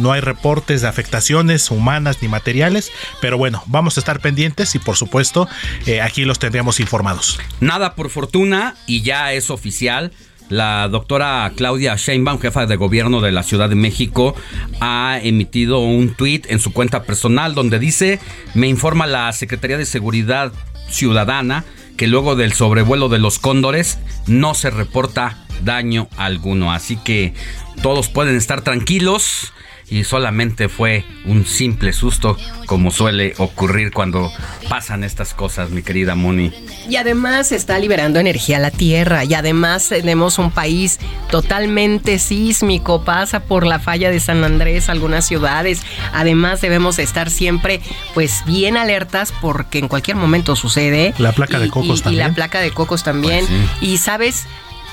No 0.00 0.12
hay 0.12 0.20
reportes 0.20 0.82
de 0.82 0.88
afectaciones 0.88 1.70
humanas 1.70 2.18
ni 2.20 2.28
materiales. 2.28 2.90
Pero 3.20 3.38
bueno, 3.38 3.62
vamos 3.66 3.96
a 3.96 4.00
estar 4.00 4.20
pendientes 4.20 4.74
y 4.74 4.78
por 4.78 4.96
supuesto 4.96 5.48
eh, 5.86 6.00
aquí 6.00 6.24
los 6.24 6.38
tendremos 6.38 6.80
informados. 6.80 7.38
Nada 7.60 7.94
por 7.94 8.10
fortuna 8.10 8.76
y 8.86 9.02
ya 9.02 9.32
es 9.32 9.50
oficial. 9.50 10.12
La 10.48 10.88
doctora 10.88 11.52
Claudia 11.54 11.94
Sheinbaum, 11.94 12.40
jefa 12.40 12.66
de 12.66 12.74
gobierno 12.74 13.20
de 13.20 13.30
la 13.30 13.44
Ciudad 13.44 13.68
de 13.68 13.76
México, 13.76 14.34
ha 14.80 15.20
emitido 15.22 15.78
un 15.78 16.14
tuit 16.14 16.50
en 16.50 16.58
su 16.58 16.72
cuenta 16.72 17.04
personal 17.04 17.54
donde 17.54 17.78
dice, 17.78 18.18
me 18.54 18.66
informa 18.66 19.06
la 19.06 19.32
Secretaría 19.32 19.78
de 19.78 19.86
Seguridad 19.86 20.52
Ciudadana 20.88 21.64
que 21.96 22.08
luego 22.08 22.34
del 22.34 22.52
sobrevuelo 22.52 23.08
de 23.08 23.20
los 23.20 23.38
cóndores 23.38 23.98
no 24.26 24.54
se 24.54 24.70
reporta 24.70 25.46
daño 25.62 26.08
alguno. 26.16 26.72
Así 26.72 26.96
que 26.96 27.34
todos 27.82 28.08
pueden 28.08 28.36
estar 28.36 28.62
tranquilos 28.62 29.52
y 29.90 30.04
solamente 30.04 30.68
fue 30.68 31.04
un 31.24 31.44
simple 31.44 31.92
susto 31.92 32.36
como 32.66 32.92
suele 32.92 33.34
ocurrir 33.38 33.90
cuando 33.90 34.32
pasan 34.68 35.02
estas 35.02 35.34
cosas, 35.34 35.70
mi 35.70 35.82
querida 35.82 36.14
Moni. 36.14 36.52
Y 36.88 36.96
además 36.96 37.50
está 37.50 37.78
liberando 37.78 38.20
energía 38.20 38.58
a 38.58 38.60
la 38.60 38.70
Tierra 38.70 39.24
y 39.24 39.34
además 39.34 39.88
tenemos 39.88 40.38
un 40.38 40.52
país 40.52 40.98
totalmente 41.30 42.18
sísmico, 42.18 43.04
pasa 43.04 43.40
por 43.40 43.66
la 43.66 43.80
falla 43.80 44.10
de 44.10 44.20
San 44.20 44.44
Andrés, 44.44 44.88
algunas 44.88 45.26
ciudades. 45.26 45.82
Además 46.12 46.60
debemos 46.60 46.98
estar 46.98 47.28
siempre 47.28 47.80
pues 48.14 48.44
bien 48.46 48.76
alertas 48.76 49.32
porque 49.40 49.80
en 49.80 49.88
cualquier 49.88 50.16
momento 50.16 50.54
sucede. 50.54 51.14
La 51.18 51.32
placa 51.32 51.58
de 51.58 51.68
cocos 51.68 52.00
y, 52.00 52.02
también. 52.02 52.24
Y 52.24 52.28
la 52.28 52.34
placa 52.34 52.60
de 52.60 52.70
cocos 52.70 53.02
también. 53.02 53.44
Pues 53.46 53.60
sí. 53.80 53.86
Y 53.86 53.98
sabes, 53.98 54.46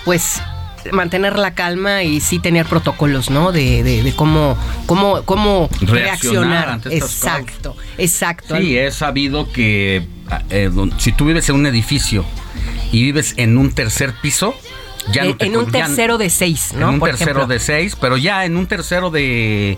pues 0.06 0.42
mantener 0.92 1.38
la 1.38 1.54
calma 1.54 2.04
y 2.04 2.20
sí 2.22 2.40
tener 2.40 2.66
protocolos, 2.66 3.30
¿no? 3.30 3.52
De, 3.52 3.84
de, 3.84 4.04
de 4.04 4.14
cómo, 4.16 4.58
cómo, 4.86 5.22
cómo 5.24 5.70
Reaccionar 5.82 5.92
reaccionar. 5.92 6.70
ante 6.70 6.94
estas 6.96 7.12
exacto, 7.14 7.76
exacto. 7.98 8.58
Sí, 8.58 8.78
he 8.78 8.92
sabido 8.92 9.52
que 9.52 10.04
eh, 10.50 10.70
don- 10.74 10.98
si 11.00 11.12
tú 11.12 11.26
vives 11.26 11.48
en 11.50 11.56
un 11.56 11.66
edificio 11.66 12.24
y 12.92 13.04
vives 13.04 13.34
en 13.38 13.58
un 13.58 13.72
tercer 13.72 14.14
piso, 14.22 14.54
ya 15.12 15.24
no 15.24 15.32
en, 15.32 15.38
te 15.38 15.46
en 15.46 15.58
un 15.58 15.66
ya- 15.72 15.86
tercero 15.86 16.18
de 16.18 16.30
seis, 16.30 16.74
¿no? 16.74 16.88
En 16.90 16.94
un 16.96 17.00
Por 17.00 17.10
tercero 17.10 17.32
ejemplo. 17.32 17.48
de 17.54 17.60
seis, 17.60 17.96
pero 18.00 18.18
ya 18.18 18.46
en 18.46 18.58
un 18.58 18.68
tercero 18.68 19.10
de... 19.10 19.78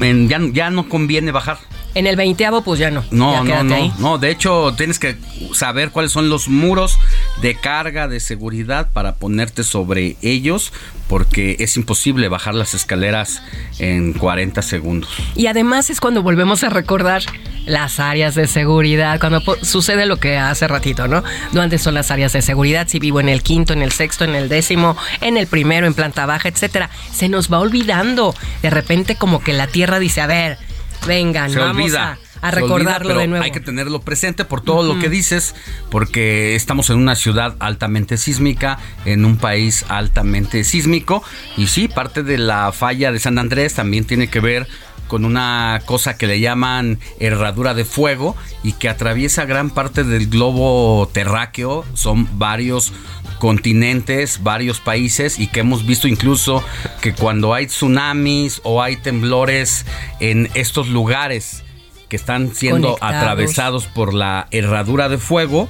en- 0.00 0.28
ya, 0.28 0.40
ya 0.52 0.70
no 0.70 0.88
conviene 0.88 1.30
bajar. 1.32 1.58
En 1.98 2.06
el 2.06 2.14
veinteavo, 2.14 2.62
pues 2.62 2.78
ya 2.78 2.92
no. 2.92 3.02
No, 3.10 3.32
ya 3.32 3.42
no, 3.42 3.64
no, 3.64 3.74
ahí. 3.74 3.92
no. 3.98 4.18
De 4.18 4.30
hecho, 4.30 4.72
tienes 4.76 5.00
que 5.00 5.16
saber 5.52 5.90
cuáles 5.90 6.12
son 6.12 6.28
los 6.28 6.48
muros 6.48 6.96
de 7.42 7.56
carga 7.56 8.06
de 8.06 8.20
seguridad 8.20 8.92
para 8.92 9.16
ponerte 9.16 9.64
sobre 9.64 10.16
ellos, 10.22 10.72
porque 11.08 11.56
es 11.58 11.76
imposible 11.76 12.28
bajar 12.28 12.54
las 12.54 12.72
escaleras 12.74 13.42
en 13.80 14.12
40 14.12 14.62
segundos. 14.62 15.10
Y 15.34 15.48
además 15.48 15.90
es 15.90 15.98
cuando 15.98 16.22
volvemos 16.22 16.62
a 16.62 16.68
recordar 16.68 17.24
las 17.66 17.98
áreas 17.98 18.36
de 18.36 18.46
seguridad, 18.46 19.18
cuando 19.18 19.42
sucede 19.62 20.06
lo 20.06 20.18
que 20.18 20.38
hace 20.38 20.68
ratito, 20.68 21.08
¿no? 21.08 21.24
¿Dónde 21.50 21.78
son 21.78 21.94
las 21.94 22.12
áreas 22.12 22.32
de 22.32 22.42
seguridad? 22.42 22.86
Si 22.86 23.00
vivo 23.00 23.18
en 23.18 23.28
el 23.28 23.42
quinto, 23.42 23.72
en 23.72 23.82
el 23.82 23.90
sexto, 23.90 24.24
en 24.24 24.36
el 24.36 24.48
décimo, 24.48 24.96
en 25.20 25.36
el 25.36 25.48
primero, 25.48 25.88
en 25.88 25.94
planta 25.94 26.26
baja, 26.26 26.48
etcétera. 26.48 26.90
Se 27.12 27.28
nos 27.28 27.52
va 27.52 27.58
olvidando. 27.58 28.36
De 28.62 28.70
repente 28.70 29.16
como 29.16 29.40
que 29.40 29.52
la 29.52 29.66
tierra 29.66 29.98
dice, 29.98 30.20
a 30.20 30.28
ver, 30.28 30.58
vengan, 31.06 31.50
Se 31.50 31.58
vamos 31.58 31.82
olvida. 31.82 32.18
a, 32.42 32.48
a 32.48 32.50
recordarlo 32.50 33.08
olvida, 33.10 33.20
de 33.22 33.28
nuevo. 33.28 33.44
Hay 33.44 33.50
que 33.50 33.60
tenerlo 33.60 34.00
presente 34.00 34.44
por 34.44 34.60
todo 34.60 34.82
lo 34.82 35.00
que 35.00 35.08
dices, 35.08 35.54
porque 35.90 36.54
estamos 36.54 36.90
en 36.90 36.96
una 36.98 37.14
ciudad 37.16 37.56
altamente 37.60 38.16
sísmica, 38.16 38.78
en 39.04 39.24
un 39.24 39.36
país 39.36 39.84
altamente 39.88 40.64
sísmico, 40.64 41.22
y 41.56 41.66
sí, 41.68 41.88
parte 41.88 42.22
de 42.22 42.38
la 42.38 42.72
falla 42.72 43.12
de 43.12 43.18
San 43.18 43.38
Andrés 43.38 43.74
también 43.74 44.04
tiene 44.04 44.28
que 44.28 44.40
ver 44.40 44.68
con 45.08 45.24
una 45.24 45.82
cosa 45.86 46.16
que 46.16 46.26
le 46.26 46.40
llaman 46.40 47.00
herradura 47.18 47.74
de 47.74 47.84
fuego 47.84 48.36
y 48.62 48.72
que 48.72 48.88
atraviesa 48.88 49.46
gran 49.46 49.70
parte 49.70 50.04
del 50.04 50.28
globo 50.28 51.08
terráqueo. 51.12 51.84
Son 51.94 52.38
varios 52.38 52.92
continentes, 53.38 54.42
varios 54.42 54.80
países 54.80 55.38
y 55.38 55.46
que 55.48 55.60
hemos 55.60 55.86
visto 55.86 56.08
incluso 56.08 56.62
que 57.00 57.14
cuando 57.14 57.54
hay 57.54 57.66
tsunamis 57.66 58.60
o 58.64 58.82
hay 58.82 58.96
temblores 58.96 59.86
en 60.20 60.50
estos 60.54 60.88
lugares 60.88 61.64
que 62.08 62.16
están 62.16 62.54
siendo 62.54 62.88
Conectados. 62.88 63.16
atravesados 63.16 63.86
por 63.86 64.14
la 64.14 64.48
herradura 64.50 65.08
de 65.08 65.18
fuego, 65.18 65.68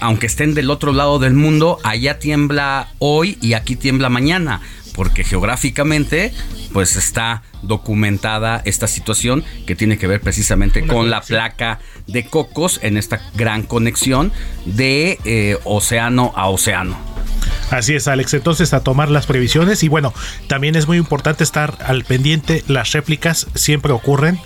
aunque 0.00 0.26
estén 0.26 0.54
del 0.54 0.70
otro 0.70 0.92
lado 0.92 1.18
del 1.18 1.34
mundo, 1.34 1.78
allá 1.82 2.18
tiembla 2.18 2.88
hoy 2.98 3.38
y 3.40 3.54
aquí 3.54 3.74
tiembla 3.74 4.08
mañana, 4.08 4.60
porque 4.98 5.22
geográficamente 5.22 6.32
pues 6.72 6.96
está 6.96 7.44
documentada 7.62 8.60
esta 8.64 8.88
situación 8.88 9.44
que 9.64 9.76
tiene 9.76 9.96
que 9.96 10.08
ver 10.08 10.20
precisamente 10.20 10.84
con 10.88 11.08
la 11.08 11.20
placa 11.20 11.78
de 12.08 12.26
Cocos 12.26 12.80
en 12.82 12.96
esta 12.96 13.20
gran 13.36 13.62
conexión 13.62 14.32
de 14.64 15.20
eh, 15.24 15.56
océano 15.62 16.32
a 16.34 16.48
océano. 16.48 16.98
Así 17.70 17.94
es, 17.94 18.08
Alex. 18.08 18.32
Entonces, 18.34 18.72
a 18.72 18.80
tomar 18.80 19.10
las 19.10 19.26
previsiones. 19.26 19.82
Y 19.82 19.88
bueno, 19.88 20.14
también 20.46 20.74
es 20.74 20.86
muy 20.86 20.96
importante 20.96 21.44
estar 21.44 21.76
al 21.84 22.04
pendiente. 22.04 22.64
Las 22.66 22.92
réplicas 22.92 23.46
siempre 23.54 23.92
ocurren, 23.92 24.40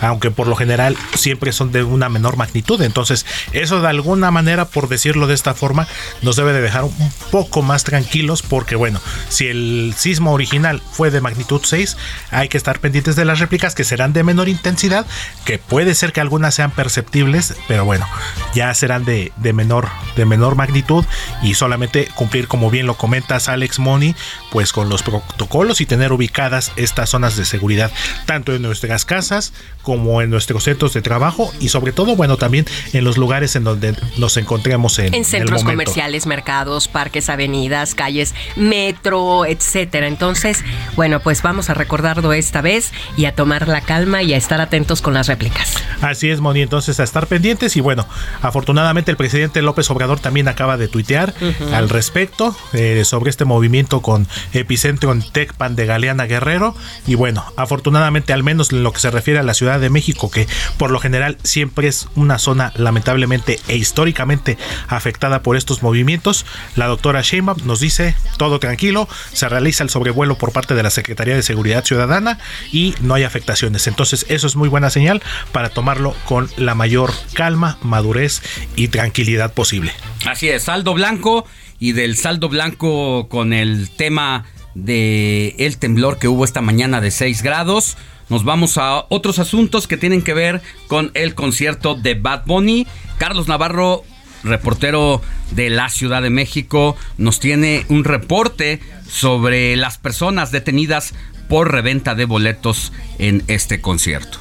aunque 0.00 0.30
por 0.30 0.46
lo 0.46 0.56
general 0.56 0.96
siempre 1.14 1.52
son 1.52 1.70
de 1.70 1.84
una 1.84 2.08
menor 2.08 2.36
magnitud. 2.36 2.80
Entonces, 2.80 3.26
eso 3.52 3.80
de 3.80 3.88
alguna 3.88 4.30
manera, 4.30 4.64
por 4.64 4.88
decirlo 4.88 5.26
de 5.26 5.34
esta 5.34 5.54
forma, 5.54 5.86
nos 6.22 6.36
debe 6.36 6.52
de 6.52 6.62
dejar 6.62 6.84
un 6.84 7.12
poco 7.30 7.62
más 7.62 7.84
tranquilos. 7.84 8.42
Porque 8.42 8.74
bueno, 8.74 9.00
si 9.28 9.48
el 9.48 9.94
sismo 9.96 10.32
original 10.32 10.80
fue 10.92 11.10
de 11.10 11.20
magnitud 11.20 11.60
6, 11.62 11.96
hay 12.30 12.48
que 12.48 12.56
estar 12.56 12.80
pendientes 12.80 13.16
de 13.16 13.26
las 13.26 13.38
réplicas 13.38 13.74
que 13.74 13.84
serán 13.84 14.12
de 14.14 14.24
menor 14.24 14.48
intensidad, 14.48 15.06
que 15.44 15.58
puede 15.58 15.94
ser 15.94 16.12
que 16.12 16.20
algunas 16.20 16.54
sean 16.54 16.70
perceptibles, 16.70 17.54
pero 17.68 17.84
bueno, 17.84 18.06
ya 18.54 18.72
serán 18.74 19.04
de, 19.04 19.32
de 19.36 19.52
menor, 19.52 19.88
de 20.16 20.24
menor 20.24 20.56
magnitud 20.56 21.04
y 21.42 21.54
solamente 21.54 22.08
cumplir 22.14 22.48
como 22.48 22.61
bien 22.70 22.86
lo 22.86 22.94
comentas 22.94 23.48
Alex 23.48 23.78
Money, 23.78 24.14
pues 24.50 24.72
con 24.72 24.88
los 24.88 25.02
protocolos 25.02 25.80
y 25.80 25.86
tener 25.86 26.12
ubicadas 26.12 26.72
estas 26.76 27.10
zonas 27.10 27.36
de 27.36 27.44
seguridad 27.44 27.90
tanto 28.26 28.54
en 28.54 28.62
nuestras 28.62 29.04
casas 29.04 29.52
como 29.82 30.22
en 30.22 30.30
nuestros 30.30 30.64
centros 30.64 30.92
de 30.94 31.02
trabajo 31.02 31.52
y 31.60 31.68
sobre 31.68 31.92
todo, 31.92 32.16
bueno, 32.16 32.36
también 32.36 32.66
en 32.92 33.04
los 33.04 33.16
lugares 33.18 33.56
en 33.56 33.64
donde 33.64 33.96
nos 34.18 34.36
encontremos 34.36 34.98
en, 34.98 35.06
En 35.06 35.14
el 35.14 35.24
centros 35.24 35.64
momento. 35.64 35.84
comerciales, 35.84 36.26
mercados, 36.26 36.88
parques, 36.88 37.28
avenidas, 37.28 37.94
calles, 37.94 38.34
metro, 38.56 39.44
etcétera. 39.46 40.06
Entonces, 40.06 40.64
bueno, 40.96 41.20
pues 41.20 41.42
vamos 41.42 41.70
a 41.70 41.74
recordarlo 41.74 42.32
esta 42.32 42.60
vez 42.60 42.92
y 43.16 43.24
a 43.24 43.34
tomar 43.34 43.68
la 43.68 43.80
calma 43.80 44.22
y 44.22 44.34
a 44.34 44.36
estar 44.36 44.60
atentos 44.60 45.02
con 45.02 45.14
las 45.14 45.26
réplicas. 45.26 45.74
Así 46.00 46.30
es, 46.30 46.40
Moni, 46.40 46.62
entonces 46.62 46.98
a 47.00 47.04
estar 47.04 47.26
pendientes 47.26 47.76
y 47.76 47.80
bueno, 47.80 48.06
afortunadamente 48.40 49.10
el 49.10 49.16
presidente 49.16 49.62
López 49.62 49.90
Obrador 49.90 50.20
también 50.20 50.48
acaba 50.48 50.76
de 50.76 50.88
tuitear 50.88 51.34
al 51.72 51.88
respecto 51.88 52.51
eh, 52.72 53.04
sobre 53.04 53.30
este 53.30 53.44
movimiento 53.44 54.02
con 54.02 54.26
epicentro 54.52 55.12
en 55.12 55.22
Tecpan 55.22 55.76
de 55.76 55.86
Galeana 55.86 56.26
Guerrero 56.26 56.74
y 57.06 57.14
bueno, 57.14 57.44
afortunadamente 57.56 58.32
al 58.32 58.42
menos 58.42 58.72
en 58.72 58.82
lo 58.82 58.92
que 58.92 59.00
se 59.00 59.10
refiere 59.10 59.40
a 59.40 59.42
la 59.42 59.54
Ciudad 59.54 59.80
de 59.80 59.90
México, 59.90 60.30
que 60.30 60.46
por 60.78 60.90
lo 60.90 60.98
general 60.98 61.38
siempre 61.42 61.88
es 61.88 62.08
una 62.14 62.38
zona 62.38 62.72
lamentablemente 62.76 63.60
e 63.68 63.76
históricamente 63.76 64.58
afectada 64.88 65.42
por 65.42 65.56
estos 65.56 65.82
movimientos, 65.82 66.46
la 66.76 66.86
doctora 66.86 67.22
Sheinbaum 67.22 67.58
nos 67.64 67.80
dice 67.80 68.14
todo 68.36 68.58
tranquilo, 68.58 69.08
se 69.32 69.48
realiza 69.48 69.84
el 69.84 69.90
sobrevuelo 69.90 70.36
por 70.36 70.52
parte 70.52 70.74
de 70.74 70.82
la 70.82 70.90
Secretaría 70.90 71.34
de 71.34 71.42
Seguridad 71.42 71.84
Ciudadana 71.84 72.38
y 72.72 72.94
no 73.00 73.14
hay 73.14 73.24
afectaciones. 73.24 73.86
Entonces 73.86 74.26
eso 74.28 74.46
es 74.46 74.56
muy 74.56 74.68
buena 74.68 74.90
señal 74.90 75.22
para 75.52 75.70
tomarlo 75.70 76.14
con 76.24 76.48
la 76.56 76.74
mayor 76.74 77.12
calma, 77.34 77.78
madurez 77.82 78.42
y 78.76 78.88
tranquilidad 78.88 79.52
posible. 79.52 79.92
Así 80.26 80.48
es, 80.48 80.64
saldo 80.64 80.94
blanco 80.94 81.46
y 81.82 81.90
del 81.90 82.16
saldo 82.16 82.48
blanco 82.48 83.26
con 83.28 83.52
el 83.52 83.90
tema 83.90 84.44
de 84.76 85.56
el 85.58 85.78
temblor 85.78 86.16
que 86.20 86.28
hubo 86.28 86.44
esta 86.44 86.60
mañana 86.60 87.00
de 87.00 87.10
6 87.10 87.42
grados. 87.42 87.96
Nos 88.28 88.44
vamos 88.44 88.78
a 88.78 89.04
otros 89.08 89.40
asuntos 89.40 89.88
que 89.88 89.96
tienen 89.96 90.22
que 90.22 90.32
ver 90.32 90.62
con 90.86 91.10
el 91.14 91.34
concierto 91.34 91.96
de 91.96 92.14
Bad 92.14 92.44
Bunny. 92.46 92.86
Carlos 93.18 93.48
Navarro, 93.48 94.04
reportero 94.44 95.22
de 95.50 95.70
la 95.70 95.88
Ciudad 95.88 96.22
de 96.22 96.30
México, 96.30 96.94
nos 97.18 97.40
tiene 97.40 97.84
un 97.88 98.04
reporte 98.04 98.78
sobre 99.08 99.74
las 99.74 99.98
personas 99.98 100.52
detenidas 100.52 101.14
por 101.48 101.72
reventa 101.72 102.14
de 102.14 102.26
boletos 102.26 102.92
en 103.18 103.42
este 103.48 103.80
concierto. 103.80 104.38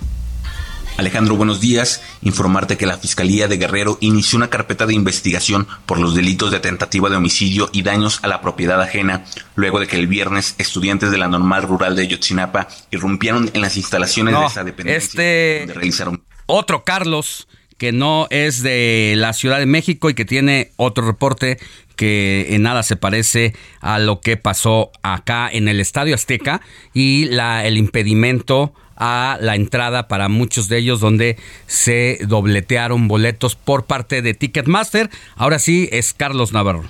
Alejandro, 1.01 1.35
buenos 1.35 1.59
días. 1.59 2.03
Informarte 2.21 2.77
que 2.77 2.85
la 2.85 2.95
Fiscalía 2.95 3.47
de 3.47 3.57
Guerrero 3.57 3.97
inició 4.01 4.37
una 4.37 4.51
carpeta 4.51 4.85
de 4.85 4.93
investigación 4.93 5.67
por 5.87 5.99
los 5.99 6.13
delitos 6.13 6.51
de 6.51 6.59
tentativa 6.59 7.09
de 7.09 7.15
homicidio 7.15 7.69
y 7.73 7.81
daños 7.81 8.19
a 8.21 8.27
la 8.27 8.39
propiedad 8.39 8.79
ajena, 8.79 9.25
luego 9.55 9.79
de 9.79 9.87
que 9.87 9.95
el 9.95 10.05
viernes 10.05 10.53
estudiantes 10.59 11.09
de 11.09 11.17
la 11.17 11.27
normal 11.27 11.63
rural 11.63 11.95
de 11.95 12.07
Yotzinapa 12.07 12.67
irrumpieron 12.91 13.49
en 13.55 13.61
las 13.61 13.77
instalaciones 13.77 14.39
de 14.39 14.45
esa 14.45 14.63
dependencia. 14.63 14.97
este 14.97 15.59
donde 15.61 15.73
realizaron 15.73 16.23
otro 16.45 16.83
Carlos 16.83 17.47
que 17.79 17.91
no 17.91 18.27
es 18.29 18.61
de 18.61 19.15
la 19.17 19.33
Ciudad 19.33 19.57
de 19.57 19.65
México 19.65 20.11
y 20.11 20.13
que 20.13 20.23
tiene 20.23 20.71
otro 20.75 21.03
reporte 21.03 21.57
que 21.95 22.47
en 22.51 22.61
nada 22.61 22.83
se 22.83 22.95
parece 22.95 23.55
a 23.79 23.97
lo 23.97 24.21
que 24.21 24.37
pasó 24.37 24.91
acá 25.01 25.49
en 25.51 25.67
el 25.67 25.79
Estadio 25.79 26.13
Azteca 26.13 26.61
y 26.93 27.25
la, 27.25 27.65
el 27.65 27.79
impedimento 27.79 28.75
a 29.01 29.39
la 29.41 29.55
entrada 29.55 30.07
para 30.07 30.29
muchos 30.29 30.69
de 30.69 30.77
ellos 30.77 30.99
donde 30.99 31.35
se 31.65 32.19
dobletearon 32.27 33.07
boletos 33.07 33.55
por 33.55 33.85
parte 33.85 34.21
de 34.21 34.35
Ticketmaster. 34.35 35.09
Ahora 35.35 35.57
sí 35.57 35.89
es 35.91 36.13
Carlos 36.13 36.53
Navarro. 36.53 36.83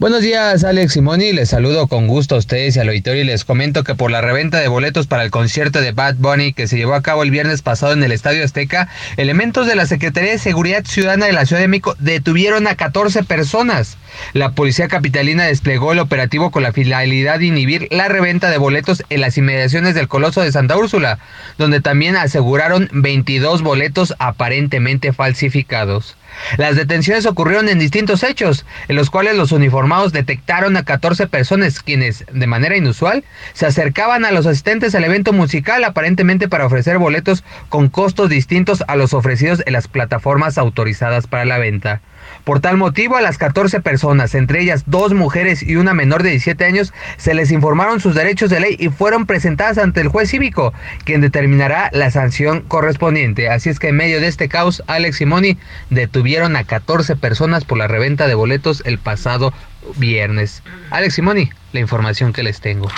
Buenos 0.00 0.22
días, 0.22 0.64
Alex 0.64 0.94
Simoni. 0.94 1.32
Les 1.32 1.50
saludo 1.50 1.86
con 1.86 2.08
gusto 2.08 2.34
a 2.34 2.38
ustedes 2.38 2.74
y 2.74 2.80
al 2.80 2.88
auditorio 2.88 3.22
y 3.22 3.26
les 3.26 3.44
comento 3.44 3.84
que 3.84 3.94
por 3.94 4.10
la 4.10 4.20
reventa 4.20 4.58
de 4.58 4.66
boletos 4.66 5.06
para 5.06 5.22
el 5.22 5.30
concierto 5.30 5.80
de 5.80 5.92
Bad 5.92 6.16
Bunny 6.16 6.52
que 6.52 6.66
se 6.66 6.76
llevó 6.76 6.94
a 6.94 7.02
cabo 7.02 7.22
el 7.22 7.30
viernes 7.30 7.62
pasado 7.62 7.92
en 7.92 8.02
el 8.02 8.10
Estadio 8.10 8.44
Azteca, 8.44 8.88
elementos 9.16 9.68
de 9.68 9.76
la 9.76 9.86
Secretaría 9.86 10.32
de 10.32 10.38
Seguridad 10.38 10.84
Ciudadana 10.84 11.26
de 11.26 11.32
la 11.32 11.46
Ciudad 11.46 11.62
de 11.62 11.68
México 11.68 11.94
detuvieron 12.00 12.66
a 12.66 12.74
14 12.74 13.22
personas. 13.22 13.96
La 14.32 14.52
policía 14.52 14.88
capitalina 14.88 15.44
desplegó 15.44 15.92
el 15.92 15.98
operativo 15.98 16.50
con 16.50 16.62
la 16.62 16.72
finalidad 16.72 17.38
de 17.38 17.46
inhibir 17.46 17.88
la 17.90 18.08
reventa 18.08 18.50
de 18.50 18.58
boletos 18.58 19.02
en 19.10 19.20
las 19.20 19.38
inmediaciones 19.38 19.94
del 19.94 20.08
Coloso 20.08 20.40
de 20.42 20.52
Santa 20.52 20.76
Úrsula, 20.76 21.18
donde 21.58 21.80
también 21.80 22.16
aseguraron 22.16 22.88
22 22.92 23.62
boletos 23.62 24.14
aparentemente 24.18 25.12
falsificados. 25.12 26.16
Las 26.56 26.76
detenciones 26.76 27.26
ocurrieron 27.26 27.68
en 27.68 27.78
distintos 27.78 28.22
hechos, 28.22 28.66
en 28.88 28.96
los 28.96 29.10
cuales 29.10 29.36
los 29.36 29.52
uniformados 29.52 30.12
detectaron 30.12 30.76
a 30.76 30.84
14 30.84 31.26
personas 31.28 31.80
quienes, 31.80 32.24
de 32.32 32.46
manera 32.46 32.76
inusual, 32.76 33.24
se 33.52 33.66
acercaban 33.66 34.24
a 34.24 34.32
los 34.32 34.46
asistentes 34.46 34.94
al 34.94 35.04
evento 35.04 35.32
musical 35.32 35.84
aparentemente 35.84 36.48
para 36.48 36.66
ofrecer 36.66 36.98
boletos 36.98 37.44
con 37.68 37.88
costos 37.88 38.28
distintos 38.28 38.82
a 38.88 38.96
los 38.96 39.14
ofrecidos 39.14 39.62
en 39.66 39.72
las 39.72 39.88
plataformas 39.88 40.58
autorizadas 40.58 41.26
para 41.26 41.44
la 41.44 41.58
venta. 41.58 42.00
Por 42.44 42.60
tal 42.60 42.76
motivo, 42.76 43.16
a 43.16 43.22
las 43.22 43.38
14 43.38 43.80
personas, 43.80 44.34
entre 44.34 44.60
ellas 44.60 44.84
dos 44.86 45.14
mujeres 45.14 45.62
y 45.62 45.76
una 45.76 45.94
menor 45.94 46.22
de 46.22 46.30
17 46.30 46.64
años, 46.64 46.92
se 47.16 47.34
les 47.34 47.50
informaron 47.50 48.00
sus 48.00 48.14
derechos 48.14 48.50
de 48.50 48.60
ley 48.60 48.76
y 48.78 48.90
fueron 48.90 49.24
presentadas 49.24 49.78
ante 49.78 50.02
el 50.02 50.08
juez 50.08 50.30
cívico, 50.30 50.74
quien 51.04 51.22
determinará 51.22 51.88
la 51.92 52.10
sanción 52.10 52.60
correspondiente. 52.60 53.48
Así 53.48 53.70
es 53.70 53.78
que 53.78 53.88
en 53.88 53.96
medio 53.96 54.20
de 54.20 54.28
este 54.28 54.48
caos, 54.48 54.82
Alex 54.86 55.16
Simoni 55.16 55.56
detuvieron 55.88 56.54
a 56.56 56.64
14 56.64 57.16
personas 57.16 57.64
por 57.64 57.78
la 57.78 57.88
reventa 57.88 58.26
de 58.26 58.34
boletos 58.34 58.82
el 58.84 58.98
pasado 58.98 59.54
viernes. 59.96 60.62
Alex 60.90 61.14
Simoni, 61.14 61.50
la 61.72 61.80
información 61.80 62.32
que 62.32 62.42
les 62.42 62.60
tengo. 62.60 62.88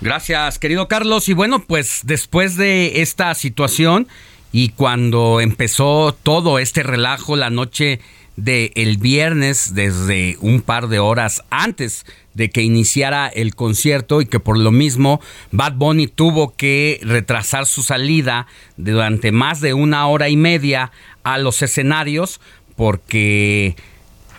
Gracias, 0.00 0.58
querido 0.58 0.88
Carlos. 0.88 1.28
Y 1.28 1.34
bueno, 1.34 1.64
pues 1.66 2.00
después 2.04 2.56
de 2.56 3.02
esta 3.02 3.34
situación 3.34 4.08
y 4.52 4.70
cuando 4.70 5.40
empezó 5.40 6.16
todo 6.22 6.58
este 6.58 6.82
relajo 6.82 7.36
la 7.36 7.50
noche 7.50 8.00
del 8.36 8.70
el 8.74 8.98
viernes, 8.98 9.74
desde 9.74 10.36
un 10.40 10.60
par 10.60 10.88
de 10.88 10.98
horas 10.98 11.42
antes 11.50 12.06
de 12.34 12.50
que 12.50 12.62
iniciara 12.62 13.28
el 13.28 13.54
concierto 13.54 14.20
y 14.20 14.26
que 14.26 14.40
por 14.40 14.58
lo 14.58 14.70
mismo 14.70 15.20
Bad 15.52 15.74
Bunny 15.74 16.06
tuvo 16.06 16.54
que 16.54 17.00
retrasar 17.02 17.66
su 17.66 17.82
salida 17.82 18.46
durante 18.76 19.32
más 19.32 19.60
de 19.60 19.72
una 19.72 20.06
hora 20.06 20.28
y 20.28 20.36
media 20.36 20.92
a 21.24 21.38
los 21.38 21.62
escenarios 21.62 22.40
porque 22.76 23.74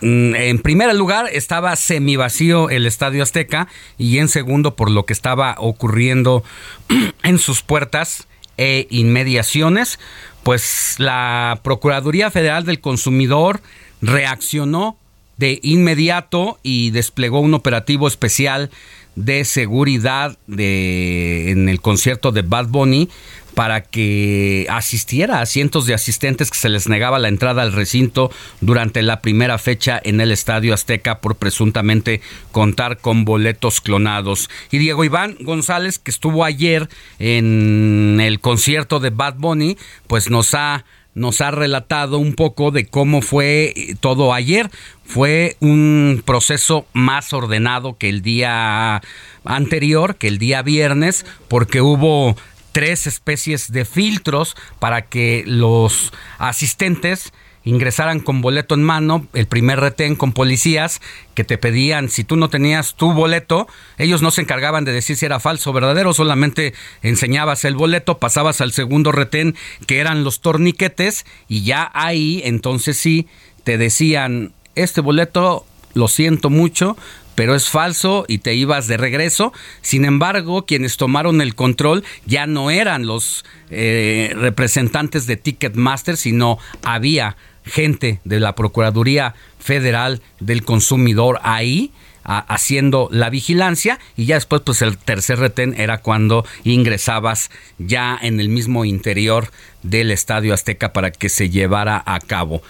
Mm, 0.02 0.36
En 0.36 0.60
primer 0.60 0.94
lugar 0.96 1.28
estaba 1.32 1.76
semivacío 1.76 2.70
el 2.70 2.86
Estadio 2.86 3.24
Azteca 3.24 3.68
y 3.98 4.20
en 4.20 4.28
segundo 4.28 4.76
por 4.76 4.92
lo 4.92 5.06
que 5.06 5.14
estaba 5.14 5.56
ocurriendo 5.58 6.44
en 7.24 7.40
sus 7.40 7.62
puertas 7.62 8.28
e 8.58 8.88
inmediaciones, 8.90 10.00
pues 10.44 10.96
la 10.98 11.60
Procuraduría 11.64 12.32
Federal 12.32 12.66
del 12.66 12.80
Consumidor 12.80 13.62
reaccionó 14.02 14.98
de 15.38 15.60
inmediato 15.64 16.60
y 16.64 16.92
desplegó 16.92 17.40
un 17.40 17.54
operativo 17.54 18.08
especial 18.08 18.70
de 19.16 19.46
seguridad 19.46 20.38
de, 20.48 21.52
en 21.52 21.70
el 21.70 21.82
concierto 21.82 22.32
de 22.32 22.44
Bad 22.44 22.68
Bunny 22.68 23.10
para 23.58 23.82
que 23.82 24.68
asistiera 24.70 25.42
a 25.42 25.48
cientos 25.48 25.88
de 25.88 25.96
asistentes 25.96 26.52
que 26.52 26.60
se 26.60 26.70
les 26.70 26.88
negaba 26.88 27.18
la 27.18 27.28
entrada 27.28 27.64
al 27.64 27.74
recinto 27.74 28.30
durante 28.62 29.02
la 29.02 29.22
primera 29.22 29.58
fecha 29.58 30.00
en 30.04 30.22
el 30.22 30.32
Estadio 30.32 30.76
Azteca 30.76 31.22
por 31.22 31.38
presuntamente 31.38 32.22
contar 32.52 33.00
con 33.00 33.26
boletos 33.26 33.82
clonados. 33.82 34.48
Y 34.70 34.78
Diego 34.78 35.04
Iván 35.04 35.38
González, 35.40 35.98
que 35.98 36.12
estuvo 36.12 36.46
ayer 36.46 36.88
en 37.18 38.20
el 38.22 38.40
concierto 38.40 39.00
de 39.00 39.10
Bad 39.10 39.38
Bunny, 39.40 39.76
pues 40.06 40.30
nos 40.30 40.54
ha 40.54 40.86
nos 41.18 41.42
ha 41.42 41.52
relatado 41.52 42.20
un 42.20 42.34
poco 42.34 42.72
de 42.72 42.86
cómo 42.86 43.22
fue 43.22 43.74
eh, 43.76 43.96
todo 44.00 44.34
ayer. 44.34 44.70
Fue 45.04 45.58
un 45.60 46.22
proceso 46.24 46.86
más 46.94 47.34
ordenado 47.34 47.98
que 47.98 48.10
el 48.10 48.22
día 48.22 49.02
anterior, 49.44 50.16
que 50.16 50.28
el 50.28 50.38
día 50.38 50.62
viernes, 50.62 51.26
porque 51.48 51.82
hubo 51.82 52.36
tres 52.72 53.08
especies 53.08 53.72
de 53.72 53.86
filtros 53.86 54.56
para 54.80 55.04
que 55.04 55.44
los 55.48 56.14
asistentes 56.38 57.34
ingresaran 57.68 58.22
con 58.22 58.42
boleto 58.42 58.76
en 58.76 58.84
mano, 58.84 59.28
el 59.34 59.46
primer 59.46 59.80
retén 59.80 60.16
con 60.16 60.32
policías 60.32 61.02
que 61.34 61.44
te 61.44 61.58
pedían, 61.58 62.10
si 62.10 62.24
tú 62.24 62.38
no 62.38 62.50
tenías 62.50 62.96
tu 62.96 63.12
boleto, 63.12 63.68
ellos 63.98 64.22
no 64.22 64.32
se 64.32 64.42
encargaban 64.42 64.86
de 64.86 64.94
decir 64.94 65.18
si 65.18 65.26
era 65.26 65.42
falso 65.42 65.72
o 65.72 65.74
verdadero, 65.74 66.14
solamente 66.14 66.74
enseñabas 67.02 67.66
el 67.66 67.76
boleto, 67.76 68.20
pasabas 68.20 68.62
al 68.62 68.72
segundo 68.72 69.12
retén 69.12 69.56
que 69.86 70.00
eran 70.00 70.24
los 70.24 70.40
torniquetes 70.40 71.26
y 71.50 71.64
ya 71.64 71.92
ahí 71.94 72.42
entonces 72.46 72.98
sí 72.98 73.28
te 73.66 73.78
decían, 73.78 74.54
este 74.76 75.02
boleto 75.02 75.66
lo 75.94 76.08
siento 76.08 76.50
mucho, 76.50 76.96
pero 77.38 77.54
es 77.54 77.70
falso 77.70 78.26
y 78.28 78.40
te 78.40 78.56
ibas 78.56 78.88
de 78.88 78.98
regreso. 78.98 79.54
Sin 79.82 80.06
embargo, 80.06 80.66
quienes 80.66 80.98
tomaron 80.98 81.40
el 81.40 81.54
control 81.54 82.04
ya 82.26 82.48
no 82.48 82.72
eran 82.72 83.06
los 83.06 83.46
eh, 83.70 84.34
representantes 84.36 85.28
de 85.28 85.38
Ticketmaster, 85.38 86.18
sino 86.18 86.58
había 86.82 87.38
gente 87.68 88.20
de 88.24 88.40
la 88.40 88.56
Procuraduría 88.56 89.36
Federal 89.60 90.22
del 90.40 90.64
Consumidor 90.64 91.40
ahí 91.44 91.92
haciendo 92.28 93.08
la 93.12 93.30
vigilancia 93.30 94.00
y 94.18 94.26
ya 94.26 94.36
después 94.36 94.62
pues 94.66 94.82
el 94.82 94.98
tercer 94.98 95.40
retén 95.40 95.74
era 95.78 96.00
cuando 96.00 96.46
ingresabas 96.66 97.50
ya 97.78 98.20
en 98.22 98.42
el 98.42 98.50
mismo 98.50 98.84
interior 98.84 99.50
del 99.84 100.12
Estadio 100.12 100.54
Azteca 100.54 100.92
para 100.92 101.12
que 101.12 101.30
se 101.30 101.50
llevara 101.50 102.04
a 102.06 102.20
cabo. 102.20 102.62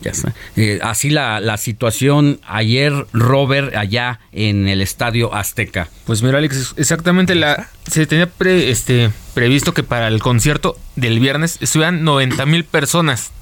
Ya 0.00 0.12
está. 0.12 0.32
Eh, 0.56 0.78
así 0.82 1.10
la, 1.10 1.40
la, 1.40 1.56
situación 1.56 2.40
ayer, 2.46 2.92
Robert, 3.12 3.74
allá 3.74 4.20
en 4.30 4.68
el 4.68 4.80
Estadio 4.80 5.34
Azteca. 5.34 5.88
Pues 6.04 6.22
mira, 6.22 6.38
Alex, 6.38 6.74
exactamente 6.76 7.34
la 7.34 7.68
se 7.90 8.06
tenía 8.06 8.30
este, 8.44 9.10
previsto 9.34 9.74
que 9.74 9.82
para 9.82 10.06
el 10.06 10.20
concierto 10.20 10.78
del 10.94 11.18
viernes 11.18 11.58
estuvieran 11.60 12.04
90 12.04 12.46
mil 12.46 12.64
personas. 12.64 13.32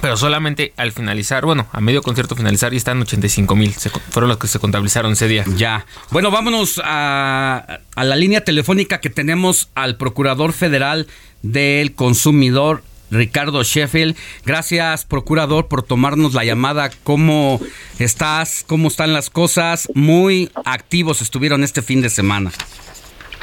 Pero 0.00 0.16
solamente 0.16 0.72
al 0.76 0.92
finalizar, 0.92 1.44
bueno, 1.44 1.66
a 1.72 1.80
medio 1.80 2.02
concierto 2.02 2.36
finalizar 2.36 2.74
y 2.74 2.76
están 2.76 3.00
85 3.00 3.56
mil. 3.56 3.72
Fueron 4.10 4.28
los 4.28 4.38
que 4.38 4.46
se 4.46 4.58
contabilizaron 4.58 5.12
ese 5.12 5.26
día. 5.26 5.44
Ya. 5.56 5.86
Bueno, 6.10 6.30
vámonos 6.30 6.80
a, 6.84 7.80
a 7.94 8.04
la 8.04 8.16
línea 8.16 8.44
telefónica 8.44 9.00
que 9.00 9.10
tenemos 9.10 9.70
al 9.74 9.96
Procurador 9.96 10.52
Federal 10.52 11.06
del 11.42 11.94
Consumidor, 11.94 12.82
Ricardo 13.10 13.62
Sheffield. 13.62 14.16
Gracias, 14.44 15.04
procurador, 15.04 15.68
por 15.68 15.82
tomarnos 15.82 16.34
la 16.34 16.44
llamada. 16.44 16.90
¿Cómo 17.04 17.60
estás? 17.98 18.64
¿Cómo 18.66 18.88
están 18.88 19.12
las 19.12 19.30
cosas? 19.30 19.88
Muy 19.94 20.50
activos 20.64 21.22
estuvieron 21.22 21.64
este 21.64 21.82
fin 21.82 22.02
de 22.02 22.10
semana. 22.10 22.52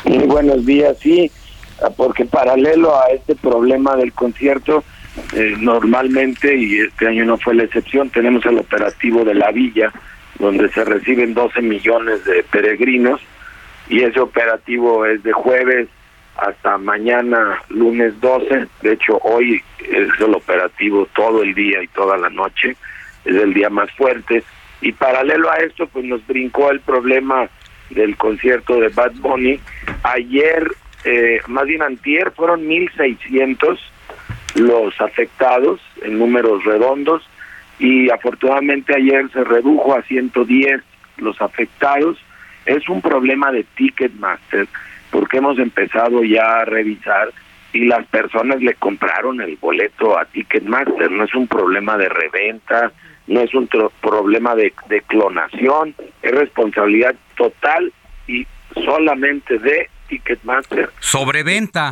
Muy 0.05 0.25
buenos 0.25 0.65
días, 0.65 0.97
sí, 1.01 1.31
porque 1.95 2.25
paralelo 2.25 2.95
a 2.95 3.07
este 3.07 3.35
problema 3.35 3.95
del 3.95 4.11
concierto, 4.13 4.83
eh, 5.33 5.55
normalmente, 5.59 6.55
y 6.55 6.79
este 6.79 7.07
año 7.07 7.25
no 7.25 7.37
fue 7.37 7.55
la 7.55 7.63
excepción, 7.63 8.09
tenemos 8.09 8.45
el 8.45 8.57
operativo 8.57 9.23
de 9.23 9.35
la 9.35 9.51
villa, 9.51 9.91
donde 10.39 10.69
se 10.69 10.83
reciben 10.83 11.33
12 11.33 11.61
millones 11.61 12.23
de 12.25 12.43
peregrinos, 12.43 13.21
y 13.89 14.01
ese 14.01 14.19
operativo 14.19 15.05
es 15.05 15.21
de 15.23 15.33
jueves 15.33 15.87
hasta 16.37 16.77
mañana, 16.77 17.61
lunes 17.69 18.19
12. 18.19 18.67
De 18.81 18.93
hecho, 18.93 19.17
hoy 19.19 19.61
es 19.79 20.09
el 20.19 20.33
operativo 20.33 21.07
todo 21.15 21.43
el 21.43 21.53
día 21.53 21.83
y 21.83 21.87
toda 21.89 22.17
la 22.17 22.29
noche. 22.29 22.75
Es 23.25 23.35
el 23.35 23.53
día 23.53 23.69
más 23.69 23.91
fuerte. 23.91 24.43
Y 24.81 24.91
paralelo 24.93 25.51
a 25.51 25.57
esto, 25.57 25.87
pues 25.87 26.05
nos 26.05 26.25
brincó 26.27 26.71
el 26.71 26.79
problema 26.81 27.47
del 27.89 28.17
concierto 28.17 28.79
de 28.79 28.89
Bad 28.89 29.13
Bunny. 29.15 29.59
Ayer, 30.03 30.67
eh, 31.05 31.39
más 31.47 31.65
bien 31.65 31.83
antier, 31.83 32.31
fueron 32.31 32.67
1.600 32.67 33.77
los 34.55 34.99
afectados 35.01 35.81
en 36.01 36.19
números 36.19 36.63
redondos 36.63 37.23
y 37.79 38.09
afortunadamente 38.09 38.95
ayer 38.95 39.29
se 39.31 39.43
redujo 39.43 39.95
a 39.95 40.03
110 40.03 40.81
los 41.17 41.41
afectados. 41.41 42.17
Es 42.65 42.87
un 42.87 43.01
problema 43.01 43.51
de 43.51 43.63
Ticketmaster 43.75 44.67
porque 45.11 45.37
hemos 45.37 45.59
empezado 45.59 46.23
ya 46.23 46.61
a 46.61 46.65
revisar 46.65 47.31
y 47.71 47.85
las 47.85 48.05
personas 48.07 48.61
le 48.61 48.75
compraron 48.75 49.41
el 49.41 49.57
boleto 49.57 50.17
a 50.17 50.25
Ticketmaster. 50.25 51.11
No 51.11 51.23
es 51.23 51.33
un 51.33 51.47
problema 51.47 51.97
de 51.97 52.09
reventa, 52.09 52.91
no 53.27 53.41
es 53.41 53.53
un 53.53 53.67
problema 54.01 54.55
de, 54.55 54.73
de 54.87 55.01
clonación, 55.01 55.95
es 56.21 56.31
responsabilidad 56.31 57.15
total 57.35 57.91
y 58.27 58.45
solamente 58.85 59.57
de 59.59 59.89
Ticketmaster. 60.07 60.89
Sobreventa. 60.99 61.91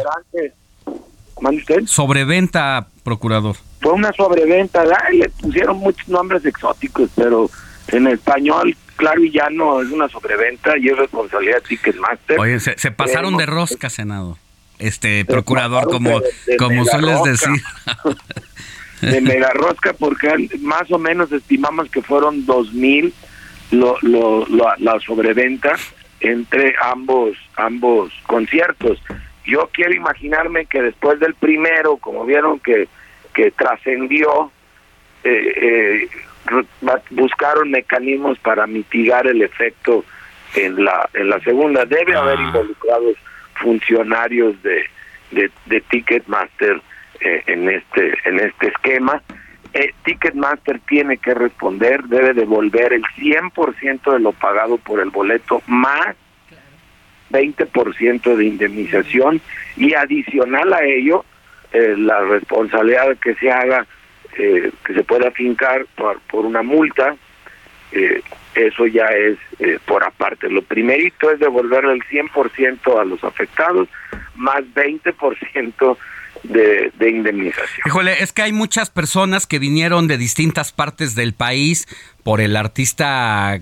¿Mande 1.42 1.60
usted? 1.60 1.86
Sobreventa, 1.86 2.88
procurador. 3.04 3.58
Fue 3.82 3.92
una 3.94 4.14
sobreventa, 4.14 4.84
y 5.12 5.18
le 5.18 5.30
pusieron 5.30 5.78
muchos 5.78 6.08
nombres 6.08 6.46
exóticos, 6.46 7.10
pero 7.16 7.50
en 7.90 8.08
español 8.08 8.76
claro 8.96 9.24
y 9.24 9.32
llano 9.32 9.82
es 9.82 9.90
una 9.90 10.08
sobreventa 10.08 10.78
y 10.78 10.90
es 10.90 10.98
responsabilidad 10.98 11.56
de 11.56 11.62
Ticketmaster. 11.62 12.40
Oye, 12.40 12.60
se, 12.60 12.92
pasaron 12.92 13.36
de 13.38 13.48
rosca, 13.48 13.90
Senado. 13.90 14.38
Este 14.78 15.26
procurador, 15.26 15.86
como, 15.86 16.22
como 16.58 16.86
sueles 16.86 17.24
decir. 17.24 17.62
de 19.02 19.22
mega 19.22 19.52
rosca, 19.54 19.94
porque 19.94 20.50
más 20.60 20.92
o 20.92 21.00
menos 21.00 21.32
estimamos 21.32 21.90
que 21.90 22.04
fueron 22.04 22.46
dos 22.46 22.72
mil 22.74 23.14
lo, 23.72 23.98
lo, 24.02 24.46
la 24.78 25.00
sobreventa 25.00 25.76
entre 26.20 26.76
ambos 26.84 27.36
ambos 27.58 28.14
conciertos. 28.28 29.02
Yo 29.46 29.70
quiero 29.74 29.94
imaginarme 29.94 30.66
que 30.66 30.82
después 30.82 31.20
del 31.20 31.34
primero, 31.36 31.98
como 31.98 32.26
vieron 32.26 32.60
que, 32.60 32.88
que 33.34 33.52
trascendió, 33.52 34.52
eh, 35.24 35.54
eh, 35.62 36.10
buscaron 37.12 37.72
mecanismos 37.72 38.40
para 38.40 38.66
mitigar 38.68 39.28
el 39.28 39.42
efecto 39.42 40.04
en 40.56 40.84
la 40.84 41.10
en 41.14 41.30
la 41.30 41.40
segunda 41.42 41.86
debe 41.86 42.16
haber 42.16 42.40
Ah. 42.40 42.44
involucrados 42.44 43.16
funcionarios 43.56 44.62
de 44.64 44.84
de, 45.32 45.82
Ticketmaster 45.90 46.82
eh, 47.22 47.44
en 47.48 47.70
este 47.70 48.18
en 48.26 48.40
este 48.40 48.68
esquema 48.68 49.22
Eh, 49.74 49.94
Ticketmaster 50.04 50.82
tiene 50.82 51.18
que 51.18 51.34
responder 51.34 52.04
debe 52.04 52.34
devolver 52.34 52.92
el 52.92 53.04
100% 53.16 54.12
de 54.12 54.20
lo 54.20 54.34
pagado 54.34 54.78
por 54.78 55.00
el 55.00 55.12
boleto 55.12 55.62
más 55.68 56.16
20% 57.32 58.36
de 58.36 58.46
indemnización 58.46 59.42
y 59.78 59.94
adicional 59.94 60.74
a 60.74 60.84
ello 60.84 61.26
eh, 61.74 61.96
la 61.98 62.20
responsabilidad 62.22 63.18
que 63.18 63.36
se 63.36 63.52
haga 63.52 63.86
eh, 64.38 64.72
que 64.86 64.94
se 64.94 65.04
pueda 65.04 65.30
fincar 65.32 65.86
por, 65.98 66.22
por 66.22 66.46
una 66.46 66.64
multa, 66.64 67.18
eh, 67.92 68.22
eso 68.56 68.88
ya 68.88 69.08
es 69.08 69.38
eh, 69.60 69.78
por 69.86 70.06
aparte. 70.06 70.50
Lo 70.50 70.62
primerito 70.62 71.30
es 71.32 71.40
devolverle 71.40 71.94
el 71.94 72.04
100% 72.04 73.00
a 73.00 73.04
los 73.04 73.22
afectados, 73.26 73.90
más 74.36 74.62
20% 74.74 75.98
de, 76.44 76.92
de 76.98 77.10
indemnización. 77.10 77.82
Híjole, 77.86 78.24
es 78.24 78.32
que 78.32 78.42
hay 78.44 78.54
muchas 78.54 78.90
personas 78.90 79.48
que 79.48 79.60
vinieron 79.60 80.08
de 80.08 80.18
distintas 80.18 80.72
partes 80.72 81.14
del 81.14 81.34
país 81.34 81.88
por 82.24 82.40
el 82.40 82.56
artista 82.56 83.60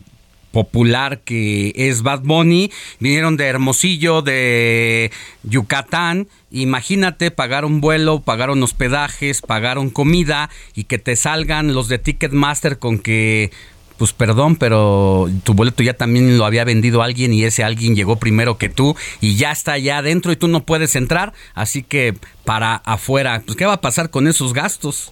popular 0.52 1.20
que 1.20 1.74
es 1.76 2.02
Bad 2.02 2.22
Bunny, 2.22 2.72
vinieron 3.00 3.38
de 3.38 3.46
Hermosillo, 3.46 4.22
de 4.22 5.12
Yucatán, 5.44 6.28
imagínate 6.52 7.32
pagar 7.32 7.66
un 7.66 7.82
vuelo, 7.82 8.22
pagaron 8.22 8.62
hospedajes, 8.64 9.42
pagaron 9.42 9.90
comida 9.90 10.50
y 10.76 10.86
que 10.86 10.98
te 10.98 11.16
salgan 11.16 11.74
los 11.74 11.88
de 11.88 12.00
Ticketmaster 12.00 12.80
con 12.80 13.00
que 13.00 13.52
pues 14.00 14.14
perdón, 14.14 14.56
pero 14.56 15.30
tu 15.44 15.54
boleto 15.54 15.84
ya 15.84 15.94
también 15.94 16.38
lo 16.38 16.46
había 16.46 16.64
vendido 16.64 17.04
alguien 17.04 17.34
y 17.34 17.44
ese 17.44 17.66
alguien 17.66 17.98
llegó 17.98 18.16
primero 18.16 18.58
que 18.58 18.70
tú 18.70 18.96
y 19.20 19.36
ya 19.36 19.52
está 19.52 19.74
allá 19.74 19.98
adentro 19.98 20.32
y 20.32 20.38
tú 20.38 20.48
no 20.48 20.64
puedes 20.64 20.96
entrar, 20.96 21.34
así 21.54 21.84
que 21.84 22.16
para 22.46 22.76
afuera, 22.76 23.44
pues 23.46 23.58
¿qué 23.58 23.66
va 23.66 23.74
a 23.74 23.82
pasar 23.82 24.10
con 24.10 24.28
esos 24.28 24.54
gastos? 24.54 25.12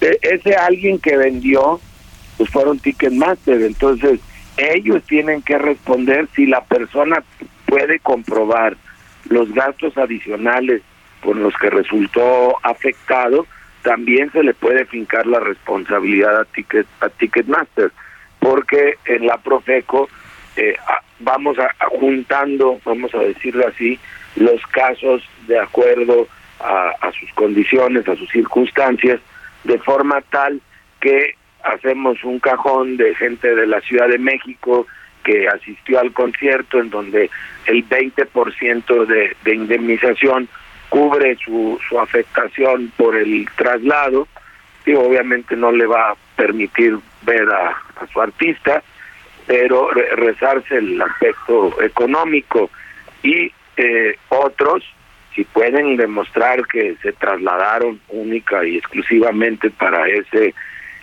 E- 0.00 0.18
ese 0.22 0.54
alguien 0.54 0.98
que 0.98 1.18
vendió, 1.18 1.80
pues 2.38 2.48
fueron 2.48 2.78
Ticketmaster, 2.78 3.60
entonces 3.60 4.20
ellos 4.58 5.02
tienen 5.04 5.42
que 5.42 5.56
responder 5.56 6.28
si 6.34 6.46
la 6.46 6.62
persona 6.64 7.22
puede 7.66 8.00
comprobar 8.00 8.76
los 9.28 9.52
gastos 9.52 9.96
adicionales 9.96 10.82
por 11.22 11.36
los 11.36 11.54
que 11.54 11.70
resultó 11.70 12.56
afectado, 12.62 13.46
también 13.82 14.30
se 14.32 14.42
le 14.42 14.54
puede 14.54 14.84
fincar 14.86 15.26
la 15.26 15.40
responsabilidad 15.40 16.40
a, 16.40 16.44
Ticket, 16.44 16.86
a 17.00 17.08
Ticketmaster, 17.08 17.92
porque 18.38 18.96
en 19.06 19.26
la 19.26 19.38
Profeco 19.38 20.08
eh, 20.56 20.76
vamos 21.20 21.58
a 21.58 21.70
juntando, 21.86 22.80
vamos 22.84 23.14
a 23.14 23.18
decirlo 23.18 23.66
así, 23.66 23.98
los 24.36 24.60
casos 24.68 25.22
de 25.46 25.58
acuerdo 25.58 26.26
a, 26.60 26.92
a 27.00 27.12
sus 27.12 27.32
condiciones, 27.34 28.08
a 28.08 28.16
sus 28.16 28.28
circunstancias, 28.30 29.20
de 29.64 29.78
forma 29.78 30.20
tal 30.22 30.60
que 31.00 31.34
hacemos 31.64 32.22
un 32.24 32.38
cajón 32.38 32.96
de 32.96 33.14
gente 33.14 33.54
de 33.54 33.66
la 33.66 33.80
Ciudad 33.80 34.08
de 34.08 34.18
México 34.18 34.86
que 35.24 35.48
asistió 35.48 36.00
al 36.00 36.12
concierto 36.12 36.78
en 36.80 36.90
donde 36.90 37.30
el 37.66 37.86
20% 37.88 39.06
de, 39.06 39.36
de 39.44 39.54
indemnización 39.54 40.48
cubre 40.88 41.36
su, 41.44 41.78
su 41.88 42.00
afectación 42.00 42.90
por 42.96 43.16
el 43.16 43.46
traslado. 43.56 44.26
Y 44.86 44.94
obviamente 44.94 45.54
no 45.54 45.70
le 45.70 45.84
va 45.86 46.12
a 46.12 46.16
permitir 46.36 46.96
ver 47.22 47.46
a, 47.50 47.76
su 48.10 48.20
artista, 48.20 48.82
pero 49.46 49.90
re- 49.90 50.16
rezarse 50.16 50.78
el 50.78 51.00
aspecto 51.02 51.82
económico. 51.82 52.70
Y 53.22 53.52
eh, 53.76 54.16
otros 54.30 54.82
si 55.34 55.44
pueden 55.44 55.96
demostrar 55.96 56.66
que 56.66 56.96
se 57.02 57.12
trasladaron 57.12 58.00
única 58.08 58.64
y 58.66 58.78
exclusivamente 58.78 59.70
para 59.70 60.08
ese 60.08 60.54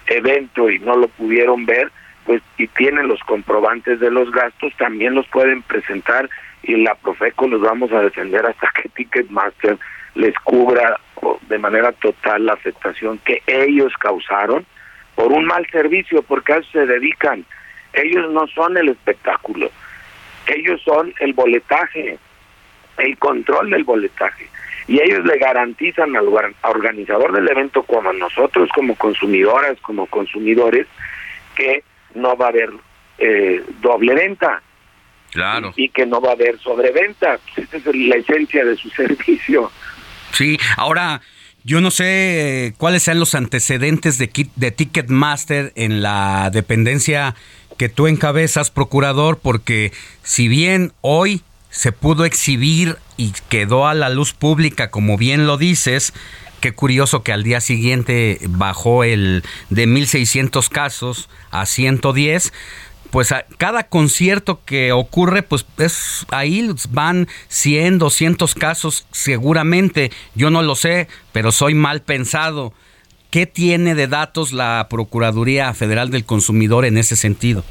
evento 0.07 0.69
y 0.69 0.80
no 0.80 0.95
lo 0.95 1.07
pudieron 1.07 1.65
ver, 1.65 1.91
pues 2.26 2.41
y 2.57 2.68
tienen 2.68 3.07
los 3.07 3.19
comprobantes 3.22 3.99
de 3.99 4.11
los 4.11 4.32
gastos, 4.32 4.73
también 4.77 5.14
los 5.15 5.27
pueden 5.27 5.61
presentar 5.61 6.30
y 6.64 6.76
la 6.77 6.95
Profeco 6.95 7.48
los 7.48 7.61
vamos 7.61 7.91
a 7.91 8.02
defender 8.02 8.45
hasta 8.45 8.69
que 8.76 8.90
Ticketmaster 8.95 9.77
les 10.15 10.36
cubra 10.40 10.99
de 11.48 11.57
manera 11.57 11.91
total 11.91 12.45
la 12.45 12.53
afectación 12.53 13.19
que 13.19 13.41
ellos 13.48 13.94
causaron 13.99 14.65
por 15.15 15.32
un 15.32 15.45
mal 15.45 15.65
servicio, 15.72 16.22
porque 16.23 16.53
a 16.53 16.57
eso 16.57 16.69
se 16.72 16.86
dedican. 16.86 17.45
Ellos 17.94 18.32
no 18.32 18.48
son 18.48 18.77
el 18.77 18.90
espectáculo, 18.90 19.69
ellos 20.48 20.82
son 20.84 21.14
el 21.19 21.34
boletaje, 21.34 22.18
el 22.98 23.18
control 23.18 23.69
del 23.69 23.84
boletaje. 23.84 24.49
Y 24.87 25.01
ellos 25.01 25.25
le 25.25 25.37
garantizan 25.39 26.15
al 26.15 26.27
or- 26.27 26.53
organizador 26.63 27.31
del 27.33 27.47
evento, 27.49 27.83
como 27.83 28.09
a 28.09 28.13
nosotros, 28.13 28.69
como 28.75 28.95
consumidoras, 28.95 29.77
como 29.81 30.05
consumidores, 30.05 30.85
que 31.55 31.83
no 32.13 32.35
va 32.37 32.45
a 32.47 32.49
haber 32.49 32.69
eh, 33.17 33.63
doble 33.81 34.13
venta 34.13 34.61
Claro. 35.31 35.73
y 35.75 35.89
que 35.89 36.05
no 36.05 36.21
va 36.21 36.29
a 36.29 36.33
haber 36.33 36.59
sobreventa. 36.59 37.39
Esa 37.57 37.77
es 37.77 37.85
la 37.95 38.15
esencia 38.15 38.63
de 38.63 38.75
su 38.77 38.89
servicio. 38.95 39.71
Sí, 40.31 40.57
ahora 40.77 41.21
yo 41.63 41.81
no 41.81 41.89
sé 41.91 42.67
eh, 42.67 42.73
cuáles 42.77 43.03
sean 43.03 43.19
los 43.19 43.33
antecedentes 43.35 44.17
de, 44.19 44.29
de 44.55 44.71
Ticketmaster 44.71 45.71
en 45.75 46.01
la 46.03 46.49
dependencia 46.53 47.35
que 47.77 47.89
tú 47.89 48.07
encabezas, 48.07 48.69
procurador, 48.71 49.39
porque 49.41 49.91
si 50.23 50.47
bien 50.47 50.93
hoy 51.01 51.41
se 51.76 51.91
pudo 51.91 52.23
exhibir 52.23 52.97
y 53.18 53.34
quedó 53.49 53.85
a 53.85 53.93
la 53.93 54.10
luz 54.10 54.31
pública, 54.34 54.89
como 54.91 55.18
bien 55.18 55.45
lo 55.45 55.57
dices, 55.57 56.14
qué 56.61 56.73
curioso 56.73 57.22
que 57.22 57.34
al 57.34 57.43
día 57.43 57.60
siguiente 57.60 58.39
bajó 58.47 59.03
el 59.03 59.43
de 59.69 59.85
1.600 59.85 60.69
casos 60.69 61.30
a 61.52 61.65
110 61.65 62.53
pues 63.11 63.34
a 63.34 63.45
cada 63.57 63.84
concierto 63.84 64.60
que 64.65 64.91
ocurre, 64.91 65.43
pues 65.43 65.65
es 65.77 66.26
ahí 66.31 66.69
van 66.89 67.27
100, 67.47 67.99
200 67.99 68.56
casos 68.56 69.06
seguramente. 69.11 70.11
Yo 70.34 70.49
no 70.49 70.61
lo 70.64 70.76
sé, 70.76 71.07
pero 71.31 71.53
soy 71.53 71.76
mal 71.76 72.02
pensado. 72.02 72.73
¿Qué 73.31 73.45
tiene 73.45 73.95
de 73.95 74.07
datos 74.07 74.52
la 74.52 74.88
Procuraduría 74.89 75.73
Federal 75.73 76.10
del 76.10 76.26
Consumidor 76.26 76.84
en 76.84 76.97
ese 76.97 77.15
sentido? 77.15 77.64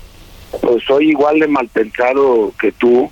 Pues 0.63 0.83
soy 0.85 1.11
igual 1.11 1.41
de 1.41 1.49
mal 1.49 1.69
pensado 1.69 2.55
que 2.59 2.73
tú 2.73 3.11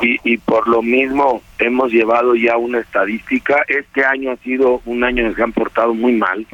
y, 0.00 0.18
y 0.24 0.38
por 0.38 0.68
lo 0.68 0.82
mismo 0.82 1.42
hemos 1.58 1.92
llevado 1.92 2.34
ya 2.34 2.56
una 2.56 2.80
estadística. 2.80 3.64
Este 3.68 4.04
año 4.04 4.32
ha 4.32 4.36
sido 4.36 4.80
un 4.84 5.04
año 5.04 5.22
en 5.22 5.28
el 5.28 5.36
que 5.36 5.42
han 5.42 5.52
portado 5.52 5.94
muy 5.94 6.12
mal, 6.12 6.46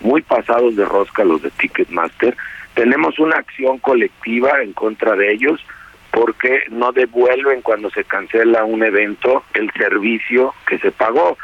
muy 0.00 0.22
pasados 0.22 0.76
de 0.76 0.84
rosca 0.84 1.24
los 1.24 1.42
de 1.42 1.50
Ticketmaster. 1.50 2.36
Tenemos 2.74 3.18
una 3.18 3.36
acción 3.36 3.78
colectiva 3.78 4.62
en 4.62 4.72
contra 4.72 5.16
de 5.16 5.32
ellos 5.32 5.64
porque 6.10 6.60
no 6.70 6.92
devuelven 6.92 7.62
cuando 7.62 7.90
se 7.90 8.04
cancela 8.04 8.64
un 8.64 8.82
evento 8.82 9.44
el 9.54 9.70
servicio 9.72 10.54
que 10.66 10.78
se 10.78 10.90
pagó. 10.90 11.36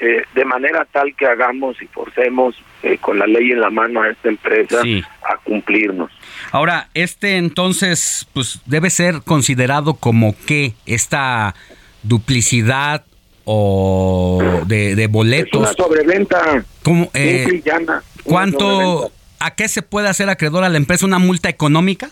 eh, 0.00 0.22
de 0.34 0.44
manera 0.44 0.84
tal 0.84 1.14
que 1.14 1.26
hagamos 1.26 1.80
y 1.82 1.86
forcemos 1.86 2.60
eh, 2.82 2.98
con 2.98 3.18
la 3.18 3.26
ley 3.26 3.52
en 3.52 3.60
la 3.60 3.70
mano 3.70 4.02
a 4.02 4.10
esta 4.10 4.28
empresa 4.28 4.82
Sí. 4.82 5.02
a 5.22 5.36
cumplirnos. 5.38 6.10
Ahora, 6.50 6.88
este 6.94 7.36
entonces, 7.36 8.26
pues 8.32 8.60
debe 8.66 8.90
ser 8.90 9.22
considerado 9.22 9.94
como 9.94 10.34
que 10.46 10.74
esta 10.86 11.54
duplicidad 12.02 13.04
o 13.44 14.62
de, 14.66 14.94
de 14.94 15.02
Es 15.04 15.08
una 15.08 15.12
boletos. 15.12 15.76
sobreventa. 15.76 16.64
¿Cómo, 16.82 17.10
eh, 17.14 17.62
llana, 17.64 18.02
¿Cuánto, 18.24 18.58
sobreventa. 18.58 19.14
a 19.40 19.54
qué 19.54 19.68
se 19.68 19.82
puede 19.82 20.08
hacer 20.08 20.28
acreedor 20.30 20.64
a 20.64 20.68
la 20.68 20.76
empresa? 20.78 21.06
¿Una 21.06 21.18
multa 21.18 21.48
económica? 21.48 22.10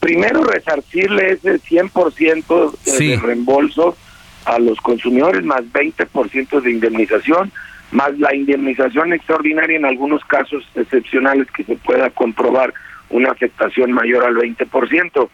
Primero 0.00 0.42
resarcirle 0.42 1.32
ese 1.34 1.60
100% 1.60 2.72
de, 2.84 2.90
Sí. 2.90 3.08
de 3.08 3.16
reembolso 3.18 3.96
a 4.44 4.58
los 4.58 4.78
consumidores, 4.78 5.44
más 5.44 5.62
20% 5.72 6.60
de 6.60 6.70
indemnización, 6.72 7.52
más 7.92 8.18
la 8.18 8.34
indemnización 8.34 9.12
extraordinaria 9.12 9.76
en 9.76 9.84
algunos 9.84 10.24
casos 10.24 10.64
excepcionales 10.74 11.50
que 11.50 11.64
se 11.64 11.76
pueda 11.76 12.10
comprobar 12.10 12.74
una 13.10 13.30
afectación 13.30 13.92
mayor 13.92 14.24
al 14.24 14.34
20%. 14.34 15.28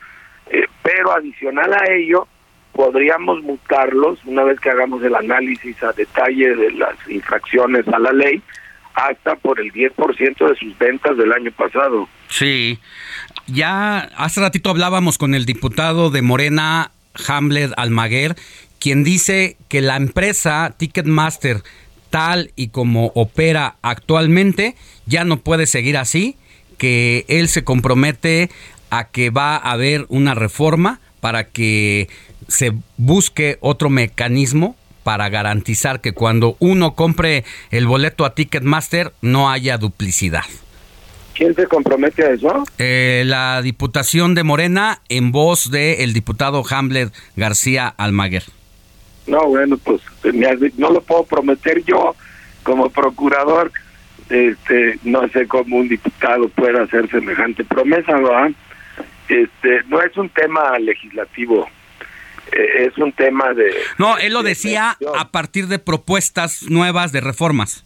Eh, 0.50 0.66
pero 0.82 1.12
adicional 1.12 1.72
a 1.72 1.92
ello, 1.92 2.26
podríamos 2.72 3.42
multarlos 3.42 4.18
una 4.24 4.42
vez 4.42 4.60
que 4.60 4.70
hagamos 4.70 5.02
el 5.02 5.14
análisis 5.14 5.82
a 5.82 5.92
detalle 5.92 6.54
de 6.54 6.72
las 6.72 6.94
infracciones 7.08 7.86
a 7.88 7.98
la 7.98 8.12
ley, 8.12 8.42
hasta 8.94 9.36
por 9.36 9.60
el 9.60 9.72
10% 9.72 10.48
de 10.48 10.56
sus 10.56 10.76
ventas 10.76 11.16
del 11.16 11.32
año 11.32 11.52
pasado. 11.52 12.08
Sí. 12.28 12.78
Ya 13.46 13.98
hace 14.16 14.40
ratito 14.40 14.70
hablábamos 14.70 15.18
con 15.18 15.34
el 15.34 15.46
diputado 15.46 16.10
de 16.10 16.22
Morena, 16.22 16.90
Hamlet 17.28 17.72
Almaguer, 17.76 18.34
quien 18.80 19.04
dice 19.04 19.56
que 19.68 19.80
la 19.80 19.96
empresa 19.96 20.74
Ticketmaster, 20.76 21.62
tal 22.10 22.52
y 22.56 22.68
como 22.68 23.12
opera 23.14 23.76
actualmente, 23.82 24.74
ya 25.06 25.24
no 25.24 25.38
puede 25.38 25.66
seguir 25.66 25.96
así, 25.96 26.36
que 26.76 27.24
él 27.28 27.48
se 27.48 27.64
compromete 27.64 28.50
a 28.90 29.08
que 29.08 29.30
va 29.30 29.56
a 29.56 29.72
haber 29.72 30.06
una 30.08 30.34
reforma 30.34 31.00
para 31.20 31.44
que 31.44 32.08
se 32.46 32.72
busque 32.96 33.58
otro 33.60 33.90
mecanismo 33.90 34.76
para 35.02 35.28
garantizar 35.28 36.00
que 36.00 36.12
cuando 36.12 36.56
uno 36.58 36.94
compre 36.94 37.44
el 37.70 37.86
boleto 37.86 38.24
a 38.24 38.34
Ticketmaster 38.34 39.12
no 39.22 39.50
haya 39.50 39.78
duplicidad. 39.78 40.44
¿Quién 41.34 41.54
se 41.54 41.66
compromete 41.66 42.24
a 42.24 42.30
eso? 42.30 42.64
Eh, 42.78 43.22
la 43.24 43.62
Diputación 43.62 44.34
de 44.34 44.42
Morena 44.42 45.00
en 45.08 45.30
voz 45.30 45.70
del 45.70 46.12
diputado 46.12 46.64
Hamlet 46.68 47.12
García 47.36 47.86
Almaguer. 47.86 48.42
No, 49.28 49.46
bueno, 49.46 49.76
pues 49.78 50.00
no 50.76 50.90
lo 50.90 51.00
puedo 51.02 51.24
prometer 51.24 51.84
yo 51.84 52.16
como 52.62 52.90
procurador. 52.90 53.70
Este, 54.28 54.98
no 55.04 55.26
sé 55.28 55.46
cómo 55.46 55.76
un 55.76 55.88
diputado 55.88 56.48
pueda 56.50 56.82
hacer 56.82 57.08
semejante 57.10 57.64
promesa, 57.64 58.12
¿verdad? 58.12 58.50
Este, 59.28 59.82
no 59.88 60.02
es 60.02 60.14
un 60.16 60.28
tema 60.28 60.78
legislativo, 60.78 61.66
eh, 62.52 62.86
es 62.86 62.98
un 62.98 63.12
tema 63.12 63.54
de... 63.54 63.72
No, 63.98 64.18
él 64.18 64.32
lo 64.32 64.42
decía 64.42 64.98
a 65.16 65.30
partir 65.30 65.66
de 65.66 65.78
propuestas 65.78 66.64
nuevas 66.68 67.12
de 67.12 67.20
reformas. 67.20 67.84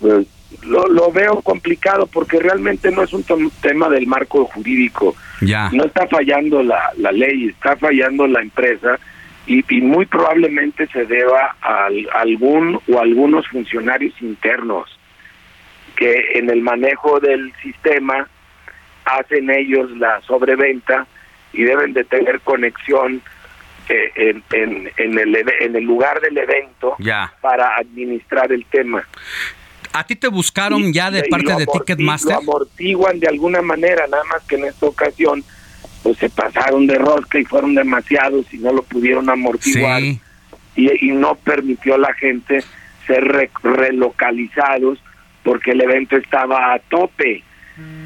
pues, 0.00 0.26
lo, 0.64 0.86
lo 0.88 1.10
veo 1.12 1.40
complicado 1.42 2.06
porque 2.06 2.38
realmente 2.38 2.90
no 2.90 3.02
es 3.02 3.12
un 3.12 3.24
tema 3.62 3.88
del 3.88 4.06
marco 4.06 4.44
jurídico. 4.46 5.14
Ya. 5.40 5.70
No 5.72 5.84
está 5.84 6.06
fallando 6.06 6.62
la, 6.62 6.90
la 6.98 7.10
ley, 7.10 7.48
está 7.48 7.76
fallando 7.76 8.26
la 8.26 8.42
empresa 8.42 8.98
y, 9.46 9.64
y 9.76 9.80
muy 9.80 10.06
probablemente 10.06 10.86
se 10.88 11.04
deba 11.06 11.56
a, 11.60 11.86
al- 11.86 12.08
algún 12.14 12.80
o 12.88 13.00
algunos 13.00 13.46
funcionarios 13.48 14.14
internos 14.20 14.98
que 15.96 16.38
en 16.38 16.48
el 16.50 16.62
manejo 16.62 17.20
del 17.20 17.52
sistema 17.62 18.28
hacen 19.04 19.50
ellos 19.50 19.90
la 19.98 20.20
sobreventa 20.22 21.06
y 21.52 21.62
deben 21.64 21.92
de 21.92 22.04
tener 22.04 22.40
conexión 22.40 23.20
eh, 23.88 24.10
en, 24.14 24.42
en, 24.52 24.90
en 24.96 25.18
el, 25.18 25.34
eve- 25.34 25.56
en 25.64 25.76
el 25.76 25.84
lugar 25.84 26.20
del 26.20 26.38
evento 26.38 26.94
Ya. 26.98 27.32
para 27.40 27.76
administrar 27.76 28.52
el 28.52 28.64
tema. 28.66 29.06
¿A 29.92 30.06
ti 30.06 30.16
te 30.16 30.28
buscaron 30.28 30.90
ya 30.92 31.10
de 31.10 31.24
parte 31.24 31.52
de 31.54 31.66
Ticketmaster? 31.66 32.32
Lo 32.36 32.38
amortiguan 32.38 33.20
de 33.20 33.26
alguna 33.28 33.60
manera, 33.60 34.06
nada 34.06 34.24
más 34.24 34.42
que 34.44 34.54
en 34.54 34.64
esta 34.64 34.86
ocasión 34.86 35.44
pues 36.02 36.18
se 36.18 36.28
pasaron 36.30 36.86
de 36.86 36.96
rosca 36.98 37.38
y 37.38 37.44
fueron 37.44 37.74
demasiados 37.74 38.52
y 38.52 38.58
no 38.58 38.72
lo 38.72 38.82
pudieron 38.82 39.28
amortiguar 39.30 40.00
Sí. 40.02 40.20
y, 40.76 41.06
y 41.08 41.12
no 41.12 41.34
permitió 41.36 41.94
a 41.94 41.98
la 41.98 42.12
gente 42.14 42.62
ser 43.06 43.24
re- 43.24 43.50
relocalizados 43.62 44.98
porque 45.42 45.72
el 45.72 45.80
evento 45.80 46.16
estaba 46.16 46.72
a 46.74 46.78
tope. 46.78 47.42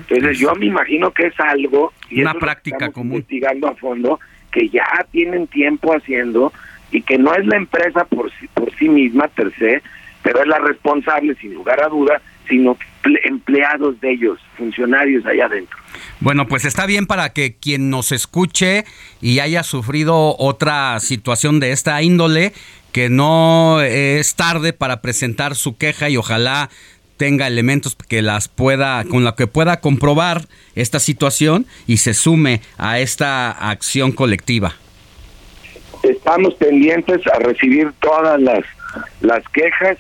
Entonces 0.09 0.39
yo 0.39 0.55
me 0.55 0.67
imagino 0.67 1.11
que 1.11 1.27
es 1.27 1.41
algo 1.41 1.93
y 2.09 2.21
Una 2.23 2.31
eso 2.31 2.39
práctica 2.41 2.77
estamos 2.77 2.95
común. 2.95 3.13
investigando 3.17 3.69
a 3.69 3.75
fondo 3.75 4.21
que 4.53 4.69
ya 4.69 4.87
tienen 5.11 5.47
tiempo 5.49 5.93
haciendo 5.93 6.53
y 6.93 7.03
que 7.03 7.19
no 7.19 7.35
es 7.35 7.45
la 7.47 7.57
empresa 7.57 8.05
por 8.05 8.31
sí, 8.39 8.47
por 8.55 8.73
sí 8.77 8.89
misma 8.89 9.27
per 9.29 9.53
se, 9.59 9.83
pero 10.23 10.41
es 10.41 10.47
la 10.47 10.59
responsable 10.59 11.35
sin 11.35 11.53
lugar 11.55 11.83
a 11.83 11.89
duda, 11.89 12.23
sino 12.49 12.77
ple- 13.03 13.21
empleados 13.25 14.01
de 14.01 14.13
ellos, 14.13 14.39
funcionarios 14.57 15.25
allá 15.27 15.47
adentro. 15.47 15.79
Bueno, 16.21 16.47
pues 16.47 16.65
está 16.65 16.87
bien 16.87 17.07
para 17.07 17.33
que 17.33 17.57
quien 17.57 17.91
nos 17.91 18.13
escuche 18.13 18.85
y 19.21 19.41
haya 19.41 19.63
sufrido 19.63 20.37
otra 20.39 20.99
situación 21.01 21.61
de 21.61 21.73
esta 21.73 22.03
índole, 22.03 22.53
que 22.93 23.09
no 23.11 23.81
es 23.83 24.35
tarde 24.35 24.73
para 24.73 25.03
presentar 25.03 25.55
su 25.55 25.77
queja 25.77 26.09
y 26.09 26.17
ojalá 26.17 26.71
tenga 27.17 27.47
elementos 27.47 27.97
que 27.97 28.21
las 28.21 28.49
pueda 28.49 29.03
con 29.05 29.25
la 29.25 29.35
que 29.35 29.47
pueda 29.47 29.81
comprobar 29.81 30.49
esta 30.75 30.99
situación 31.01 31.67
y 31.87 31.97
se 31.99 32.13
sume 32.13 32.61
a 32.77 32.99
esta 32.99 33.51
acción 33.51 34.13
colectiva. 34.13 34.75
Estamos 36.03 36.55
pendientes 36.55 37.27
a 37.27 37.39
recibir 37.39 37.91
todas 38.01 38.41
las, 38.41 38.65
las 39.23 39.43
quejas, 39.49 39.97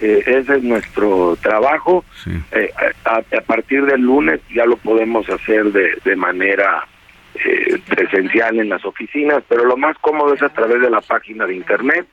eh, 0.00 0.22
ese 0.26 0.56
es 0.56 0.62
nuestro 0.62 1.36
trabajo. 1.40 2.04
Eh, 2.52 2.70
a, 3.04 3.16
a 3.16 3.40
partir 3.42 3.84
del 3.86 4.02
lunes 4.02 4.40
ya 4.54 4.64
lo 4.66 4.76
podemos 4.76 5.28
hacer 5.28 5.72
de, 5.72 5.98
de 6.04 6.16
manera 6.16 6.86
eh, 7.34 7.80
presencial 7.86 8.58
en 8.58 8.68
las 8.68 8.84
oficinas, 8.84 9.42
pero 9.48 9.64
lo 9.64 9.76
más 9.76 9.96
cómodo 10.00 10.34
es 10.34 10.42
a 10.42 10.48
través 10.48 10.80
de 10.80 10.90
la 10.90 11.00
página 11.00 11.46
de 11.46 11.54
internet 11.54 12.06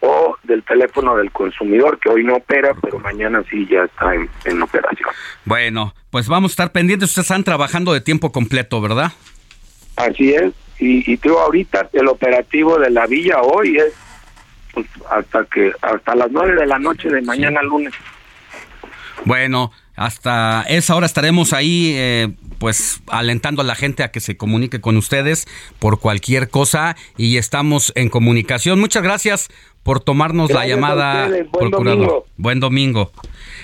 o 0.00 0.36
del 0.44 0.62
teléfono 0.62 1.14
del 1.16 1.30
consumidor, 1.30 1.98
que 1.98 2.08
hoy 2.08 2.24
no 2.24 2.36
opera, 2.36 2.72
pero 2.80 2.98
mañana 2.98 3.42
sí 3.50 3.66
ya 3.70 3.84
está 3.84 4.14
en, 4.14 4.30
en 4.46 4.62
operación. 4.62 5.10
Bueno, 5.44 5.94
pues 6.10 6.26
vamos 6.26 6.52
a 6.52 6.54
estar 6.54 6.72
pendientes. 6.72 7.10
Ustedes 7.10 7.26
están 7.26 7.44
trabajando 7.44 7.92
de 7.92 8.00
tiempo 8.00 8.32
completo, 8.32 8.80
¿verdad? 8.80 9.12
Así 9.96 10.32
es, 10.32 10.54
y, 10.78 11.12
y 11.12 11.18
tú 11.18 11.36
ahorita 11.38 11.90
el 11.92 12.08
operativo 12.08 12.78
de 12.78 12.88
la 12.88 13.06
villa 13.06 13.42
hoy 13.42 13.76
es 13.76 13.92
pues, 14.72 14.86
hasta 15.10 15.44
que 15.44 15.72
hasta 15.82 16.14
las 16.14 16.30
nueve 16.30 16.54
de 16.54 16.66
la 16.66 16.78
noche 16.78 17.08
de 17.08 17.22
mañana 17.22 17.62
lunes. 17.62 17.92
Bueno, 19.24 19.70
hasta 19.96 20.64
esa 20.68 20.96
hora 20.96 21.04
estaremos 21.04 21.52
ahí, 21.52 21.92
eh, 21.94 22.28
pues 22.58 23.02
alentando 23.08 23.60
a 23.60 23.64
la 23.66 23.74
gente 23.74 24.02
a 24.02 24.10
que 24.10 24.20
se 24.20 24.36
comunique 24.36 24.80
con 24.80 24.96
ustedes 24.96 25.46
por 25.78 26.00
cualquier 26.00 26.48
cosa 26.48 26.96
y 27.18 27.36
estamos 27.36 27.92
en 27.96 28.08
comunicación. 28.08 28.80
Muchas 28.80 29.02
gracias 29.02 29.48
por 29.82 30.00
tomarnos 30.00 30.48
Gracias 30.48 30.68
la 30.68 30.74
llamada. 30.74 31.28
Buen 31.28 31.70
procurador. 31.70 31.98
domingo. 31.98 32.26
Buen 32.38 32.60
domingo. 32.60 33.12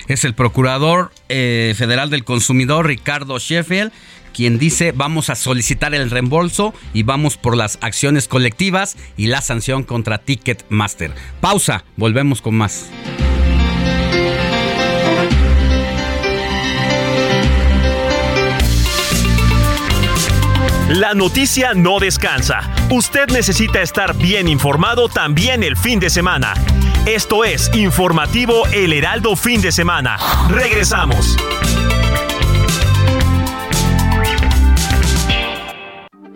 Es 0.07 0.25
el 0.25 0.35
procurador 0.35 1.11
eh, 1.29 1.73
federal 1.75 2.09
del 2.11 2.23
consumidor, 2.23 2.85
Ricardo 2.85 3.39
Sheffield, 3.39 3.91
quien 4.37 4.59
dice 4.59 4.91
vamos 4.91 5.31
a 5.31 5.35
solicitar 5.35 5.95
el 5.95 6.11
reembolso 6.11 6.71
y 6.93 7.01
vamos 7.01 7.37
por 7.37 7.57
las 7.57 7.79
acciones 7.81 8.27
colectivas 8.27 8.95
y 9.17 9.25
la 9.25 9.41
sanción 9.41 9.81
contra 9.81 10.19
Ticketmaster. 10.19 11.11
Pausa, 11.41 11.85
volvemos 11.95 12.39
con 12.39 12.53
más. 12.53 12.91
La 20.89 21.15
noticia 21.15 21.73
no 21.73 21.99
descansa. 21.99 22.61
Usted 22.91 23.29
necesita 23.29 23.81
estar 23.81 24.15
bien 24.15 24.47
informado 24.47 25.09
también 25.09 25.63
el 25.63 25.75
fin 25.75 25.99
de 25.99 26.11
semana. 26.11 26.53
Esto 27.07 27.43
es 27.43 27.71
Informativo 27.73 28.67
El 28.67 28.93
Heraldo 28.93 29.35
Fin 29.35 29.61
de 29.61 29.71
Semana. 29.71 30.17
Regresamos. 30.49 31.35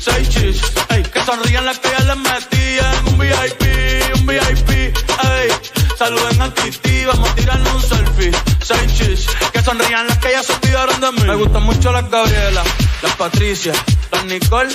Seis 0.00 0.28
chis, 0.30 0.62
ey. 0.88 1.02
Que 1.02 1.20
sonrían 1.20 1.66
las 1.66 1.78
que 1.78 1.90
ya 1.90 2.04
les 2.04 2.16
metían. 2.16 3.08
Un 3.08 3.18
VIP, 3.18 3.62
un 4.16 4.26
VIP, 4.26 4.70
ey. 4.70 5.48
Saluden 5.98 6.40
a 6.40 6.54
Titi, 6.54 7.04
vamos 7.04 7.28
a 7.28 7.34
tirarnos 7.34 7.74
un 7.74 7.82
selfie. 7.82 8.32
Seis 8.62 8.94
chis, 8.96 9.26
que 9.52 9.62
sonrían 9.62 10.06
las 10.08 10.18
que 10.18 10.32
ya 10.32 10.42
se 10.42 10.54
olvidaron 10.54 11.00
de 11.00 11.12
mí. 11.12 11.22
Me 11.26 11.34
gustan 11.34 11.62
mucho 11.64 11.92
las 11.92 12.08
Gabriela, 12.10 12.62
las 13.02 13.14
Patricia, 13.16 13.74
las 14.10 14.24
Nicole 14.24 14.74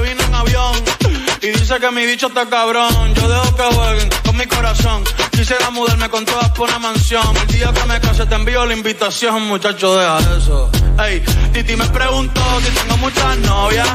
Y 1.43 1.47
dice 1.47 1.79
que 1.79 1.89
mi 1.89 2.05
bicho 2.05 2.27
está 2.27 2.47
cabrón. 2.47 3.15
Yo 3.15 3.27
dejo 3.27 3.55
que 3.55 3.63
jueguen 3.63 4.09
con 4.23 4.37
mi 4.37 4.45
corazón. 4.45 5.03
Quisiera 5.31 5.71
mudarme 5.71 6.07
con 6.09 6.23
todas 6.23 6.49
por 6.51 6.69
una 6.69 6.77
mansión. 6.77 7.35
El 7.35 7.47
día 7.47 7.73
que 7.73 7.85
me 7.87 7.99
case 7.99 8.27
te 8.27 8.35
envío 8.35 8.63
la 8.65 8.75
invitación, 8.75 9.47
muchacho, 9.47 9.95
deja 9.97 10.19
eso. 10.37 10.69
Ey, 11.03 11.23
Titi 11.51 11.75
me 11.75 11.87
preguntó 11.87 12.41
si 12.61 12.79
tengo 12.79 12.97
muchas 12.97 13.37
novias. 13.39 13.89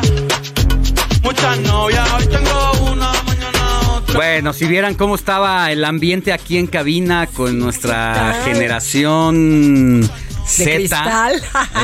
Muchas 1.22 1.58
novias. 1.60 2.12
Hoy 2.14 2.26
tengo 2.26 2.72
una, 2.90 3.12
mañana 3.22 3.90
otra. 3.94 4.16
Bueno, 4.16 4.52
si 4.52 4.66
vieran 4.66 4.94
cómo 4.94 5.14
estaba 5.14 5.70
el 5.70 5.84
ambiente 5.84 6.32
aquí 6.32 6.58
en 6.58 6.66
cabina 6.66 7.28
con 7.28 7.60
nuestra 7.60 8.42
generación 8.44 10.10
Z, 10.46 11.30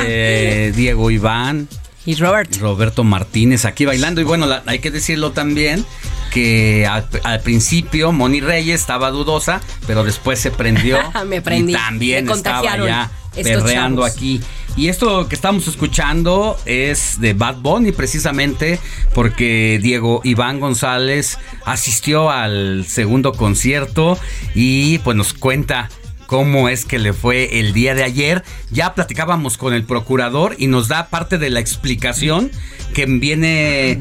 eh, 0.05 0.73
Diego 0.75 1.09
Iván 1.09 1.69
y 2.05 2.15
Robert. 2.15 2.55
Roberto 2.57 3.03
Martínez 3.03 3.65
aquí 3.65 3.85
bailando. 3.85 4.19
Y 4.21 4.23
bueno, 4.23 4.45
la- 4.45 4.63
hay 4.65 4.79
que 4.79 4.91
decirlo 4.91 5.31
también 5.31 5.85
que 6.31 6.85
al, 6.87 7.07
al 7.23 7.39
principio 7.41 8.11
Moni 8.11 8.41
Reyes 8.41 8.81
estaba 8.81 9.09
dudosa, 9.11 9.61
pero 9.87 10.03
después 10.03 10.39
se 10.39 10.51
prendió 10.51 10.97
Me 11.27 11.41
prendí. 11.41 11.73
y 11.73 11.75
también 11.75 12.25
Me 12.25 12.33
estaba 12.33 12.63
ya 12.77 13.11
perreando 13.35 14.01
chavos. 14.01 14.15
aquí. 14.15 14.41
Y 14.75 14.87
esto 14.87 15.27
que 15.29 15.35
estamos 15.35 15.67
escuchando 15.67 16.59
es 16.65 17.21
de 17.21 17.33
Bad 17.33 17.57
Bunny 17.57 17.91
precisamente 17.91 18.79
porque 19.13 19.79
Diego 19.81 20.21
Iván 20.23 20.59
González 20.59 21.37
asistió 21.63 22.31
al 22.31 22.83
segundo 22.87 23.33
concierto 23.33 24.17
y 24.55 24.97
pues 24.99 25.15
nos 25.15 25.33
cuenta 25.35 25.89
cómo 26.33 26.67
es 26.67 26.85
que 26.85 26.97
le 26.97 27.13
fue 27.13 27.59
el 27.59 27.73
día 27.73 27.93
de 27.93 28.01
ayer. 28.01 28.43
Ya 28.71 28.95
platicábamos 28.95 29.55
con 29.55 29.71
el 29.71 29.83
procurador 29.83 30.55
y 30.57 30.65
nos 30.65 30.87
da 30.87 31.09
parte 31.09 31.37
de 31.37 31.51
la 31.51 31.59
explicación 31.59 32.49
que 32.95 33.05
viene 33.05 33.99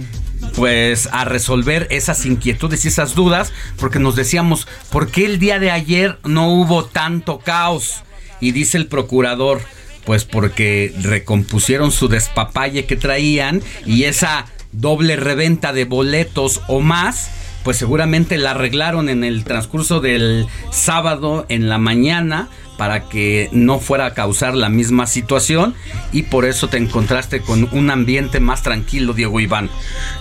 pues 0.57 1.11
a 1.13 1.27
resolver 1.27 1.87
esas 1.91 2.25
inquietudes 2.25 2.87
y 2.87 2.89
esas 2.89 3.15
dudas 3.15 3.53
porque 3.77 3.99
nos 3.99 4.17
decíamos, 4.17 4.67
¿por 4.91 5.11
qué 5.11 5.27
el 5.27 5.39
día 5.39 5.59
de 5.59 5.73
ayer 5.73 6.21
no 6.25 6.49
hubo 6.55 6.87
tanto 6.87 7.39
caos? 7.39 8.03
Y 8.41 8.53
dice 8.53 8.79
el 8.79 8.87
procurador, 8.87 9.61
pues 10.07 10.25
porque 10.25 10.95
recompusieron 11.03 11.93
su 11.93 12.09
despapalle 12.09 12.87
que 12.87 12.97
traían 12.97 13.61
y 13.85 14.05
esa 14.05 14.47
doble 14.73 15.17
reventa 15.17 15.75
de 15.75 15.85
boletos 15.85 16.63
o 16.67 16.81
más, 16.81 17.31
pues 17.63 17.77
seguramente 17.77 18.39
la 18.39 18.53
arreglaron 18.53 19.09
en 19.09 19.25
el 19.25 19.45
transcurso 19.45 20.01
del 20.01 20.47
sábado 20.71 21.47
en 21.49 21.69
la 21.69 21.79
mañana 21.79 22.49
para 22.83 23.09
que 23.09 23.49
no 23.53 23.79
fuera 23.79 24.07
a 24.07 24.13
causar 24.13 24.57
la 24.57 24.69
misma 24.69 25.07
situación 25.07 25.77
y 26.11 26.25
por 26.25 26.45
eso 26.45 26.67
te 26.67 26.79
encontraste 26.79 27.41
con 27.41 27.69
un 27.71 27.93
ambiente 27.93 28.41
más 28.41 28.65
tranquilo, 28.65 29.13
Diego 29.13 29.39
Iván. 29.39 29.71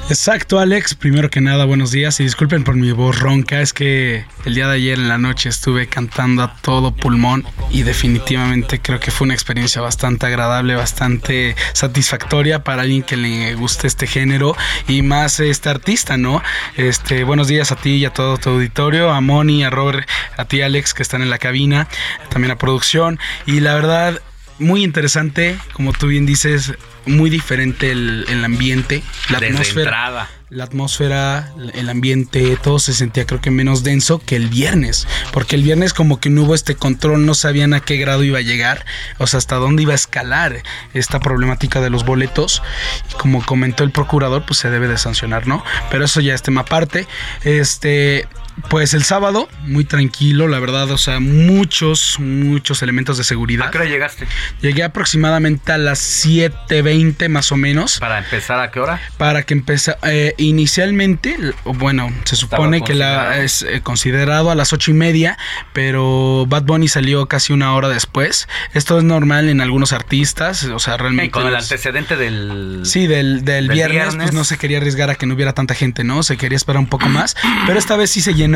Exacto, 0.09 0.59
Alex. 0.59 0.93
Primero 0.93 1.31
que 1.31 1.41
nada, 1.41 1.65
buenos 1.65 1.89
días 1.89 2.19
y 2.19 2.23
disculpen 2.23 2.63
por 2.63 2.75
mi 2.75 2.91
voz 2.91 3.19
ronca. 3.19 3.61
Es 3.61 3.73
que 3.73 4.25
el 4.45 4.53
día 4.53 4.67
de 4.67 4.75
ayer 4.75 4.99
en 4.99 5.07
la 5.07 5.17
noche 5.17 5.49
estuve 5.49 5.87
cantando 5.87 6.43
a 6.43 6.55
todo 6.57 6.93
pulmón 6.93 7.45
y 7.71 7.81
definitivamente 7.81 8.79
creo 8.79 8.99
que 8.99 9.09
fue 9.09 9.25
una 9.25 9.33
experiencia 9.33 9.81
bastante 9.81 10.27
agradable, 10.27 10.75
bastante 10.75 11.55
satisfactoria 11.73 12.63
para 12.63 12.83
alguien 12.83 13.01
que 13.01 13.17
le 13.17 13.55
guste 13.55 13.87
este 13.87 14.05
género 14.05 14.55
y 14.87 15.01
más 15.01 15.39
este 15.39 15.69
artista, 15.69 16.15
¿no? 16.15 16.43
Este, 16.77 17.23
buenos 17.23 17.47
días 17.47 17.71
a 17.71 17.75
ti 17.75 17.95
y 17.95 18.05
a 18.05 18.11
todo 18.11 18.37
tu 18.37 18.51
auditorio, 18.51 19.09
a 19.09 19.19
Moni, 19.19 19.63
a 19.63 19.71
Robert, 19.71 20.07
a 20.37 20.45
ti, 20.45 20.61
Alex, 20.61 20.93
que 20.93 21.01
están 21.01 21.23
en 21.23 21.31
la 21.31 21.39
cabina, 21.39 21.87
también 22.29 22.50
a 22.51 22.57
producción 22.57 23.19
y 23.45 23.59
la 23.59 23.73
verdad 23.73 24.21
muy 24.59 24.83
interesante, 24.83 25.57
como 25.73 25.91
tú 25.91 26.07
bien 26.07 26.25
dices, 26.27 26.73
muy 27.05 27.31
diferente 27.31 27.91
el, 27.91 28.25
el 28.29 28.45
ambiente, 28.45 29.01
la 29.29 29.39
Desde 29.39 29.55
atmósfera. 29.55 29.81
entrada. 29.81 30.29
La 30.51 30.65
atmósfera, 30.65 31.53
el 31.75 31.89
ambiente, 31.89 32.57
todo 32.61 32.77
se 32.77 32.93
sentía 32.93 33.25
creo 33.25 33.39
que 33.39 33.49
menos 33.51 33.83
denso 33.83 34.19
que 34.19 34.35
el 34.35 34.49
viernes, 34.49 35.07
porque 35.31 35.55
el 35.55 35.63
viernes 35.63 35.93
como 35.93 36.19
que 36.19 36.29
no 36.29 36.43
hubo 36.43 36.53
este 36.53 36.75
control, 36.75 37.25
no 37.25 37.35
sabían 37.35 37.73
a 37.73 37.79
qué 37.79 37.95
grado 37.95 38.25
iba 38.25 38.39
a 38.39 38.41
llegar, 38.41 38.85
o 39.17 39.27
sea, 39.27 39.37
hasta 39.37 39.55
dónde 39.55 39.83
iba 39.83 39.93
a 39.93 39.95
escalar 39.95 40.61
esta 40.93 41.21
problemática 41.21 41.79
de 41.79 41.89
los 41.89 42.03
boletos, 42.03 42.61
y 43.09 43.13
como 43.13 43.45
comentó 43.45 43.85
el 43.85 43.91
procurador, 43.91 44.45
pues 44.45 44.59
se 44.59 44.69
debe 44.69 44.89
de 44.89 44.97
sancionar, 44.97 45.47
¿no? 45.47 45.63
Pero 45.89 46.03
eso 46.03 46.19
ya 46.19 46.33
es 46.33 46.41
tema 46.41 46.61
aparte. 46.61 47.07
Este, 47.45 48.27
pues 48.69 48.93
el 48.93 49.03
sábado, 49.03 49.49
muy 49.63 49.85
tranquilo, 49.85 50.47
la 50.47 50.59
verdad, 50.59 50.89
o 50.91 50.97
sea, 50.97 51.19
muchos, 51.19 52.17
muchos 52.19 52.81
elementos 52.81 53.17
de 53.17 53.23
seguridad. 53.23 53.67
¿A 53.67 53.71
qué 53.71 53.77
hora 53.79 53.87
llegaste? 53.87 54.27
Llegué 54.61 54.83
aproximadamente 54.83 55.71
a 55.71 55.77
las 55.77 55.99
7.20 56.25 57.29
más 57.29 57.51
o 57.51 57.57
menos. 57.57 57.99
¿Para 57.99 58.19
empezar 58.19 58.59
a 58.59 58.71
qué 58.71 58.79
hora? 58.79 59.01
Para 59.17 59.43
que 59.43 59.53
empezara. 59.53 59.97
eh, 60.03 60.35
inicialmente, 60.37 61.37
bueno, 61.65 62.13
se 62.23 62.35
supone 62.35 62.83
que 62.83 62.93
la 62.93 63.39
es 63.39 63.63
eh, 63.63 63.81
considerado 63.81 64.51
a 64.51 64.55
las 64.55 64.73
ocho 64.73 64.91
y 64.91 64.93
media, 64.93 65.37
pero 65.73 66.45
Bad 66.47 66.63
Bunny 66.63 66.87
salió 66.87 67.25
casi 67.27 67.53
una 67.53 67.73
hora 67.73 67.89
después. 67.89 68.47
Esto 68.73 68.97
es 68.97 69.03
normal 69.03 69.49
en 69.49 69.61
algunos 69.61 69.93
artistas, 69.93 70.65
o 70.65 70.79
sea, 70.79 70.97
realmente. 70.97 71.31
con 71.31 71.47
el 71.47 71.55
antecedente 71.55 72.15
del... 72.15 72.81
Sí, 72.83 73.07
del, 73.07 73.43
del, 73.45 73.67
del 73.67 73.75
viernes, 73.75 74.01
viernes. 74.01 74.23
pues 74.23 74.33
no 74.33 74.43
se 74.43 74.57
quería 74.57 74.77
arriesgar 74.77 75.09
a 75.09 75.15
que 75.15 75.25
no 75.25 75.33
hubiera 75.35 75.53
tanta 75.53 75.73
gente, 75.73 76.03
¿no? 76.03 76.23
Se 76.23 76.37
quería 76.37 76.55
esperar 76.55 76.79
un 76.79 76.87
poco 76.87 77.07
más. 77.09 77.35
Pero 77.65 77.79
esta 77.79 77.95
vez 77.95 78.11
sí 78.11 78.21
se 78.21 78.33
llenó. 78.33 78.50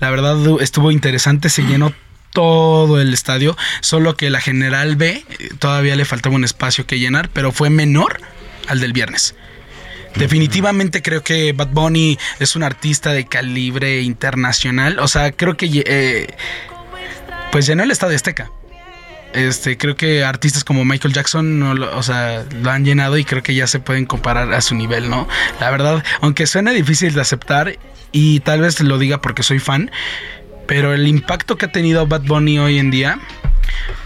La 0.00 0.10
verdad 0.10 0.36
estuvo 0.60 0.90
interesante, 0.90 1.48
se 1.48 1.62
llenó 1.62 1.92
todo 2.32 3.00
el 3.00 3.14
estadio. 3.14 3.56
Solo 3.80 4.16
que 4.16 4.30
la 4.30 4.40
General 4.40 4.96
B 4.96 5.24
eh, 5.28 5.48
todavía 5.58 5.96
le 5.96 6.04
faltaba 6.04 6.34
un 6.34 6.44
espacio 6.44 6.86
que 6.86 6.98
llenar, 6.98 7.30
pero 7.32 7.52
fue 7.52 7.70
menor 7.70 8.20
al 8.68 8.80
del 8.80 8.92
viernes. 8.92 9.34
Definitivamente 10.16 11.02
creo 11.02 11.22
que 11.22 11.52
Bad 11.52 11.68
Bunny 11.68 12.18
es 12.40 12.56
un 12.56 12.62
artista 12.62 13.12
de 13.12 13.26
calibre 13.26 14.00
internacional. 14.00 14.98
O 14.98 15.08
sea, 15.08 15.32
creo 15.32 15.56
que 15.56 15.82
eh, 15.86 16.34
pues 17.52 17.66
llenó 17.66 17.82
el 17.82 17.90
estadio 17.90 18.16
Azteca. 18.16 18.50
Este, 19.32 19.76
creo 19.76 19.96
que 19.96 20.24
artistas 20.24 20.64
como 20.64 20.84
Michael 20.84 21.12
Jackson 21.12 21.58
no 21.58 21.74
lo, 21.74 21.96
o 21.96 22.02
sea, 22.02 22.44
lo 22.62 22.70
han 22.70 22.84
llenado 22.84 23.18
y 23.18 23.24
creo 23.24 23.42
que 23.42 23.54
ya 23.54 23.66
se 23.66 23.80
pueden 23.80 24.06
comparar 24.06 24.52
a 24.54 24.60
su 24.60 24.74
nivel, 24.74 25.10
¿no? 25.10 25.28
La 25.60 25.70
verdad, 25.70 26.02
aunque 26.20 26.46
suene 26.46 26.72
difícil 26.72 27.12
de 27.12 27.20
aceptar 27.20 27.78
y 28.12 28.40
tal 28.40 28.62
vez 28.62 28.80
lo 28.80 28.98
diga 28.98 29.20
porque 29.20 29.42
soy 29.42 29.58
fan, 29.58 29.90
pero 30.66 30.94
el 30.94 31.06
impacto 31.06 31.56
que 31.56 31.66
ha 31.66 31.72
tenido 31.72 32.06
Bad 32.06 32.22
Bunny 32.22 32.58
hoy 32.58 32.78
en 32.78 32.90
día 32.90 33.18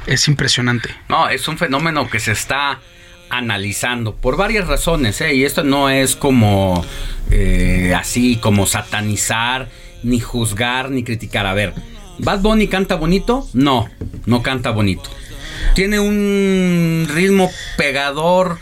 es 0.07 0.27
impresionante. 0.29 0.91
No, 1.09 1.29
es 1.29 1.47
un 1.49 1.59
fenómeno 1.59 2.09
que 2.09 2.19
se 2.19 2.33
está 2.33 2.81
analizando 3.29 4.17
por 4.17 4.37
varias 4.37 4.67
razones, 4.67 5.21
¿eh? 5.21 5.35
y 5.35 5.45
esto 5.45 5.63
no 5.63 5.89
es 5.89 6.17
como 6.17 6.85
eh, 7.31 7.95
así 7.97 8.37
como 8.37 8.67
satanizar, 8.67 9.69
ni 10.03 10.19
juzgar, 10.19 10.91
ni 10.91 11.05
criticar. 11.05 11.47
A 11.47 11.55
ver, 11.55 11.75
¿Bad 12.23 12.41
Bunny 12.41 12.69
canta 12.69 12.95
bonito? 12.97 13.47
No, 13.53 13.89
no 14.27 14.43
canta 14.43 14.71
bonito. 14.71 15.11
¿Tiene 15.75 16.01
un 16.01 17.07
ritmo 17.13 17.51
pegador 17.77 18.59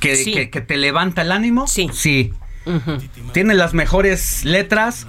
que, 0.00 0.16
Sí. 0.16 0.32
que- 0.32 0.50
que 0.50 0.60
te 0.60 0.76
levanta 0.76 1.22
el 1.22 1.32
ánimo? 1.32 1.66
Sí. 1.66 1.88
Sí. 1.92 2.32
¿Tiene 3.32 3.54
las 3.54 3.74
mejores 3.74 4.44
letras? 4.44 5.06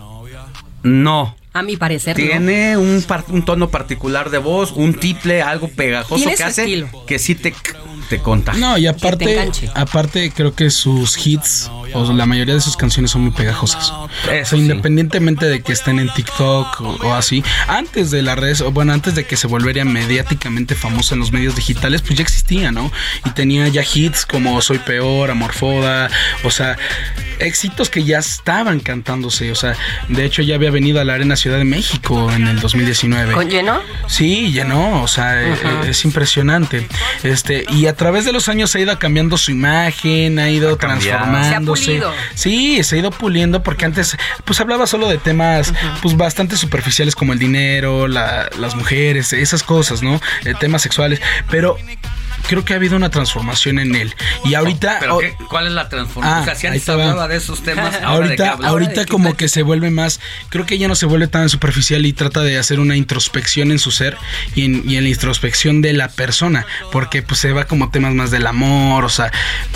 No. 0.84 1.36
A 1.54 1.62
mi 1.64 1.78
parecer, 1.78 2.18
no. 2.20 2.24
Tiene 2.26 2.76
un, 2.78 3.02
par- 3.04 3.24
un 3.30 3.46
tono 3.46 3.70
particular 3.70 4.30
de 4.30 4.40
voz, 4.40 4.72
un 4.74 4.94
tiple, 4.94 5.42
algo 5.42 5.70
pegajoso 5.70 6.30
que 6.36 6.44
hace 6.44 6.64
estilo. 6.64 7.06
que 7.08 7.18
sí 7.18 7.34
te, 7.36 7.54
te 8.10 8.20
contagia. 8.20 8.60
No, 8.60 8.78
y 8.78 8.84
te 8.84 8.90
aparte, 8.90 9.52
aparte 9.74 10.32
creo 10.32 10.54
que 10.54 10.70
sus 10.70 11.26
hits 11.26 11.70
o 11.94 12.14
la 12.14 12.26
mayoría 12.26 12.56
de 12.56 12.62
sus 12.62 12.78
canciones 12.78 13.12
son 13.12 13.22
muy 13.22 13.32
pegajosas. 13.32 13.92
o 13.92 14.10
sea, 14.26 14.46
sí. 14.46 14.58
independientemente 14.58 15.46
de 15.46 15.62
que 15.62 15.74
estén 15.74 16.00
en 16.00 16.14
TikTok 16.14 16.82
o, 16.82 16.98
o 17.04 17.14
así, 17.14 17.44
antes 17.68 18.12
de 18.12 18.22
las 18.22 18.38
redes, 18.38 18.62
o 18.62 18.72
bueno, 18.72 18.94
antes 18.94 19.16
de 19.16 19.26
que 19.26 19.38
se 19.38 19.48
volviera 19.48 19.86
mediáticamente 19.86 20.76
famosa 20.76 21.16
en 21.16 21.20
los 21.20 21.32
medios 21.32 21.56
digitales, 21.56 22.02
pues 22.02 22.18
ya 22.18 22.24
existía, 22.24 22.72
¿no? 22.72 22.92
Y 23.26 23.30
tenía 23.32 23.68
ya 23.68 23.84
hits 23.84 24.26
como 24.26 24.62
Soy 24.62 24.80
Peor, 24.80 25.32
Amorfoda, 25.32 26.10
o 26.44 26.52
sea, 26.52 26.78
éxitos 27.40 27.90
que 27.90 28.04
ya 28.04 28.20
estaban 28.20 28.80
cantándose, 28.80 29.52
o 29.52 29.56
sea, 29.56 29.76
de 30.08 30.26
hecho 30.26 30.42
ya 30.42 30.56
había 30.56 30.72
venido 30.72 31.00
a 31.00 31.04
la 31.04 31.14
Arena 31.14 31.36
Ciudad 31.36 31.58
de 31.58 31.66
México 31.66 32.32
en 32.32 32.48
el 32.48 32.60
2019. 32.60 33.34
¿Con 33.34 33.50
lleno? 33.50 33.82
Sí, 34.08 34.54
no, 34.66 35.04
o 35.04 35.08
sea, 35.08 35.54
Ajá. 35.54 35.86
eh, 35.86 35.90
es 35.90 36.06
impresionante. 36.06 36.88
Este, 37.24 37.66
y 37.70 37.88
a 37.88 37.95
través 37.96 38.26
de 38.26 38.32
los 38.32 38.48
años 38.50 38.70
se 38.72 38.78
ha 38.78 38.82
ido 38.82 39.00
cambiando 39.00 39.38
su 39.38 39.52
imagen, 39.52 40.38
ha 40.40 40.50
ido 40.50 40.76
transformándose. 40.78 41.84
Se 41.84 41.92
ha 41.92 42.00
pulido. 42.02 42.14
Sí, 42.36 42.84
se 42.84 42.96
ha 42.96 43.00
ido 43.00 43.12
puliendo 43.12 43.64
porque 43.64 43.86
antes 43.86 44.16
pues 44.44 44.60
hablaba 44.62 44.88
solo 44.88 45.08
de 45.10 45.18
temas 45.18 45.74
pues 46.02 46.16
bastante 46.18 46.58
superficiales 46.58 47.16
como 47.16 47.34
el 47.34 47.40
dinero, 47.40 48.08
la- 48.08 48.50
las 48.60 48.76
mujeres, 48.76 49.34
esas 49.34 49.64
cosas, 49.64 50.02
¿no? 50.02 50.22
Eh, 50.44 50.54
temas 50.60 50.82
sexuales, 50.82 51.22
pero 51.50 51.78
creo 52.48 52.64
que 52.66 52.74
ha 52.74 52.76
habido 52.78 52.96
una 52.96 53.10
transformación 53.10 53.80
en 53.80 53.96
él. 53.96 54.14
Y 54.44 54.54
ahorita... 54.54 54.98
¿Pero 55.00 55.16
oh, 55.18 55.20
qué- 55.20 55.36
cuál 55.50 55.68
es 55.68 55.74
la 55.74 55.90
transformación? 55.90 56.40
Ah, 56.40 56.42
o 56.42 56.46
sea, 56.46 56.56
si 56.56 56.68
antes 56.68 56.88
hablaba 56.90 57.28
de 57.28 57.38
esos 57.38 57.62
temas, 57.64 57.96
ahora 58.04 58.28
de 58.30 58.36
qué 58.36 58.44
ahorita, 58.44 58.68
ahorita 58.68 59.06
como 59.06 59.36
que 59.36 59.50
se 59.50 59.64
vuelve 59.64 59.90
más, 59.92 60.20
creo 60.50 60.66
que 60.66 60.78
ya 60.78 60.88
no 60.88 60.96
se 60.96 61.06
vuelve 61.06 61.28
tan 61.28 61.50
superficial 61.50 62.06
y 62.06 62.14
trata 62.14 62.42
de 62.42 62.58
hacer 62.58 62.80
una 62.80 62.96
introspección 62.96 63.72
en 63.72 63.80
su 63.80 63.92
ser 63.92 64.18
y 64.56 64.66
en, 64.66 64.84
y 64.90 64.98
en 64.98 65.04
la 65.04 65.10
introspección 65.10 65.82
de 65.82 65.94
la 65.94 66.08
persona, 66.10 66.66
porque 66.92 67.22
pues 67.22 67.40
se 67.40 67.52
va 67.54 67.66
como 67.66 67.90
temas 67.90 68.14
más 68.14 68.32
del 68.32 68.48
amor, 68.48 69.06
o 69.06 69.10
sea, 69.10 69.32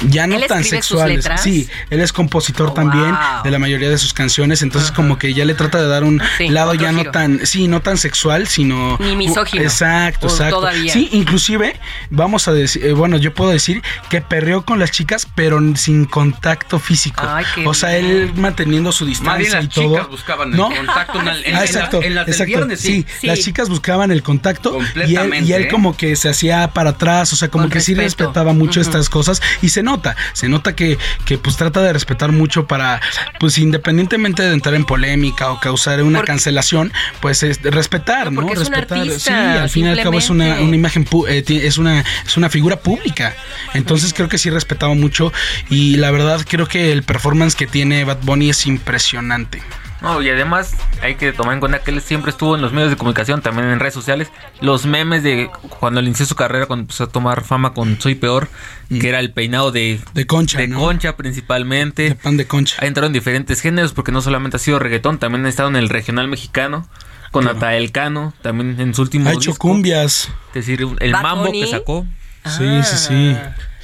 ya 0.07 0.27
no 0.27 0.35
¿Él 0.35 0.45
tan 0.47 0.63
sexuales. 0.63 1.27
Sí, 1.37 1.67
él 1.89 2.01
es 2.01 2.13
compositor 2.13 2.73
también 2.73 3.11
wow. 3.11 3.43
de 3.43 3.51
la 3.51 3.59
mayoría 3.59 3.89
de 3.89 3.97
sus 3.97 4.13
canciones, 4.13 4.61
entonces 4.61 4.91
como 4.91 5.17
que 5.17 5.33
ya 5.33 5.45
le 5.45 5.53
trata 5.53 5.81
de 5.81 5.87
dar 5.87 6.03
un 6.03 6.21
Sí, 6.37 6.49
lado 6.49 6.73
ya 6.73 6.91
no 6.91 7.05
tan, 7.11 7.45
sí, 7.45 7.67
no 7.67 7.81
tan 7.81 7.97
sexual, 7.97 8.47
sino 8.47 8.97
Ni 8.99 9.15
misógino. 9.15 9.63
Exacto, 9.63 10.27
exacto. 10.27 10.57
todavía. 10.57 10.93
Sí, 10.93 11.09
inclusive 11.11 11.79
vamos 12.09 12.47
a 12.47 12.53
decir, 12.61 12.85
eh, 12.85 12.93
bueno, 12.93 13.17
yo 13.17 13.33
puedo 13.33 13.51
decir 13.51 13.81
que 14.09 14.21
perreó 14.21 14.63
con 14.63 14.79
las 14.79 14.91
chicas, 14.91 15.27
pero 15.35 15.59
sin 15.75 16.05
contacto 16.05 16.79
físico. 16.79 17.23
Ay, 17.27 17.45
qué 17.55 17.67
o 17.67 17.73
sea, 17.73 17.89
bien. 17.97 18.05
él 18.05 18.31
manteniendo 18.35 18.91
su 18.91 19.05
Más 19.05 19.19
bien 19.23 19.37
distancia 19.39 19.55
las 19.61 19.65
y 19.65 19.67
todo. 19.69 19.95
chicas 19.95 20.09
buscaban 20.09 20.51
el 20.51 20.57
¿No? 20.57 20.69
contacto 20.69 21.19
en, 21.21 21.27
el- 21.27 21.45
en- 21.45 21.55
Ah, 21.55 21.59
en 21.59 21.65
exacto, 21.65 21.99
la- 22.01 22.07
en 22.07 22.15
las 22.15 22.25
del 22.25 22.33
exacto. 22.33 22.47
viernes, 22.55 22.79
sí. 22.79 23.05
sí, 23.19 23.27
las 23.27 23.39
chicas 23.39 23.69
buscaban 23.69 24.11
el 24.11 24.23
contacto 24.23 24.71
y 24.71 24.77
él, 24.79 24.85
Completamente, 24.85 25.49
y 25.49 25.53
él 25.53 25.63
¿eh? 25.63 25.67
como 25.67 25.95
que 25.97 26.15
se 26.15 26.29
hacía 26.29 26.69
para 26.73 26.91
atrás, 26.91 27.31
o 27.33 27.35
sea, 27.35 27.49
como 27.49 27.65
Con 27.65 27.71
que 27.71 27.79
sí 27.81 27.93
respetaba 27.95 28.53
mucho 28.53 28.81
estas 28.81 29.09
cosas 29.09 29.41
y 29.61 29.69
se 29.69 29.83
nota, 29.83 30.15
se 30.33 30.49
nota 30.49 30.75
que, 30.75 30.97
que 31.25 31.37
pues 31.37 31.55
trata 31.57 31.81
de 31.81 31.93
respetar 31.93 32.31
mucho 32.31 32.67
para, 32.67 33.01
pues 33.39 33.57
independientemente 33.57 34.43
de 34.43 34.53
entrar 34.53 34.75
en 34.75 34.85
polémica 34.85 35.51
o 35.51 35.59
causar 35.59 36.01
una 36.03 36.19
Porque- 36.19 36.31
cancelación, 36.31 36.91
pues 37.21 37.43
es 37.43 37.61
respetar, 37.61 38.31
¿no? 38.31 38.41
porque 38.41 38.53
es 38.53 38.67
un 38.67 38.73
respetar. 38.73 38.97
artista, 38.99 39.19
sí, 39.53 39.57
al 39.59 39.69
fin 39.69 39.85
y 39.85 39.89
al 39.89 40.01
cabo 40.01 40.17
es 40.19 40.29
una, 40.29 40.55
una 40.59 40.75
imagen, 40.75 41.05
pu- 41.05 41.25
eh, 41.27 41.43
es 41.67 41.77
una, 41.77 42.03
es 42.25 42.37
una 42.37 42.48
figura 42.49 42.77
pública. 42.77 43.35
Entonces 43.73 44.13
creo 44.13 44.27
que 44.29 44.37
sí 44.37 44.49
respetaba 44.49 44.93
mucho 44.93 45.31
y 45.69 45.97
la 45.97 46.11
verdad 46.11 46.45
creo 46.47 46.67
que 46.67 46.91
el 46.91 47.03
performance 47.03 47.55
que 47.55 47.67
tiene 47.67 48.03
Bad 48.03 48.19
Bunny 48.23 48.49
es 48.49 48.65
impresionante. 48.65 49.61
No, 50.01 50.21
y 50.21 50.29
además 50.29 50.75
hay 51.01 51.15
que 51.15 51.33
tomar 51.33 51.55
en 51.55 51.59
cuenta 51.59 51.79
que 51.79 51.91
él 51.91 52.01
siempre 52.01 52.31
estuvo 52.31 52.55
en 52.55 52.61
los 52.61 52.71
medios 52.71 52.89
de 52.89 52.95
comunicación, 52.95 53.41
también 53.41 53.67
en 53.67 53.81
redes 53.81 53.93
sociales. 53.93 54.29
Los 54.61 54.85
memes 54.85 55.23
de 55.23 55.49
cuando 55.79 55.99
él 55.99 56.05
inició 56.07 56.25
su 56.25 56.35
carrera, 56.35 56.67
cuando 56.67 56.83
empezó 56.83 57.03
a 57.03 57.07
tomar 57.07 57.43
fama 57.43 57.73
con 57.73 57.99
Soy 57.99 58.15
Peor, 58.15 58.47
que 58.89 59.09
era 59.09 59.19
el 59.19 59.33
peinado 59.33 59.73
de, 59.73 59.99
de 60.13 60.25
concha, 60.25 60.57
de 60.57 60.69
¿no? 60.69 60.79
concha 60.79 61.17
principalmente. 61.17 62.03
De 62.03 62.15
pan 62.15 62.37
de 62.37 62.47
concha. 62.47 62.77
Ha 62.81 62.85
entrado 62.85 63.07
en 63.07 63.13
diferentes 63.13 63.59
géneros 63.59 63.91
porque 63.91 64.13
no 64.13 64.21
solamente 64.21 64.55
ha 64.55 64.59
sido 64.61 64.79
reggaetón, 64.79 65.17
también 65.19 65.45
ha 65.45 65.49
estado 65.49 65.67
en 65.67 65.75
el 65.75 65.89
regional 65.89 66.29
mexicano. 66.29 66.87
Con 67.31 67.43
Natael 67.45 67.91
Cano, 67.91 68.33
también 68.41 68.79
en 68.79 68.95
su 68.95 69.03
último 69.03 69.29
Ha 69.29 69.33
hecho 69.33 69.51
disco. 69.51 69.67
cumbias. 69.67 70.29
Es 70.55 70.65
decir, 70.65 70.87
el 70.99 71.11
Bad 71.11 71.21
mambo 71.21 71.45
Bunny. 71.45 71.61
que 71.61 71.67
sacó. 71.67 72.07
Sí, 72.45 72.81
sí, 72.83 72.97
sí. 72.97 73.37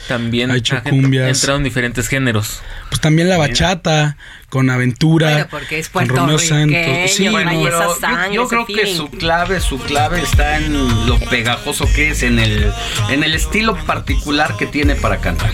También 0.07 0.51
Ha 0.51 0.57
hecho 0.57 0.77
ha 0.77 0.81
cumbias. 0.83 1.35
entrado 1.37 1.57
en 1.57 1.63
diferentes 1.63 2.07
géneros. 2.07 2.61
Pues 2.89 3.01
también 3.01 3.27
la 3.27 3.37
bachata 3.37 4.17
con 4.49 4.69
Aventura. 4.69 5.31
Bueno, 5.31 5.47
porque 5.49 5.79
es 5.79 5.89
con 5.89 6.07
Romeo 6.07 6.37
Santos. 6.37 7.11
Sí, 7.11 7.27
trae 7.27 7.45
no, 7.45 7.67
esa 7.67 7.79
Pero 7.79 7.99
sangre, 7.99 8.35
yo, 8.35 8.47
creo 8.47 8.65
que 8.67 8.95
su 8.95 9.09
clave, 9.09 9.59
su 9.59 9.79
clave 9.79 10.21
está 10.21 10.57
en 10.57 11.07
lo 11.07 11.19
pegajoso 11.19 11.85
que 11.95 12.11
es, 12.11 12.21
en 12.21 12.37
el, 12.37 12.71
en 13.09 13.23
el 13.23 13.33
estilo 13.33 13.75
particular 13.85 14.55
que 14.57 14.67
tiene 14.67 14.95
para 14.95 15.17
cantar. 15.17 15.51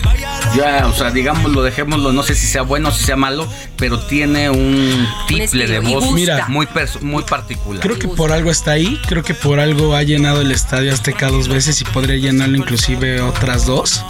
Ya, 0.56 0.86
o 0.86 0.94
sea, 0.94 1.12
digámoslo, 1.12 1.64
dejémoslo, 1.64 2.12
no 2.12 2.24
sé 2.24 2.36
si 2.36 2.46
sea 2.46 2.64
bueno 2.64 2.90
o 2.90 2.92
si 2.92 3.06
sea 3.06 3.16
malo, 3.16 3.48
pero 3.78 4.00
tiene 4.00 4.50
un 4.50 5.08
tiple 5.28 5.66
de 5.66 5.80
voz. 5.80 6.12
Mira. 6.12 6.48
muy, 6.50 6.68
muy 7.02 7.24
particular. 7.24 7.82
Creo 7.82 7.98
que 7.98 8.10
por 8.10 8.34
algo 8.34 8.52
está 8.52 8.72
ahí, 8.72 9.00
creo 9.08 9.24
que 9.24 9.34
por 9.34 9.60
algo 9.60 9.96
ha 9.96 10.04
llenado 10.04 10.42
el 10.42 10.52
Estadio 10.52 10.94
Azteca 10.94 11.30
dos 11.30 11.48
veces 11.48 11.80
y 11.82 11.86
podría 11.86 12.18
llenarlo 12.18 12.58
inclusive 12.58 13.22
otras 13.22 13.66
dos. 13.66 14.04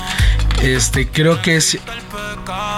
Este, 0.62 1.08
creo 1.08 1.42
que 1.42 1.56
es 1.56 1.78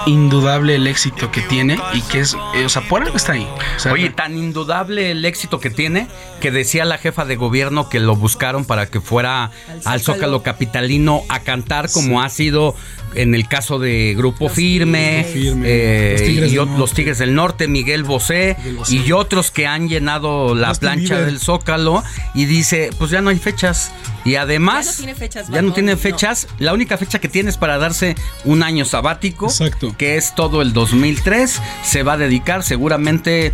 indudable 0.06 0.74
el 0.76 0.86
éxito 0.86 1.30
que 1.30 1.40
tiene 1.42 1.78
y 1.92 2.00
que 2.02 2.20
es, 2.20 2.36
eh, 2.54 2.64
o 2.64 2.68
sea, 2.68 2.82
por 2.88 3.02
algo 3.02 3.16
está 3.16 3.32
ahí. 3.32 3.46
O 3.76 3.80
sea, 3.80 3.92
Oye, 3.92 4.10
tan 4.10 4.36
indudable 4.36 5.10
el 5.10 5.24
éxito 5.24 5.60
que 5.60 5.70
tiene 5.70 6.08
que 6.40 6.50
decía 6.50 6.84
la 6.84 6.98
jefa 6.98 7.24
de 7.24 7.36
gobierno 7.36 7.88
que 7.88 8.00
lo 8.00 8.16
buscaron 8.16 8.64
para 8.64 8.86
que 8.86 9.00
fuera 9.00 9.50
al 9.84 10.00
Zócalo 10.00 10.42
Capitalino 10.42 11.22
a 11.28 11.40
cantar 11.40 11.90
como 11.90 12.22
ha 12.22 12.28
sido 12.28 12.74
en 13.14 13.34
el 13.34 13.48
caso 13.48 13.78
de 13.78 14.14
Grupo 14.16 14.48
Firme, 14.48 15.24
Firme, 15.32 15.66
eh, 15.68 16.12
los 16.12 16.22
Tigres 16.22 16.52
y 16.52 16.56
los 16.56 16.92
Tigres 16.92 17.18
del 17.18 17.34
Norte, 17.34 17.68
Miguel 17.68 18.02
Bosé 18.04 18.56
Bosé. 18.76 18.96
y 18.96 19.12
otros 19.12 19.50
que 19.50 19.66
han 19.66 19.88
llenado 19.88 20.54
la 20.54 20.74
plancha 20.74 21.20
del 21.20 21.38
Zócalo 21.38 22.02
y 22.34 22.46
dice, 22.46 22.90
pues 22.98 23.10
ya 23.10 23.20
no 23.20 23.30
hay 23.30 23.38
fechas. 23.38 23.92
Y 24.24 24.36
además, 24.36 24.86
Ya 24.86 24.92
no 24.92 24.96
tiene 24.96 25.14
fechas, 25.14 25.48
ya 25.48 25.62
no 25.62 26.46
no. 26.48 26.64
La 26.64 26.72
única 26.72 26.96
fecha 26.96 27.18
que 27.18 27.28
tiene 27.28 27.50
es 27.50 27.58
para 27.74 27.78
darse 27.88 28.14
un 28.44 28.62
año 28.62 28.84
sabático, 28.84 29.46
Exacto. 29.46 29.94
que 29.98 30.16
es 30.16 30.34
todo 30.34 30.62
el 30.62 30.72
2003. 30.72 31.60
Se 31.82 32.02
va 32.02 32.12
a 32.14 32.16
dedicar 32.16 32.62
seguramente 32.62 33.52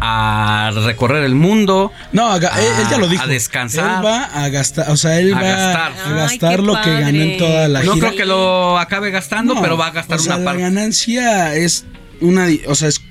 a 0.00 0.70
recorrer 0.84 1.24
el 1.24 1.34
mundo. 1.34 1.92
No, 2.12 2.32
a 2.32 2.36
él, 2.36 2.44
él 2.44 2.86
ya 2.90 2.98
lo 2.98 3.06
dijo. 3.08 3.22
A 3.22 3.26
descansar. 3.26 3.98
Él 3.98 4.06
va 4.06 4.24
a 4.24 4.48
gastar, 4.48 4.90
o 4.90 4.96
sea, 4.96 5.18
él 5.20 5.32
A 5.34 5.36
va 5.36 5.42
gastar. 5.42 5.92
a 6.06 6.12
gastar 6.14 6.60
Ay, 6.60 6.66
lo 6.66 6.80
que 6.80 7.00
ganó 7.00 7.22
en 7.22 7.38
toda 7.38 7.68
la 7.68 7.82
no 7.82 7.92
gira. 7.94 8.08
creo 8.08 8.18
que 8.18 8.24
lo 8.26 8.78
acabe 8.78 9.10
gastando, 9.10 9.54
No, 9.54 9.60
pero 9.62 9.76
va 9.76 9.88
a 9.88 9.90
gastar 9.90 10.18
o 10.18 10.22
sea, 10.22 10.34
una 10.36 10.38
la 10.44 10.44
parte. 10.50 10.62
ganancia 10.62 11.54
es 11.54 11.84
una, 12.20 12.46
o 12.66 12.74
sea, 12.74 12.88
es 12.88 13.02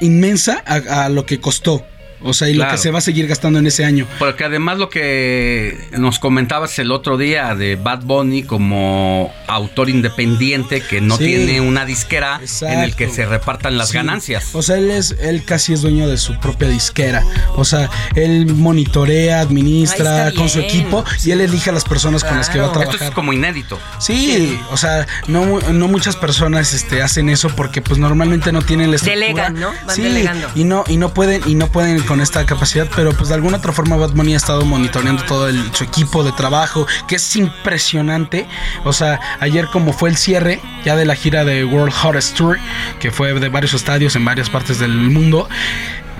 inmensa 0.00 0.62
a, 0.66 1.04
a 1.04 1.08
lo 1.10 1.26
que 1.26 1.38
costó. 1.40 1.84
O 2.22 2.32
sea, 2.32 2.48
y 2.48 2.54
lo 2.54 2.66
que 2.68 2.78
se 2.78 2.90
va 2.90 2.98
a 2.98 3.02
seguir 3.02 3.26
gastando 3.28 3.58
en 3.58 3.66
ese 3.66 3.84
año. 3.84 4.06
Porque 4.18 4.44
además 4.44 4.78
lo 4.78 4.88
que 4.88 5.88
nos 5.92 6.18
comentabas 6.18 6.78
el 6.78 6.90
otro 6.90 7.16
día 7.16 7.54
de 7.54 7.76
Bad 7.76 8.02
Bunny 8.02 8.42
como 8.42 9.32
autor 9.46 9.88
independiente 9.88 10.80
que 10.80 11.00
no 11.00 11.16
Sí. 11.16 11.24
tiene 11.24 11.60
una 11.60 11.84
disquera 11.84 12.40
en 12.62 12.80
el 12.80 12.94
que 12.96 13.08
se 13.08 13.24
repartan 13.26 13.78
las 13.78 13.88
Sí. 13.90 13.94
ganancias. 13.94 14.54
O 14.54 14.62
sea, 14.62 14.76
él 14.76 14.90
es, 14.90 15.12
él 15.20 15.44
casi 15.44 15.72
es 15.72 15.82
dueño 15.82 16.08
de 16.08 16.16
su 16.18 16.38
propia 16.40 16.68
disquera. 16.68 17.24
O 17.56 17.64
sea, 17.64 17.88
él 18.14 18.46
monitorea, 18.54 19.40
administra 19.40 20.26
Ay, 20.26 20.34
con 20.34 20.48
su 20.48 20.60
equipo 20.60 21.04
y 21.24 21.30
él 21.30 21.40
elige 21.40 21.70
a 21.70 21.72
las 21.72 21.84
personas 21.84 22.24
con 22.24 22.36
las 22.36 22.48
que 22.50 22.58
va 22.58 22.66
a 22.66 22.68
Claro. 22.72 22.80
Esto 22.82 22.90
trabajar. 22.98 23.08
es 23.08 23.14
como 23.14 23.32
inédito. 23.32 23.78
Sí, 23.98 24.58
o 24.70 24.76
sea, 24.76 25.06
no, 25.26 25.60
no 25.60 25.88
muchas 25.88 26.16
personas 26.16 26.74
este, 26.74 27.02
hacen 27.02 27.28
eso 27.28 27.48
porque 27.56 27.80
pues 27.82 27.98
normalmente 27.98 28.52
no 28.52 28.62
tienen 28.62 28.90
la 28.90 28.96
estructura. 28.96 29.26
Delegan, 29.26 29.54
¿no? 29.60 29.70
Van 29.86 29.96
sí, 29.96 30.02
delegando. 30.02 30.48
y 30.54 30.64
no 30.64 30.84
y 30.88 30.96
no 30.96 31.14
pueden 31.14 31.42
y 31.46 31.54
no 31.54 31.70
pueden 31.70 31.96
con 32.08 32.20
esta 32.22 32.46
capacidad, 32.46 32.88
pero 32.96 33.12
pues 33.12 33.28
de 33.28 33.34
alguna 33.34 33.58
otra 33.58 33.72
forma 33.72 33.94
Bad 33.96 34.12
Bunny 34.12 34.32
ha 34.32 34.38
estado 34.38 34.64
monitoreando 34.64 35.22
todo 35.24 35.46
el- 35.48 35.72
su 35.74 35.84
equipo 35.84 36.24
de 36.24 36.32
trabajo, 36.32 36.86
que 37.06 37.16
es 37.16 37.36
impresionante. 37.36 38.46
O 38.84 38.92
sea, 38.94 39.20
ayer 39.40 39.66
como 39.66 39.92
fue 39.92 40.08
el 40.08 40.16
cierre 40.16 40.60
ya 40.84 40.96
de 40.96 41.04
la 41.04 41.14
gira 41.14 41.44
de 41.44 41.64
World 41.66 41.92
Hottest 42.02 42.34
Tour, 42.36 42.58
que 42.98 43.10
fue 43.12 43.34
de 43.38 43.48
varios 43.50 43.74
estadios 43.74 44.16
en 44.16 44.24
varias 44.24 44.48
partes 44.48 44.78
del 44.78 44.90
mundo, 44.92 45.48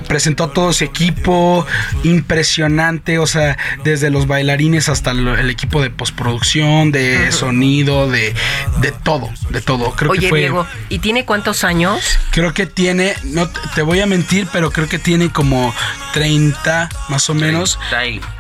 presentó 0.08 0.44
a 0.44 0.52
todo 0.52 0.72
su 0.72 0.84
equipo, 0.84 1.66
impresionante, 2.02 3.18
o 3.18 3.26
sea, 3.26 3.56
desde 3.84 4.10
los 4.10 4.26
bailarines 4.26 4.88
hasta 4.88 5.10
el 5.12 5.50
equipo 5.50 5.80
de 5.82 5.90
postproducción, 5.90 6.90
de 6.92 7.30
sonido, 7.32 8.10
de, 8.10 8.34
de 8.80 8.92
todo, 8.92 9.30
de 9.50 9.60
todo. 9.60 9.92
Creo 9.92 10.10
Oye, 10.10 10.20
que 10.22 10.28
fue, 10.28 10.38
Diego, 10.40 10.66
¿y 10.88 10.98
tiene 10.98 11.24
cuántos 11.24 11.64
años? 11.64 12.00
creo 12.30 12.52
que 12.54 12.66
tiene, 12.66 13.14
no 13.24 13.48
te- 13.74 13.82
voy 13.82 14.00
a 14.00 14.06
mentir, 14.06 14.46
pero 14.52 14.70
creo 14.70 14.88
que 14.88 14.98
tiene 14.98 15.30
como 15.30 15.74
30 16.12 16.88
más 17.08 17.28
o 17.30 17.34
menos. 17.34 17.78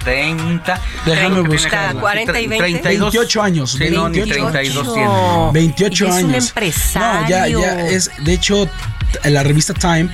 30. 0.04 0.80
Déjame 1.06 1.34
Treinta, 1.42 1.50
buscar. 1.50 1.94
40 1.96 2.40
y 2.40 2.46
20. 2.46 2.64
32. 2.80 3.12
28 3.12 3.42
años. 3.42 3.70
Sí, 3.72 3.90
no, 3.90 4.08
ni 4.08 4.18
28. 4.20 4.50
32 4.52 4.94
tiene. 4.94 5.08
28 5.52 6.04
Y 6.04 6.08
es 6.08 6.14
un 6.14 6.30
años. 6.30 6.48
empresario. 6.48 7.20
No, 7.22 7.28
ya, 7.28 7.46
ya 7.48 7.80
es, 7.88 8.10
de 8.18 8.32
hecho, 8.32 8.68
la 9.24 9.42
revista 9.42 9.74
Time 9.74 10.08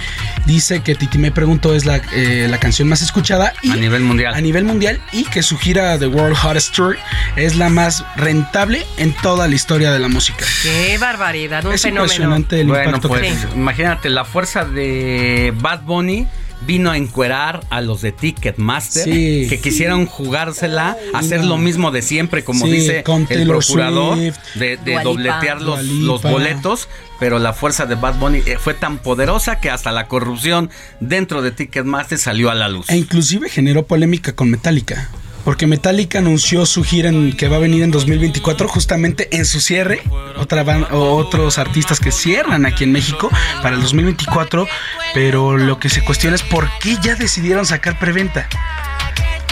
dice 0.46 0.80
que 0.82 0.94
Titi 0.94 1.18
me 1.18 1.30
preguntó 1.44 1.74
es 1.74 1.84
la, 1.84 2.00
eh, 2.14 2.46
la 2.48 2.58
canción 2.58 2.88
más 2.88 3.02
escuchada 3.02 3.52
y 3.60 3.70
A 3.70 3.76
nivel 3.76 4.02
mundial. 4.02 4.32
a 4.34 4.40
nivel 4.40 4.64
mundial 4.64 4.98
y 5.12 5.24
que 5.24 5.42
su 5.42 5.58
gira 5.58 5.98
de 5.98 6.06
World 6.06 6.38
Hottest 6.42 6.74
Tour 6.74 6.96
es 7.36 7.56
la 7.56 7.68
más 7.68 8.02
rentable 8.16 8.86
en 8.96 9.12
toda 9.12 9.46
la 9.46 9.54
historia 9.54 9.90
de 9.92 9.98
la 9.98 10.08
música. 10.08 10.46
Qué 10.62 10.96
barbaridad, 10.96 11.62
un 11.66 11.74
Es 11.74 11.82
fenómeno. 11.82 12.04
impresionante 12.04 12.60
el 12.62 12.68
Bueno, 12.68 12.84
impacto 12.86 13.08
pues 13.08 13.20
que 13.20 13.26
tiene. 13.28 13.54
imagínate, 13.56 14.08
la 14.08 14.24
fuerza 14.24 14.64
de 14.64 15.52
Bad 15.60 15.82
Bunny 15.82 16.26
vino 16.66 16.90
a 16.90 16.96
encuerar 16.96 17.60
a 17.70 17.80
los 17.80 18.00
de 18.00 18.12
Ticketmaster 18.12 19.04
Sí. 19.04 19.46
que 19.48 19.60
quisieron 19.60 20.06
jugársela, 20.06 20.96
hacer 21.12 21.44
lo 21.44 21.58
mismo 21.58 21.90
de 21.90 22.02
siempre, 22.02 22.42
como 22.44 22.64
Sí, 22.66 22.72
dice 22.72 23.02
con 23.02 23.26
el 23.28 23.46
procurador, 23.46 24.16
Swift, 24.16 24.38
de, 24.54 24.76
de 24.78 25.00
dobletear 25.02 25.60
los, 25.60 25.84
los 25.84 26.22
boletos. 26.22 26.88
Pero 27.20 27.38
la 27.38 27.52
fuerza 27.52 27.86
de 27.86 27.94
Bad 27.94 28.18
Bunny 28.18 28.38
eh, 28.44 28.56
fue 28.58 28.74
tan 28.74 28.98
poderosa 28.98 29.60
que 29.60 29.70
hasta 29.70 29.92
la 29.92 30.08
corrupción 30.08 30.68
dentro 31.00 31.42
de 31.42 31.52
Ticketmaster 31.52 32.18
salió 32.18 32.50
a 32.50 32.54
la 32.54 32.68
luz. 32.68 32.88
E 32.90 32.96
inclusive 32.96 33.48
generó 33.48 33.86
polémica 33.86 34.32
con 34.34 34.50
Metallica. 34.50 35.10
Porque 35.44 35.66
Metallica 35.66 36.18
anunció 36.20 36.64
su 36.64 36.82
gira 36.82 37.10
en- 37.10 37.36
que 37.36 37.48
va 37.48 37.56
a 37.56 37.60
venir 37.60 37.82
en 37.82 37.90
2024 37.90 38.66
justamente 38.66 39.36
en 39.36 39.44
su 39.44 39.60
cierre. 39.60 40.00
Otra 40.38 40.62
o 40.92 41.16
otros 41.16 41.58
artistas 41.58 42.00
que 42.00 42.10
cierran 42.12 42.64
aquí 42.64 42.84
en 42.84 42.92
México 42.92 43.30
para 43.62 43.76
el 43.76 43.82
2024. 43.82 44.66
Pero 45.12 45.56
lo 45.58 45.78
que 45.78 45.90
se 45.90 46.02
cuestiona 46.02 46.34
es 46.36 46.42
por 46.42 46.68
qué 46.80 46.96
ya 47.02 47.14
decidieron 47.14 47.66
sacar 47.66 47.98
preventa. 47.98 48.48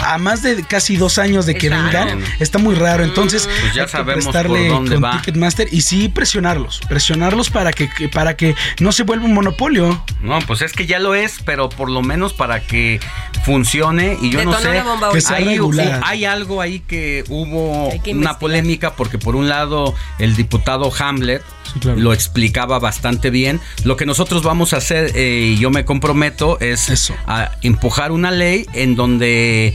A 0.02 0.18
más 0.18 0.42
de 0.42 0.62
casi 0.64 0.96
dos 0.96 1.18
años 1.18 1.46
de 1.46 1.54
que 1.54 1.68
vengan, 1.68 2.20
está 2.40 2.58
muy 2.58 2.74
raro. 2.74 3.04
Entonces, 3.04 3.48
Pues 3.60 3.74
ya 3.74 3.82
hay 3.82 3.86
que 3.86 3.92
sabemos 3.92 4.24
prestarle 4.24 4.66
por 4.68 4.76
dónde 4.76 4.94
con 4.96 5.04
va. 5.04 5.12
Ticketmaster 5.18 5.68
y 5.72 5.80
sí 5.82 6.08
presionarlos, 6.08 6.80
presionarlos 6.88 7.50
para 7.50 7.72
que, 7.72 7.88
para 8.12 8.36
que 8.36 8.54
no 8.80 8.92
se 8.92 9.02
vuelva 9.04 9.24
un 9.26 9.34
monopolio. 9.34 10.04
No, 10.20 10.38
pues 10.40 10.62
es 10.62 10.72
que 10.72 10.86
ya 10.86 10.98
lo 10.98 11.14
es, 11.14 11.38
pero 11.44 11.68
por 11.68 11.90
lo 11.90 12.02
menos 12.02 12.32
para 12.32 12.60
que 12.60 13.00
funcione 13.44 14.16
y 14.20 14.30
yo 14.30 14.44
no 14.44 14.58
sé, 14.58 14.82
Que 15.12 15.20
sea 15.20 15.36
hay, 15.36 15.44
regular. 15.44 16.00
hay 16.04 16.24
algo 16.24 16.60
ahí 16.60 16.80
que 16.80 17.24
hubo 17.28 17.90
que 18.02 18.12
una 18.14 18.38
polémica 18.38 18.94
porque 18.94 19.18
por 19.18 19.36
un 19.36 19.48
lado 19.48 19.94
el 20.18 20.36
diputado 20.36 20.92
Hamlet 20.98 21.42
claro. 21.80 21.98
lo 21.98 22.12
explicaba 22.12 22.78
bastante 22.78 23.30
bien. 23.30 23.60
Lo 23.84 23.96
que 23.96 24.06
nosotros 24.06 24.42
vamos 24.42 24.72
a 24.72 24.78
hacer 24.78 25.12
eh, 25.14 25.54
y 25.54 25.58
yo 25.58 25.70
me 25.70 25.84
comprometo 25.84 26.58
es 26.60 26.88
Eso. 26.88 27.14
a 27.26 27.52
empujar 27.62 28.12
una 28.12 28.30
ley 28.30 28.66
en 28.72 28.96
donde 28.96 29.74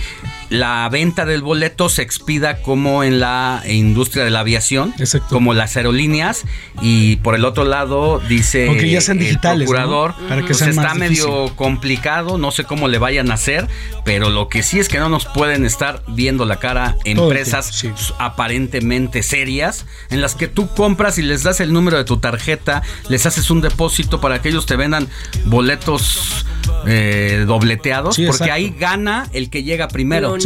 la 0.49 0.87
venta 0.89 1.25
del 1.25 1.41
boleto 1.41 1.89
se 1.89 2.01
expida 2.01 2.61
como 2.61 3.03
en 3.03 3.19
la 3.19 3.63
industria 3.67 4.23
de 4.23 4.29
la 4.29 4.41
aviación, 4.41 4.93
Exacto. 4.97 5.35
como 5.35 5.53
las 5.53 5.75
aerolíneas 5.75 6.45
y 6.81 7.17
por 7.17 7.35
el 7.35 7.45
otro 7.45 7.65
lado 7.65 8.21
dice 8.27 8.67
Aunque 8.67 8.89
ya 8.89 9.01
sean 9.01 9.21
el 9.21 9.39
procurador 9.39 10.15
Para 10.27 10.41
que 10.41 10.47
pues 10.47 10.61
está 10.61 10.93
medio 10.93 11.53
complicado, 11.55 12.37
no 12.37 12.51
sé 12.51 12.63
cómo 12.63 12.87
le 12.87 12.97
vayan 12.97 13.31
a 13.31 13.33
hacer, 13.33 13.67
pero 14.05 14.29
lo 14.29 14.47
que 14.47 14.63
sí 14.63 14.79
es 14.79 14.87
que 14.87 14.99
no 14.99 15.09
nos 15.09 15.25
pueden 15.25 15.65
estar 15.65 16.03
viendo 16.07 16.45
la 16.45 16.57
cara 16.59 16.97
empresas 17.03 17.79
tiempo, 17.79 17.97
sí. 17.99 18.13
aparentemente 18.17 19.23
serias 19.23 19.85
en 20.09 20.21
las 20.21 20.35
que 20.35 20.47
tú 20.47 20.69
compras 20.69 21.17
y 21.17 21.23
les 21.23 21.43
das 21.43 21.59
el 21.59 21.73
número 21.73 21.97
de 21.97 22.05
tu 22.05 22.17
tarjeta, 22.17 22.83
les 23.09 23.25
haces 23.25 23.49
un 23.49 23.61
depósito 23.61 24.21
para 24.21 24.41
que 24.41 24.49
ellos 24.49 24.65
te 24.65 24.75
vendan 24.75 25.07
boletos 25.45 26.45
eh, 26.85 27.43
dobleteados, 27.45 28.15
Sí, 28.15 28.25
porque 28.25 28.51
ahí 28.51 28.73
gana 28.77 29.29
el 29.33 29.49
que 29.49 29.63
llega 29.63 29.87
primero. 29.87 30.36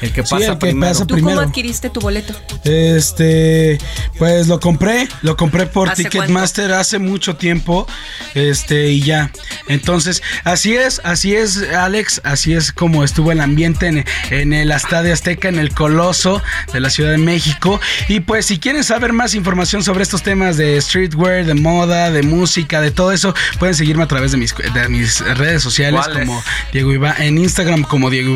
El 0.00 0.12
que 0.12 0.22
Sí, 0.24 0.30
pasa 0.30 0.36
el 0.46 0.52
que 0.52 0.56
primero. 0.56 0.92
pasa 0.92 1.06
¿Tú 1.06 1.14
primero. 1.14 1.36
cómo 1.38 1.48
adquiriste 1.48 1.90
tu 1.90 2.00
boleto? 2.00 2.34
Este, 2.64 3.78
pues 4.18 4.48
lo 4.48 4.60
compré, 4.60 5.08
lo 5.22 5.36
compré 5.36 5.66
por 5.66 5.88
¿Hace 5.88 6.04
Ticketmaster 6.04 6.72
hace 6.72 6.98
mucho 6.98 7.36
tiempo, 7.36 7.86
este 8.34 8.88
y 8.88 9.00
ya. 9.02 9.30
Entonces, 9.68 10.22
así 10.44 10.74
es, 10.74 11.00
así 11.04 11.34
es, 11.34 11.62
Alex, 11.72 12.20
así 12.24 12.52
es 12.54 12.72
como 12.72 13.04
estuvo 13.04 13.32
el 13.32 13.40
ambiente 13.40 13.86
en, 13.86 14.04
en 14.30 14.52
el 14.52 14.70
Estadio 14.70 15.12
Azteca, 15.12 15.48
en 15.48 15.58
el 15.58 15.72
Coloso 15.74 16.42
de 16.72 16.80
la 16.80 16.90
Ciudad 16.90 17.10
de 17.10 17.18
México. 17.18 17.80
Y 18.08 18.20
pues, 18.20 18.46
si 18.46 18.58
quieren 18.58 18.84
saber 18.84 19.12
más 19.12 19.34
información 19.34 19.82
sobre 19.82 20.02
estos 20.02 20.22
temas 20.22 20.56
de 20.56 20.80
streetwear, 20.80 21.44
de 21.44 21.54
moda, 21.54 22.10
de 22.10 22.22
música, 22.22 22.80
de 22.80 22.90
todo 22.90 23.12
eso, 23.12 23.34
pueden 23.58 23.74
seguirme 23.74 24.02
a 24.02 24.08
través 24.08 24.32
de 24.32 24.38
mis, 24.38 24.54
de 24.74 24.88
mis 24.88 25.20
redes 25.36 25.62
sociales 25.62 26.06
como 26.08 26.42
Diego 26.72 26.92
Iván, 26.92 27.14
en 27.20 27.38
Instagram 27.38 27.82
como 27.84 28.10
Diego 28.10 28.32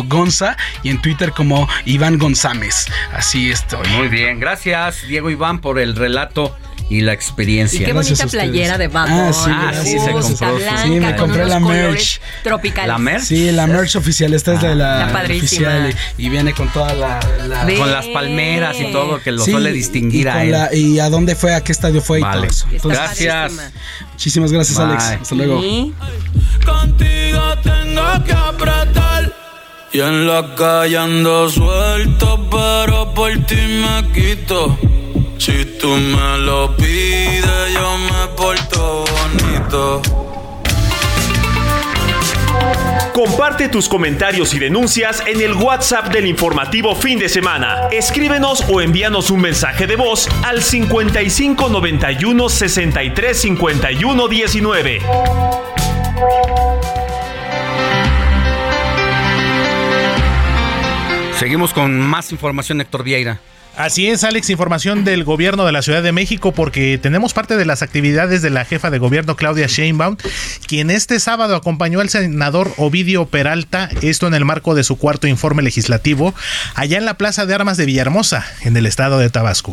Iván-Gonza 0.00 0.56
y 0.82 0.90
en 0.90 1.00
Twitter 1.02 1.32
como 1.32 1.68
Iván 1.84 2.18
González. 2.18 2.86
Así 3.12 3.50
estoy. 3.50 3.86
Muy 3.88 4.08
bien, 4.08 4.40
gracias 4.40 5.02
Diego 5.06 5.30
Iván 5.30 5.60
por 5.60 5.78
el 5.78 5.94
relato 5.96 6.56
y 6.90 7.02
la 7.02 7.12
Y 7.12 7.14
experiencia. 7.16 7.84
qué 7.84 7.92
Gracias 7.92 8.18
bonita 8.18 8.38
a 8.38 8.40
playera 8.46 8.78
de 8.78 8.88
Bad 8.88 9.06
Ah, 9.10 9.30
sí, 9.32 9.50
Ah, 9.52 9.72
sí, 9.84 9.98
se 9.98 10.10
compró. 10.10 10.56
blanca, 10.56 10.82
Sí, 10.84 10.88
me 10.90 11.16
compré 11.16 11.44
la 11.44 11.60
merch. 11.60 12.18
Tropicales. 12.42 12.88
¿La 12.88 12.96
merch? 12.98 13.24
Sí, 13.24 13.50
la 13.52 13.66
merch 13.66 13.96
oficial, 13.96 14.32
esta 14.32 14.54
es 14.54 14.62
de 14.62 14.74
la 14.74 15.10
padrísima. 15.12 15.68
oficial 15.68 15.94
y, 16.16 16.26
y 16.26 16.28
viene 16.30 16.54
con 16.54 16.68
toda 16.72 16.94
la... 16.94 17.20
la-. 17.46 17.66
Con 17.76 17.92
las 17.92 18.06
palmeras 18.06 18.76
y 18.80 18.90
todo 18.90 19.20
que 19.20 19.32
lo 19.32 19.44
Sí, 19.44 19.50
suele 19.50 19.68
y 19.70 19.74
distinguir 19.74 20.30
a 20.30 20.34
con 20.34 20.40
él. 20.42 20.50
la- 20.52 20.74
y 20.74 20.98
a 20.98 21.10
dónde 21.10 21.34
fue, 21.36 21.54
a 21.54 21.62
qué 21.62 21.72
estadio 21.72 22.00
fue 22.00 22.20
y 22.20 22.22
Vale. 22.22 22.36
todo 22.42 22.50
eso. 22.50 22.64
Está 22.64 22.76
Entonces, 22.76 22.98
Gracias. 23.26 23.72
muchísimas 24.12 24.52
gracias, 24.52 24.78
Bye. 24.78 24.86
Alex. 24.86 25.04
Hasta 25.22 25.34
luego. 25.34 25.60
Contigo 26.64 27.54
tengo 27.62 28.24
que 28.24 28.32
apretar. 28.32 29.07
Y 29.90 30.00
en 30.00 30.26
la 30.26 30.54
calle 30.54 30.98
ando 30.98 31.48
suelto, 31.48 32.46
pero 32.50 33.14
por 33.14 33.32
ti 33.46 33.56
me 33.56 34.12
quito. 34.12 34.78
Si 35.38 35.64
tú 35.80 35.88
me 35.88 36.38
lo 36.38 36.76
pides, 36.76 37.72
yo 37.72 37.96
me 37.96 38.26
porto 38.36 39.04
bonito. 39.06 40.02
Comparte 43.14 43.68
tus 43.68 43.88
comentarios 43.88 44.52
y 44.52 44.58
denuncias 44.58 45.22
en 45.26 45.40
el 45.40 45.54
WhatsApp 45.54 46.12
del 46.12 46.26
informativo 46.26 46.94
fin 46.94 47.18
de 47.18 47.30
semana. 47.30 47.88
Escríbenos 47.90 48.64
o 48.68 48.82
envíanos 48.82 49.30
un 49.30 49.40
mensaje 49.40 49.86
de 49.86 49.96
voz 49.96 50.28
al 50.44 50.62
55 50.62 51.68
91 51.70 52.48
63 52.48 53.40
51 53.40 54.28
19. 54.28 55.00
Seguimos 61.38 61.72
con 61.72 62.00
más 62.00 62.32
información, 62.32 62.80
Héctor 62.80 63.04
Vieira. 63.04 63.38
Así 63.78 64.08
es, 64.08 64.24
Alex, 64.24 64.50
información 64.50 65.04
del 65.04 65.22
gobierno 65.22 65.64
de 65.64 65.70
la 65.70 65.82
Ciudad 65.82 66.02
de 66.02 66.10
México 66.10 66.50
porque 66.50 66.98
tenemos 66.98 67.32
parte 67.32 67.56
de 67.56 67.64
las 67.64 67.80
actividades 67.82 68.42
de 68.42 68.50
la 68.50 68.64
jefa 68.64 68.90
de 68.90 68.98
gobierno 68.98 69.36
Claudia 69.36 69.68
Sheinbaum, 69.68 70.16
quien 70.66 70.90
este 70.90 71.20
sábado 71.20 71.54
acompañó 71.54 72.00
al 72.00 72.08
senador 72.08 72.74
Ovidio 72.76 73.26
Peralta, 73.26 73.88
esto 74.02 74.26
en 74.26 74.34
el 74.34 74.44
marco 74.44 74.74
de 74.74 74.82
su 74.82 74.98
cuarto 74.98 75.28
informe 75.28 75.62
legislativo, 75.62 76.34
allá 76.74 76.98
en 76.98 77.04
la 77.04 77.14
Plaza 77.14 77.46
de 77.46 77.54
Armas 77.54 77.76
de 77.76 77.86
Villahermosa, 77.86 78.44
en 78.62 78.76
el 78.76 78.84
estado 78.84 79.20
de 79.20 79.30
Tabasco. 79.30 79.72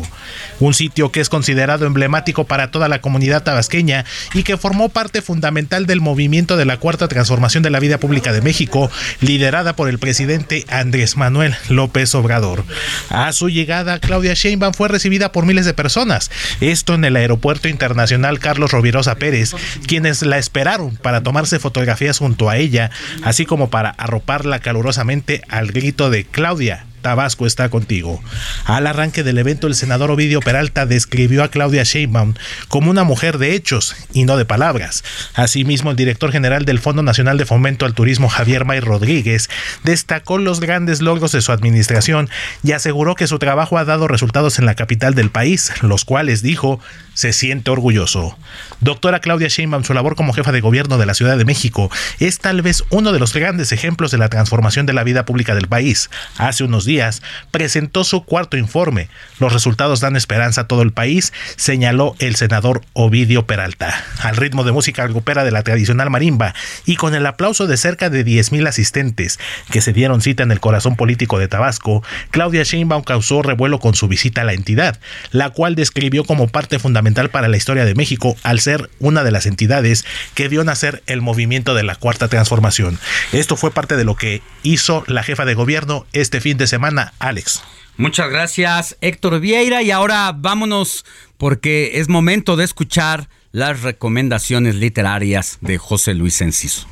Un 0.60 0.72
sitio 0.72 1.10
que 1.10 1.20
es 1.20 1.28
considerado 1.28 1.84
emblemático 1.84 2.44
para 2.44 2.70
toda 2.70 2.86
la 2.86 3.00
comunidad 3.00 3.42
tabasqueña 3.42 4.04
y 4.34 4.44
que 4.44 4.56
formó 4.56 4.88
parte 4.88 5.20
fundamental 5.20 5.86
del 5.86 6.00
movimiento 6.00 6.56
de 6.56 6.64
la 6.64 6.76
cuarta 6.76 7.08
transformación 7.08 7.64
de 7.64 7.70
la 7.70 7.80
vida 7.80 7.98
pública 7.98 8.32
de 8.32 8.40
México, 8.40 8.88
liderada 9.20 9.74
por 9.74 9.88
el 9.88 9.98
presidente 9.98 10.64
Andrés 10.68 11.16
Manuel 11.16 11.56
López 11.68 12.14
Obrador. 12.14 12.64
A 13.10 13.32
su 13.32 13.48
llegada, 13.48 13.95
Claudia 14.00 14.34
Sheinbaum 14.34 14.74
fue 14.74 14.88
recibida 14.88 15.32
por 15.32 15.46
miles 15.46 15.66
de 15.66 15.74
personas, 15.74 16.30
esto 16.60 16.94
en 16.94 17.04
el 17.04 17.16
aeropuerto 17.16 17.68
internacional 17.68 18.38
Carlos 18.38 18.72
Rovirosa 18.72 19.16
Pérez, 19.16 19.54
quienes 19.86 20.22
la 20.22 20.38
esperaron 20.38 20.96
para 20.96 21.22
tomarse 21.22 21.58
fotografías 21.58 22.18
junto 22.18 22.50
a 22.50 22.56
ella, 22.56 22.90
así 23.22 23.46
como 23.46 23.70
para 23.70 23.90
arroparla 23.90 24.60
calurosamente 24.60 25.42
al 25.48 25.72
grito 25.72 26.10
de 26.10 26.24
Claudia. 26.24 26.86
Tabasco 27.06 27.46
está 27.46 27.68
contigo. 27.68 28.20
Al 28.64 28.84
arranque 28.88 29.22
del 29.22 29.38
evento, 29.38 29.68
el 29.68 29.76
senador 29.76 30.10
Ovidio 30.10 30.40
Peralta 30.40 30.86
describió 30.86 31.44
a 31.44 31.52
Claudia 31.52 31.84
Sheinbaum 31.84 32.34
como 32.66 32.90
una 32.90 33.04
mujer 33.04 33.38
de 33.38 33.54
hechos 33.54 33.94
y 34.12 34.24
no 34.24 34.36
de 34.36 34.44
palabras. 34.44 35.04
Asimismo, 35.34 35.92
el 35.92 35.96
director 35.96 36.32
general 36.32 36.64
del 36.64 36.80
Fondo 36.80 37.04
Nacional 37.04 37.38
de 37.38 37.46
Fomento 37.46 37.86
al 37.86 37.94
Turismo, 37.94 38.28
Javier 38.28 38.64
May 38.64 38.80
Rodríguez, 38.80 39.48
destacó 39.84 40.38
los 40.38 40.58
grandes 40.58 41.00
logros 41.00 41.30
de 41.30 41.42
su 41.42 41.52
administración 41.52 42.28
y 42.64 42.72
aseguró 42.72 43.14
que 43.14 43.28
su 43.28 43.38
trabajo 43.38 43.78
ha 43.78 43.84
dado 43.84 44.08
resultados 44.08 44.58
en 44.58 44.66
la 44.66 44.74
capital 44.74 45.14
del 45.14 45.30
país, 45.30 45.70
los 45.82 46.04
cuales, 46.04 46.42
dijo, 46.42 46.80
se 47.16 47.32
siente 47.32 47.70
orgulloso. 47.70 48.36
Doctora 48.80 49.20
Claudia 49.20 49.48
Sheinbaum, 49.48 49.84
su 49.84 49.94
labor 49.94 50.16
como 50.16 50.34
jefa 50.34 50.52
de 50.52 50.60
gobierno 50.60 50.98
de 50.98 51.06
la 51.06 51.14
Ciudad 51.14 51.38
de 51.38 51.46
México 51.46 51.90
es 52.20 52.38
tal 52.38 52.60
vez 52.60 52.84
uno 52.90 53.10
de 53.10 53.18
los 53.18 53.32
grandes 53.32 53.72
ejemplos 53.72 54.10
de 54.10 54.18
la 54.18 54.28
transformación 54.28 54.84
de 54.84 54.92
la 54.92 55.02
vida 55.02 55.24
pública 55.24 55.54
del 55.54 55.66
país. 55.66 56.10
Hace 56.36 56.62
unos 56.62 56.84
días 56.84 57.22
presentó 57.50 58.04
su 58.04 58.24
cuarto 58.24 58.58
informe. 58.58 59.08
Los 59.40 59.54
resultados 59.54 60.00
dan 60.00 60.14
esperanza 60.14 60.62
a 60.62 60.66
todo 60.66 60.82
el 60.82 60.92
país, 60.92 61.32
señaló 61.56 62.14
el 62.18 62.36
senador 62.36 62.82
Ovidio 62.92 63.46
Peralta. 63.46 63.94
Al 64.20 64.36
ritmo 64.36 64.62
de 64.62 64.72
música 64.72 65.06
grupera 65.06 65.42
de 65.42 65.52
la 65.52 65.62
tradicional 65.62 66.10
marimba 66.10 66.54
y 66.84 66.96
con 66.96 67.14
el 67.14 67.24
aplauso 67.24 67.66
de 67.66 67.78
cerca 67.78 68.10
de 68.10 68.26
10.000 68.26 68.68
asistentes 68.68 69.38
que 69.70 69.80
se 69.80 69.94
dieron 69.94 70.20
cita 70.20 70.42
en 70.42 70.52
el 70.52 70.60
corazón 70.60 70.96
político 70.96 71.38
de 71.38 71.48
Tabasco, 71.48 72.04
Claudia 72.30 72.62
Sheinbaum 72.62 73.04
causó 73.04 73.40
revuelo 73.40 73.78
con 73.78 73.94
su 73.94 74.06
visita 74.06 74.42
a 74.42 74.44
la 74.44 74.52
entidad, 74.52 75.00
la 75.30 75.48
cual 75.48 75.76
describió 75.76 76.24
como 76.24 76.48
parte 76.48 76.78
fundamental 76.78 77.05
para 77.14 77.48
la 77.48 77.56
historia 77.56 77.84
de 77.84 77.94
México 77.94 78.36
al 78.42 78.60
ser 78.60 78.90
una 78.98 79.24
de 79.24 79.30
las 79.30 79.46
entidades 79.46 80.04
que 80.34 80.48
vio 80.48 80.64
nacer 80.64 81.02
el 81.06 81.22
movimiento 81.22 81.74
de 81.74 81.82
la 81.82 81.94
cuarta 81.94 82.28
transformación. 82.28 82.98
Esto 83.32 83.56
fue 83.56 83.70
parte 83.70 83.96
de 83.96 84.04
lo 84.04 84.16
que 84.16 84.42
hizo 84.62 85.04
la 85.06 85.22
jefa 85.22 85.44
de 85.44 85.54
gobierno 85.54 86.06
este 86.12 86.40
fin 86.40 86.58
de 86.58 86.66
semana, 86.66 87.14
Alex. 87.18 87.62
Muchas 87.96 88.28
gracias, 88.28 88.96
Héctor 89.00 89.40
Vieira. 89.40 89.82
Y 89.82 89.90
ahora 89.90 90.32
vámonos 90.36 91.04
porque 91.38 91.92
es 91.94 92.08
momento 92.08 92.56
de 92.56 92.64
escuchar 92.64 93.28
las 93.52 93.82
recomendaciones 93.82 94.74
literarias 94.74 95.58
de 95.60 95.78
José 95.78 96.12
Luis 96.12 96.40
Enciso. 96.42 96.86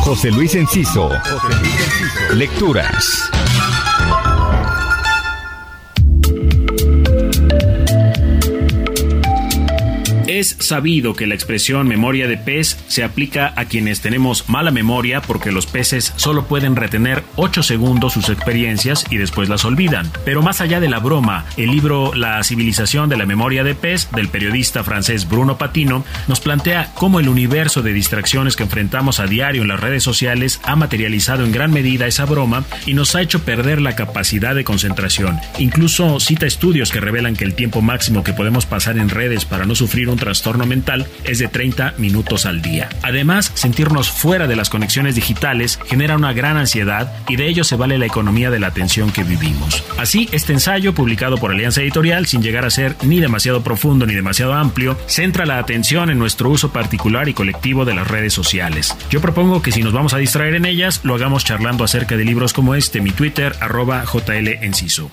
José 0.00 0.30
Luis 0.32 0.54
Enciso. 0.54 1.10
Lecturas. 2.34 3.30
Es 10.40 10.56
sabido 10.58 11.12
que 11.12 11.26
la 11.26 11.34
expresión 11.34 11.86
memoria 11.86 12.26
de 12.26 12.38
pez 12.38 12.78
se 12.88 13.04
aplica 13.04 13.52
a 13.56 13.66
quienes 13.66 14.00
tenemos 14.00 14.48
mala 14.48 14.70
memoria 14.70 15.20
porque 15.20 15.52
los 15.52 15.66
peces 15.66 16.14
solo 16.16 16.46
pueden 16.46 16.76
retener 16.76 17.24
8 17.36 17.62
segundos 17.62 18.14
sus 18.14 18.30
experiencias 18.30 19.04
y 19.10 19.18
después 19.18 19.50
las 19.50 19.66
olvidan. 19.66 20.10
Pero 20.24 20.40
más 20.40 20.62
allá 20.62 20.80
de 20.80 20.88
la 20.88 20.98
broma, 20.98 21.44
el 21.58 21.70
libro 21.70 22.14
La 22.14 22.42
civilización 22.42 23.10
de 23.10 23.18
la 23.18 23.26
memoria 23.26 23.64
de 23.64 23.74
pez 23.74 24.08
del 24.12 24.30
periodista 24.30 24.82
francés 24.82 25.28
Bruno 25.28 25.58
Patino 25.58 26.06
nos 26.26 26.40
plantea 26.40 26.90
cómo 26.94 27.20
el 27.20 27.28
universo 27.28 27.82
de 27.82 27.92
distracciones 27.92 28.56
que 28.56 28.62
enfrentamos 28.62 29.20
a 29.20 29.26
diario 29.26 29.60
en 29.60 29.68
las 29.68 29.80
redes 29.80 30.02
sociales 30.02 30.58
ha 30.64 30.74
materializado 30.74 31.44
en 31.44 31.52
gran 31.52 31.70
medida 31.70 32.06
esa 32.06 32.24
broma 32.24 32.64
y 32.86 32.94
nos 32.94 33.14
ha 33.14 33.20
hecho 33.20 33.42
perder 33.44 33.82
la 33.82 33.94
capacidad 33.94 34.54
de 34.54 34.64
concentración. 34.64 35.38
Incluso 35.58 36.18
cita 36.18 36.46
estudios 36.46 36.92
que 36.92 37.00
revelan 37.00 37.36
que 37.36 37.44
el 37.44 37.52
tiempo 37.52 37.82
máximo 37.82 38.24
que 38.24 38.32
podemos 38.32 38.64
pasar 38.64 38.96
en 38.96 39.10
redes 39.10 39.44
para 39.44 39.66
no 39.66 39.74
sufrir 39.74 40.08
un 40.08 40.16
trastorno 40.30 40.64
mental 40.64 41.08
es 41.24 41.40
de 41.40 41.48
30 41.48 41.94
minutos 41.98 42.46
al 42.46 42.62
día. 42.62 42.88
Además, 43.02 43.50
sentirnos 43.54 44.12
fuera 44.12 44.46
de 44.46 44.54
las 44.54 44.70
conexiones 44.70 45.16
digitales 45.16 45.80
genera 45.86 46.14
una 46.14 46.32
gran 46.32 46.56
ansiedad 46.56 47.12
y 47.28 47.34
de 47.34 47.48
ello 47.48 47.64
se 47.64 47.74
vale 47.74 47.98
la 47.98 48.06
economía 48.06 48.48
de 48.48 48.60
la 48.60 48.68
atención 48.68 49.10
que 49.10 49.24
vivimos. 49.24 49.82
Así, 49.98 50.28
este 50.30 50.52
ensayo, 50.52 50.94
publicado 50.94 51.36
por 51.36 51.50
Alianza 51.50 51.80
Editorial, 51.80 52.26
sin 52.26 52.42
llegar 52.42 52.64
a 52.64 52.70
ser 52.70 52.94
ni 53.02 53.18
demasiado 53.18 53.64
profundo 53.64 54.06
ni 54.06 54.14
demasiado 54.14 54.54
amplio, 54.54 54.96
centra 55.08 55.46
la 55.46 55.58
atención 55.58 56.10
en 56.10 56.20
nuestro 56.20 56.48
uso 56.48 56.72
particular 56.72 57.28
y 57.28 57.34
colectivo 57.34 57.84
de 57.84 57.94
las 57.94 58.06
redes 58.06 58.32
sociales. 58.32 58.96
Yo 59.10 59.20
propongo 59.20 59.62
que 59.62 59.72
si 59.72 59.82
nos 59.82 59.92
vamos 59.92 60.14
a 60.14 60.18
distraer 60.18 60.54
en 60.54 60.64
ellas, 60.64 61.00
lo 61.02 61.16
hagamos 61.16 61.44
charlando 61.44 61.82
acerca 61.82 62.16
de 62.16 62.24
libros 62.24 62.52
como 62.52 62.76
este, 62.76 63.00
mi 63.00 63.10
Twitter, 63.10 63.56
arroba 63.58 64.04
JL 64.04 64.46
Enciso. 64.62 65.10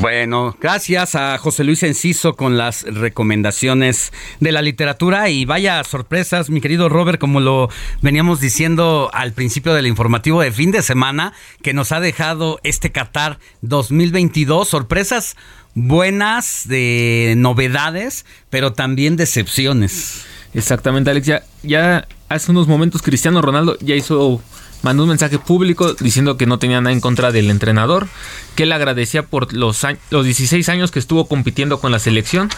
Bueno, 0.00 0.56
gracias 0.60 1.14
a 1.14 1.38
José 1.38 1.62
Luis 1.62 1.82
Enciso 1.84 2.34
con 2.34 2.58
las 2.58 2.82
recomendaciones 2.82 4.12
de 4.40 4.50
la 4.50 4.60
literatura 4.60 5.30
y 5.30 5.44
vaya 5.44 5.82
sorpresas, 5.84 6.50
mi 6.50 6.60
querido 6.60 6.88
Robert, 6.88 7.20
como 7.20 7.38
lo 7.38 7.70
veníamos 8.02 8.40
diciendo 8.40 9.08
al 9.12 9.32
principio 9.32 9.72
del 9.72 9.86
informativo 9.86 10.40
de 10.40 10.50
fin 10.50 10.72
de 10.72 10.82
semana, 10.82 11.32
que 11.62 11.74
nos 11.74 11.92
ha 11.92 12.00
dejado 12.00 12.58
este 12.64 12.90
Qatar 12.90 13.38
2022, 13.62 14.68
sorpresas 14.68 15.36
buenas 15.74 16.66
de 16.66 17.34
novedades, 17.36 18.26
pero 18.50 18.72
también 18.72 19.16
decepciones. 19.16 20.24
Exactamente, 20.54 21.10
Alex, 21.10 21.26
ya, 21.26 21.42
ya 21.62 22.08
hace 22.34 22.50
unos 22.50 22.66
momentos 22.66 23.02
Cristiano 23.02 23.40
Ronaldo 23.40 23.76
ya 23.80 23.94
hizo 23.94 24.42
mandó 24.82 25.04
un 25.04 25.08
mensaje 25.08 25.38
público 25.38 25.94
diciendo 25.94 26.36
que 26.36 26.44
no 26.46 26.58
tenía 26.58 26.80
nada 26.80 26.92
en 26.92 27.00
contra 27.00 27.32
del 27.32 27.50
entrenador, 27.50 28.06
que 28.54 28.64
él 28.64 28.72
agradecía 28.72 29.22
por 29.22 29.52
los, 29.54 29.84
los 30.10 30.24
16 30.24 30.68
años 30.68 30.90
que 30.90 30.98
estuvo 30.98 31.26
compitiendo 31.26 31.80
con 31.80 31.90
la 31.90 31.98
selección, 31.98 32.50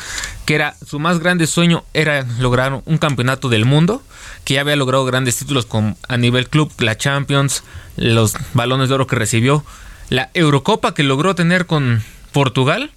que 0.45 0.57
era 0.57 0.75
su 0.85 0.99
más 0.99 1.21
grande 1.21 1.47
sueño 1.47 1.85
era 1.95 2.27
lograr 2.41 2.83
un 2.85 2.99
campeonato 2.99 3.49
del 3.49 3.65
mundo, 3.65 4.03
que 4.45 4.55
ya 4.55 4.63
había 4.63 4.75
logrado 4.75 5.05
grandes 5.05 5.37
títulos 5.37 5.67
con, 5.67 5.97
a 6.09 6.17
nivel 6.17 6.49
club, 6.49 6.73
la 6.79 6.97
Champions, 6.99 7.63
los 7.97 8.35
balones 8.55 8.89
de 8.89 8.97
oro 8.97 9.07
que 9.07 9.15
recibió, 9.15 9.65
la 10.09 10.31
Eurocopa 10.35 10.95
que 10.95 11.05
logró 11.05 11.37
tener 11.37 11.67
con 11.67 12.03
Portugal, 12.33 12.91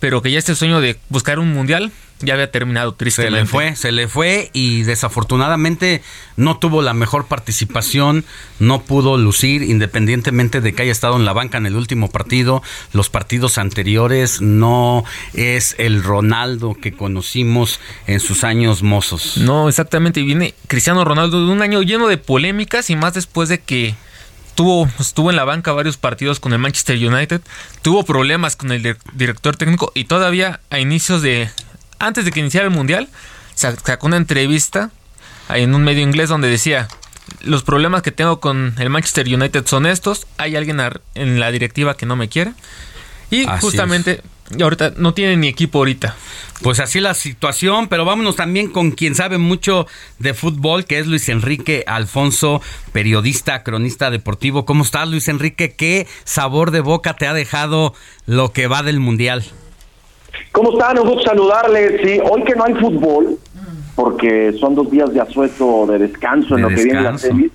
pero 0.00 0.22
que 0.22 0.30
ya 0.30 0.38
este 0.38 0.54
sueño 0.54 0.80
de 0.80 0.98
buscar 1.08 1.38
un 1.38 1.52
mundial 1.52 1.92
ya 2.20 2.34
había 2.34 2.50
terminado 2.50 2.94
tristemente. 2.94 3.36
Se 3.36 3.42
le 3.42 3.46
fue, 3.46 3.76
se 3.76 3.92
le 3.92 4.08
fue 4.08 4.50
y 4.52 4.82
desafortunadamente 4.82 6.02
no 6.36 6.58
tuvo 6.58 6.82
la 6.82 6.94
mejor 6.94 7.26
participación, 7.26 8.24
no 8.58 8.82
pudo 8.82 9.16
lucir 9.16 9.62
independientemente 9.62 10.60
de 10.60 10.72
que 10.72 10.82
haya 10.82 10.92
estado 10.92 11.16
en 11.16 11.24
la 11.24 11.32
banca 11.32 11.58
en 11.58 11.66
el 11.66 11.76
último 11.76 12.10
partido. 12.10 12.62
Los 12.92 13.08
partidos 13.08 13.58
anteriores 13.58 14.40
no 14.40 15.04
es 15.34 15.76
el 15.78 16.02
Ronaldo 16.02 16.74
que 16.74 16.92
conocimos 16.92 17.80
en 18.06 18.20
sus 18.20 18.44
años 18.44 18.82
mozos. 18.82 19.36
No, 19.36 19.68
exactamente. 19.68 20.20
Y 20.20 20.24
viene 20.24 20.54
Cristiano 20.66 21.04
Ronaldo 21.04 21.46
de 21.46 21.52
un 21.52 21.62
año 21.62 21.82
lleno 21.82 22.08
de 22.08 22.18
polémicas 22.18 22.90
y 22.90 22.96
más 22.96 23.14
después 23.14 23.48
de 23.48 23.60
que 23.60 23.94
Tuvo, 24.58 24.90
estuvo 24.98 25.30
en 25.30 25.36
la 25.36 25.44
banca 25.44 25.70
varios 25.70 25.98
partidos 25.98 26.40
con 26.40 26.52
el 26.52 26.58
Manchester 26.58 26.96
United, 26.96 27.42
tuvo 27.80 28.04
problemas 28.04 28.56
con 28.56 28.72
el 28.72 28.96
director 29.12 29.54
técnico 29.54 29.92
y 29.94 30.06
todavía 30.06 30.58
a 30.70 30.80
inicios 30.80 31.22
de 31.22 31.48
antes 32.00 32.24
de 32.24 32.32
que 32.32 32.40
iniciara 32.40 32.66
el 32.66 32.72
mundial, 32.72 33.08
sacó 33.54 34.08
una 34.08 34.16
entrevista 34.16 34.90
en 35.48 35.76
un 35.76 35.84
medio 35.84 36.02
inglés 36.02 36.28
donde 36.28 36.48
decía, 36.48 36.88
los 37.40 37.62
problemas 37.62 38.02
que 38.02 38.10
tengo 38.10 38.40
con 38.40 38.74
el 38.80 38.90
Manchester 38.90 39.32
United 39.32 39.64
son 39.64 39.86
estos, 39.86 40.26
hay 40.38 40.56
alguien 40.56 40.80
en 41.14 41.38
la 41.38 41.52
directiva 41.52 41.96
que 41.96 42.04
no 42.04 42.16
me 42.16 42.28
quiere. 42.28 42.52
Y 43.30 43.46
justamente 43.60 44.22
ahorita 44.60 44.92
no 44.96 45.14
tiene 45.14 45.36
ni 45.36 45.48
equipo 45.48 45.78
ahorita. 45.78 46.14
Pues 46.62 46.80
así 46.80 47.00
la 47.00 47.14
situación, 47.14 47.88
pero 47.88 48.04
vámonos 48.04 48.36
también 48.36 48.70
con 48.70 48.90
quien 48.90 49.14
sabe 49.14 49.38
mucho 49.38 49.86
de 50.18 50.34
fútbol, 50.34 50.84
que 50.84 50.98
es 50.98 51.06
Luis 51.06 51.28
Enrique 51.28 51.84
Alfonso, 51.86 52.60
periodista, 52.92 53.62
cronista 53.62 54.10
deportivo. 54.10 54.64
¿Cómo 54.64 54.82
estás, 54.82 55.08
Luis 55.08 55.28
Enrique? 55.28 55.74
¿Qué 55.76 56.06
sabor 56.24 56.70
de 56.70 56.80
boca 56.80 57.14
te 57.14 57.26
ha 57.26 57.34
dejado 57.34 57.94
lo 58.26 58.52
que 58.52 58.66
va 58.66 58.82
del 58.82 58.98
Mundial? 59.00 59.44
¿Cómo 60.52 60.72
están? 60.72 60.98
Un 60.98 61.08
gusto 61.08 61.28
saludarles. 61.28 62.00
Sí, 62.02 62.20
hoy 62.28 62.42
que 62.44 62.54
no 62.54 62.64
hay 62.64 62.74
fútbol, 62.74 63.38
porque 63.94 64.52
son 64.58 64.74
dos 64.74 64.90
días 64.90 65.12
de 65.12 65.20
asueto, 65.20 65.86
de 65.86 65.98
descanso 65.98 66.56
en 66.56 66.62
lo 66.62 66.68
que 66.68 66.84
viene 66.84 67.02
la 67.02 67.18
serie. 67.18 67.50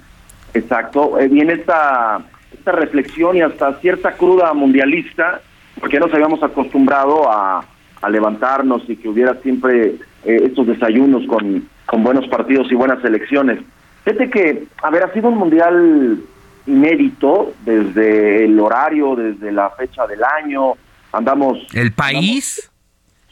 Exacto. 0.53 1.19
Eh, 1.19 1.27
viene 1.27 1.53
esta, 1.53 2.21
esta 2.53 2.71
reflexión 2.71 3.35
y 3.35 3.41
hasta 3.41 3.79
cierta 3.79 4.13
cruda 4.13 4.53
mundialista, 4.53 5.41
porque 5.79 5.99
nos 5.99 6.13
habíamos 6.13 6.41
acostumbrado 6.43 7.31
a, 7.31 7.65
a 8.01 8.09
levantarnos 8.09 8.83
y 8.87 8.97
que 8.97 9.09
hubiera 9.09 9.35
siempre 9.41 9.95
eh, 10.25 10.37
estos 10.43 10.67
desayunos 10.67 11.25
con, 11.27 11.67
con 11.85 12.03
buenos 12.03 12.27
partidos 12.27 12.71
y 12.71 12.75
buenas 12.75 13.03
elecciones. 13.03 13.59
Fíjate 14.03 14.29
que, 14.29 14.63
a 14.81 14.89
ver, 14.89 15.03
ha 15.03 15.13
sido 15.13 15.29
un 15.29 15.37
mundial 15.37 16.19
inédito 16.67 17.53
desde 17.65 18.45
el 18.45 18.59
horario, 18.59 19.15
desde 19.15 19.51
la 19.51 19.69
fecha 19.71 20.05
del 20.05 20.21
año. 20.23 20.73
Andamos. 21.11 21.59
¿El 21.73 21.93
país? 21.93 22.69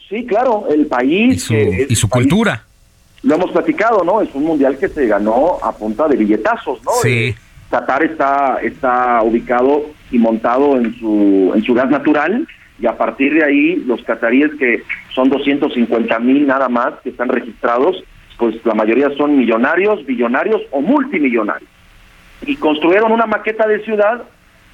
Sí, 0.08 0.24
claro, 0.26 0.66
el 0.70 0.86
país. 0.86 1.50
Y 1.50 1.94
su, 1.94 2.08
cultura. 2.08 2.64
Lo 3.22 3.34
hemos 3.34 3.50
platicado, 3.50 4.02
¿no? 4.04 4.20
Es 4.20 4.34
un 4.34 4.44
mundial 4.44 4.78
que 4.78 4.88
se 4.88 5.06
ganó 5.06 5.58
a 5.62 5.72
punta 5.72 6.08
de 6.08 6.16
billetazos, 6.16 6.82
¿no? 6.82 6.92
Sí. 7.02 7.28
Eh, 7.28 7.34
Qatar 7.70 8.04
está, 8.04 8.58
está 8.62 9.22
ubicado 9.22 9.86
y 10.12 10.18
montado 10.18 10.76
en 10.76 10.94
su, 10.94 11.52
en 11.54 11.62
su 11.64 11.74
gas 11.74 11.90
natural 11.90 12.46
y 12.78 12.86
a 12.86 12.96
partir 12.96 13.34
de 13.34 13.44
ahí 13.44 13.76
los 13.86 14.02
cataríes 14.02 14.52
que 14.58 14.82
son 15.14 15.28
250 15.30 16.18
mil 16.20 16.46
nada 16.46 16.68
más 16.68 16.94
que 17.02 17.10
están 17.10 17.28
registrados, 17.28 18.02
pues 18.38 18.56
la 18.64 18.74
mayoría 18.74 19.10
son 19.16 19.36
millonarios, 19.36 20.04
billonarios 20.04 20.62
o 20.70 20.80
multimillonarios. 20.80 21.70
Y 22.44 22.56
construyeron 22.56 23.12
una 23.12 23.26
maqueta 23.26 23.66
de 23.66 23.84
ciudad 23.84 24.22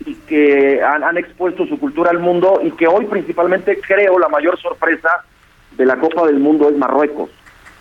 y 0.06 0.14
que 0.14 0.82
han, 0.82 1.04
han, 1.04 1.18
expuesto 1.18 1.66
su 1.66 1.78
cultura 1.78 2.10
al 2.10 2.18
mundo 2.18 2.60
y 2.64 2.70
que 2.70 2.86
hoy 2.86 3.04
principalmente 3.06 3.78
creo 3.80 4.18
la 4.18 4.28
mayor 4.28 4.58
sorpresa 4.58 5.10
de 5.76 5.84
la 5.84 5.96
Copa 5.96 6.26
del 6.26 6.38
Mundo 6.38 6.68
es 6.68 6.76
Marruecos. 6.76 7.30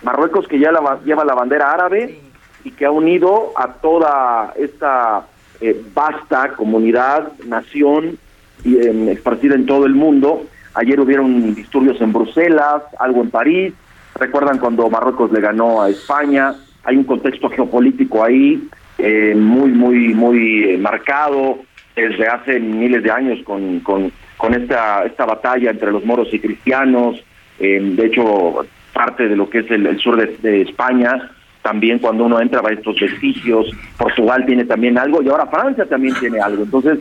Marruecos 0.04 0.48
que 0.48 0.60
ya 0.60 0.72
la, 0.72 1.00
lleva 1.06 1.24
la 1.26 1.36
bandera 1.36 1.72
árabe 1.72 2.20
y 2.64 2.72
que 2.72 2.86
ha 2.86 2.92
unido 2.92 3.54
a 3.56 3.74
toda 3.74 4.54
esta 4.58 5.26
eh, 5.62 5.82
vasta 5.94 6.54
comunidad, 6.54 7.32
nación 7.46 8.18
y, 8.64 8.78
eh, 8.78 9.12
esparcida 9.12 9.56
en 9.56 9.66
todo 9.66 9.86
el 9.86 9.94
mundo. 9.94 10.46
Ayer 10.74 11.00
hubieron 11.00 11.56
disturbios 11.56 12.00
en 12.02 12.14
Bruselas, 12.14 12.84
algo 13.00 13.22
en 13.22 13.30
París. 13.30 13.74
Recuerdan 14.16 14.60
cuando 14.60 14.90
Marruecos 14.90 15.32
le 15.32 15.42
ganó 15.42 15.82
a 15.82 15.90
España. 15.90 16.56
Hay 16.84 16.96
un 16.96 17.04
contexto 17.04 17.50
geopolítico 17.50 18.24
ahí 18.24 18.70
eh, 18.98 19.34
muy, 19.36 19.72
muy, 19.72 20.14
muy 20.14 20.78
marcado 20.78 21.60
desde 21.96 22.28
hace 22.28 22.60
miles 22.60 23.04
de 23.04 23.12
años 23.12 23.40
con, 23.44 23.80
con, 23.80 24.12
con 24.38 24.54
esta, 24.54 25.04
esta 25.04 25.26
batalla 25.26 25.72
entre 25.72 25.92
los 25.92 26.06
moros 26.06 26.32
y 26.32 26.40
cristianos, 26.40 27.22
eh, 27.60 27.80
de 27.82 28.06
hecho 28.06 28.66
parte 28.94 29.28
de 29.28 29.36
lo 29.36 29.50
que 29.50 29.60
es 29.60 29.72
el, 29.72 30.00
sur 30.00 30.16
de, 30.16 30.62
España, 30.62 31.32
también 31.68 32.00
cuando 32.00 32.24
uno 32.24 32.40
entra 32.40 32.62
a 32.66 32.72
estos 32.72 32.98
vestigios, 32.98 33.70
Portugal 33.98 34.46
tiene 34.46 34.64
también 34.64 34.98
algo 34.98 35.22
y 35.22 35.28
ahora 35.28 35.48
Francia 35.48 35.86
también 35.86 36.16
tiene 36.18 36.40
algo, 36.40 36.64
entonces 36.64 37.00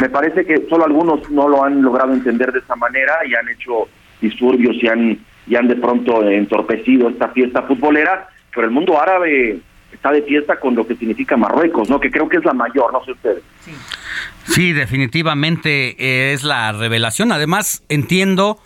me 0.00 0.08
parece 0.08 0.46
que 0.46 0.66
solo 0.70 0.86
algunos 0.86 1.30
no 1.30 1.46
lo 1.50 1.62
han 1.62 1.82
logrado 1.82 2.14
entender 2.14 2.50
de 2.50 2.60
esa 2.60 2.76
manera 2.76 3.12
y 3.28 3.34
han 3.34 3.46
hecho 3.50 3.88
disturbios 4.22 4.74
y 4.82 4.88
han, 4.88 5.18
y 5.46 5.54
han 5.54 5.68
de 5.68 5.76
pronto 5.76 6.26
entorpecido 6.26 7.10
esta 7.10 7.28
fiesta 7.28 7.60
futbolera, 7.64 8.26
pero 8.54 8.66
el 8.66 8.72
mundo 8.72 8.98
árabe 8.98 9.58
está 9.92 10.12
de 10.12 10.22
fiesta 10.22 10.58
con 10.58 10.74
lo 10.74 10.86
que 10.86 10.96
significa 10.96 11.36
Marruecos, 11.36 11.90
¿no? 11.90 12.00
Que 12.00 12.10
creo 12.10 12.26
que 12.26 12.38
es 12.38 12.44
la 12.46 12.54
mayor, 12.54 12.90
no 12.90 13.04
sé 13.04 13.12
ustedes. 13.12 13.42
Sí. 13.60 13.72
Sí, 14.46 14.72
definitivamente 14.72 16.32
es 16.32 16.42
la 16.42 16.72
revelación. 16.72 17.32
Además, 17.32 17.82
entiendo 17.90 18.58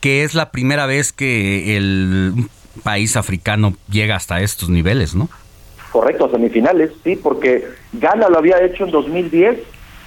que 0.00 0.24
es 0.24 0.34
la 0.34 0.50
primera 0.50 0.86
vez 0.86 1.12
que 1.12 1.76
el 1.76 2.32
país 2.82 3.16
africano 3.16 3.74
llega 3.90 4.16
hasta 4.16 4.40
estos 4.40 4.68
niveles, 4.68 5.14
¿no? 5.14 5.28
Correcto, 5.92 6.30
semifinales, 6.30 6.90
sí, 7.02 7.16
porque 7.16 7.64
Ghana 7.92 8.28
lo 8.28 8.38
había 8.38 8.62
hecho 8.62 8.84
en 8.84 8.90
2010 8.90 9.58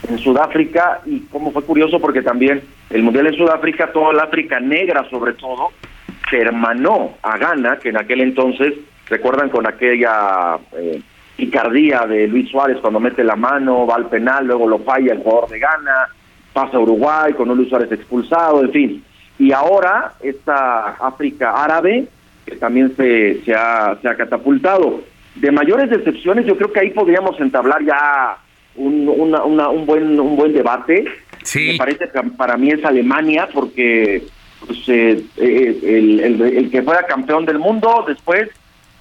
en 0.07 0.17
Sudáfrica 0.19 1.01
y 1.05 1.21
como 1.21 1.51
fue 1.51 1.63
curioso 1.63 1.99
porque 1.99 2.21
también 2.21 2.61
el 2.89 3.03
Mundial 3.03 3.27
en 3.27 3.35
Sudáfrica, 3.35 3.91
toda 3.91 4.13
la 4.13 4.23
África 4.23 4.59
negra 4.59 5.07
sobre 5.09 5.33
todo, 5.33 5.69
se 6.29 6.39
hermanó 6.39 7.15
a 7.21 7.37
Ghana, 7.37 7.79
que 7.79 7.89
en 7.89 7.97
aquel 7.97 8.21
entonces, 8.21 8.73
recuerdan 9.07 9.49
con 9.49 9.67
aquella 9.67 10.57
eh, 10.73 11.01
picardía 11.35 12.05
de 12.05 12.27
Luis 12.27 12.49
Suárez 12.49 12.77
cuando 12.81 12.99
mete 12.99 13.23
la 13.23 13.35
mano, 13.35 13.87
va 13.87 13.95
al 13.95 14.09
penal, 14.09 14.45
luego 14.45 14.67
lo 14.67 14.79
falla 14.79 15.13
el 15.13 15.19
jugador 15.19 15.49
de 15.49 15.59
Ghana, 15.59 16.09
pasa 16.53 16.79
Uruguay 16.79 17.33
con 17.33 17.49
un 17.49 17.57
Luis 17.57 17.69
Suárez 17.69 17.91
expulsado, 17.91 18.61
en 18.61 18.71
fin. 18.71 19.03
Y 19.37 19.51
ahora 19.51 20.13
esta 20.21 20.97
África 20.99 21.63
árabe, 21.63 22.07
que 22.49 22.55
también 22.57 22.95
se, 22.95 23.41
se, 23.43 23.53
ha, 23.53 23.97
se 24.01 24.07
ha 24.07 24.15
catapultado. 24.15 25.01
De 25.35 25.51
mayores 25.51 25.89
decepciones, 25.89 26.45
yo 26.45 26.57
creo 26.57 26.71
que 26.73 26.79
ahí 26.79 26.89
podríamos 26.91 27.39
entablar 27.39 27.83
ya 27.85 28.37
un, 28.75 29.07
una- 29.07 29.43
una- 29.43 29.69
un, 29.69 29.85
buen, 29.85 30.19
un 30.19 30.35
buen 30.35 30.53
debate. 30.53 31.05
Me 31.71 31.77
parece 31.77 32.09
que 32.09 32.21
para 32.37 32.57
mí 32.57 32.69
es 32.71 32.83
Alemania, 32.83 33.47
porque 33.53 34.23
pues, 34.65 34.79
eh, 34.89 35.23
eh, 35.37 35.79
el, 35.83 36.19
el- 36.19 36.41
el 36.41 36.71
que 36.71 36.81
fuera 36.83 37.03
campeón 37.03 37.45
del 37.45 37.59
mundo, 37.59 38.03
después, 38.07 38.49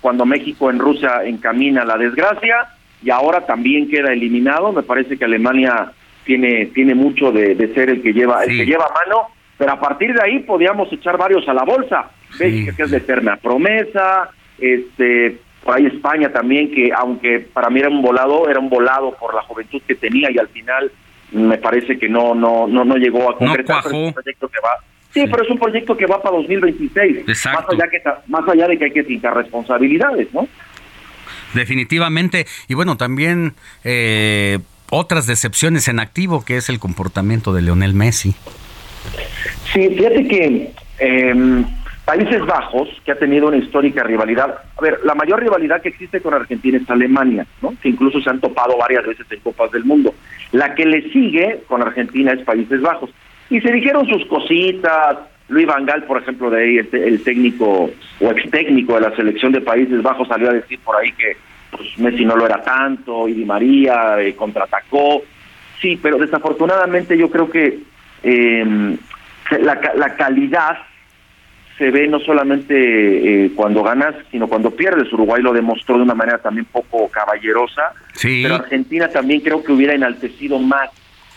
cuando 0.01 0.25
México 0.25 0.71
en 0.71 0.79
Rusia 0.79 1.23
encamina 1.25 1.85
la 1.85 1.97
desgracia, 1.97 2.69
y 3.03 3.11
ahora 3.11 3.47
también 3.47 3.89
queda 3.89 4.13
eliminado, 4.13 4.73
me 4.73 4.83
parece 4.83 5.17
que 5.17 5.25
Alemania 5.25 5.93
tiene, 6.25 6.67
tiene 6.67 6.95
mucho 6.95 7.33
de, 7.33 7.55
de 7.55 7.73
ser 7.75 7.91
el 7.91 8.03
que 8.03 8.13
lleva, 8.13 8.45
el 8.45 8.51
que 8.51 8.67
lleva 8.67 8.87
mano, 9.07 9.29
pero 9.57 9.73
a 9.73 9.81
partir 9.81 10.13
de 10.15 10.23
ahí 10.23 10.41
podíamos 10.41 10.93
echar 10.93 11.17
varios 11.17 11.49
a 11.49 11.55
la 11.55 11.65
bolsa. 11.65 12.11
Bélgica, 12.39 12.77
que 12.77 12.83
es 12.83 12.91
de 12.91 12.99
eterna 12.99 13.37
promesa, 13.37 14.31
este, 14.59 15.39
por 15.65 15.77
ahí 15.77 15.87
España 15.87 16.33
también, 16.33 16.71
que 16.71 16.91
aunque 16.97 17.41
para 17.41 17.71
mí 17.71 17.81
era 17.81 17.89
un 17.89 18.03
volado, 18.03 18.49
era 18.49 18.61
un 18.61 18.71
volado 18.71 19.15
por 19.19 19.35
la 19.35 19.43
juventud 19.43 19.83
que 19.87 19.95
tenía 19.95 20.31
y 20.31 20.39
al 20.39 20.49
final 20.49 20.91
me 21.33 21.59
parece 21.59 21.99
que 21.99 22.09
no 22.09 22.35
no 22.35 22.67
no 22.67 22.87
no 22.87 22.97
llegó 22.97 23.29
a 23.29 23.37
concretar 23.37 23.83
pero 23.85 23.99
es 23.99 24.07
un 24.07 24.15
proyecto 24.15 24.49
que 24.49 24.61
va 24.65 24.71
sí, 25.11 25.25
pero 25.31 25.43
es 25.43 25.51
un 25.51 25.59
proyecto 25.59 25.95
que 25.95 26.07
va 26.07 26.23
para 26.23 26.39
2026 26.39 27.29
Exacto. 27.29 27.61
más 27.61 27.75
allá 27.75 27.91
que 27.91 28.03
más 28.29 28.49
allá 28.49 28.67
de 28.67 28.79
que 28.79 28.85
hay 28.87 28.91
que 28.93 29.05
fijar 29.05 29.37
responsabilidades 29.37 30.33
no 30.33 30.49
Definitivamente. 31.55 32.47
Y 32.69 32.75
bueno, 32.75 32.97
también 32.97 33.55
eh, 33.85 34.59
otras 34.91 35.27
decepciones 35.27 35.89
en 35.89 36.01
activo, 36.01 36.45
que 36.45 36.57
es 36.57 36.69
el 36.69 36.79
comportamiento 36.79 37.53
de 37.53 37.63
Leonel 37.63 37.95
Messi. 37.95 38.35
Sí, 39.73 39.89
fíjate 39.89 40.29
que 40.29 40.73
eh, 40.99 41.65
Países 42.09 42.41
Bajos, 42.47 42.89
que 43.05 43.13
ha 43.13 43.19
tenido 43.19 43.49
una 43.49 43.59
histórica 43.59 44.03
rivalidad, 44.03 44.63
a 44.79 44.81
ver, 44.81 44.99
la 45.05 45.15
mayor 45.15 45.41
rivalidad 45.41 45.83
que 45.83 45.91
existe 45.91 46.23
con 46.23 46.33
Argentina 46.33 46.79
es 46.79 46.89
Alemania, 46.89 47.47
¿no? 47.61 47.75
Que 47.83 47.91
incluso 47.91 48.19
se 48.23 48.31
han 48.31 48.41
topado 48.41 48.79
varias 48.79 49.05
veces 49.05 49.27
en 49.31 49.41
Copas 49.41 49.71
del 49.73 49.85
Mundo. 49.85 50.15
La 50.53 50.75
que 50.75 50.87
le 50.87 51.03
sigue 51.11 51.65
con 51.69 51.83
Argentina 51.83 52.33
es 52.33 52.43
Países 52.47 52.81
Bajos. 52.81 53.11
Y 53.51 53.61
se 53.61 53.71
dijeron 53.71 54.07
sus 54.07 54.25
cositas. 54.25 55.19
Luis 55.49 55.67
Van 55.67 55.85
Gaal, 55.85 56.05
por 56.05 56.23
ejemplo, 56.23 56.49
de 56.49 56.63
ahí, 56.63 56.79
el, 56.79 56.89
el 56.95 57.23
técnico 57.23 57.91
o 58.21 58.31
ex 58.31 58.51
técnico 58.51 58.95
de 58.95 59.03
la 59.03 59.15
selección 59.15 59.53
de 59.53 59.61
Países 59.61 60.03
Bajos 60.03 60.29
salió 60.29 60.49
a 60.49 60.55
decir 60.55 60.79
por 60.79 60.97
ahí 60.97 61.13
que 61.13 61.37
pues, 61.73 61.99
Messi 61.99 62.25
no 62.25 62.37
lo 62.37 62.47
era 62.47 62.63
tanto 62.63 63.29
y 63.29 63.35
Di 63.35 63.45
María 63.45 64.19
eh, 64.19 64.35
contraatacó. 64.35 65.25
Sí, 65.79 65.99
pero 66.03 66.17
desafortunadamente 66.17 67.19
yo 67.19 67.29
creo 67.29 67.51
que 67.51 67.81
eh, 68.23 68.97
la, 69.61 69.79
la 69.95 70.17
calidad 70.17 70.79
se 71.79 71.91
ve 71.93 72.09
no 72.09 72.19
solamente 72.21 72.75
eh, 73.47 73.53
cuando 73.55 73.83
ganas, 73.85 74.15
sino 74.33 74.49
cuando 74.49 74.71
pierdes. 74.73 75.13
Uruguay 75.13 75.41
lo 75.43 75.53
demostró 75.53 75.97
de 75.97 76.03
una 76.03 76.15
manera 76.15 76.39
también 76.39 76.67
poco 76.67 77.09
caballerosa, 77.09 77.93
Sí. 78.15 78.41
pero 78.43 78.57
Argentina 78.57 79.09
también 79.09 79.41
creo 79.41 79.63
que 79.63 79.73
hubiera 79.73 79.95
enaltecido 79.95 80.59
más 80.59 80.91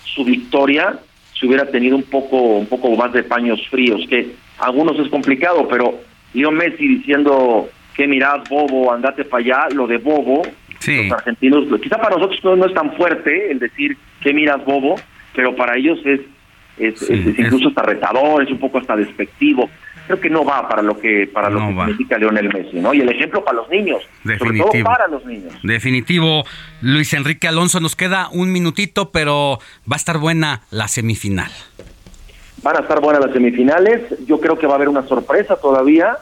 su 0.04 0.26
victoria 0.26 0.96
si 1.40 1.48
hubiera 1.48 1.66
tenido 1.66 1.96
un 1.96 2.04
poco 2.04 2.38
un 2.58 2.68
poco 2.68 2.96
más 2.96 3.14
de 3.14 3.24
paños 3.24 3.60
fríos, 3.70 4.02
que 4.10 4.32
a 4.60 4.66
algunos 4.66 5.00
es 5.00 5.10
complicado, 5.10 5.68
pero 5.68 6.00
Leo 6.34 6.52
Messi 6.52 6.88
diciendo 6.88 7.70
que 7.96 8.08
mirad 8.08 8.42
bobo, 8.50 8.92
andate 8.94 9.24
para 9.26 9.44
allá, 9.44 9.68
lo 9.76 9.88
de 9.88 9.98
bobo, 9.98 10.44
los 10.88 11.12
argentinos, 11.12 11.66
quizá 11.82 11.98
para 11.98 12.16
nosotros 12.16 12.40
no, 12.44 12.56
no 12.56 12.66
es 12.66 12.74
tan 12.74 12.92
fuerte 12.96 13.52
el 13.52 13.60
decir 13.60 13.98
que 14.22 14.34
miras 14.34 14.64
bobo, 14.66 14.96
pero 15.36 15.56
para 15.56 15.78
ellos 15.78 16.00
es, 16.06 16.22
es, 16.78 17.02
es- 17.04 17.10
es 17.28 17.40
incluso 17.40 17.70
hasta 17.70 17.84
retador, 17.84 18.44
es 18.44 18.50
un 18.52 18.60
poco 18.60 18.78
hasta 18.80 18.96
despectivo. 18.96 19.70
Creo 20.12 20.20
que 20.20 20.30
no 20.30 20.44
va 20.44 20.68
para 20.68 20.82
lo 20.82 21.00
que 21.00 21.26
para 21.26 21.50
lo 21.50 21.60
que 21.60 21.74
significa 21.74 22.18
Lionel 22.18 22.52
Messi, 22.52 22.82
¿no? 22.82 22.94
Y 22.94 23.00
el 23.00 23.08
ejemplo 23.08 23.46
para 23.46 23.56
los 23.56 23.70
niños, 23.70 24.04
sobre 24.24 24.36
todo 24.36 24.68
Definitivo. 24.68 24.84
para 24.90 25.08
los 25.08 25.26
niños. 25.26 25.54
Definitivo, 25.64 26.44
Luis 26.82 27.14
Enrique 27.14 27.48
Alonso, 27.48 27.80
nos 27.80 27.96
queda 27.96 28.28
un 28.34 28.52
minutito, 28.52 29.12
pero 29.12 29.60
va 29.90 29.96
a 29.96 29.96
estar 29.96 30.18
buena 30.18 30.64
la 30.70 30.90
semifinal. 30.90 31.50
Van 32.62 32.76
a 32.76 32.80
estar 32.82 33.00
buenas 33.00 33.24
las 33.24 33.32
semifinales. 33.32 34.02
Yo 34.28 34.42
creo 34.42 34.58
que 34.60 34.68
va 34.68 34.74
a 34.74 34.76
haber 34.76 34.90
una 34.90 35.04
sorpresa 35.04 35.56
todavía. 35.56 36.18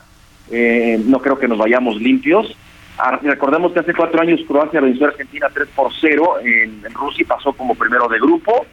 Eh, 0.52 1.02
no 1.08 1.20
creo 1.20 1.40
que 1.40 1.48
nos 1.48 1.58
vayamos 1.58 2.00
limpios. 2.00 2.56
Ah, 3.00 3.18
Recordemos 3.24 3.72
que 3.72 3.80
hace 3.80 3.96
cuatro 3.96 4.22
años 4.22 4.40
Croacia 4.48 4.82
venció 4.82 5.08
a 5.08 5.10
Argentina 5.10 5.48
3 5.52 5.68
por 5.76 5.92
0 6.00 6.42
en, 6.44 6.86
en 6.86 6.94
Rusia 6.94 7.24
y 7.24 7.26
pasó 7.26 7.54
como 7.54 7.74
primero 7.74 8.08
de 8.08 8.20
grupo. 8.20 8.68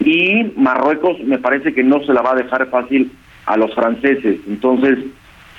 Y 0.00 0.52
Marruecos 0.56 1.20
me 1.20 1.38
parece 1.38 1.72
que 1.72 1.84
no 1.84 2.00
se 2.04 2.12
la 2.12 2.22
va 2.22 2.32
a 2.32 2.36
dejar 2.36 2.68
fácil 2.70 3.12
a 3.46 3.56
los 3.56 3.74
franceses. 3.74 4.40
Entonces, 4.46 4.98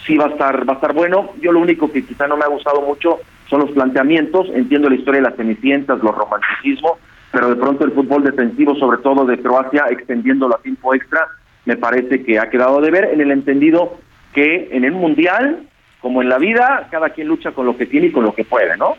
sí 0.05 0.17
va 0.17 0.25
a 0.25 0.29
estar 0.29 0.67
va 0.67 0.73
a 0.73 0.75
estar 0.75 0.93
bueno. 0.93 1.31
Yo 1.41 1.51
lo 1.51 1.59
único 1.59 1.91
que 1.91 2.03
quizá 2.03 2.27
no 2.27 2.37
me 2.37 2.43
ha 2.43 2.49
gustado 2.49 2.81
mucho 2.81 3.19
son 3.49 3.61
los 3.61 3.71
planteamientos. 3.71 4.47
Entiendo 4.53 4.89
la 4.89 4.95
historia 4.95 5.21
de 5.21 5.29
las 5.29 5.37
cenicientas, 5.37 6.01
los 6.03 6.15
romanticismos, 6.15 6.93
pero 7.31 7.49
de 7.49 7.55
pronto 7.55 7.85
el 7.85 7.91
fútbol 7.91 8.23
defensivo, 8.23 8.75
sobre 8.75 8.99
todo 8.99 9.25
de 9.25 9.39
Croacia, 9.39 9.85
extendiéndolo 9.89 10.55
a 10.55 10.61
tiempo 10.61 10.93
extra, 10.93 11.27
me 11.65 11.77
parece 11.77 12.23
que 12.23 12.39
ha 12.39 12.49
quedado 12.49 12.81
de 12.81 12.91
ver 12.91 13.09
en 13.13 13.21
el 13.21 13.31
entendido 13.31 13.97
que 14.33 14.69
en 14.71 14.83
el 14.83 14.93
mundial, 14.93 15.63
como 16.01 16.21
en 16.21 16.29
la 16.29 16.37
vida, 16.37 16.87
cada 16.91 17.09
quien 17.09 17.27
lucha 17.27 17.51
con 17.51 17.65
lo 17.65 17.77
que 17.77 17.85
tiene 17.85 18.07
y 18.07 18.11
con 18.11 18.23
lo 18.23 18.33
que 18.33 18.45
puede, 18.45 18.77
¿no? 18.77 18.95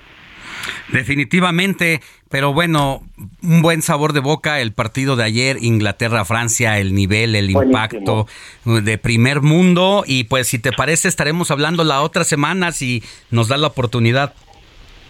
Definitivamente, 0.93 2.01
pero 2.29 2.53
bueno, 2.53 3.03
un 3.43 3.63
buen 3.63 3.83
sabor 3.83 4.13
de 4.13 4.21
boca 4.21 4.61
el 4.61 4.73
partido 4.73 5.17
de 5.17 5.25
ayer, 5.25 5.57
Inglaterra-Francia, 5.61 6.79
el 6.79 6.95
nivel, 6.95 7.35
el 7.35 7.51
impacto 7.51 8.27
de 8.65 8.99
primer 8.99 9.41
mundo. 9.41 10.05
Y 10.07 10.25
pues 10.25 10.49
si 10.49 10.59
te 10.59 10.73
parece, 10.73 11.09
estaremos 11.09 11.51
hablando 11.51 11.85
la 11.85 12.03
otra 12.03 12.25
semana 12.25 12.73
si 12.73 13.03
nos 13.31 13.49
da 13.49 13.57
la 13.57 13.69
oportunidad. 13.69 14.35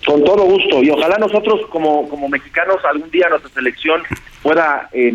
Con 0.06 0.24
todo 0.24 0.44
gusto. 0.44 0.82
Y 0.82 0.90
ojalá 0.90 1.18
nosotros 1.18 1.60
como, 1.70 2.08
como 2.08 2.28
mexicanos 2.28 2.76
algún 2.84 3.10
día 3.10 3.28
nuestra 3.28 3.50
selección 3.50 4.02
pueda 4.42 4.88
eh, 4.92 5.14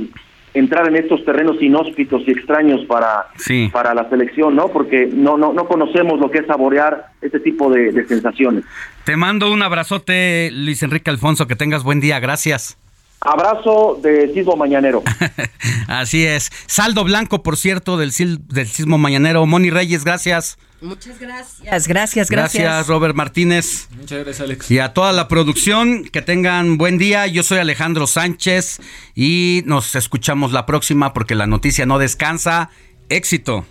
entrar 0.56 0.88
en 0.88 0.95
estos 0.95 1.24
terrenos 1.25 1.61
inhóspitos 1.61 2.24
y 2.25 2.32
extraños 2.32 2.82
para, 2.88 3.27
Sí. 3.38 3.69
para 3.72 3.93
la 3.93 4.09
selección, 4.09 4.56
¿no? 4.56 4.69
Porque 4.69 5.08
no, 5.14 5.38
no, 5.38 5.53
no 5.53 5.67
conocemos 5.67 6.19
lo 6.19 6.32
que 6.32 6.40
es 6.40 6.48
saborear 6.48 7.08
este 7.22 7.40
tipo 7.40 7.69
de, 7.72 7.92
de 7.92 8.06
sensaciones. 8.08 8.64
Te 9.03 9.16
mando 9.17 9.51
un 9.51 9.61
abrazote, 9.61 10.50
Luis 10.51 10.82
Enrique 10.82 11.09
Alfonso, 11.11 11.45
que 11.48 11.56
tengas 11.56 11.84
buen 11.84 12.00
día, 12.00 12.19
gracias. 12.19 12.77
Abrazo 13.22 14.00
de 14.03 14.32
Sismo 14.34 14.56
Mañanero. 14.56 15.01
Así 15.88 16.25
es. 16.25 16.51
Saldo 16.67 17.03
blanco, 17.03 17.42
por 17.43 17.58
cierto, 17.58 17.98
del, 17.98 18.11
del 18.48 18.67
sismo 18.67 18.98
mañanero. 18.98 19.45
Moni 19.45 19.69
Reyes, 19.72 20.03
gracias. 20.06 20.58
Muchas 20.86 21.20
gracias, 21.20 21.88
gracias, 21.88 22.30
gracias. 22.30 22.64
Gracias, 22.64 22.88
Robert 22.88 23.16
Martínez. 23.16 23.88
Muchas 23.98 24.20
gracias, 24.20 24.42
Alex. 24.42 24.70
Y 24.70 24.80
a 24.80 24.94
toda 24.94 25.12
la 25.14 25.28
producción, 25.28 26.06
que 26.06 26.22
tengan 26.22 26.78
buen 26.78 26.98
día. 27.00 27.26
Yo 27.26 27.42
soy 27.42 27.58
Alejandro 27.58 28.06
Sánchez 28.06 28.80
y 29.16 29.64
nos 29.66 29.96
escuchamos 29.96 30.52
la 30.52 30.66
próxima 30.66 31.12
porque 31.14 31.34
la 31.34 31.48
noticia 31.48 31.86
no 31.86 31.98
descansa. 31.98 32.70
Éxito. 33.10 33.66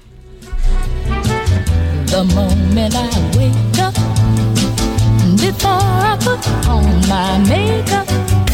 The 2.07 2.25
moment 2.34 2.94
I 2.94 3.09
wake 3.36 3.78
up, 3.78 3.94
before 5.36 5.70
I 5.73 6.17
put 6.20 6.68
on 6.68 7.01
my 7.09 7.39
makeup. 7.49 8.53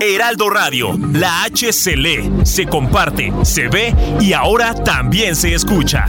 Heraldo 0.00 0.50
Radio, 0.50 0.92
la 1.14 1.44
H 1.44 1.72
se 1.72 1.94
se 2.44 2.66
comparte, 2.66 3.32
se 3.44 3.68
ve 3.68 3.94
y 4.20 4.32
ahora 4.34 4.74
también 4.74 5.34
se 5.34 5.54
escucha. 5.54 6.04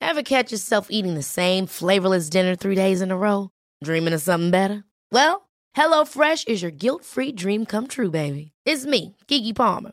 Ever 0.00 0.22
catch 0.22 0.52
yourself 0.52 0.88
eating 0.90 1.14
the 1.14 1.22
same 1.22 1.66
flavorless 1.66 2.28
dinner 2.28 2.54
three 2.54 2.76
days 2.76 3.00
in 3.00 3.10
a 3.10 3.16
row? 3.16 3.50
Dreaming 3.82 4.12
of 4.12 4.22
something 4.22 4.50
better? 4.50 4.84
Well, 5.10 5.48
HelloFresh 5.76 6.46
is 6.48 6.62
your 6.62 6.70
guilt-free 6.70 7.32
dream 7.32 7.66
come 7.66 7.88
true, 7.88 8.10
baby. 8.10 8.52
It's 8.64 8.86
me, 8.86 9.16
Kiki 9.26 9.52
Palmer. 9.52 9.92